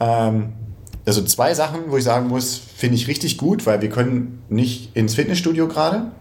Ähm, 0.00 0.52
also 1.06 1.22
zwei 1.24 1.54
Sachen, 1.54 1.80
wo 1.88 1.96
ich 1.96 2.04
sagen 2.04 2.28
muss, 2.28 2.56
finde 2.76 2.96
ich 2.96 3.06
richtig 3.08 3.38
gut, 3.38 3.66
weil 3.66 3.80
wir 3.82 3.90
können 3.90 4.42
nicht 4.48 4.96
ins 4.96 5.14
Fitnessstudio 5.14 5.68
gerade. 5.68 6.12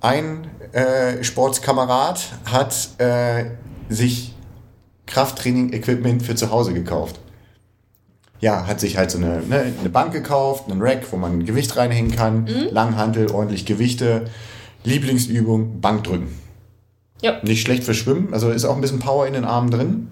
Ein 0.00 0.46
äh, 0.72 1.22
Sportskamerad 1.24 2.20
hat 2.44 2.90
äh, 2.98 3.46
sich 3.88 4.34
Krafttraining-Equipment 5.06 6.22
für 6.22 6.34
zu 6.34 6.50
Hause 6.50 6.72
gekauft 6.72 7.18
ja, 8.40 8.66
hat 8.66 8.80
sich 8.80 8.96
halt 8.96 9.10
so 9.10 9.18
eine, 9.18 9.42
ne, 9.42 9.72
eine 9.78 9.88
Bank 9.88 10.12
gekauft, 10.12 10.70
einen 10.70 10.80
Rack, 10.80 11.02
wo 11.10 11.16
man 11.16 11.44
Gewicht 11.44 11.76
reinhängen 11.76 12.14
kann, 12.14 12.46
Langhantel, 12.70 13.30
ordentlich 13.30 13.66
Gewichte, 13.66 14.26
Lieblingsübung, 14.84 15.80
Bankdrücken. 15.80 16.28
Ja. 17.20 17.40
Nicht 17.42 17.62
schlecht 17.62 17.82
für 17.82 17.94
Schwimmen, 17.94 18.32
also 18.32 18.50
ist 18.50 18.64
auch 18.64 18.76
ein 18.76 18.80
bisschen 18.80 19.00
Power 19.00 19.26
in 19.26 19.32
den 19.32 19.44
Armen 19.44 19.70
drin. 19.70 20.08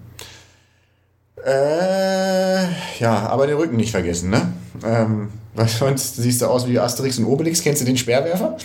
Äh, 1.45 2.63
ja, 2.99 3.27
aber 3.29 3.47
den 3.47 3.55
Rücken 3.55 3.77
nicht 3.77 3.91
vergessen, 3.91 4.29
ne? 4.29 4.53
Ähm, 4.85 5.29
weil 5.53 5.67
sonst 5.67 6.17
siehst 6.17 6.41
du 6.41 6.47
aus 6.47 6.67
wie 6.67 6.77
Asterix 6.79 7.17
und 7.17 7.25
Obelix. 7.25 7.63
Kennst 7.63 7.81
du 7.81 7.85
den 7.85 7.97
Speerwerfer 7.97 8.57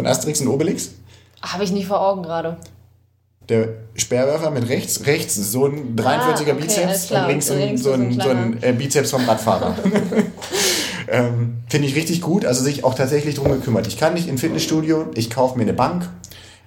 von 0.00 0.06
Asterix 0.06 0.40
und 0.40 0.48
Obelix? 0.48 0.92
Habe 1.42 1.64
ich 1.64 1.72
nicht 1.72 1.86
vor 1.86 2.00
Augen 2.00 2.22
gerade. 2.22 2.56
Der 3.48 3.68
Speerwerfer 3.94 4.50
mit 4.50 4.68
rechts, 4.68 5.06
rechts 5.06 5.34
so 5.34 5.66
ein 5.66 5.94
43er 5.96 6.06
Ah, 6.06 6.34
okay, 6.40 6.52
Bizeps 6.54 7.10
und 7.10 7.26
links 7.26 7.46
so 7.46 7.54
ein, 7.54 7.60
Links 7.60 7.82
so 7.82 7.92
ein 7.92 8.00
ein, 8.00 8.20
so 8.20 8.28
ein 8.30 8.62
äh, 8.62 8.72
Bizeps 8.72 9.10
vom 9.10 9.28
Radfahrer. 9.28 9.74
ähm, 11.08 11.58
Finde 11.68 11.88
ich 11.88 11.96
richtig 11.96 12.22
gut, 12.22 12.46
also 12.46 12.62
sich 12.62 12.84
auch 12.84 12.94
tatsächlich 12.94 13.34
drum 13.34 13.50
gekümmert. 13.50 13.86
Ich 13.88 13.98
kann 13.98 14.14
nicht 14.14 14.28
in 14.28 14.38
Fitnessstudio, 14.38 15.10
ich 15.14 15.28
kaufe 15.30 15.58
mir 15.58 15.64
eine 15.64 15.72
Bank, 15.72 16.08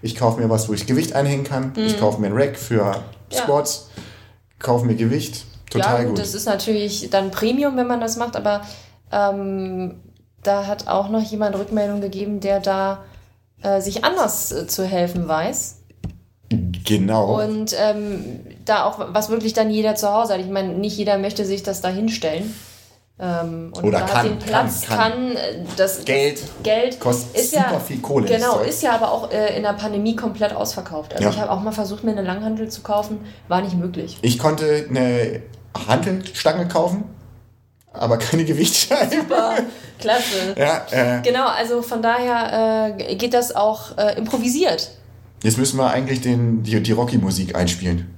ich 0.01 0.15
kaufe 0.15 0.39
mir 0.39 0.49
was, 0.49 0.69
wo 0.69 0.73
ich 0.73 0.85
Gewicht 0.85 1.13
einhängen 1.13 1.45
kann, 1.45 1.73
ich 1.75 1.99
kaufe 1.99 2.19
mir 2.19 2.27
einen 2.27 2.37
Rack 2.37 2.57
für 2.57 2.83
Mhm. 2.83 3.01
Ja. 3.31 3.43
Squats, 3.43 3.89
kaufe 4.59 4.85
mir 4.85 4.95
Gewicht, 4.95 5.45
total 5.71 5.93
ja, 5.93 5.99
gut, 6.03 6.09
gut. 6.09 6.19
das 6.19 6.35
ist 6.35 6.45
natürlich 6.45 7.09
dann 7.09 7.31
Premium, 7.31 7.77
wenn 7.77 7.87
man 7.87 7.99
das 7.99 8.17
macht, 8.17 8.35
aber 8.35 8.61
ähm, 9.11 9.95
da 10.43 10.67
hat 10.67 10.87
auch 10.87 11.09
noch 11.09 11.23
jemand 11.23 11.57
Rückmeldung 11.57 12.01
gegeben, 12.01 12.39
der 12.41 12.59
da 12.59 13.03
äh, 13.63 13.81
sich 13.81 14.03
anders 14.03 14.51
äh, 14.51 14.67
zu 14.67 14.85
helfen 14.85 15.27
weiß. 15.27 15.79
Genau. 16.85 17.41
Und 17.41 17.75
ähm, 17.79 18.41
da 18.65 18.85
auch, 18.85 18.99
was 19.13 19.29
wirklich 19.29 19.53
dann 19.53 19.71
jeder 19.71 19.95
zu 19.95 20.11
Hause 20.13 20.33
hat. 20.33 20.39
Ich 20.41 20.49
meine, 20.49 20.69
nicht 20.73 20.97
jeder 20.97 21.17
möchte 21.17 21.45
sich 21.45 21.63
das 21.63 21.81
da 21.81 21.87
hinstellen. 21.89 22.53
Ähm, 23.19 23.71
und 23.75 23.83
Oder 23.83 24.01
kann, 24.01 24.27
den 24.27 24.39
Platz, 24.39 24.81
kann, 24.81 24.97
kann, 24.97 25.11
kann. 25.11 25.31
äh, 25.35 25.63
das 25.77 26.03
Geld. 26.03 26.41
Geld 26.63 26.99
Kostet 26.99 27.39
ist 27.39 27.53
ja, 27.53 27.69
super 27.69 27.79
viel 27.79 27.99
Kohle, 27.99 28.27
Genau, 28.27 28.59
ist 28.59 28.81
ja 28.81 28.93
aber 28.93 29.11
auch 29.11 29.31
äh, 29.31 29.55
in 29.55 29.63
der 29.63 29.73
Pandemie 29.73 30.15
komplett 30.15 30.53
ausverkauft. 30.55 31.13
Also 31.13 31.23
Ja. 31.25 31.29
ich 31.29 31.39
habe 31.39 31.51
auch 31.51 31.61
mal 31.61 31.71
versucht, 31.71 32.03
mir 32.03 32.11
eine 32.11 32.23
Langhandel 32.23 32.69
zu 32.69 32.81
kaufen, 32.81 33.19
war 33.47 33.61
nicht 33.61 33.77
möglich. 33.77 34.17
Ich 34.23 34.39
konnte 34.39 34.87
eine 34.89 35.41
Handelstange 35.87 36.67
kaufen, 36.67 37.03
aber 37.93 38.17
keine 38.17 38.43
Gewichtscheibe. 38.45 39.15
Super, 39.21 39.53
klasse. 39.99 40.55
Ja, 40.57 40.85
äh, 40.91 41.21
Genau, 41.21 41.47
also 41.47 41.81
von 41.81 42.01
daher 42.01 42.97
äh, 42.99 43.15
geht 43.15 43.33
das 43.33 43.55
auch 43.55 43.97
äh, 43.97 44.17
improvisiert. 44.17 44.91
jetzt 45.43 45.57
müssen 45.57 45.77
wir 45.77 45.89
eigentlich 45.89 46.21
den, 46.21 46.63
die, 46.63 46.81
die 46.81 46.91
Rocky-Musik 46.91 47.55
einspielen. 47.55 48.09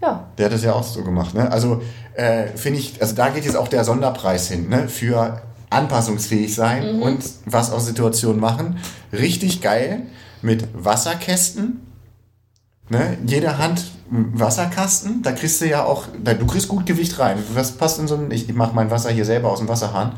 Ja, 0.00 0.26
Der 0.38 0.46
hat 0.46 0.52
das 0.52 0.64
ja 0.64 0.72
auch 0.72 0.82
so 0.82 1.02
gemacht. 1.04 1.34
Ne? 1.34 1.50
Also 1.52 1.80
äh, 2.14 2.48
finde 2.56 2.78
ich, 2.80 3.00
also 3.00 3.14
da 3.14 3.28
geht 3.28 3.44
jetzt 3.44 3.56
auch 3.56 3.68
der 3.68 3.84
Sonderpreis 3.84 4.48
hin, 4.48 4.68
ne? 4.68 4.88
für 4.88 5.42
anpassungsfähig 5.70 6.54
sein 6.54 6.96
Mhm. 6.96 7.02
und 7.02 7.24
was 7.46 7.70
aus 7.70 7.86
Situationen 7.86 8.40
machen. 8.40 8.78
Richtig 9.12 9.60
geil 9.62 10.02
mit 10.42 10.66
Wasserkästen. 10.74 11.80
Ne? 12.88 13.16
Jede 13.26 13.58
Hand 13.58 13.84
Wasserkasten. 14.12 15.22
Da 15.22 15.32
kriegst 15.32 15.60
du 15.60 15.66
ja 15.68 15.84
auch, 15.84 16.04
da, 16.22 16.34
du 16.34 16.46
kriegst 16.46 16.68
gut 16.68 16.86
Gewicht 16.86 17.18
rein. 17.18 17.38
Was 17.54 17.72
passt 17.72 17.98
in 17.98 18.06
so 18.08 18.16
ein, 18.16 18.30
ich, 18.30 18.48
ich 18.48 18.54
mache 18.54 18.74
mein 18.74 18.90
Wasser 18.90 19.10
hier 19.10 19.24
selber 19.24 19.50
aus 19.50 19.58
dem 19.58 19.68
Wasserhahn. 19.68 20.12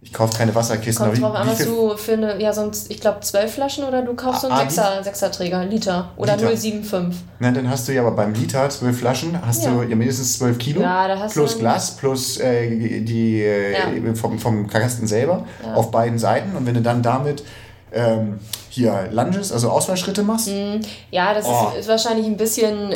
Ich 0.00 0.12
kaufe 0.12 0.36
keine 0.36 0.54
Wasserkisten. 0.54 1.06
kommt 1.06 1.22
drauf 1.22 1.34
an, 1.34 1.48
was 1.48 1.58
du 1.64 1.96
für 1.96 2.12
eine, 2.12 2.38
ja 2.40 2.52
sonst, 2.52 2.90
ich 2.90 3.00
glaube 3.00 3.20
zwölf 3.20 3.54
Flaschen 3.54 3.84
oder 3.84 4.02
du 4.02 4.12
kaufst 4.14 4.42
so 4.42 4.48
einen 4.48 4.56
Ah, 4.56 4.60
Sechser, 4.60 5.02
Sechserträger, 5.02 5.64
Liter 5.64 6.10
oder 6.18 6.36
Liter. 6.36 6.48
075. 6.48 7.20
Na, 7.38 7.50
dann 7.52 7.70
hast 7.70 7.88
du 7.88 7.92
ja 7.92 8.02
aber 8.02 8.10
beim 8.10 8.34
Liter 8.34 8.68
zwölf 8.68 8.98
Flaschen, 8.98 9.38
hast 9.46 9.64
Ja. 9.64 9.70
du 9.72 9.82
ja 9.82 9.96
mindestens 9.96 10.36
zwölf 10.36 10.58
Kilo. 10.58 10.82
Ja, 10.82 11.08
da 11.08 11.18
hast 11.18 11.32
plus 11.32 11.54
du- 11.54 11.60
Glas, 11.60 11.96
plus 11.96 12.38
äh, 12.38 13.00
die 13.00 13.40
äh, 13.42 13.72
Ja. 13.72 14.14
vom, 14.14 14.38
vom 14.38 14.66
Kasten 14.66 15.06
selber 15.06 15.46
auf 15.74 15.90
beiden 15.90 16.18
Seiten. 16.18 16.54
Und 16.54 16.66
wenn 16.66 16.74
du 16.74 16.82
dann 16.82 17.02
damit 17.02 17.42
ähm, 17.90 18.40
hier 18.74 19.08
Lunges, 19.12 19.52
also 19.52 19.70
Ausfallschritte 19.70 20.22
machst, 20.22 20.48
Mhm. 20.48 20.80
Ja, 21.10 21.32
das 21.34 21.46
Oh. 21.46 21.72
ist, 21.78 21.88
wahrscheinlich 21.88 22.26
ein 22.26 22.36
bisschen, 22.36 22.94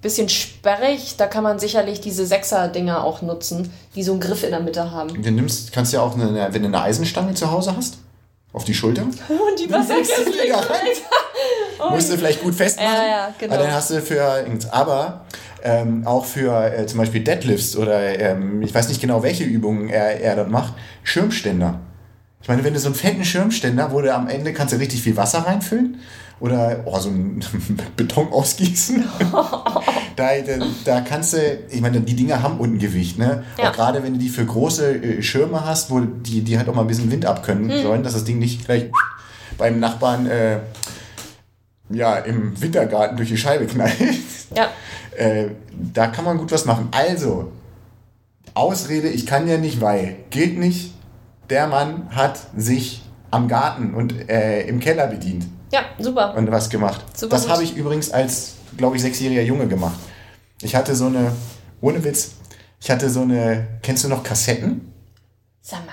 bisschen 0.00 0.28
sperrig. 0.28 1.16
Da 1.16 1.26
kann 1.26 1.42
man 1.44 1.58
sicherlich 1.58 2.00
diese 2.00 2.26
Sechser-Dinger 2.26 3.04
auch 3.04 3.22
nutzen, 3.22 3.72
die 3.94 4.02
so 4.02 4.12
einen 4.12 4.20
Griff 4.20 4.42
in 4.42 4.50
der 4.50 4.60
Mitte 4.60 4.90
haben. 4.90 5.22
du 5.22 5.30
nimmst, 5.30 5.72
kannst 5.72 5.92
ja 5.92 6.00
auch, 6.02 6.14
eine, 6.14 6.48
wenn 6.52 6.62
du 6.62 6.68
eine 6.68 6.80
Eisenstange 6.82 7.34
zu 7.34 7.50
Hause 7.50 7.74
hast, 7.76 7.98
auf 8.52 8.64
die 8.64 8.74
Schulter, 8.74 9.02
Und 9.28 9.58
die 9.58 9.70
Wasserkästen. 9.70 10.32
die 10.32 10.48
da 10.50 10.58
rein. 10.58 11.90
musst 11.90 12.12
du 12.12 12.16
vielleicht 12.18 12.42
gut 12.42 12.54
festmachen. 12.54 12.92
Ja, 12.92 13.06
ja, 13.08 13.34
genau. 13.38 13.54
Aber 13.54 13.64
dann 13.64 13.72
hast 13.72 13.90
du 13.90 14.00
für, 14.02 14.44
aber 14.70 15.24
ähm, 15.64 16.06
auch 16.06 16.24
für 16.24 16.52
äh, 16.72 16.86
zum 16.86 16.98
Beispiel 16.98 17.22
Deadlifts 17.24 17.76
oder 17.76 18.00
ähm, 18.20 18.62
ich 18.62 18.74
weiß 18.74 18.88
nicht 18.88 19.00
genau, 19.00 19.22
welche 19.22 19.44
Übungen 19.44 19.88
er, 19.88 20.20
er 20.20 20.36
dort 20.36 20.50
macht, 20.50 20.74
Schirmständer. 21.04 21.80
Ich 22.42 22.48
meine, 22.48 22.64
wenn 22.64 22.74
du 22.74 22.80
so 22.80 22.86
einen 22.86 22.94
fetten 22.96 23.24
Schirmständer, 23.24 23.92
wo 23.92 24.00
du 24.00 24.12
am 24.12 24.28
Ende 24.28 24.52
kannst 24.52 24.74
du 24.74 24.78
richtig 24.78 25.00
viel 25.02 25.16
Wasser 25.16 25.40
reinfüllen 25.46 25.98
oder 26.40 26.80
oh, 26.86 26.98
so 26.98 27.08
einen 27.08 27.40
Beton 27.96 28.32
ausgießen. 28.32 29.04
da, 30.16 30.28
da, 30.40 30.66
da 30.84 31.00
kannst 31.02 31.34
du, 31.34 31.38
ich 31.70 31.80
meine, 31.80 32.00
die 32.00 32.16
Dinger 32.16 32.42
haben 32.42 32.58
unten 32.58 32.78
Gewicht, 32.78 33.16
ne? 33.16 33.44
Ja. 33.58 33.70
Auch 33.70 33.72
gerade 33.72 34.02
wenn 34.02 34.14
du 34.14 34.18
die 34.18 34.28
für 34.28 34.44
große 34.44 34.94
äh, 34.94 35.22
Schirme 35.22 35.64
hast, 35.64 35.90
wo 35.90 36.00
die, 36.00 36.42
die 36.42 36.58
halt 36.58 36.68
auch 36.68 36.74
mal 36.74 36.80
ein 36.80 36.88
bisschen 36.88 37.12
Wind 37.12 37.26
abkönnen 37.26 37.70
Hm. 37.70 37.82
sollen, 37.82 38.02
dass 38.02 38.14
das 38.14 38.24
Ding 38.24 38.40
nicht 38.40 38.64
gleich 38.64 38.90
beim 39.56 39.78
Nachbarn 39.78 40.26
äh, 40.26 40.58
ja, 41.90 42.16
im 42.16 42.60
Wintergarten 42.60 43.16
durch 43.16 43.28
die 43.28 43.36
Scheibe 43.38 43.66
knallt. 43.66 43.94
Ja, 44.54 44.68
äh, 45.16 45.46
da 45.94 46.08
kann 46.08 46.26
man 46.26 46.36
gut 46.36 46.52
was 46.52 46.66
machen. 46.66 46.88
Also, 46.90 47.52
Ausrede, 48.52 49.08
ich 49.08 49.24
kann 49.24 49.48
ja 49.48 49.56
nicht, 49.56 49.80
weil, 49.80 50.16
gilt 50.28 50.58
nicht. 50.58 50.92
Der 51.50 51.66
Mann 51.66 52.08
hat 52.14 52.38
sich 52.56 53.02
am 53.30 53.48
Garten 53.48 53.94
und 53.94 54.28
äh, 54.28 54.62
im 54.66 54.78
Keller 54.80 55.06
bedient 55.06 55.46
ja, 55.72 55.84
super. 55.98 56.34
und 56.36 56.50
was 56.50 56.68
gemacht. 56.70 57.02
Super 57.16 57.36
das 57.36 57.48
habe 57.48 57.64
ich 57.64 57.76
übrigens 57.76 58.10
als, 58.10 58.54
glaube 58.76 58.96
ich, 58.96 59.02
sechsjähriger 59.02 59.42
Junge 59.42 59.66
gemacht. 59.66 59.98
Ich 60.60 60.74
hatte 60.76 60.94
so 60.94 61.06
eine, 61.06 61.32
ohne 61.80 62.04
Witz, 62.04 62.32
ich 62.80 62.90
hatte 62.90 63.08
so 63.08 63.22
eine, 63.22 63.66
kennst 63.82 64.04
du 64.04 64.08
noch 64.08 64.22
Kassetten? 64.22 64.92
Sag 65.60 65.84
mal. 65.86 65.92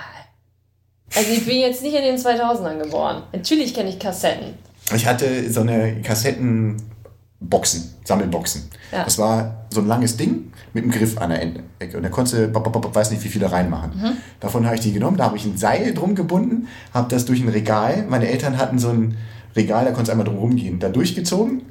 Also 1.15 1.31
ich 1.31 1.45
bin 1.45 1.59
jetzt 1.59 1.81
nicht 1.81 1.95
in 1.95 2.03
den 2.03 2.17
2000ern 2.17 2.83
geboren. 2.83 3.23
Natürlich 3.31 3.73
kenne 3.73 3.89
ich 3.89 3.99
Kassetten. 3.99 4.53
Ich 4.93 5.05
hatte 5.05 5.51
so 5.51 5.61
eine 5.61 6.01
Kassettenboxen, 6.01 7.95
Sammelboxen. 8.09 8.69
Ja. 8.91 9.05
Das 9.05 9.17
war 9.17 9.65
so 9.69 9.79
ein 9.79 9.87
langes 9.87 10.17
Ding 10.17 10.51
mit 10.73 10.83
einem 10.83 10.91
Griff 10.91 11.17
an 11.17 11.29
der 11.29 11.41
Ende- 11.41 11.63
Ecke. 11.79 11.95
Und 11.97 12.03
da 12.03 12.09
konntest 12.09 12.35
du, 12.35 12.53
weiß 12.93 13.11
nicht, 13.11 13.23
wie 13.23 13.29
viele 13.29 13.49
reinmachen. 13.51 13.91
Mhm. 13.95 14.11
Davon 14.41 14.65
habe 14.65 14.75
ich 14.75 14.81
die 14.81 14.91
genommen, 14.91 15.15
da 15.17 15.25
habe 15.25 15.37
ich 15.37 15.45
ein 15.45 15.57
Seil 15.57 15.93
drum 15.93 16.13
gebunden, 16.15 16.67
habe 16.93 17.07
das 17.09 17.25
durch 17.25 17.41
ein 17.41 17.47
Regal, 17.49 18.05
meine 18.09 18.27
Eltern 18.27 18.57
hatten 18.57 18.77
so 18.79 18.89
ein 18.89 19.15
Regal, 19.55 19.85
da 19.85 19.91
konntest 19.91 20.09
du 20.09 20.11
einmal 20.11 20.25
drum 20.27 20.37
rumgehen, 20.37 20.79
da 20.79 20.89
durchgezogen 20.89 21.61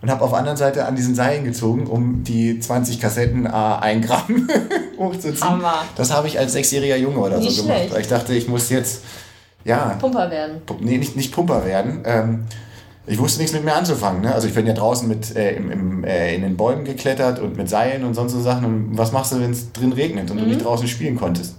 und 0.00 0.10
habe 0.10 0.22
auf 0.24 0.30
der 0.30 0.38
anderen 0.38 0.56
Seite 0.56 0.86
an 0.86 0.96
diesen 0.96 1.14
Seilen 1.14 1.44
gezogen, 1.44 1.86
um 1.86 2.24
die 2.24 2.58
20 2.60 3.00
Kassetten 3.00 3.46
a 3.46 3.78
1 3.80 4.06
Gramm 4.06 4.48
hochzuziehen. 4.98 5.48
Hammer. 5.48 5.82
Das 5.96 6.12
habe 6.12 6.26
ich 6.28 6.38
als 6.38 6.52
sechsjähriger 6.52 6.96
Junge 6.96 7.18
oder 7.18 7.38
Nicht 7.38 7.52
so 7.56 7.62
gemacht. 7.62 7.78
schlecht. 7.78 7.94
Weil 7.94 8.00
ich 8.02 8.08
dachte, 8.08 8.34
ich 8.34 8.48
muss 8.48 8.70
jetzt, 8.70 9.02
ja, 9.64 9.96
Pumper 10.00 10.30
werden. 10.30 10.58
Nee, 10.80 10.98
nicht, 10.98 11.16
nicht 11.16 11.32
Pumper 11.32 11.64
werden. 11.66 12.00
Ähm, 12.04 12.44
ich 13.08 13.18
wusste 13.18 13.40
nichts 13.40 13.54
mit 13.54 13.64
mir 13.64 13.74
anzufangen. 13.74 14.22
Ne? 14.22 14.34
Also 14.34 14.48
ich 14.48 14.54
bin 14.54 14.66
ja 14.66 14.74
draußen 14.74 15.08
mit 15.08 15.34
äh, 15.34 15.56
im, 15.56 15.70
im, 15.70 16.04
äh, 16.04 16.34
in 16.34 16.42
den 16.42 16.56
Bäumen 16.56 16.84
geklettert 16.84 17.40
und 17.40 17.56
mit 17.56 17.68
Seilen 17.68 18.04
und 18.04 18.14
sonst 18.14 18.32
so 18.32 18.40
Sachen. 18.40 18.64
Und 18.64 18.98
was 18.98 19.12
machst 19.12 19.32
du, 19.32 19.40
wenn 19.40 19.50
es 19.50 19.72
drin 19.72 19.92
regnet 19.92 20.30
und 20.30 20.38
du 20.38 20.44
nicht 20.44 20.64
draußen 20.64 20.86
spielen 20.86 21.16
konntest? 21.16 21.56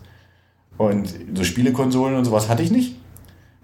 Und 0.78 1.14
so 1.34 1.44
Spielekonsolen 1.44 2.16
und 2.16 2.26
sowas 2.26 2.48
hatte 2.48 2.64
ich 2.64 2.72
nicht. 2.72 2.96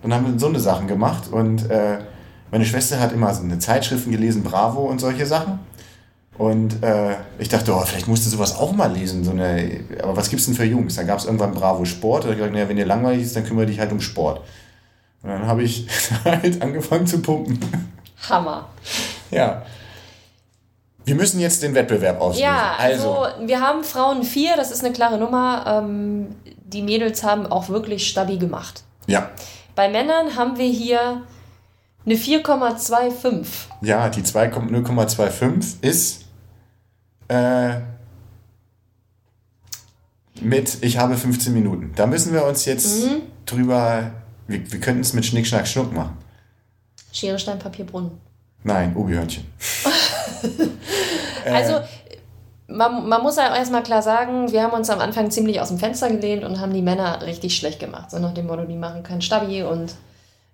Dann 0.01 0.13
haben 0.13 0.25
wir 0.31 0.39
so 0.39 0.47
eine 0.47 0.59
Sachen 0.59 0.87
gemacht 0.87 1.31
und 1.31 1.69
äh, 1.69 1.99
meine 2.51 2.65
Schwester 2.65 2.99
hat 2.99 3.11
immer 3.11 3.33
so 3.33 3.43
eine 3.43 3.59
Zeitschriften 3.59 4.11
gelesen, 4.11 4.43
Bravo 4.43 4.81
und 4.81 4.99
solche 4.99 5.25
Sachen. 5.25 5.59
Und 6.37 6.83
äh, 6.83 7.15
ich 7.39 7.47
dachte, 7.47 7.73
oh, 7.73 7.81
vielleicht 7.85 8.07
musst 8.07 8.25
du 8.25 8.29
sowas 8.29 8.57
auch 8.57 8.73
mal 8.73 8.91
lesen. 8.91 9.23
So 9.23 9.31
eine, 9.31 9.79
aber 10.03 10.17
was 10.17 10.29
gibt's 10.29 10.45
denn 10.45 10.53
für 10.53 10.65
Jungs? 10.65 10.95
Da 10.95 11.03
gab 11.03 11.19
es 11.19 11.25
irgendwann 11.25 11.53
Bravo 11.53 11.85
Sport. 11.85 12.25
Da 12.25 12.29
ich 12.29 12.35
gesagt, 12.35 12.53
naja, 12.53 12.67
wenn 12.67 12.75
dir 12.75 12.85
langweilig 12.85 13.23
ist, 13.23 13.35
dann 13.35 13.45
kümmere 13.45 13.67
dich 13.67 13.79
halt 13.79 13.91
um 13.91 14.01
Sport. 14.01 14.41
Und 15.25 15.31
dann 15.31 15.47
habe 15.47 15.63
ich 15.63 15.87
halt 16.23 16.61
angefangen 16.61 17.07
zu 17.07 17.19
pumpen. 17.19 17.59
Hammer. 18.29 18.69
ja. 19.31 19.63
Wir 21.03 21.13
müssen 21.15 21.39
jetzt 21.39 21.61
den 21.61 21.75
Wettbewerb 21.75 22.19
auslösen. 22.21 22.43
Ja, 22.45 22.73
also, 22.79 23.19
also 23.19 23.47
wir 23.47 23.59
haben 23.59 23.83
Frauen 23.83 24.23
vier, 24.23 24.55
das 24.55 24.71
ist 24.71 24.83
eine 24.83 24.93
klare 24.93 25.17
Nummer. 25.19 25.63
Ähm, 25.83 26.35
die 26.63 26.81
Mädels 26.81 27.23
haben 27.23 27.45
auch 27.45 27.69
wirklich 27.69 28.07
stabil 28.07 28.37
gemacht. 28.37 28.83
ja. 29.07 29.29
Bei 29.75 29.89
Männern 29.89 30.37
haben 30.37 30.57
wir 30.57 30.69
hier 30.69 31.23
eine 32.05 32.15
4,25. 32.15 33.45
Ja, 33.81 34.07
die 34.07 34.23
2 34.23 34.47
0,25 34.53 35.83
ist 35.83 36.23
äh, 37.27 37.73
mit 40.41 40.77
ich 40.81 40.97
habe 40.97 41.15
15 41.17 41.53
Minuten. 41.53 41.91
Da 41.95 42.07
müssen 42.07 42.33
wir 42.33 42.45
uns 42.45 42.63
jetzt 42.65 43.05
Mhm. 43.05 43.21
drüber. 43.45 44.11
Wir, 44.47 44.71
wir 44.71 44.79
könnten 44.79 45.01
es 45.01 45.13
mit 45.13 45.25
Schnick, 45.25 45.47
Schnack, 45.47 45.67
Schnuck 45.67 45.93
machen. 45.93 46.17
Schere, 47.11 47.39
Stein, 47.39 47.59
Papier, 47.59 47.85
Brunnen. 47.85 48.11
Nein, 48.63 48.95
Obi-Hörnchen. 48.95 49.45
Äh. 51.45 51.51
Also, 51.53 51.81
man, 52.67 53.07
man 53.07 53.21
muss 53.21 53.35
ja 53.35 53.55
erstmal 53.55 53.83
klar 53.83 54.01
sagen, 54.01 54.51
wir 54.51 54.63
haben 54.63 54.73
uns 54.73 54.89
am 54.89 54.99
Anfang 54.99 55.29
ziemlich 55.29 55.61
aus 55.61 55.67
dem 55.67 55.77
Fenster 55.77 56.09
gelehnt 56.09 56.43
und 56.43 56.59
haben 56.59 56.73
die 56.73 56.81
Männer 56.81 57.21
richtig 57.21 57.55
schlecht 57.55 57.79
gemacht. 57.79 58.09
So 58.09 58.17
nach 58.17 58.33
dem 58.33 58.47
Motto, 58.47 58.65
die 58.65 58.75
machen 58.75 59.03
keinen 59.03 59.21
Stabi 59.21 59.61
und 59.61 59.93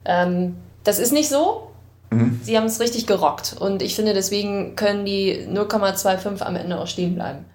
ähm, 0.04 0.58
das 0.84 1.00
ist 1.00 1.14
nicht 1.14 1.30
so. 1.30 1.72
Mhm. 2.10 2.42
Sie 2.44 2.58
haben 2.58 2.66
es 2.66 2.82
richtig 2.82 3.08
gerockt 3.08 3.56
und 3.58 3.82
ich 3.82 3.96
finde, 3.96 4.14
deswegen 4.14 4.76
können 4.76 5.06
die 5.06 5.48
0,25 5.48 6.42
am 6.42 6.58
Ende 6.58 6.78
auch 6.78 6.88
stehen 6.88 7.16
bleiben. 7.16 7.46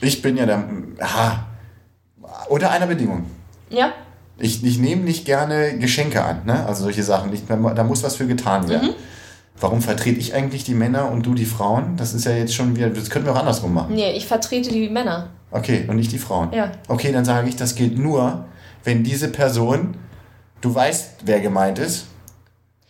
Ich 0.00 0.22
bin 0.22 0.36
ja 0.36 0.46
der. 0.46 0.64
Ah, 1.00 1.40
unter 2.48 2.70
einer 2.70 2.86
Bedingung. 2.86 3.26
Ja? 3.68 3.92
Ich, 4.40 4.64
ich 4.64 4.78
nehme 4.78 5.02
nicht 5.02 5.24
gerne 5.24 5.78
Geschenke 5.78 6.24
an, 6.24 6.42
ne? 6.46 6.66
also 6.66 6.84
solche 6.84 7.02
Sachen. 7.02 7.32
Ich, 7.32 7.42
da 7.46 7.84
muss 7.84 8.02
was 8.02 8.16
für 8.16 8.26
getan 8.26 8.68
werden. 8.68 8.88
Mhm. 8.88 8.94
Warum 9.60 9.82
vertrete 9.82 10.18
ich 10.18 10.34
eigentlich 10.34 10.64
die 10.64 10.74
Männer 10.74 11.10
und 11.10 11.26
du 11.26 11.34
die 11.34 11.44
Frauen? 11.44 11.96
Das 11.98 12.14
ist 12.14 12.24
ja 12.24 12.32
jetzt 12.32 12.54
schon 12.54 12.74
wieder, 12.76 12.88
das 12.88 13.10
könnten 13.10 13.28
wir 13.28 13.34
auch 13.34 13.40
andersrum 13.40 13.74
machen. 13.74 13.94
Nee, 13.94 14.12
ich 14.12 14.26
vertrete 14.26 14.70
die 14.70 14.88
Männer. 14.88 15.28
Okay, 15.50 15.84
und 15.86 15.96
nicht 15.96 16.12
die 16.12 16.18
Frauen. 16.18 16.52
Ja. 16.52 16.72
Okay, 16.88 17.12
dann 17.12 17.26
sage 17.26 17.48
ich, 17.48 17.56
das 17.56 17.74
gilt 17.74 17.98
nur, 17.98 18.46
wenn 18.84 19.04
diese 19.04 19.28
Person, 19.28 19.96
du 20.62 20.74
weißt, 20.74 21.16
wer 21.24 21.40
gemeint 21.40 21.78
ist. 21.78 22.06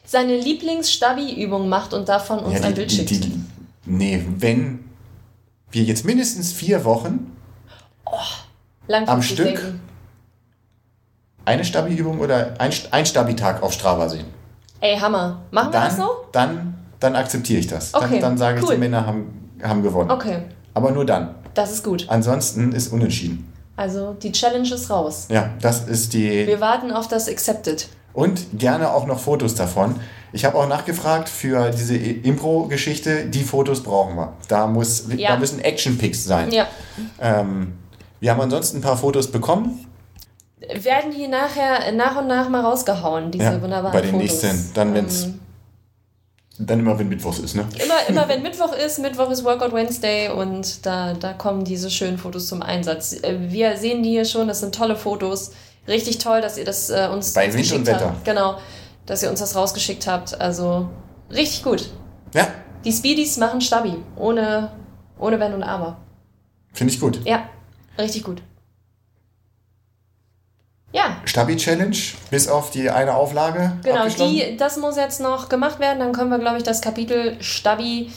Seine 0.05 0.37
Lieblings-Stabi-Übung 0.39 1.69
macht 1.69 1.93
und 1.93 2.09
davon 2.09 2.39
uns 2.41 2.61
Ja, 2.61 2.67
ein 2.67 2.75
Bild 2.75 2.91
die, 2.93 2.97
schickt. 2.97 3.11
die, 3.11 3.21
die, 3.21 3.41
nee, 3.87 4.25
wenn 4.39 4.85
wir 5.73 5.83
jetzt 5.83 6.05
mindestens 6.05 6.53
vier 6.53 6.85
Wochen 6.85 7.33
Langfristig 8.87 9.09
am 9.09 9.23
Stück 9.23 9.61
denken. 9.63 9.81
Eine 11.45 11.65
Stabi-Übung 11.65 12.21
oder 12.21 12.55
ein, 12.59 12.71
ein 12.91 13.07
Stabi-Tag 13.07 13.63
auf 13.63 13.73
Strava 13.73 14.09
sehen, 14.09 14.27
Ey, 14.81 14.97
Hammer. 14.99 15.43
Machen 15.51 15.69
wir 15.69 15.73
dann, 15.73 15.89
das 15.89 15.97
so? 15.97 16.09
dann, 16.33 16.75
dann 17.01 17.17
akzeptiere 17.17 17.61
ich 17.61 17.67
das. 17.67 17.93
Okay, 17.95 18.13
dann, 18.13 18.21
dann 18.21 18.39
sage 18.39 18.59
ich, 18.61 18.65
cool. 18.67 18.75
die 18.75 18.81
Männer 18.81 19.07
haben, 19.07 19.51
haben 19.63 19.83
gewonnen. 19.83 20.11
Okay, 20.11 20.43
Aber 20.75 20.91
nur 20.91 21.05
dann. 21.05 21.35
das 21.55 21.73
ist 21.73 21.85
gut. 21.85 22.07
Ansonsten 22.09 22.73
ist 22.73 22.93
unentschieden. 22.93 23.53
Also 23.77 24.15
die 24.23 24.33
Challenge 24.33 24.69
ist 24.73 24.89
raus. 24.91 25.27
Ja, 25.31 25.51
das 25.61 25.87
ist 25.87 26.13
die. 26.15 26.47
Wir 26.47 26.61
warten 26.61 26.91
auf 26.93 27.09
das 27.09 27.29
Accepted. 27.29 27.89
Und 28.13 28.59
gerne 28.59 28.91
auch 28.93 29.07
noch 29.07 29.19
Fotos 29.21 29.55
davon. 29.55 29.97
Ich 30.33 30.45
habe 30.45 30.57
auch 30.59 30.69
nachgefragt 30.69 31.29
für 31.29 31.71
diese 31.71 31.97
Impro-Geschichte. 31.97 33.27
Die 33.27 33.43
Fotos 33.43 33.83
brauchen 33.83 34.17
wir. 34.17 34.33
Da, 34.49 34.67
muss, 34.67 35.05
Ja. 35.17 35.31
da 35.33 35.37
müssen 35.39 35.61
Action-Pics 35.61 36.25
sein. 36.25 36.51
Ja. 36.53 36.67
Ähm, 37.21 37.75
wir 38.21 38.31
haben 38.33 38.41
ansonsten 38.41 38.79
ein 38.79 38.83
paar 38.83 38.97
Fotos 38.97 39.31
bekommen. 39.31 39.87
Werden 40.75 41.11
die 41.13 41.27
nachher 41.27 41.91
nach 41.93 42.17
und 42.17 42.27
nach 42.27 42.49
mal 42.49 42.61
rausgehauen, 42.61 43.31
diese 43.31 43.45
Ja, 43.45 43.63
wunderbaren 43.63 43.93
bei 43.93 44.03
den 44.03 44.11
Fotos. 44.13 44.43
nächsten. 44.43 44.75
Dann, 44.75 44.93
wenn's, 44.95 45.25
Ähm, 45.25 45.41
dann 46.59 46.81
immer, 46.81 46.99
wenn 46.99 47.09
Mittwochs 47.09 47.39
ist, 47.39 47.57
ne? 47.57 47.67
immer, 47.83 47.95
immer 48.09 48.29
wenn 48.29 48.43
Mittwoch 48.43 48.73
ist, 48.75 48.99
Mittwoch 48.99 49.31
ist 49.31 49.43
Workout 49.45 49.73
Wednesday 49.73 50.29
und 50.29 50.85
da, 50.85 51.15
da 51.15 51.33
kommen 51.33 51.65
diese 51.65 51.91
schönen 51.91 52.19
Fotos 52.19 52.47
zum 52.49 52.61
Einsatz. 52.61 53.15
Äh, 53.23 53.37
Wir 53.49 53.79
sehen 53.79 54.03
die 54.03 54.11
hier 54.11 54.27
schon, 54.27 54.49
das 54.49 54.61
sind 54.61 54.75
tolle 54.75 54.97
Fotos. 54.97 55.53
Richtig 55.89 56.19
toll, 56.19 56.43
dass 56.43 56.59
ihr 56.59 56.67
das 56.67 56.91
äh, 56.91 57.09
uns 57.11 57.33
Bei 57.33 57.51
Wind 57.53 57.73
und 57.73 57.87
Wetter. 57.87 58.11
habt. 58.11 58.25
Genau, 58.27 58.59
dass 59.07 59.23
ihr 59.23 59.31
uns 59.31 59.41
das 59.41 59.57
rausgeschickt 59.57 60.07
habt. 60.07 60.39
Also 60.39 60.91
richtig 61.31 61.63
gut. 61.65 61.89
Ja, 62.35 62.49
Die 62.85 62.93
Speedies 62.93 63.39
machen 63.39 63.63
Stabi, 63.63 63.95
ohne, 64.17 64.71
ohne 65.19 65.41
Wenn 65.41 65.55
und 65.55 65.63
Aber. 65.63 65.97
finde 66.75 66.93
ich 66.93 67.01
gut. 67.01 67.21
Ja, 67.25 67.49
richtig 67.99 68.23
gut. 68.25 68.43
Ja, 70.93 71.17
Stabi-Challenge, 71.25 71.97
bis 72.31 72.49
auf 72.49 72.71
die 72.73 72.91
eine 72.91 73.15
Auflage. 73.15 73.73
Genau, 73.85 74.09
die, 74.09 74.57
das 74.57 74.77
muss 74.77 74.97
jetzt 74.97 75.21
noch 75.21 75.49
gemacht 75.49 75.79
werden. 75.79 76.01
Dann 76.01 76.13
können 76.13 76.31
wir, 76.31 76.39
glaube 76.41 76.57
ich, 76.57 76.65
das 76.65 76.81
Kapitel 76.81 77.37
Stabi 77.41 78.11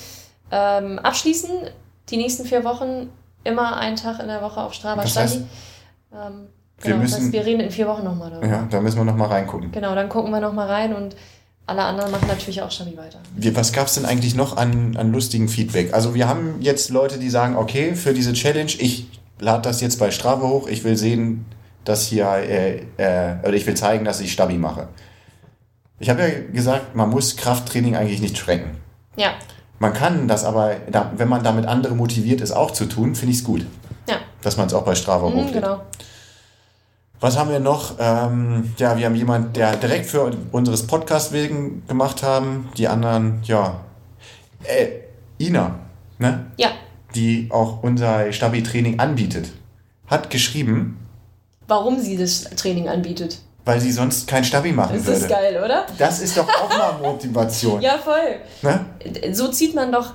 ähm, 0.52 0.98
abschließen. 1.00 1.52
Die 2.10 2.18
nächsten 2.18 2.46
vier 2.46 2.64
Wochen 2.64 3.10
immer 3.44 3.78
einen 3.78 3.96
Tag 3.96 4.20
in 4.20 4.28
der 4.28 4.42
Woche 4.42 4.60
auf 4.62 4.74
Strava 4.74 5.02
Das 5.04 5.12
Stabi. 5.12 5.26
heißt, 5.28 5.36
ähm, 5.38 5.46
wir 6.12 6.92
genau, 6.92 6.96
das 7.04 7.12
müssen- 7.12 7.24
heißt, 7.26 7.34
wir 7.34 7.46
reden 7.46 7.60
in 7.60 7.72
vier 7.72 7.88
Wochen 7.88 8.04
nochmal 8.04 8.32
darüber. 8.32 8.48
Ja, 8.48 8.68
da 8.70 8.82
müssen 8.82 8.98
wir 8.98 9.06
nochmal 9.06 9.28
reingucken. 9.30 9.72
Genau, 9.72 9.94
dann 9.94 10.10
gucken 10.10 10.32
wir 10.32 10.40
nochmal 10.40 10.68
rein 10.68 10.94
und 10.96 11.16
alle 11.68 11.84
anderen 11.84 12.12
machen 12.12 12.28
natürlich 12.28 12.62
auch 12.62 12.72
Stabi 12.72 12.98
weiter. 12.98 13.20
Wie, 13.36 13.56
was 13.56 13.72
gab 13.72 13.88
es 13.88 13.94
denn 13.94 14.06
eigentlich 14.06 14.34
noch 14.36 14.58
an, 14.58 14.98
an 14.98 15.12
lustigen 15.14 15.48
Feedback? 15.48 15.94
Also 15.94 16.14
wir 16.16 16.28
haben 16.28 16.56
jetzt 16.60 16.90
Leute, 16.90 17.20
die 17.20 17.30
sagen, 17.30 17.56
okay, 17.56 17.94
für 17.96 18.14
diese 18.14 18.34
Challenge, 18.34 18.72
ich 18.80 19.06
lade 19.40 19.62
das 19.62 19.80
jetzt 19.80 20.00
bei 20.00 20.10
Strava 20.12 20.48
hoch, 20.48 20.68
ich 20.68 20.84
will 20.84 20.98
sehen, 20.98 21.46
dass 21.86 22.08
hier, 22.08 22.28
äh, 22.28 22.84
äh, 22.98 23.36
oder 23.44 23.54
ich 23.54 23.66
will 23.66 23.76
zeigen, 23.76 24.06
dass 24.06 24.20
ich 24.22 24.32
Stabi 24.32 24.58
mache. 24.58 24.88
Ich 26.00 26.10
habe 26.10 26.22
ja 26.22 26.30
gesagt, 26.52 26.96
man 26.96 27.10
muss 27.10 27.36
Krafttraining 27.38 27.96
eigentlich 27.96 28.22
nicht 28.22 28.38
schrecken. 28.38 28.78
Ja, 29.16 29.34
Man 29.80 29.94
kann 29.94 30.28
das 30.28 30.44
aber, 30.46 30.76
wenn 31.18 31.28
man 31.28 31.44
damit 31.44 31.66
andere 31.66 31.94
motiviert 31.96 32.42
ist, 32.42 32.52
auch 32.52 32.72
zu 32.72 32.86
tun, 32.86 33.16
finde 33.16 33.34
ich 33.34 33.40
es 33.40 33.44
gut, 33.44 33.66
ja, 34.10 34.18
dass 34.42 34.58
man 34.58 34.68
es 34.68 34.74
auch 34.74 34.84
bei 34.84 34.96
Strava 34.96 35.30
mhm, 35.30 35.36
hochlädt. 35.36 35.54
genau. 35.54 35.82
Was 37.20 37.38
haben 37.38 37.52
wir 37.52 37.60
noch? 37.60 37.96
Ähm, 38.00 38.74
ja, 38.78 38.98
wir 38.98 39.06
haben 39.06 39.16
jemanden, 39.16 39.54
der 39.54 39.76
direkt 39.78 40.08
für 40.08 40.32
unseres 40.52 40.88
Podcast 40.88 41.32
wegen 41.32 41.86
gemacht 41.88 42.22
haben. 42.24 42.70
Die 42.78 42.88
anderen, 42.88 43.40
ja. 43.44 43.82
Äh, 44.64 44.88
Ina, 45.40 45.76
ne? 46.18 46.48
Ja, 46.58 46.70
die 47.16 47.48
auch 47.52 47.84
unser 47.84 48.32
Stabi-Training 48.34 49.00
anbietet, 49.00 49.52
hat 50.08 50.30
geschrieben, 50.30 50.98
warum 51.68 52.00
sie 52.00 52.18
das 52.18 52.44
Training 52.56 52.90
anbietet. 52.90 53.38
weil 53.66 53.80
sie 53.80 53.92
sonst 53.92 54.28
kein 54.28 54.44
Stabi 54.44 54.72
machen 54.74 54.96
Das 54.98 55.06
würde. 55.06 55.20
ist 55.20 55.30
geil, 55.30 55.62
oder? 55.64 55.86
Das 55.98 56.20
ist 56.20 56.36
doch 56.38 56.48
auch 56.48 56.70
mal 56.78 56.94
Motivation. 57.02 57.82
Ja, 57.88 57.98
voll. 57.98 58.40
Ne? 58.62 58.86
So 59.34 59.48
zieht 59.50 59.74
man 59.74 59.92
doch 59.92 60.14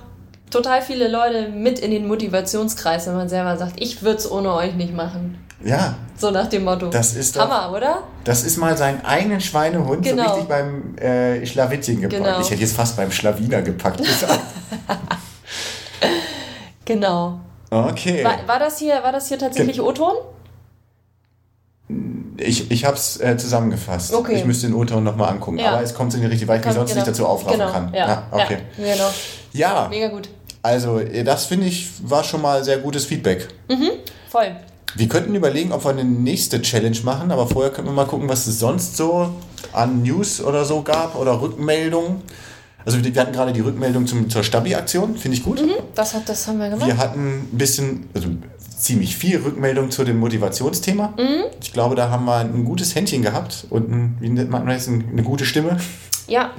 total 0.51 0.81
viele 0.81 1.07
Leute 1.07 1.49
mit 1.49 1.79
in 1.79 1.91
den 1.91 2.07
Motivationskreis, 2.07 3.07
wenn 3.07 3.15
man 3.15 3.29
selber 3.29 3.57
sagt, 3.57 3.73
ich 3.81 4.01
würde 4.03 4.17
es 4.19 4.31
ohne 4.31 4.53
euch 4.53 4.73
nicht 4.75 4.93
machen. 4.95 5.37
ja, 5.63 5.95
So 6.17 6.31
nach 6.31 6.47
dem 6.47 6.63
Motto. 6.63 6.87
das 6.89 7.13
ist 7.15 7.35
doch, 7.35 7.49
Hammer, 7.49 7.75
oder? 7.75 8.03
das 8.23 8.43
ist 8.43 8.57
mal 8.57 8.75
seinen 8.77 9.03
eigenen 9.05 9.41
Schweinehund 9.41 10.03
Genau. 10.03 10.23
so 10.23 10.29
richtig 10.29 10.47
beim 10.47 10.95
äh, 10.97 11.45
Schlawittchen 11.45 12.01
gepackt. 12.01 12.23
Genau. 12.23 12.39
Ich 12.41 12.49
hätte 12.51 12.61
jetzt 12.61 12.75
fast 12.75 12.97
beim 12.97 13.11
Schlawiner 13.11 13.61
gepackt. 13.61 13.97
gesagt. 14.03 14.39
Genau. 16.85 17.39
okay. 17.69 18.23
War, 18.23 18.47
war, 18.47 18.59
das 18.59 18.79
hier, 18.79 19.01
war 19.03 19.11
das 19.11 19.27
hier 19.27 19.37
tatsächlich 19.37 19.81
O-Ton? 19.81 20.13
Ich, 22.39 22.71
ich 22.71 22.85
habe 22.85 22.95
es 22.95 23.19
äh, 23.19 23.37
zusammengefasst. 23.37 24.13
Okay. 24.13 24.35
Ich 24.35 24.45
müsste 24.45 24.67
den 24.67 24.75
O-Ton 24.75 25.03
nochmal 25.03 25.29
angucken. 25.29 25.59
Ja. 25.59 25.73
Aber 25.73 25.83
es 25.83 25.93
kommt 25.93 26.13
in 26.13 26.21
die 26.21 26.27
richtige, 26.27 26.47
weil 26.47 26.59
ich 26.59 26.65
mich 26.65 26.73
sonst 26.73 26.89
genau. 26.89 27.01
nicht 27.01 27.07
dazu 27.07 27.25
aufraffen 27.25 27.59
genau. 27.59 27.71
kann. 27.71 27.93
Ja, 27.93 28.27
okay. 28.31 28.57
ja, 28.77 28.93
genau. 28.93 29.09
Ja, 29.51 29.87
Mega 29.89 30.07
gut. 30.07 30.29
also 30.61 30.99
äh, 30.99 31.23
das 31.23 31.45
finde 31.45 31.67
ich 31.67 31.89
war 32.03 32.23
schon 32.23 32.41
mal 32.41 32.63
sehr 32.63 32.77
gutes 32.77 33.05
Feedback. 33.05 33.47
Voll. 34.29 34.55
Wir 34.95 35.07
könnten 35.07 35.35
überlegen, 35.35 35.71
ob 35.71 35.83
wir 35.85 35.91
eine 35.91 36.03
nächste 36.03 36.61
Challenge 36.61 36.97
machen, 37.03 37.31
aber 37.31 37.47
vorher 37.47 37.71
können 37.71 37.87
wir 37.87 37.93
mal 37.93 38.05
gucken, 38.05 38.27
was 38.27 38.47
es 38.47 38.59
sonst 38.59 38.97
so 38.97 39.33
an 39.71 40.01
News 40.01 40.41
oder 40.41 40.65
so 40.65 40.81
gab 40.81 41.15
oder 41.15 41.41
Rückmeldungen. 41.41 42.21
Also 42.85 43.03
wir 43.03 43.21
hatten 43.21 43.33
gerade 43.33 43.53
die 43.53 43.59
Rückmeldung 43.59 44.07
zum, 44.07 44.29
zur 44.29 44.43
Stabi-Aktion, 44.43 45.17
finde 45.17 45.37
ich 45.37 45.43
gut. 45.43 45.61
Das, 45.93 46.13
hat, 46.13 46.27
das 46.27 46.47
haben 46.47 46.59
wir 46.59 46.69
gemacht. 46.69 46.87
Wir 46.87 46.97
hatten 46.97 47.49
ein 47.51 47.57
bisschen, 47.57 48.09
also 48.13 48.29
ziemlich 48.79 49.17
viel 49.17 49.37
Rückmeldung 49.37 49.91
zu 49.91 50.03
dem 50.03 50.17
Motivationsthema. 50.19 51.13
Mhm. 51.17 51.43
Ich 51.61 51.73
glaube, 51.73 51.95
da 51.95 52.09
haben 52.09 52.25
wir 52.25 52.37
ein 52.37 52.65
gutes 52.65 52.95
Händchen 52.95 53.21
gehabt 53.21 53.67
und 53.69 53.91
ein, 53.91 54.17
wie 54.19 54.29
nennt 54.29 54.49
man 54.49 54.65
das, 54.67 54.87
eine 54.87 55.23
gute 55.23 55.45
Stimme. 55.45 55.77
Ja, 56.27 56.51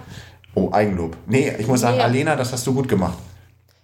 Oh, 0.55 0.71
Eigenlob. 0.73 1.17
Nee, 1.27 1.53
ich 1.59 1.67
muss 1.67 1.81
sagen, 1.81 1.99
Nee. 1.99 2.03
Alena, 2.03 2.37
das 2.37 2.53
hast 2.53 2.67
du 2.67 2.75
gut 2.75 2.89
gemacht. 2.89 3.17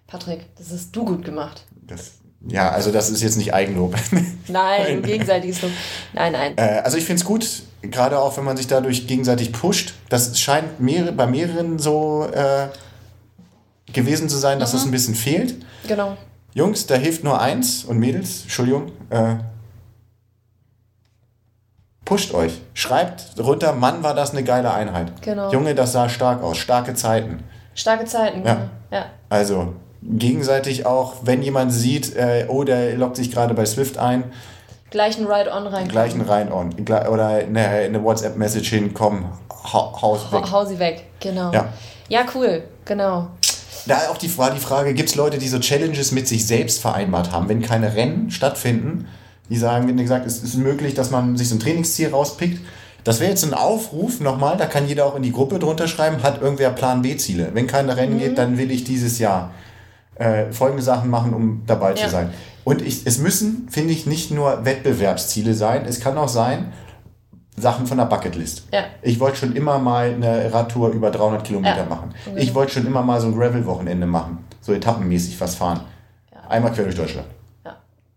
Patrick, 0.06 0.46
das 0.56 0.70
hast 0.72 0.94
du 0.94 1.04
gut 1.04 1.24
gemacht. 1.24 1.64
Das, 1.86 2.12
ja, 2.46 2.70
also 2.70 2.90
das 2.90 3.10
ist 3.10 3.22
jetzt 3.22 3.36
nicht 3.36 3.54
Eigenlob. 3.54 3.94
Nein, 4.48 5.02
gegenseitiges 5.02 5.62
Lob. 5.62 5.70
Nein, 6.12 6.32
nein. 6.32 6.52
Äh, 6.56 6.80
also 6.84 6.96
ich 6.96 7.04
finde 7.04 7.20
es 7.20 7.24
gut, 7.24 7.62
gerade 7.82 8.18
auch 8.18 8.36
wenn 8.36 8.44
man 8.44 8.56
sich 8.56 8.66
dadurch 8.66 9.06
gegenseitig 9.06 9.52
pusht. 9.52 9.94
Das 10.08 10.38
scheint 10.38 10.80
mehrere, 10.80 11.12
bei 11.12 11.26
mehreren 11.26 11.78
so 11.78 12.28
äh, 12.32 12.68
gewesen 13.92 14.28
zu 14.28 14.36
sein, 14.36 14.58
dass 14.60 14.72
das 14.72 14.84
ein 14.84 14.90
bisschen 14.90 15.14
fehlt. 15.14 15.54
Genau. 15.88 16.16
Jungs, 16.56 16.86
da 16.86 16.94
hilft 16.94 17.22
nur 17.22 17.38
eins 17.38 17.84
und 17.84 17.98
Mädels, 17.98 18.44
Entschuldigung, 18.44 18.90
äh, 19.10 19.34
pusht 22.06 22.32
euch. 22.32 22.62
Schreibt 22.72 23.38
runter, 23.38 23.74
Mann, 23.74 24.02
war 24.02 24.14
das 24.14 24.30
eine 24.30 24.42
geile 24.42 24.72
Einheit. 24.72 25.20
Genau. 25.20 25.52
Junge, 25.52 25.74
das 25.74 25.92
sah 25.92 26.08
stark 26.08 26.42
aus, 26.42 26.56
starke 26.56 26.94
Zeiten. 26.94 27.44
Starke 27.74 28.06
Zeiten. 28.06 28.42
Ja. 28.42 28.54
genau. 28.54 28.68
ja. 28.90 29.04
Also 29.28 29.74
gegenseitig 30.02 30.86
auch, 30.86 31.16
wenn 31.24 31.42
jemand 31.42 31.74
sieht, 31.74 32.16
äh, 32.16 32.46
oh, 32.48 32.64
der 32.64 32.96
loggt 32.96 33.16
sich 33.16 33.30
gerade 33.30 33.52
bei 33.52 33.66
Swift 33.66 33.98
ein, 33.98 34.24
Gleich 34.88 35.18
ein 35.18 35.26
Ride-On 35.26 35.66
rein. 35.66 35.88
gleich 35.88 36.14
ein 36.14 36.22
rein 36.22 36.50
on 36.50 36.72
Gle- 36.72 37.08
oder 37.08 37.26
eine, 37.26 37.68
eine 37.68 38.02
WhatsApp-Message 38.02 38.70
hin, 38.70 38.94
komm, 38.94 39.26
hau, 39.50 40.00
haus 40.00 40.32
weg. 40.32 40.40
Ha 40.40 40.52
hau 40.52 40.64
sie 40.64 40.78
weg. 40.78 41.04
Genau. 41.20 41.52
Ja. 41.52 41.68
ja, 42.08 42.24
cool. 42.34 42.62
Genau. 42.86 43.28
Da 43.86 44.08
auch 44.10 44.18
die, 44.18 44.36
war 44.38 44.50
die 44.50 44.60
Frage, 44.60 44.94
gibt 44.94 45.08
es 45.08 45.14
Leute, 45.14 45.38
die 45.38 45.48
so 45.48 45.58
Challenges 45.58 46.12
mit 46.12 46.26
sich 46.28 46.46
selbst 46.46 46.80
vereinbart 46.80 47.32
haben, 47.32 47.48
wenn 47.48 47.62
keine 47.62 47.94
Rennen 47.94 48.30
stattfinden, 48.30 49.06
die 49.48 49.56
sagen, 49.56 49.86
wenn 49.86 49.96
gesagt, 49.96 50.26
es 50.26 50.42
ist 50.42 50.56
möglich, 50.56 50.94
dass 50.94 51.10
man 51.10 51.36
sich 51.36 51.48
so 51.48 51.54
ein 51.54 51.60
Trainingsziel 51.60 52.08
rauspickt. 52.08 52.60
Das 53.04 53.20
wäre 53.20 53.30
jetzt 53.30 53.44
ein 53.44 53.54
Aufruf 53.54 54.18
nochmal, 54.20 54.56
da 54.56 54.66
kann 54.66 54.88
jeder 54.88 55.06
auch 55.06 55.14
in 55.14 55.22
die 55.22 55.30
Gruppe 55.30 55.60
drunter 55.60 55.86
schreiben, 55.86 56.24
hat 56.24 56.42
irgendwer 56.42 56.70
Plan 56.70 57.02
B-Ziele. 57.02 57.50
Wenn 57.52 57.68
keine 57.68 57.96
Rennen 57.96 58.18
geht, 58.18 58.36
dann 58.36 58.58
will 58.58 58.72
ich 58.72 58.82
dieses 58.82 59.20
Jahr 59.20 59.52
äh, 60.16 60.50
folgende 60.50 60.82
Sachen 60.82 61.08
machen, 61.08 61.32
um 61.32 61.62
dabei 61.66 61.90
Ja. 61.90 61.96
zu 61.96 62.08
sein. 62.10 62.30
Und 62.64 62.82
ich, 62.82 63.06
es 63.06 63.18
müssen, 63.18 63.68
finde 63.70 63.92
ich, 63.92 64.06
nicht 64.06 64.32
nur 64.32 64.64
Wettbewerbsziele 64.64 65.54
sein, 65.54 65.84
es 65.86 66.00
kann 66.00 66.18
auch 66.18 66.28
sein, 66.28 66.72
Sachen 67.56 67.86
von 67.86 67.96
der 67.98 68.04
Bucketlist. 68.04 68.64
Ja. 68.72 68.84
Ich 69.02 69.18
wollte 69.18 69.38
schon 69.38 69.56
immer 69.56 69.78
mal 69.78 70.10
eine 70.12 70.52
Radtour 70.52 70.90
über 70.90 71.10
300 71.10 71.42
Kilometer 71.44 71.78
Ja. 71.78 71.84
machen. 71.84 72.14
Ich 72.36 72.54
wollte 72.54 72.72
schon 72.72 72.86
immer 72.86 73.02
mal 73.02 73.20
so 73.20 73.28
ein 73.28 73.36
Gravel-Wochenende 73.38 74.06
machen. 74.06 74.44
So 74.60 74.72
etappenmäßig 74.74 75.40
was 75.40 75.54
fahren. 75.54 75.80
Einmal 76.48 76.72
quer 76.72 76.84
durch 76.84 76.96
Deutschland. 76.96 77.26
Ja. 77.64 77.76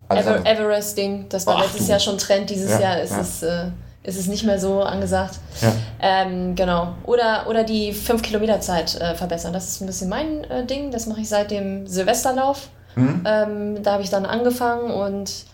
Alles 0.10 0.26
Ever. 0.26 0.46
Everesting, 0.46 1.26
das 1.30 1.48
war 1.48 1.56
Ach, 1.58 1.62
letztes 1.64 1.86
du. 1.86 1.92
Jahr 1.92 2.00
schon 2.00 2.18
Trend, 2.18 2.50
dieses 2.50 2.72
Ja, 2.72 2.80
Jahr 2.80 3.02
ist, 3.02 3.12
ja. 3.12 3.20
es, 3.22 3.44
äh, 3.44 3.66
ist 4.04 4.20
es 4.20 4.28
nicht 4.28 4.44
mehr 4.44 4.60
so 4.60 4.82
angesagt. 4.84 5.40
Ja. 5.62 5.72
Ähm, 6.02 6.56
genau. 6.56 6.94
Oder, 7.06 7.46
oder 7.48 7.64
die 7.64 7.94
5-Kilometer-Zeit 7.94 9.00
äh, 9.00 9.16
verbessern. 9.16 9.54
Das 9.54 9.68
ist 9.68 9.82
ein 9.82 9.88
bisschen 9.88 10.10
mein 10.10 10.44
äh, 10.46 10.66
Ding. 10.66 10.92
Das 10.92 11.06
mache 11.08 11.22
ich 11.22 11.30
seit 11.30 11.50
dem 11.52 11.88
Silvesterlauf. 11.88 12.68
Mhm. 12.96 13.24
Ähm, 13.26 13.84
da 13.84 13.94
habe 13.94 14.04
ich 14.04 14.10
dann 14.10 14.26
angefangen 14.26 14.92
und 14.92 15.46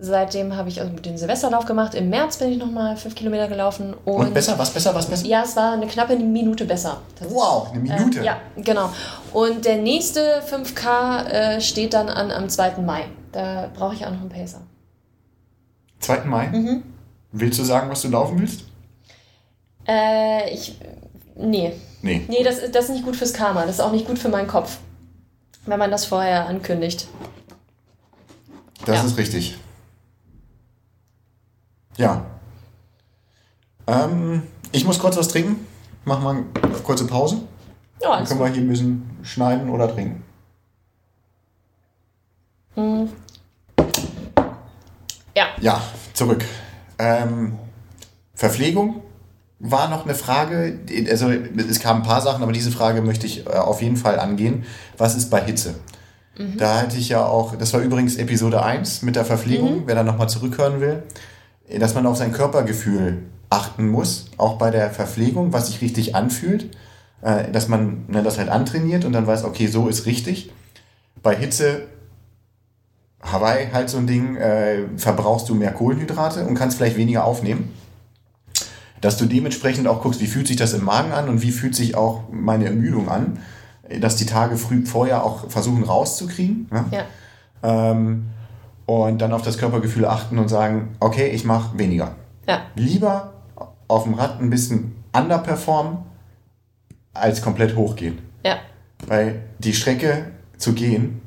seitdem 0.00 0.56
habe 0.56 0.68
ich 0.70 0.80
also 0.80 0.92
den 0.94 1.18
Silvesterlauf 1.18 1.66
gemacht. 1.66 1.94
Im 1.94 2.08
März 2.08 2.38
bin 2.38 2.50
ich 2.50 2.58
nochmal 2.58 2.96
5 2.96 3.14
Kilometer 3.14 3.48
gelaufen. 3.48 3.94
Und, 4.04 4.14
Und 4.26 4.34
besser, 4.34 4.58
was 4.58 4.70
besser, 4.70 4.94
was 4.94 5.06
besser? 5.06 5.26
Ja, 5.26 5.42
es 5.42 5.54
war 5.56 5.72
eine 5.74 5.86
knappe 5.86 6.16
Minute 6.16 6.64
besser. 6.64 7.00
Wow, 7.28 7.68
eine 7.70 7.80
Minute. 7.80 8.18
Ähm, 8.18 8.24
ja, 8.24 8.38
genau. 8.56 8.90
Und 9.32 9.64
der 9.64 9.76
nächste 9.76 10.42
5K 10.50 11.26
äh, 11.26 11.60
steht 11.60 11.92
dann 11.94 12.08
an 12.08 12.30
am 12.30 12.48
2. 12.48 12.78
Mai. 12.78 13.04
Da 13.32 13.68
brauche 13.74 13.94
ich 13.94 14.04
auch 14.06 14.10
noch 14.10 14.20
einen 14.20 14.30
Pacer. 14.30 14.62
2. 16.00 16.24
Mai. 16.24 16.46
Mhm. 16.48 16.82
Willst 17.32 17.58
du 17.58 17.64
sagen, 17.64 17.90
was 17.90 18.00
du 18.02 18.08
laufen 18.08 18.40
willst? 18.40 18.64
Äh, 19.86 20.50
ich. 20.52 20.76
Nee. 21.36 21.72
Nee. 22.02 22.24
Nee, 22.28 22.42
das, 22.42 22.58
ist- 22.58 22.74
das 22.74 22.86
ist 22.86 22.90
nicht 22.92 23.04
gut 23.04 23.16
fürs 23.16 23.32
Karma. 23.32 23.62
Das 23.66 23.76
ist 23.76 23.80
auch 23.80 23.92
nicht 23.92 24.06
gut 24.06 24.18
für 24.18 24.28
meinen 24.28 24.48
Kopf. 24.48 24.78
Wenn 25.66 25.78
man 25.78 25.90
das 25.90 26.06
vorher 26.06 26.46
ankündigt. 26.46 27.06
Das 28.86 28.96
ja. 28.96 29.04
ist 29.04 29.16
richtig. 29.18 29.58
Ja. 32.00 32.24
Ähm, 33.86 34.42
ich 34.72 34.86
muss 34.86 34.98
kurz 34.98 35.18
was 35.18 35.28
trinken. 35.28 35.66
Machen 36.06 36.24
wir 36.24 36.30
eine 36.62 36.78
kurze 36.82 37.06
Pause. 37.06 37.42
Ja, 38.00 38.16
Dann 38.16 38.24
können 38.26 38.40
wir 38.40 38.46
hier 38.46 38.62
ein 38.62 38.68
bisschen 38.68 39.18
schneiden 39.22 39.68
oder 39.68 39.92
trinken. 39.92 40.22
Ja, 45.36 45.48
Ja, 45.60 45.82
zurück. 46.14 46.42
Ähm, 46.98 47.58
Verpflegung 48.34 49.02
war 49.58 49.88
noch 49.88 50.04
eine 50.04 50.14
Frage. 50.14 50.80
Also 51.10 51.28
es 51.30 51.80
kamen 51.80 52.00
ein 52.00 52.06
paar 52.06 52.22
Sachen, 52.22 52.42
aber 52.42 52.52
diese 52.52 52.70
Frage 52.70 53.02
möchte 53.02 53.26
ich 53.26 53.46
äh, 53.46 53.50
auf 53.50 53.82
jeden 53.82 53.98
Fall 53.98 54.18
angehen. 54.18 54.64
Was 54.96 55.16
ist 55.16 55.28
bei 55.28 55.42
Hitze? 55.42 55.74
Da 56.56 56.80
hatte 56.80 56.96
ich 56.96 57.10
ja 57.10 57.26
auch, 57.26 57.56
das 57.56 57.74
war 57.74 57.80
übrigens 57.82 58.16
Episode 58.16 58.62
1 58.62 59.02
mit 59.02 59.14
der 59.16 59.26
Verpflegung, 59.26 59.82
wer 59.84 59.94
da 59.94 60.02
nochmal 60.02 60.30
zurückhören 60.30 60.80
will, 60.80 61.02
dass 61.78 61.94
man 61.94 62.06
auf 62.06 62.16
sein 62.16 62.32
Körpergefühl 62.32 63.18
achten 63.48 63.88
muss, 63.88 64.26
auch 64.36 64.58
bei 64.58 64.70
der 64.70 64.90
Verpflegung, 64.90 65.52
was 65.52 65.66
sich 65.66 65.80
richtig 65.80 66.14
anfühlt, 66.14 66.76
äh, 67.22 67.50
dass 67.50 67.68
man 67.68 68.04
ne, 68.08 68.22
das 68.22 68.38
halt 68.38 68.48
antrainiert 68.48 69.04
und 69.04 69.12
dann 69.12 69.26
weiß, 69.26 69.44
okay, 69.44 69.66
so 69.66 69.88
ist 69.88 70.06
richtig. 70.06 70.52
Bei 71.22 71.34
Hitze 71.34 71.88
Hawaii 73.22 73.68
halt 73.72 73.90
so 73.90 73.98
ein 73.98 74.06
Ding, 74.06 74.36
äh, 74.36 74.86
verbrauchst 74.96 75.48
du 75.48 75.54
mehr 75.54 75.72
Kohlenhydrate 75.72 76.46
und 76.46 76.54
kannst 76.54 76.78
vielleicht 76.78 76.96
weniger 76.96 77.24
aufnehmen. 77.24 77.74
Dass 79.00 79.16
du 79.16 79.26
dementsprechend 79.26 79.88
auch 79.88 80.02
guckst, 80.02 80.20
wie 80.20 80.26
fühlt 80.26 80.46
sich 80.46 80.56
das 80.56 80.72
im 80.72 80.84
Magen 80.84 81.12
an 81.12 81.28
und 81.28 81.42
wie 81.42 81.52
fühlt 81.52 81.74
sich 81.74 81.94
auch 81.96 82.24
meine 82.30 82.66
Ermüdung 82.66 83.08
an. 83.08 83.38
Dass 84.00 84.16
die 84.16 84.26
Tage 84.26 84.56
früh 84.56 84.86
vorher 84.86 85.24
auch 85.24 85.50
versuchen 85.50 85.82
rauszukriegen. 85.82 86.68
Ne? 86.70 86.84
ja, 86.92 87.04
Ähm, 87.62 88.26
und 88.90 89.18
dann 89.18 89.32
auf 89.32 89.42
das 89.42 89.56
Körpergefühl 89.58 90.04
achten 90.04 90.38
und 90.38 90.48
sagen, 90.48 90.96
okay, 91.00 91.28
ich 91.28 91.44
mache 91.44 91.78
weniger. 91.78 92.14
ja, 92.48 92.62
Lieber 92.74 93.32
auf 93.88 94.04
dem 94.04 94.14
Rad 94.14 94.40
ein 94.40 94.50
bisschen 94.50 94.96
underperformen, 95.12 95.98
als 97.12 97.42
komplett 97.42 97.76
hochgehen. 97.76 98.18
ja. 98.44 98.56
Weil 99.06 99.42
die 99.58 99.72
Strecke 99.72 100.26
zu 100.58 100.74
gehen 100.74 101.22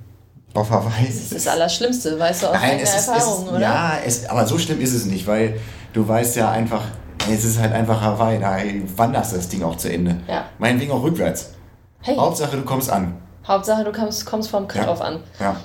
auf 0.53 0.69
Hawaii 0.69 1.07
Das 1.07 1.15
ist 1.15 1.33
das 1.33 1.47
Allerschlimmste, 1.47 2.19
weißt 2.19 2.43
du, 2.43 2.47
aus 2.47 2.53
Nein, 2.53 2.79
es 2.81 2.95
ist, 2.95 3.07
Erfahrung, 3.07 3.33
es 3.33 3.45
ist 3.45 3.49
oder? 3.49 3.59
ja, 3.59 3.93
es, 4.05 4.29
aber 4.29 4.45
so 4.45 4.59
schlimm 4.59 4.79
ist 4.79 4.93
es 4.93 5.05
nicht, 5.05 5.25
weil 5.25 5.59
du 5.91 6.07
weißt 6.07 6.35
ja 6.35 6.51
einfach, 6.51 6.83
es 7.31 7.43
ist 7.43 7.59
halt 7.59 7.73
einfach 7.73 7.99
Hawaii, 8.01 8.39
da 8.39 8.57
wanderst 8.95 9.31
du 9.31 9.37
das 9.37 9.49
Ding 9.49 9.63
auch 9.63 9.75
zu 9.75 9.91
Ende. 9.91 10.17
Ja. 10.27 10.45
Meinetwegen 10.59 10.91
auch 10.91 11.01
rückwärts. 11.01 11.53
Hey, 12.01 12.15
Hauptsache, 12.15 12.57
du 12.57 12.63
kommst 12.63 12.91
an. 12.91 13.15
Hauptsache, 13.47 13.83
du 13.83 13.91
kommst, 13.91 14.25
kommst 14.25 14.49
vom 14.51 14.67
Cut-Off 14.67 15.01
an. 15.01 15.19
Ja. 15.39 15.55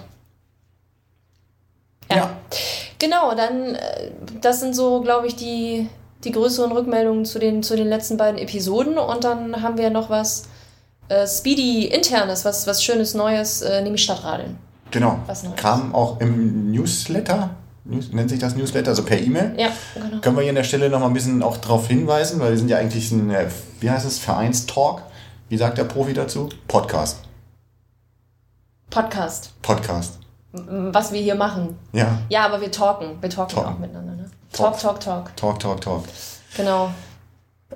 Ja. 2.10 2.16
Ja. 2.16 2.30
Genau, 2.98 3.34
dann, 3.34 3.74
äh, 3.74 4.10
das 4.40 4.60
sind 4.60 4.74
so, 4.74 5.00
glaube 5.00 5.26
ich, 5.26 5.36
die, 5.36 5.88
die 6.24 6.32
größeren 6.32 6.72
Rückmeldungen 6.72 7.24
zu 7.24 7.38
den, 7.38 7.62
zu 7.62 7.76
den 7.76 7.88
letzten 7.88 8.16
beiden 8.16 8.38
Episoden. 8.38 8.98
Und 8.98 9.24
dann 9.24 9.62
haben 9.62 9.78
wir 9.78 9.90
noch 9.90 10.10
was 10.10 10.48
äh, 11.08 11.26
Speedy 11.26 11.86
internes, 11.86 12.44
was, 12.44 12.66
was 12.66 12.82
Schönes 12.82 13.14
Neues, 13.14 13.62
äh, 13.62 13.82
nämlich 13.82 14.02
Stadtradeln. 14.02 14.58
Genau. 14.90 15.18
Was 15.26 15.42
Neues. 15.42 15.56
Kam 15.56 15.94
auch 15.94 16.20
im 16.20 16.72
Newsletter, 16.72 17.50
News, 17.84 18.12
nennt 18.12 18.30
sich 18.30 18.38
das 18.38 18.54
Newsletter, 18.56 18.90
also 18.90 19.04
per 19.04 19.18
E-Mail. 19.18 19.54
Ja, 19.56 19.68
genau. 19.94 20.20
Können 20.20 20.36
wir 20.36 20.42
hier 20.42 20.50
an 20.50 20.56
der 20.56 20.64
Stelle 20.64 20.90
noch 20.90 21.00
mal 21.00 21.06
ein 21.06 21.14
bisschen 21.14 21.42
auch 21.42 21.56
darauf 21.56 21.88
hinweisen, 21.88 22.40
weil 22.40 22.50
wir 22.50 22.58
sind 22.58 22.68
ja 22.68 22.78
eigentlich 22.78 23.10
ein, 23.12 23.30
äh, 23.30 23.46
wie 23.80 23.90
heißt 23.90 24.06
es, 24.06 24.18
Vereinstalk. 24.18 25.02
Wie 25.48 25.56
sagt 25.56 25.78
der 25.78 25.84
Profi 25.84 26.12
dazu? 26.12 26.48
Podcast. 26.66 27.20
Podcast, 28.90 29.52
Podcast. 29.62 30.17
Was 30.52 31.12
wir 31.12 31.20
hier 31.20 31.34
machen. 31.34 31.78
Ja. 31.92 32.18
Ja, 32.28 32.44
aber 32.46 32.60
wir 32.60 32.70
talken. 32.70 33.20
Wir 33.20 33.30
talken, 33.30 33.54
Talken. 33.56 33.74
auch 33.74 33.78
miteinander. 33.78 34.14
Ne? 34.14 34.30
Talk. 34.52 34.78
Talk, 34.78 35.00
talk, 35.00 35.36
talk. 35.36 35.60
Talk, 35.60 35.80
talk. 35.80 36.04
Genau. 36.56 36.90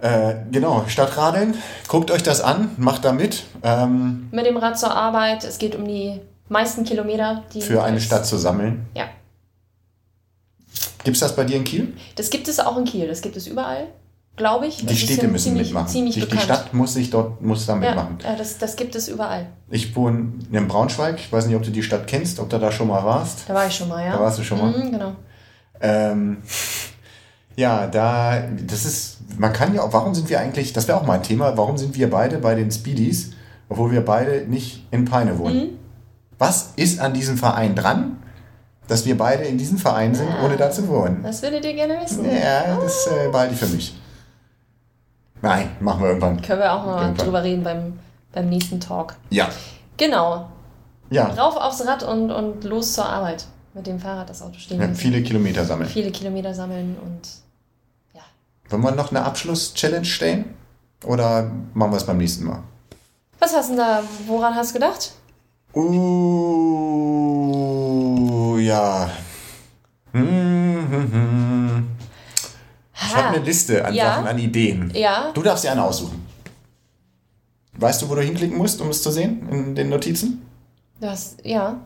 Äh, 0.01 0.35
genau, 0.51 0.85
Stadtradeln. 0.89 1.55
Guckt 1.87 2.11
euch 2.11 2.23
das 2.23 2.41
an, 2.41 2.70
macht 2.79 3.05
da 3.05 3.12
mit. 3.12 3.45
Ähm, 3.62 4.29
Mit 4.33 4.47
dem 4.47 4.57
Rad 4.57 4.79
zur 4.79 4.95
Arbeit. 4.95 5.45
Es 5.45 5.59
geht 5.59 5.75
um 5.77 5.87
die 5.87 6.18
meisten 6.49 6.85
Kilometer, 6.85 7.43
die. 7.53 7.61
für 7.61 7.83
eine 7.83 8.01
Stadt 8.01 8.25
zu 8.27 8.39
sammeln. 8.39 8.87
Ja. 8.95 9.05
Gibt 11.05 11.16
es 11.16 11.20
das 11.20 11.37
bei 11.37 11.45
dir 11.45 11.57
in 11.57 11.64
Kiel? 11.64 11.95
Das 12.16 12.31
gibt 12.31 12.49
es 12.49 12.59
auch 12.59 12.77
in 12.79 12.85
Kiel. 12.85 13.07
Das 13.07 13.20
gibt 13.20 13.37
es 13.37 13.47
überall, 13.47 13.89
glaube 14.37 14.66
ich. 14.66 14.85
Die 14.85 14.97
Städte 14.97 15.26
ja 15.26 15.28
müssen 15.28 15.45
ziemlich, 15.45 15.68
mitmachen. 15.68 15.89
Ziemlich 15.89 16.14
die, 16.14 16.26
die. 16.26 16.39
Stadt 16.39 16.72
muss 16.74 16.95
sich 16.95 17.11
dort 17.11 17.41
muss 17.43 17.66
da 17.66 17.74
ja, 17.74 17.80
mitmachen. 17.80 18.18
ja 18.22 18.37
das, 18.37 18.59
das 18.59 18.76
gibt 18.76 18.95
es 18.95 19.09
überall. 19.09 19.47
Ich 19.70 19.95
wohne 19.95 20.33
in 20.51 20.68
Braunschweig. 20.68 21.16
Ich 21.18 21.33
weiß 21.33 21.47
nicht, 21.47 21.57
ob 21.57 21.62
du 21.62 21.70
die 21.70 21.83
Stadt 21.83 22.07
kennst, 22.07 22.41
ob 22.41 22.49
du 22.49 22.59
da 22.59 22.72
schon 22.72 22.89
mal 22.89 23.05
warst. 23.05 23.49
Da 23.49 23.55
war 23.55 23.66
ich 23.66 23.74
schon 23.74 23.89
mal, 23.89 24.05
ja. 24.05 24.12
Da 24.12 24.20
warst 24.20 24.39
du 24.39 24.43
schon 24.43 24.59
mal? 24.59 24.70
Mhm, 24.70 24.93
genau. 24.93 25.12
Ähm, 25.80 26.39
ja, 27.57 27.87
da, 27.87 28.43
das 28.66 28.85
ist, 28.85 29.18
man 29.39 29.53
kann 29.53 29.74
ja 29.74 29.83
auch, 29.83 29.93
warum 29.93 30.14
sind 30.14 30.30
wir 30.30 30.41
eigentlich, 30.41 30.72
das 30.72 30.89
wäre 30.89 30.99
auch 30.99 31.07
mal 31.07 31.14
ein 31.14 31.22
Thema, 31.22 31.57
warum 31.57 31.76
sind 31.76 31.97
wir 31.97 32.09
beide 32.09 32.39
bei 32.39 32.55
den 32.55 32.70
Speedies, 32.70 33.33
obwohl 33.68 33.91
wir 33.91 34.05
beide 34.05 34.47
nicht 34.47 34.87
in 34.91 35.05
Peine 35.05 35.39
wohnen? 35.39 35.57
Mhm. 35.57 35.68
Was 36.39 36.72
ist 36.76 36.99
an 37.01 37.12
diesem 37.12 37.37
Verein 37.37 37.74
dran, 37.74 38.16
dass 38.89 39.05
wir 39.05 39.16
beide 39.16 39.45
in 39.45 39.59
diesem 39.59 39.78
Verein 39.78 40.14
sind, 40.14 40.28
ohne 40.45 40.57
da 40.57 40.70
zu 40.70 40.89
wohnen? 40.89 41.22
Das 41.22 41.43
würdet 41.43 41.64
ihr 41.64 41.74
gerne 41.74 42.01
wissen. 42.03 42.24
Ja, 42.24 42.78
das 42.80 43.07
äh, 43.07 43.28
behalte 43.30 43.55
ich 43.55 43.61
für 43.61 43.66
mich. 43.66 43.95
Nein, 45.43 45.68
machen 45.80 46.01
wir 46.03 46.09
irgendwann. 46.09 46.40
Können 46.40 46.61
wir 46.61 46.72
auch 46.72 46.86
mal 46.86 47.03
Irgendwann. 47.03 47.24
drüber 47.26 47.43
reden 47.43 47.62
beim, 47.64 47.99
beim 48.32 48.49
nächsten 48.49 48.80
Talk. 48.80 49.16
Ja. 49.30 49.49
Genau. 49.97 50.47
Ja, 51.11 51.26
Rauf 51.26 51.57
aufs 51.57 51.84
Rad 51.86 52.03
und, 52.05 52.30
und 52.30 52.62
los 52.64 52.93
zur 52.95 53.05
Arbeit. 53.07 53.45
Mit 53.74 53.86
dem 53.86 53.99
Fahrrad 54.01 54.28
das 54.30 54.40
Auto 54.43 54.59
stehen 54.59 54.80
ja 54.80 54.88
viele 54.95 55.22
Kilometer 55.22 55.64
sammeln. 55.64 55.88
viele 55.90 56.11
Kilometer 56.11 56.55
sammeln 56.55 56.97
und 57.05 57.20
ja. 58.14 58.20
Wollen 58.70 58.82
wir 58.82 58.93
noch 58.93 59.11
eine 59.11 59.24
Abschluss-Challenge 59.24 60.05
stellen? 60.05 60.55
Oder 61.05 61.51
machen 61.74 61.90
wir 61.93 61.97
es 61.97 62.05
beim 62.07 62.18
nächsten 62.18 62.45
Mal? 62.45 62.61
Was 63.40 63.55
hast 63.55 63.70
du 63.70 63.76
da, 63.76 64.03
woran 64.26 64.55
hast 64.55 64.70
du 64.70 64.74
gedacht? 64.74 65.12
Uh, 65.74 65.82
ja. 68.59 69.09
Hm, 70.12 70.86
hm, 70.90 71.12
hm. 71.12 71.52
Ich 73.13 73.25
habe 73.25 73.37
eine 73.37 73.45
Liste 73.45 73.85
an 73.85 73.95
Ja. 73.95 74.15
Sachen, 74.15 74.27
an 74.27 74.39
Ideen. 74.39 74.91
Ja, 74.95 75.31
Du 75.35 75.43
darfst 75.43 75.65
dir 75.65 75.73
eine 75.73 75.85
aussuchen. 75.85 76.27
Weißt 77.75 78.03
du, 78.03 78.09
wo 78.09 78.15
du 78.15 78.23
hinklicken 78.23 78.57
musst, 78.59 78.81
um 78.81 78.89
es 78.91 79.03
zu 79.03 79.11
sehen 79.11 79.49
in 79.51 79.75
den 79.75 79.89
Notizen? 79.89 80.47
das, 81.01 81.37
ja. 81.43 81.81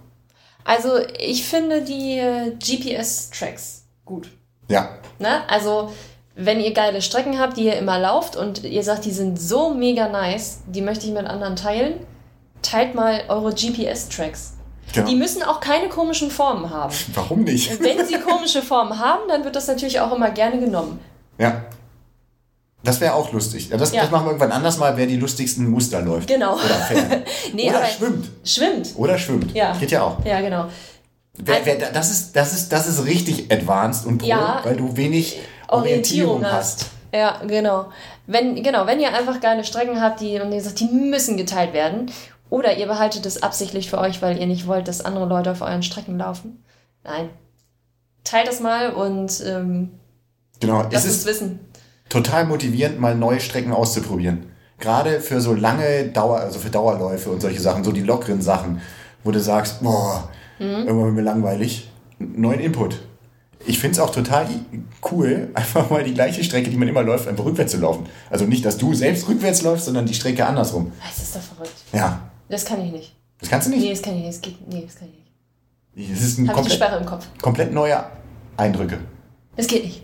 Also 0.64 0.98
ich 1.18 1.44
finde 1.46 1.82
die 1.82 2.18
äh, 2.18 2.50
GPS-Tracks 2.58 3.84
gut. 4.04 4.28
Ja. 4.68 4.90
Ne? 5.20 5.48
Also, 5.48 5.92
wenn 6.34 6.60
ihr 6.60 6.74
geile 6.74 7.00
Strecken 7.00 7.38
habt, 7.38 7.56
die 7.56 7.64
ihr 7.66 7.76
immer 7.76 7.98
lauft 8.00 8.34
und 8.36 8.64
ihr 8.64 8.82
sagt, 8.82 9.04
die 9.04 9.12
sind 9.12 9.40
so 9.40 9.72
mega 9.72 10.08
nice, 10.08 10.62
die 10.66 10.82
möchte 10.82 11.06
ich 11.06 11.12
mit 11.12 11.24
anderen 11.24 11.54
teilen, 11.56 11.94
teilt 12.62 12.94
mal 12.96 13.22
eure 13.28 13.54
GPS-Tracks. 13.54 14.54
Genau. 14.92 15.08
Die 15.08 15.14
müssen 15.16 15.42
auch 15.44 15.60
keine 15.60 15.88
komischen 15.88 16.30
Formen 16.30 16.68
haben. 16.70 16.92
Warum 17.14 17.44
nicht? 17.44 17.80
Wenn 17.80 18.04
sie 18.04 18.18
komische 18.18 18.60
Formen 18.60 18.98
haben, 18.98 19.22
dann 19.28 19.44
wird 19.44 19.54
das 19.56 19.68
natürlich 19.68 20.00
auch 20.00 20.14
immer 20.14 20.30
gerne 20.30 20.58
genommen. 20.58 20.98
Ja. 21.38 21.64
Das 22.84 23.00
wäre 23.00 23.14
auch 23.14 23.32
lustig. 23.32 23.68
Ja, 23.70 23.76
das, 23.76 23.92
Ja. 23.92 24.02
das 24.02 24.10
machen 24.12 24.26
wir 24.26 24.30
irgendwann 24.30 24.52
anders 24.52 24.78
mal, 24.78 24.96
wer 24.96 25.06
die 25.06 25.16
lustigsten 25.16 25.68
Muster 25.68 26.02
läuft. 26.02 26.28
Genau. 26.28 26.54
Oder. 26.54 27.22
Nee, 27.52 27.68
Oder 27.70 27.84
schwimmt. 27.86 28.28
schwimmt. 28.44 28.88
Oder 28.96 29.18
schwimmt. 29.18 29.52
Ja. 29.54 29.72
Geht 29.76 29.90
ja 29.90 30.02
auch. 30.02 30.24
Ja, 30.24 30.40
genau. 30.40 30.66
Wer, 31.38 31.64
wer, 31.64 31.76
das, 31.90 32.10
ist, 32.10 32.36
das, 32.36 32.52
ist, 32.54 32.72
das 32.72 32.86
ist 32.86 33.04
richtig 33.04 33.50
advanced 33.52 34.06
und 34.06 34.18
pro, 34.18 34.26
Ja. 34.26 34.60
weil 34.62 34.76
du 34.76 34.96
wenig 34.96 35.38
Orientierung, 35.68 36.44
hast. 36.44 36.86
Ja, 37.12 37.40
genau. 37.46 37.86
Wenn, 38.26 38.62
genau, 38.62 38.86
wenn 38.86 39.00
ihr 39.00 39.12
einfach 39.12 39.40
geile 39.40 39.64
Strecken 39.64 40.00
habt, 40.00 40.20
die, 40.20 40.40
und 40.40 40.52
ihr 40.52 40.60
sagt, 40.62 40.80
die 40.80 40.86
müssen 40.86 41.36
geteilt 41.36 41.72
werden, 41.72 42.10
oder 42.50 42.76
ihr 42.76 42.86
behaltet 42.86 43.26
es 43.26 43.42
absichtlich 43.42 43.90
für 43.90 43.98
euch, 43.98 44.22
weil 44.22 44.38
ihr 44.38 44.46
nicht 44.46 44.66
wollt, 44.68 44.86
dass 44.88 45.04
andere 45.04 45.26
Leute 45.26 45.50
auf 45.50 45.60
euren 45.60 45.82
Strecken 45.82 46.16
laufen. 46.18 46.62
Nein. 47.04 47.28
Teilt 48.24 48.48
das 48.48 48.60
mal 48.60 48.90
und 48.92 49.42
ähm, 49.44 49.90
Genau. 50.60 50.82
Es 50.88 50.92
lasst 50.92 51.06
ist, 51.06 51.26
wissen. 51.26 51.60
total 52.08 52.46
motivierend, 52.46 52.98
mal 53.00 53.14
neue 53.14 53.40
Strecken 53.40 53.72
auszuprobieren. 53.72 54.46
Gerade 54.78 55.20
für 55.20 55.40
so 55.40 55.54
lange 55.54 56.08
Dauer, 56.08 56.38
also 56.40 56.58
für 56.58 56.70
Dauerläufe 56.70 57.30
und 57.30 57.40
solche 57.40 57.60
Sachen, 57.60 57.82
so 57.84 57.92
die 57.92 58.02
lockeren 58.02 58.42
Sachen, 58.42 58.80
wo 59.24 59.30
du 59.30 59.40
sagst, 59.40 59.82
boah, 59.82 60.28
Mhm. 60.58 60.64
irgendwann 60.64 61.04
wird 61.06 61.14
mir 61.16 61.22
langweilig. 61.22 61.90
Neuen 62.18 62.60
Input. 62.60 62.98
Ich 63.66 63.78
finde 63.78 63.92
es 63.94 63.98
auch 63.98 64.10
total 64.10 64.46
cool, 65.10 65.50
einfach 65.54 65.90
mal 65.90 66.02
die 66.04 66.14
gleiche 66.14 66.42
Strecke, 66.44 66.70
die 66.70 66.76
man 66.76 66.88
immer 66.88 67.02
läuft, 67.02 67.26
einfach 67.28 67.44
rückwärts 67.44 67.72
zu 67.72 67.78
laufen. 67.78 68.06
Also 68.30 68.44
nicht, 68.46 68.64
dass 68.64 68.78
du 68.78 68.94
selbst 68.94 69.28
rückwärts 69.28 69.62
läufst, 69.62 69.84
sondern 69.86 70.06
die 70.06 70.14
Strecke 70.14 70.46
andersrum. 70.46 70.92
Das 71.06 71.22
ist 71.22 71.36
doch 71.36 71.40
verrückt. 71.42 71.74
Ja, 71.92 72.20
Das 72.48 72.64
kann 72.64 72.80
ich 72.84 72.92
nicht. 72.92 73.16
das 73.40 73.50
kannst 73.50 73.66
du 73.66 73.70
Nee, 73.72 73.78
nicht. 73.80 73.92
das 73.92 74.02
kann 74.02 74.14
ich 74.14 74.20
nicht. 74.24 74.34
Das 74.34 74.40
geht, 74.40 74.68
nee, 74.68 74.82
das 74.86 74.94
kann 74.96 75.08
ich 75.08 75.14
nicht. 75.98 76.12
Das 76.12 76.22
ist 76.22 76.38
ein 76.38 76.48
Habe 76.48 76.60
ich 76.60 76.66
die 76.66 76.70
komplett, 76.70 76.72
Sperre 76.72 77.00
im 77.00 77.06
Kopf. 77.06 77.26
komplett 77.42 77.72
neue 77.72 78.04
Eindrücke. 78.56 78.98
Das 79.56 79.66
geht 79.66 79.84
nicht. 79.84 80.02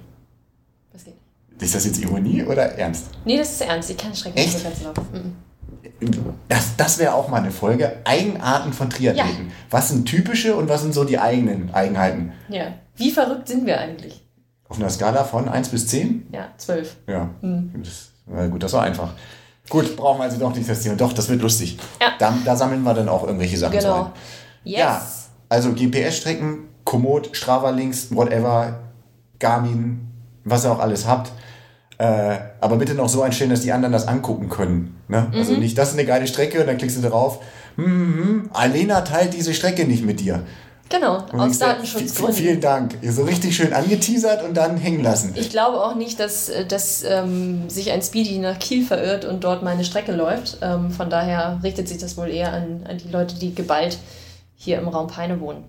Ist 1.63 1.75
das 1.75 1.85
jetzt 1.85 2.01
Ironie 2.01 2.43
oder 2.43 2.77
ernst? 2.77 3.07
Nee, 3.25 3.39
das 3.39 3.53
ist 3.53 3.61
ernst. 3.63 3.91
Ich 3.91 3.97
kann 3.97 4.15
Strecken 4.15 4.37
Echt? 4.39 4.65
laufen. 4.83 5.07
Mhm. 5.13 5.37
Das, 6.49 6.77
das 6.77 6.99
wäre 6.99 7.15
auch 7.15 7.29
mal 7.29 7.39
eine 7.41 7.51
Folge. 7.53 7.99
Eigenarten 8.05 8.73
von 8.73 8.91
Triathleten. 8.91 9.53
Was 9.71 9.89
sind 9.91 10.07
typische 10.07 10.57
und 10.57 10.69
was 10.69 10.83
sind 10.83 10.93
so 10.95 11.05
die 11.05 11.19
eigenen 11.19 11.73
Eigenheiten? 11.73 12.33
Ja. 12.49 12.75
Wie 12.97 13.11
verrückt 13.11 13.49
sind 13.49 13.67
wir 13.67 13.79
eigentlich? 13.81 14.21
Auf 14.69 14.79
einer 14.79 14.91
Skala 14.91 15.23
von 15.25 15.49
1 15.49 15.69
bis 15.69 15.87
10? 15.89 16.29
Ja, 16.33 16.49
12. 16.57 16.97
Ja. 17.07 17.31
Das, 17.41 18.11
na 18.27 18.47
gut, 18.49 18.63
das 18.63 18.73
war 18.73 18.83
einfach. 18.83 19.11
Gut, 19.69 19.97
brauchen 19.97 20.19
wir 20.19 20.25
also 20.25 20.39
doch 20.39 20.55
nicht 20.55 20.69
das 20.69 20.81
Thema. 20.83 20.97
Doch, 20.97 21.13
das 21.13 21.29
wird 21.29 21.41
lustig. 21.43 21.79
Ja. 22.01 22.09
Da, 22.19 22.35
da 22.45 22.57
sammeln 22.57 22.83
wir 22.83 22.95
dann 22.95 23.09
auch 23.09 23.25
irgendwelche 23.25 23.57
Sachen 23.57 23.81
so 23.81 23.87
Genau. 23.87 24.05
ein. 24.05 24.11
Yes. 24.65 24.79
Ja, 24.79 25.03
also 25.49 25.73
GPS-Strecken, 25.73 26.69
Komoot, 26.85 27.31
Strava 27.37 27.71
Links, 27.71 28.09
whatever, 28.15 28.81
Garmin, 29.39 30.09
was 30.45 30.65
ihr 30.65 30.73
auch 30.73 30.81
alles 30.81 31.07
habt. 31.07 31.33
Äh, 32.03 32.41
aber 32.61 32.79
bitte 32.79 32.95
noch 32.95 33.09
so 33.09 33.23
einstellen, 33.23 33.51
dass 33.51 33.61
die 33.61 33.71
anderen 33.71 33.93
das 33.93 34.09
angucken 34.09 34.49
können. 34.49 35.01
Ne? 35.07 35.29
Mhm. 35.31 35.39
Also 35.39 35.53
nicht, 35.53 35.79
das 35.79 35.91
ist 35.91 35.95
eine 35.95 36.05
geile 36.05 36.27
Strecke 36.27 36.61
und 36.61 36.67
dann 36.67 36.77
klickst 36.77 36.97
du 36.97 37.09
drauf. 37.09 37.39
Hm, 37.77 37.85
hm, 37.85 38.51
Alena 38.53 39.03
teilt 39.03 39.35
diese 39.35 39.55
Strecke 39.55 39.85
nicht 39.85 40.05
mit 40.05 40.19
dir. 40.19 40.43
Genau, 40.89 41.25
Und 41.33 41.39
aus 41.39 41.61
Datenschutzgründen. 41.61 42.35
Vielen 42.35 42.61
Dank. 42.61 42.99
Ihr 43.03 43.13
so 43.13 43.23
richtig 43.23 43.55
schön 43.55 43.73
angeteasert 43.73 44.43
und 44.43 44.57
dann 44.57 44.79
hängen 44.79 45.01
lassen. 45.01 45.33
Ich 45.37 45.51
glaube 45.51 45.81
auch 45.81 45.95
nicht, 45.95 46.19
dass, 46.19 46.49
äh, 46.49 46.67
dass 46.67 47.05
ähm, 47.05 47.71
sich 47.71 47.93
ein 47.93 48.03
Speedy 48.03 48.39
nach 48.39 48.59
Kiel 48.59 48.85
verirrt 48.85 49.25
und 49.25 49.45
dort 49.45 49.63
meine 49.63 49.85
Strecke 49.85 50.11
läuft. 50.11 50.59
Ähm, 50.61 50.91
von 50.91 51.09
daher 51.09 51.61
richtet 51.63 51.87
sich 51.87 51.99
das 51.99 52.17
wohl 52.17 52.31
eher 52.31 52.53
an, 52.53 52.85
an 52.85 52.99
die 52.99 53.11
Leute, 53.11 53.37
die 53.37 53.55
geballt 53.55 53.99
hier 54.57 54.81
im 54.81 54.89
Raum 54.89 55.07
Peine 55.07 55.39
wohnen. 55.41 55.69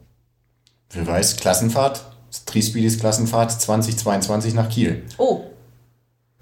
Wer 0.89 1.05
weiß, 1.05 1.37
Klassenfahrt, 1.37 2.01
Tri-Speedies 2.47 2.99
Klassenfahrt 2.99 3.51
2022 3.51 4.55
nach 4.55 4.69
Kiel. 4.69 5.03
Oh, 5.19 5.43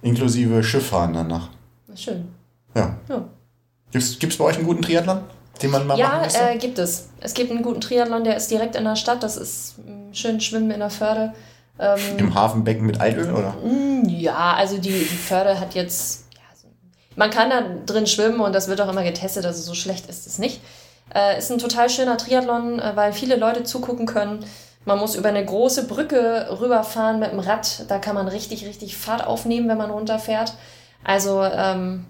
Inklusive 0.01 0.63
Schifffahren 0.63 1.13
danach. 1.13 1.49
na 1.87 1.95
schön. 1.95 2.27
Ja. 2.75 2.95
Ja, 3.09 3.25
Gibt's, 3.91 4.17
gibt's 4.19 4.37
bei 4.37 4.45
euch 4.45 4.55
einen 4.55 4.65
guten 4.65 4.81
Triathlon, 4.81 5.21
den 5.61 5.69
man 5.71 5.85
mal 5.85 5.97
machen 5.97 5.99
ja 5.99 6.21
müsste? 6.23 6.39
äh, 6.41 6.57
gibt 6.57 6.79
es. 6.79 7.09
Es 7.19 7.33
gibt 7.33 7.51
einen 7.51 7.61
guten 7.61 7.81
Triathlon, 7.81 8.23
der 8.23 8.37
ist 8.37 8.49
direkt 8.49 8.75
in 8.75 8.85
der 8.85 8.95
Stadt. 8.95 9.21
Das 9.23 9.35
ist 9.37 9.75
mm, 9.79 10.13
schön 10.13 10.39
Schwimmen 10.39 10.71
in 10.71 10.79
der 10.79 10.89
Förde. 10.89 11.33
Ähm, 11.77 11.99
Im 12.17 12.33
Hafenbecken 12.35 12.85
mit 12.85 13.01
Altöl, 13.01 13.31
oder? 13.33 13.53
Mm, 13.63 14.07
Ja, 14.07 14.53
also 14.53 14.77
die, 14.77 14.89
die 14.91 15.05
Förde 15.05 15.59
hat 15.59 15.75
jetzt. 15.75 16.25
Ja, 16.33 16.69
man 17.17 17.29
kann 17.29 17.49
da 17.49 17.61
drin 17.85 18.07
schwimmen 18.07 18.39
und 18.39 18.53
das 18.53 18.67
wird 18.69 18.79
auch 18.81 18.89
immer 18.89 19.03
getestet, 19.03 19.45
also 19.45 19.61
so 19.61 19.73
schlecht 19.73 20.07
ist 20.07 20.25
es 20.25 20.39
nicht. 20.39 20.61
Äh, 21.13 21.37
ist 21.37 21.51
ein 21.51 21.57
total 21.59 21.89
schöner 21.89 22.17
Triathlon, 22.17 22.79
äh, 22.79 22.95
weil 22.95 23.11
viele 23.11 23.35
Leute 23.35 23.63
zugucken 23.63 24.05
können. 24.05 24.45
Man 24.85 24.97
muss 24.99 25.15
über 25.15 25.29
eine 25.29 25.45
große 25.45 25.85
Brücke 25.87 26.47
rüberfahren 26.59 27.19
mit 27.19 27.31
dem 27.31 27.39
Rad. 27.39 27.85
Da 27.87 27.99
kann 27.99 28.15
man 28.15 28.27
richtig, 28.27 28.65
richtig 28.65 28.97
Fahrt 28.97 29.25
aufnehmen, 29.25 29.67
wenn 29.69 29.77
man 29.77 29.91
runterfährt. 29.91 30.53
Also, 31.03 31.43
ähm, 31.43 32.05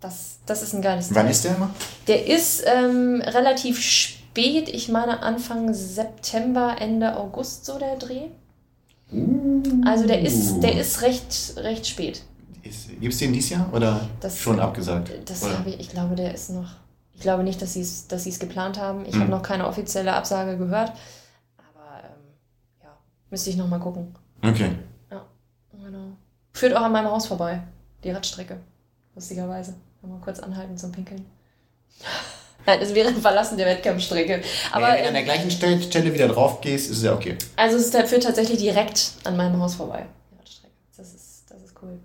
das, 0.00 0.38
das 0.46 0.62
ist 0.62 0.74
ein 0.74 0.82
geiles 0.82 1.08
Wann 1.14 1.22
Teil. 1.22 1.30
ist 1.30 1.44
der 1.44 1.56
immer? 1.56 1.70
Der 2.08 2.26
ist 2.26 2.64
ähm, 2.66 3.22
relativ 3.24 3.80
spät, 3.80 4.68
ich 4.68 4.88
meine 4.88 5.22
Anfang 5.22 5.72
September, 5.72 6.76
Ende 6.78 7.16
August 7.16 7.64
so 7.64 7.78
der 7.78 7.96
Dreh. 7.96 8.28
Also 9.86 10.06
der 10.06 10.20
ist, 10.22 10.60
der 10.60 10.78
ist 10.78 11.02
recht, 11.02 11.54
recht 11.58 11.86
spät. 11.86 12.22
Gibt 13.00 13.12
es 13.12 13.18
den 13.18 13.32
dieses 13.32 13.50
Jahr 13.50 13.68
oder 13.72 14.00
Das- 14.20 14.38
schon 14.40 14.58
abgesagt? 14.58 15.10
Das 15.26 15.44
habe 15.48 15.70
ich, 15.70 15.80
ich 15.80 15.88
glaube, 15.90 16.16
der 16.16 16.34
ist 16.34 16.50
noch. 16.50 16.70
Ich 17.14 17.20
glaube 17.20 17.44
nicht, 17.44 17.62
dass 17.62 17.74
sie 17.74 17.82
es 17.82 18.08
dass 18.08 18.24
sie's 18.24 18.40
geplant 18.40 18.78
haben. 18.78 19.04
Ich 19.06 19.14
Mhm. 19.14 19.20
habe 19.20 19.30
noch 19.30 19.42
keine 19.42 19.68
offizielle 19.68 20.14
Absage 20.14 20.56
gehört. 20.58 20.92
Ja, 23.24 23.30
müsste 23.30 23.50
ich 23.50 23.56
noch 23.56 23.68
mal 23.68 23.78
gucken. 23.80 24.14
Okay. 24.42 24.70
Genau. 25.82 26.12
Führt 26.52 26.74
auch 26.76 26.82
an 26.82 26.92
meinem 26.92 27.10
Haus 27.10 27.26
vorbei, 27.26 27.62
die 28.04 28.10
Radstrecke. 28.10 28.58
Lustigerweise. 29.14 29.74
Mal 30.02 30.20
kurz 30.22 30.38
anhalten 30.38 30.76
zum 30.78 30.92
Pinkeln. 30.92 31.24
Nein, 32.66 32.78
es 32.80 32.94
wäre 32.94 33.08
ein 33.08 33.16
Verlassen 33.16 33.58
der 33.58 33.66
Wettkampfstrecke. 33.66 34.42
Aber 34.72 34.86
wenn 34.88 34.94
du 34.94 35.00
an 35.00 35.06
ähm, 35.08 35.12
der 35.14 35.22
gleichen 35.24 35.50
Stelle 35.50 36.14
wieder 36.14 36.28
drauf 36.28 36.60
gehst, 36.62 36.90
ist 36.90 36.98
es 36.98 37.02
ja 37.02 37.12
okay. 37.14 37.36
Also 37.56 37.76
es 37.76 37.86
ist- 37.94 38.08
führt 38.08 38.22
tatsächlich 38.22 38.58
direkt 38.58 39.12
an 39.24 39.36
meinem 39.36 39.60
Haus 39.60 39.74
vorbei, 39.74 40.06
die 40.32 40.38
Radstrecke. 40.38 40.72
Das 40.96 41.12
ist, 41.12 41.44
das 41.50 41.62
ist 41.62 41.74
cool. 41.82 41.98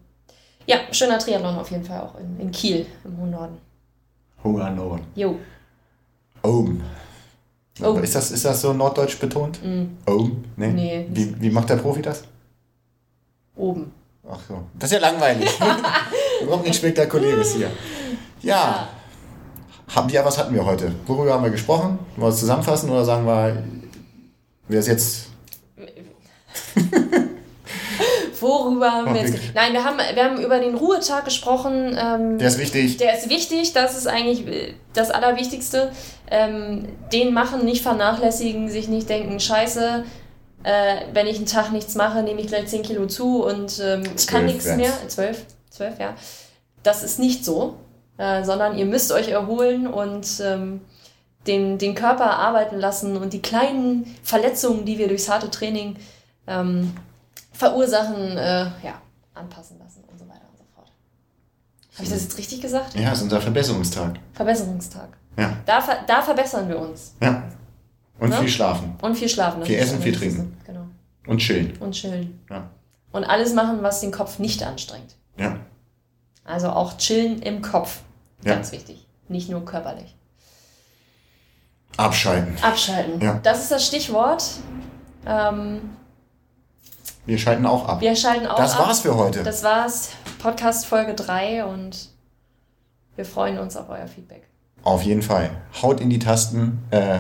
Ja, 0.66 0.78
schöner 0.92 1.20
Triathlon 1.20 1.58
auf 1.58 1.72
jeden 1.72 1.84
Fall 1.86 2.02
auch 2.02 2.16
in, 2.20 2.40
in 2.40 2.52
Kiel 2.52 2.86
im 3.06 3.18
hohen 3.18 3.32
Norden. 3.32 3.58
Hunger 4.44 4.70
Norden. 4.72 5.06
Jo. 5.16 5.38
Oben. 6.44 6.84
Oben. 7.82 8.04
Ist, 8.04 8.16
das, 8.16 8.32
ist 8.32 8.46
das 8.46 8.62
so 8.62 8.74
norddeutsch 8.74 9.20
betont? 9.20 9.60
Mm, 9.64 9.86
Oben? 10.10 10.44
Nee. 10.58 10.68
Nee. 10.72 11.06
Wie, 11.10 11.42
wie 11.42 11.50
macht 11.50 11.70
der 11.70 11.78
Profi 11.78 12.02
das? 12.02 12.24
oben. 13.56 13.92
Ach 14.30 14.40
so. 14.48 14.64
Das 14.78 14.90
ist 14.92 15.02
ja 15.02 15.02
langweilig. 15.02 15.50
Wir 16.40 16.48
brauchen 16.48 16.62
nichts 16.64 16.78
Spektakuläres 16.78 17.56
hier. 17.56 17.70
Ja. 18.42 18.88
Haben, 19.94 20.10
ja, 20.10 20.24
was 20.24 20.38
hatten 20.38 20.54
wir 20.54 20.64
heute? 20.66 20.94
Worüber 21.08 21.34
haben 21.34 21.44
wir 21.44 21.50
gesprochen? 21.50 22.00
Wollen 22.16 22.28
wir 22.28 22.28
es 22.30 22.40
zusammenfassen 22.40 22.90
oder 22.90 23.04
sagen 23.04 23.26
wir, 23.26 23.64
wer 24.68 24.80
ist 24.80 24.88
jetzt. 24.88 25.26
Worüber 28.42 28.92
haben 28.92 29.14
wir 29.14 29.22
jetzt... 29.22 29.38
Nein, 29.54 29.74
wir 29.74 29.84
haben, 29.84 29.98
wir 29.98 30.24
haben 30.24 30.42
über 30.42 30.60
den 30.60 30.76
Ruhetag 30.76 31.26
gesprochen. 31.26 31.98
Ähm, 31.98 32.38
Der 32.38 32.48
ist 32.48 32.58
wichtig. 32.58 32.98
Der 32.98 33.18
ist 33.18 33.30
wichtig, 33.30 33.74
das 33.74 33.98
ist 33.98 34.08
eigentlich 34.08 34.48
äh, 34.48 34.74
das 34.94 35.12
Allerwichtigste. 35.12 35.92
Ähm, 36.32 36.88
den 37.12 37.34
machen, 37.34 37.66
nicht 37.66 37.82
vernachlässigen, 37.82 38.70
sich 38.70 38.88
nicht 38.88 39.10
denken, 39.10 39.40
scheiße, 39.40 40.04
äh, 40.64 40.96
wenn 41.14 41.28
ich 41.28 41.38
einen 41.38 41.46
Tag 41.46 41.72
nichts 41.72 41.96
mache, 41.96 42.22
nehme 42.24 42.42
ich 42.42 42.48
gleich 42.48 42.68
10 42.68 42.84
Kilo 42.84 43.08
zu 43.08 43.44
und 43.44 43.80
ähm, 43.84 44.04
kann 44.28 44.46
nichts 44.46 44.66
mehr. 44.66 44.92
12, 45.08 45.46
12, 45.70 46.00
ja. 46.00 46.16
Das 46.84 47.04
ist 47.04 47.20
nicht 47.20 47.46
so, 47.46 47.76
äh, 48.18 48.44
sondern 48.44 48.78
ihr 48.78 48.86
müsst 48.86 49.12
euch 49.12 49.30
erholen 49.30 49.88
und 49.88 50.28
ähm, 50.42 50.82
den, 51.48 51.78
den 51.78 51.96
Körper 51.96 52.38
arbeiten 52.38 52.78
lassen 52.78 53.18
und 53.18 53.34
die 53.34 53.42
kleinen 53.42 54.16
Verletzungen, 54.24 54.86
die 54.86 54.98
wir 54.98 55.08
durchs 55.08 55.30
harte 55.30 55.50
Training 55.50 55.96
ähm, 56.48 56.94
verursachen, 57.60 58.38
äh, 58.38 58.62
ja, 58.84 59.02
anpassen 59.34 59.78
lassen 59.80 60.04
und 60.10 60.18
so 60.18 60.26
weiter 60.28 60.46
und 60.50 60.58
so 60.58 60.64
fort. 60.74 60.88
Habe 61.96 62.04
ich 62.04 62.10
das 62.10 62.24
jetzt 62.24 62.38
richtig 62.38 62.62
gesagt? 62.62 62.96
Ja, 62.96 63.12
ist 63.12 63.22
unser 63.22 63.42
Verbesserungstag. 63.42 64.18
Verbesserungstag. 64.34 65.10
Ja. 65.38 65.58
Da, 65.66 65.82
ver 65.82 65.98
da 66.08 66.22
verbessern 66.22 66.70
wir 66.70 66.80
uns. 66.80 67.16
Ja. 67.22 67.44
Und 68.18 68.30
Ne? 68.30 68.38
viel 68.38 68.50
schlafen. 68.50 68.96
Und 69.02 69.16
viel 69.16 69.30
schlafen. 69.30 69.64
Viel 69.66 69.78
essen, 69.78 70.02
viel 70.02 70.16
trinken. 70.16 70.58
Genau. 70.66 70.86
Und 71.28 71.40
chillen. 71.40 71.76
Und 71.80 71.92
chillen. 71.92 72.40
Ja. 72.50 72.70
Und 73.12 73.24
alles 73.26 73.54
machen, 73.54 73.82
was 73.84 74.00
den 74.02 74.12
Kopf 74.12 74.40
nicht 74.40 74.64
anstrengt. 74.64 75.16
Ja. 75.38 75.58
Also 76.46 76.70
auch 76.70 76.98
chillen 76.98 77.42
im 77.42 77.62
Kopf. 77.62 78.02
Ja. 78.44 78.56
Ganz 78.56 78.72
wichtig. 78.72 79.06
Nicht 79.28 79.50
nur 79.50 79.64
körperlich. 79.66 80.16
Abschalten. 81.98 82.56
Abschalten. 82.62 83.20
Ja. 83.22 83.40
Das 83.44 83.62
ist 83.62 83.72
das 83.72 83.86
Stichwort. 83.86 84.44
Ähm, 85.26 85.82
Wir 87.30 87.38
schalten 87.38 87.68
auch 87.68 87.88
ab. 87.88 88.02
wir 88.02 88.16
schalten 88.16 88.48
auch 88.48 88.56
Das 88.58 88.74
ab. 88.74 88.88
war's 88.88 89.02
für 89.02 89.16
heute. 89.16 89.44
Das 89.44 89.62
war's. 89.64 90.10
Podcast 90.40 90.88
Folge 90.88 91.14
3 91.14 91.64
und 91.66 92.10
wir 93.16 93.24
freuen 93.24 93.60
uns 93.60 93.78
auf 93.78 93.88
euer 93.90 94.08
Feedback. 94.08 94.48
Auf 94.84 95.04
jeden 95.04 95.22
Fall. 95.22 95.52
Haut 95.82 96.02
in 96.02 96.10
die 96.10 96.18
Tasten 96.18 96.82
äh, 96.90 97.20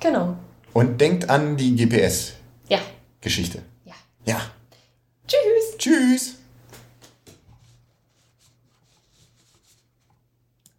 Genau. 0.00 0.36
und 0.72 1.00
denkt 1.02 1.28
an 1.28 1.58
die 1.58 1.76
GPS-Geschichte. 1.76 3.58
Ja. 3.84 3.94
Ja. 4.24 4.34
Ja. 4.36 4.40
Tschüss. 5.26 5.76
Tschüss. 5.78 6.34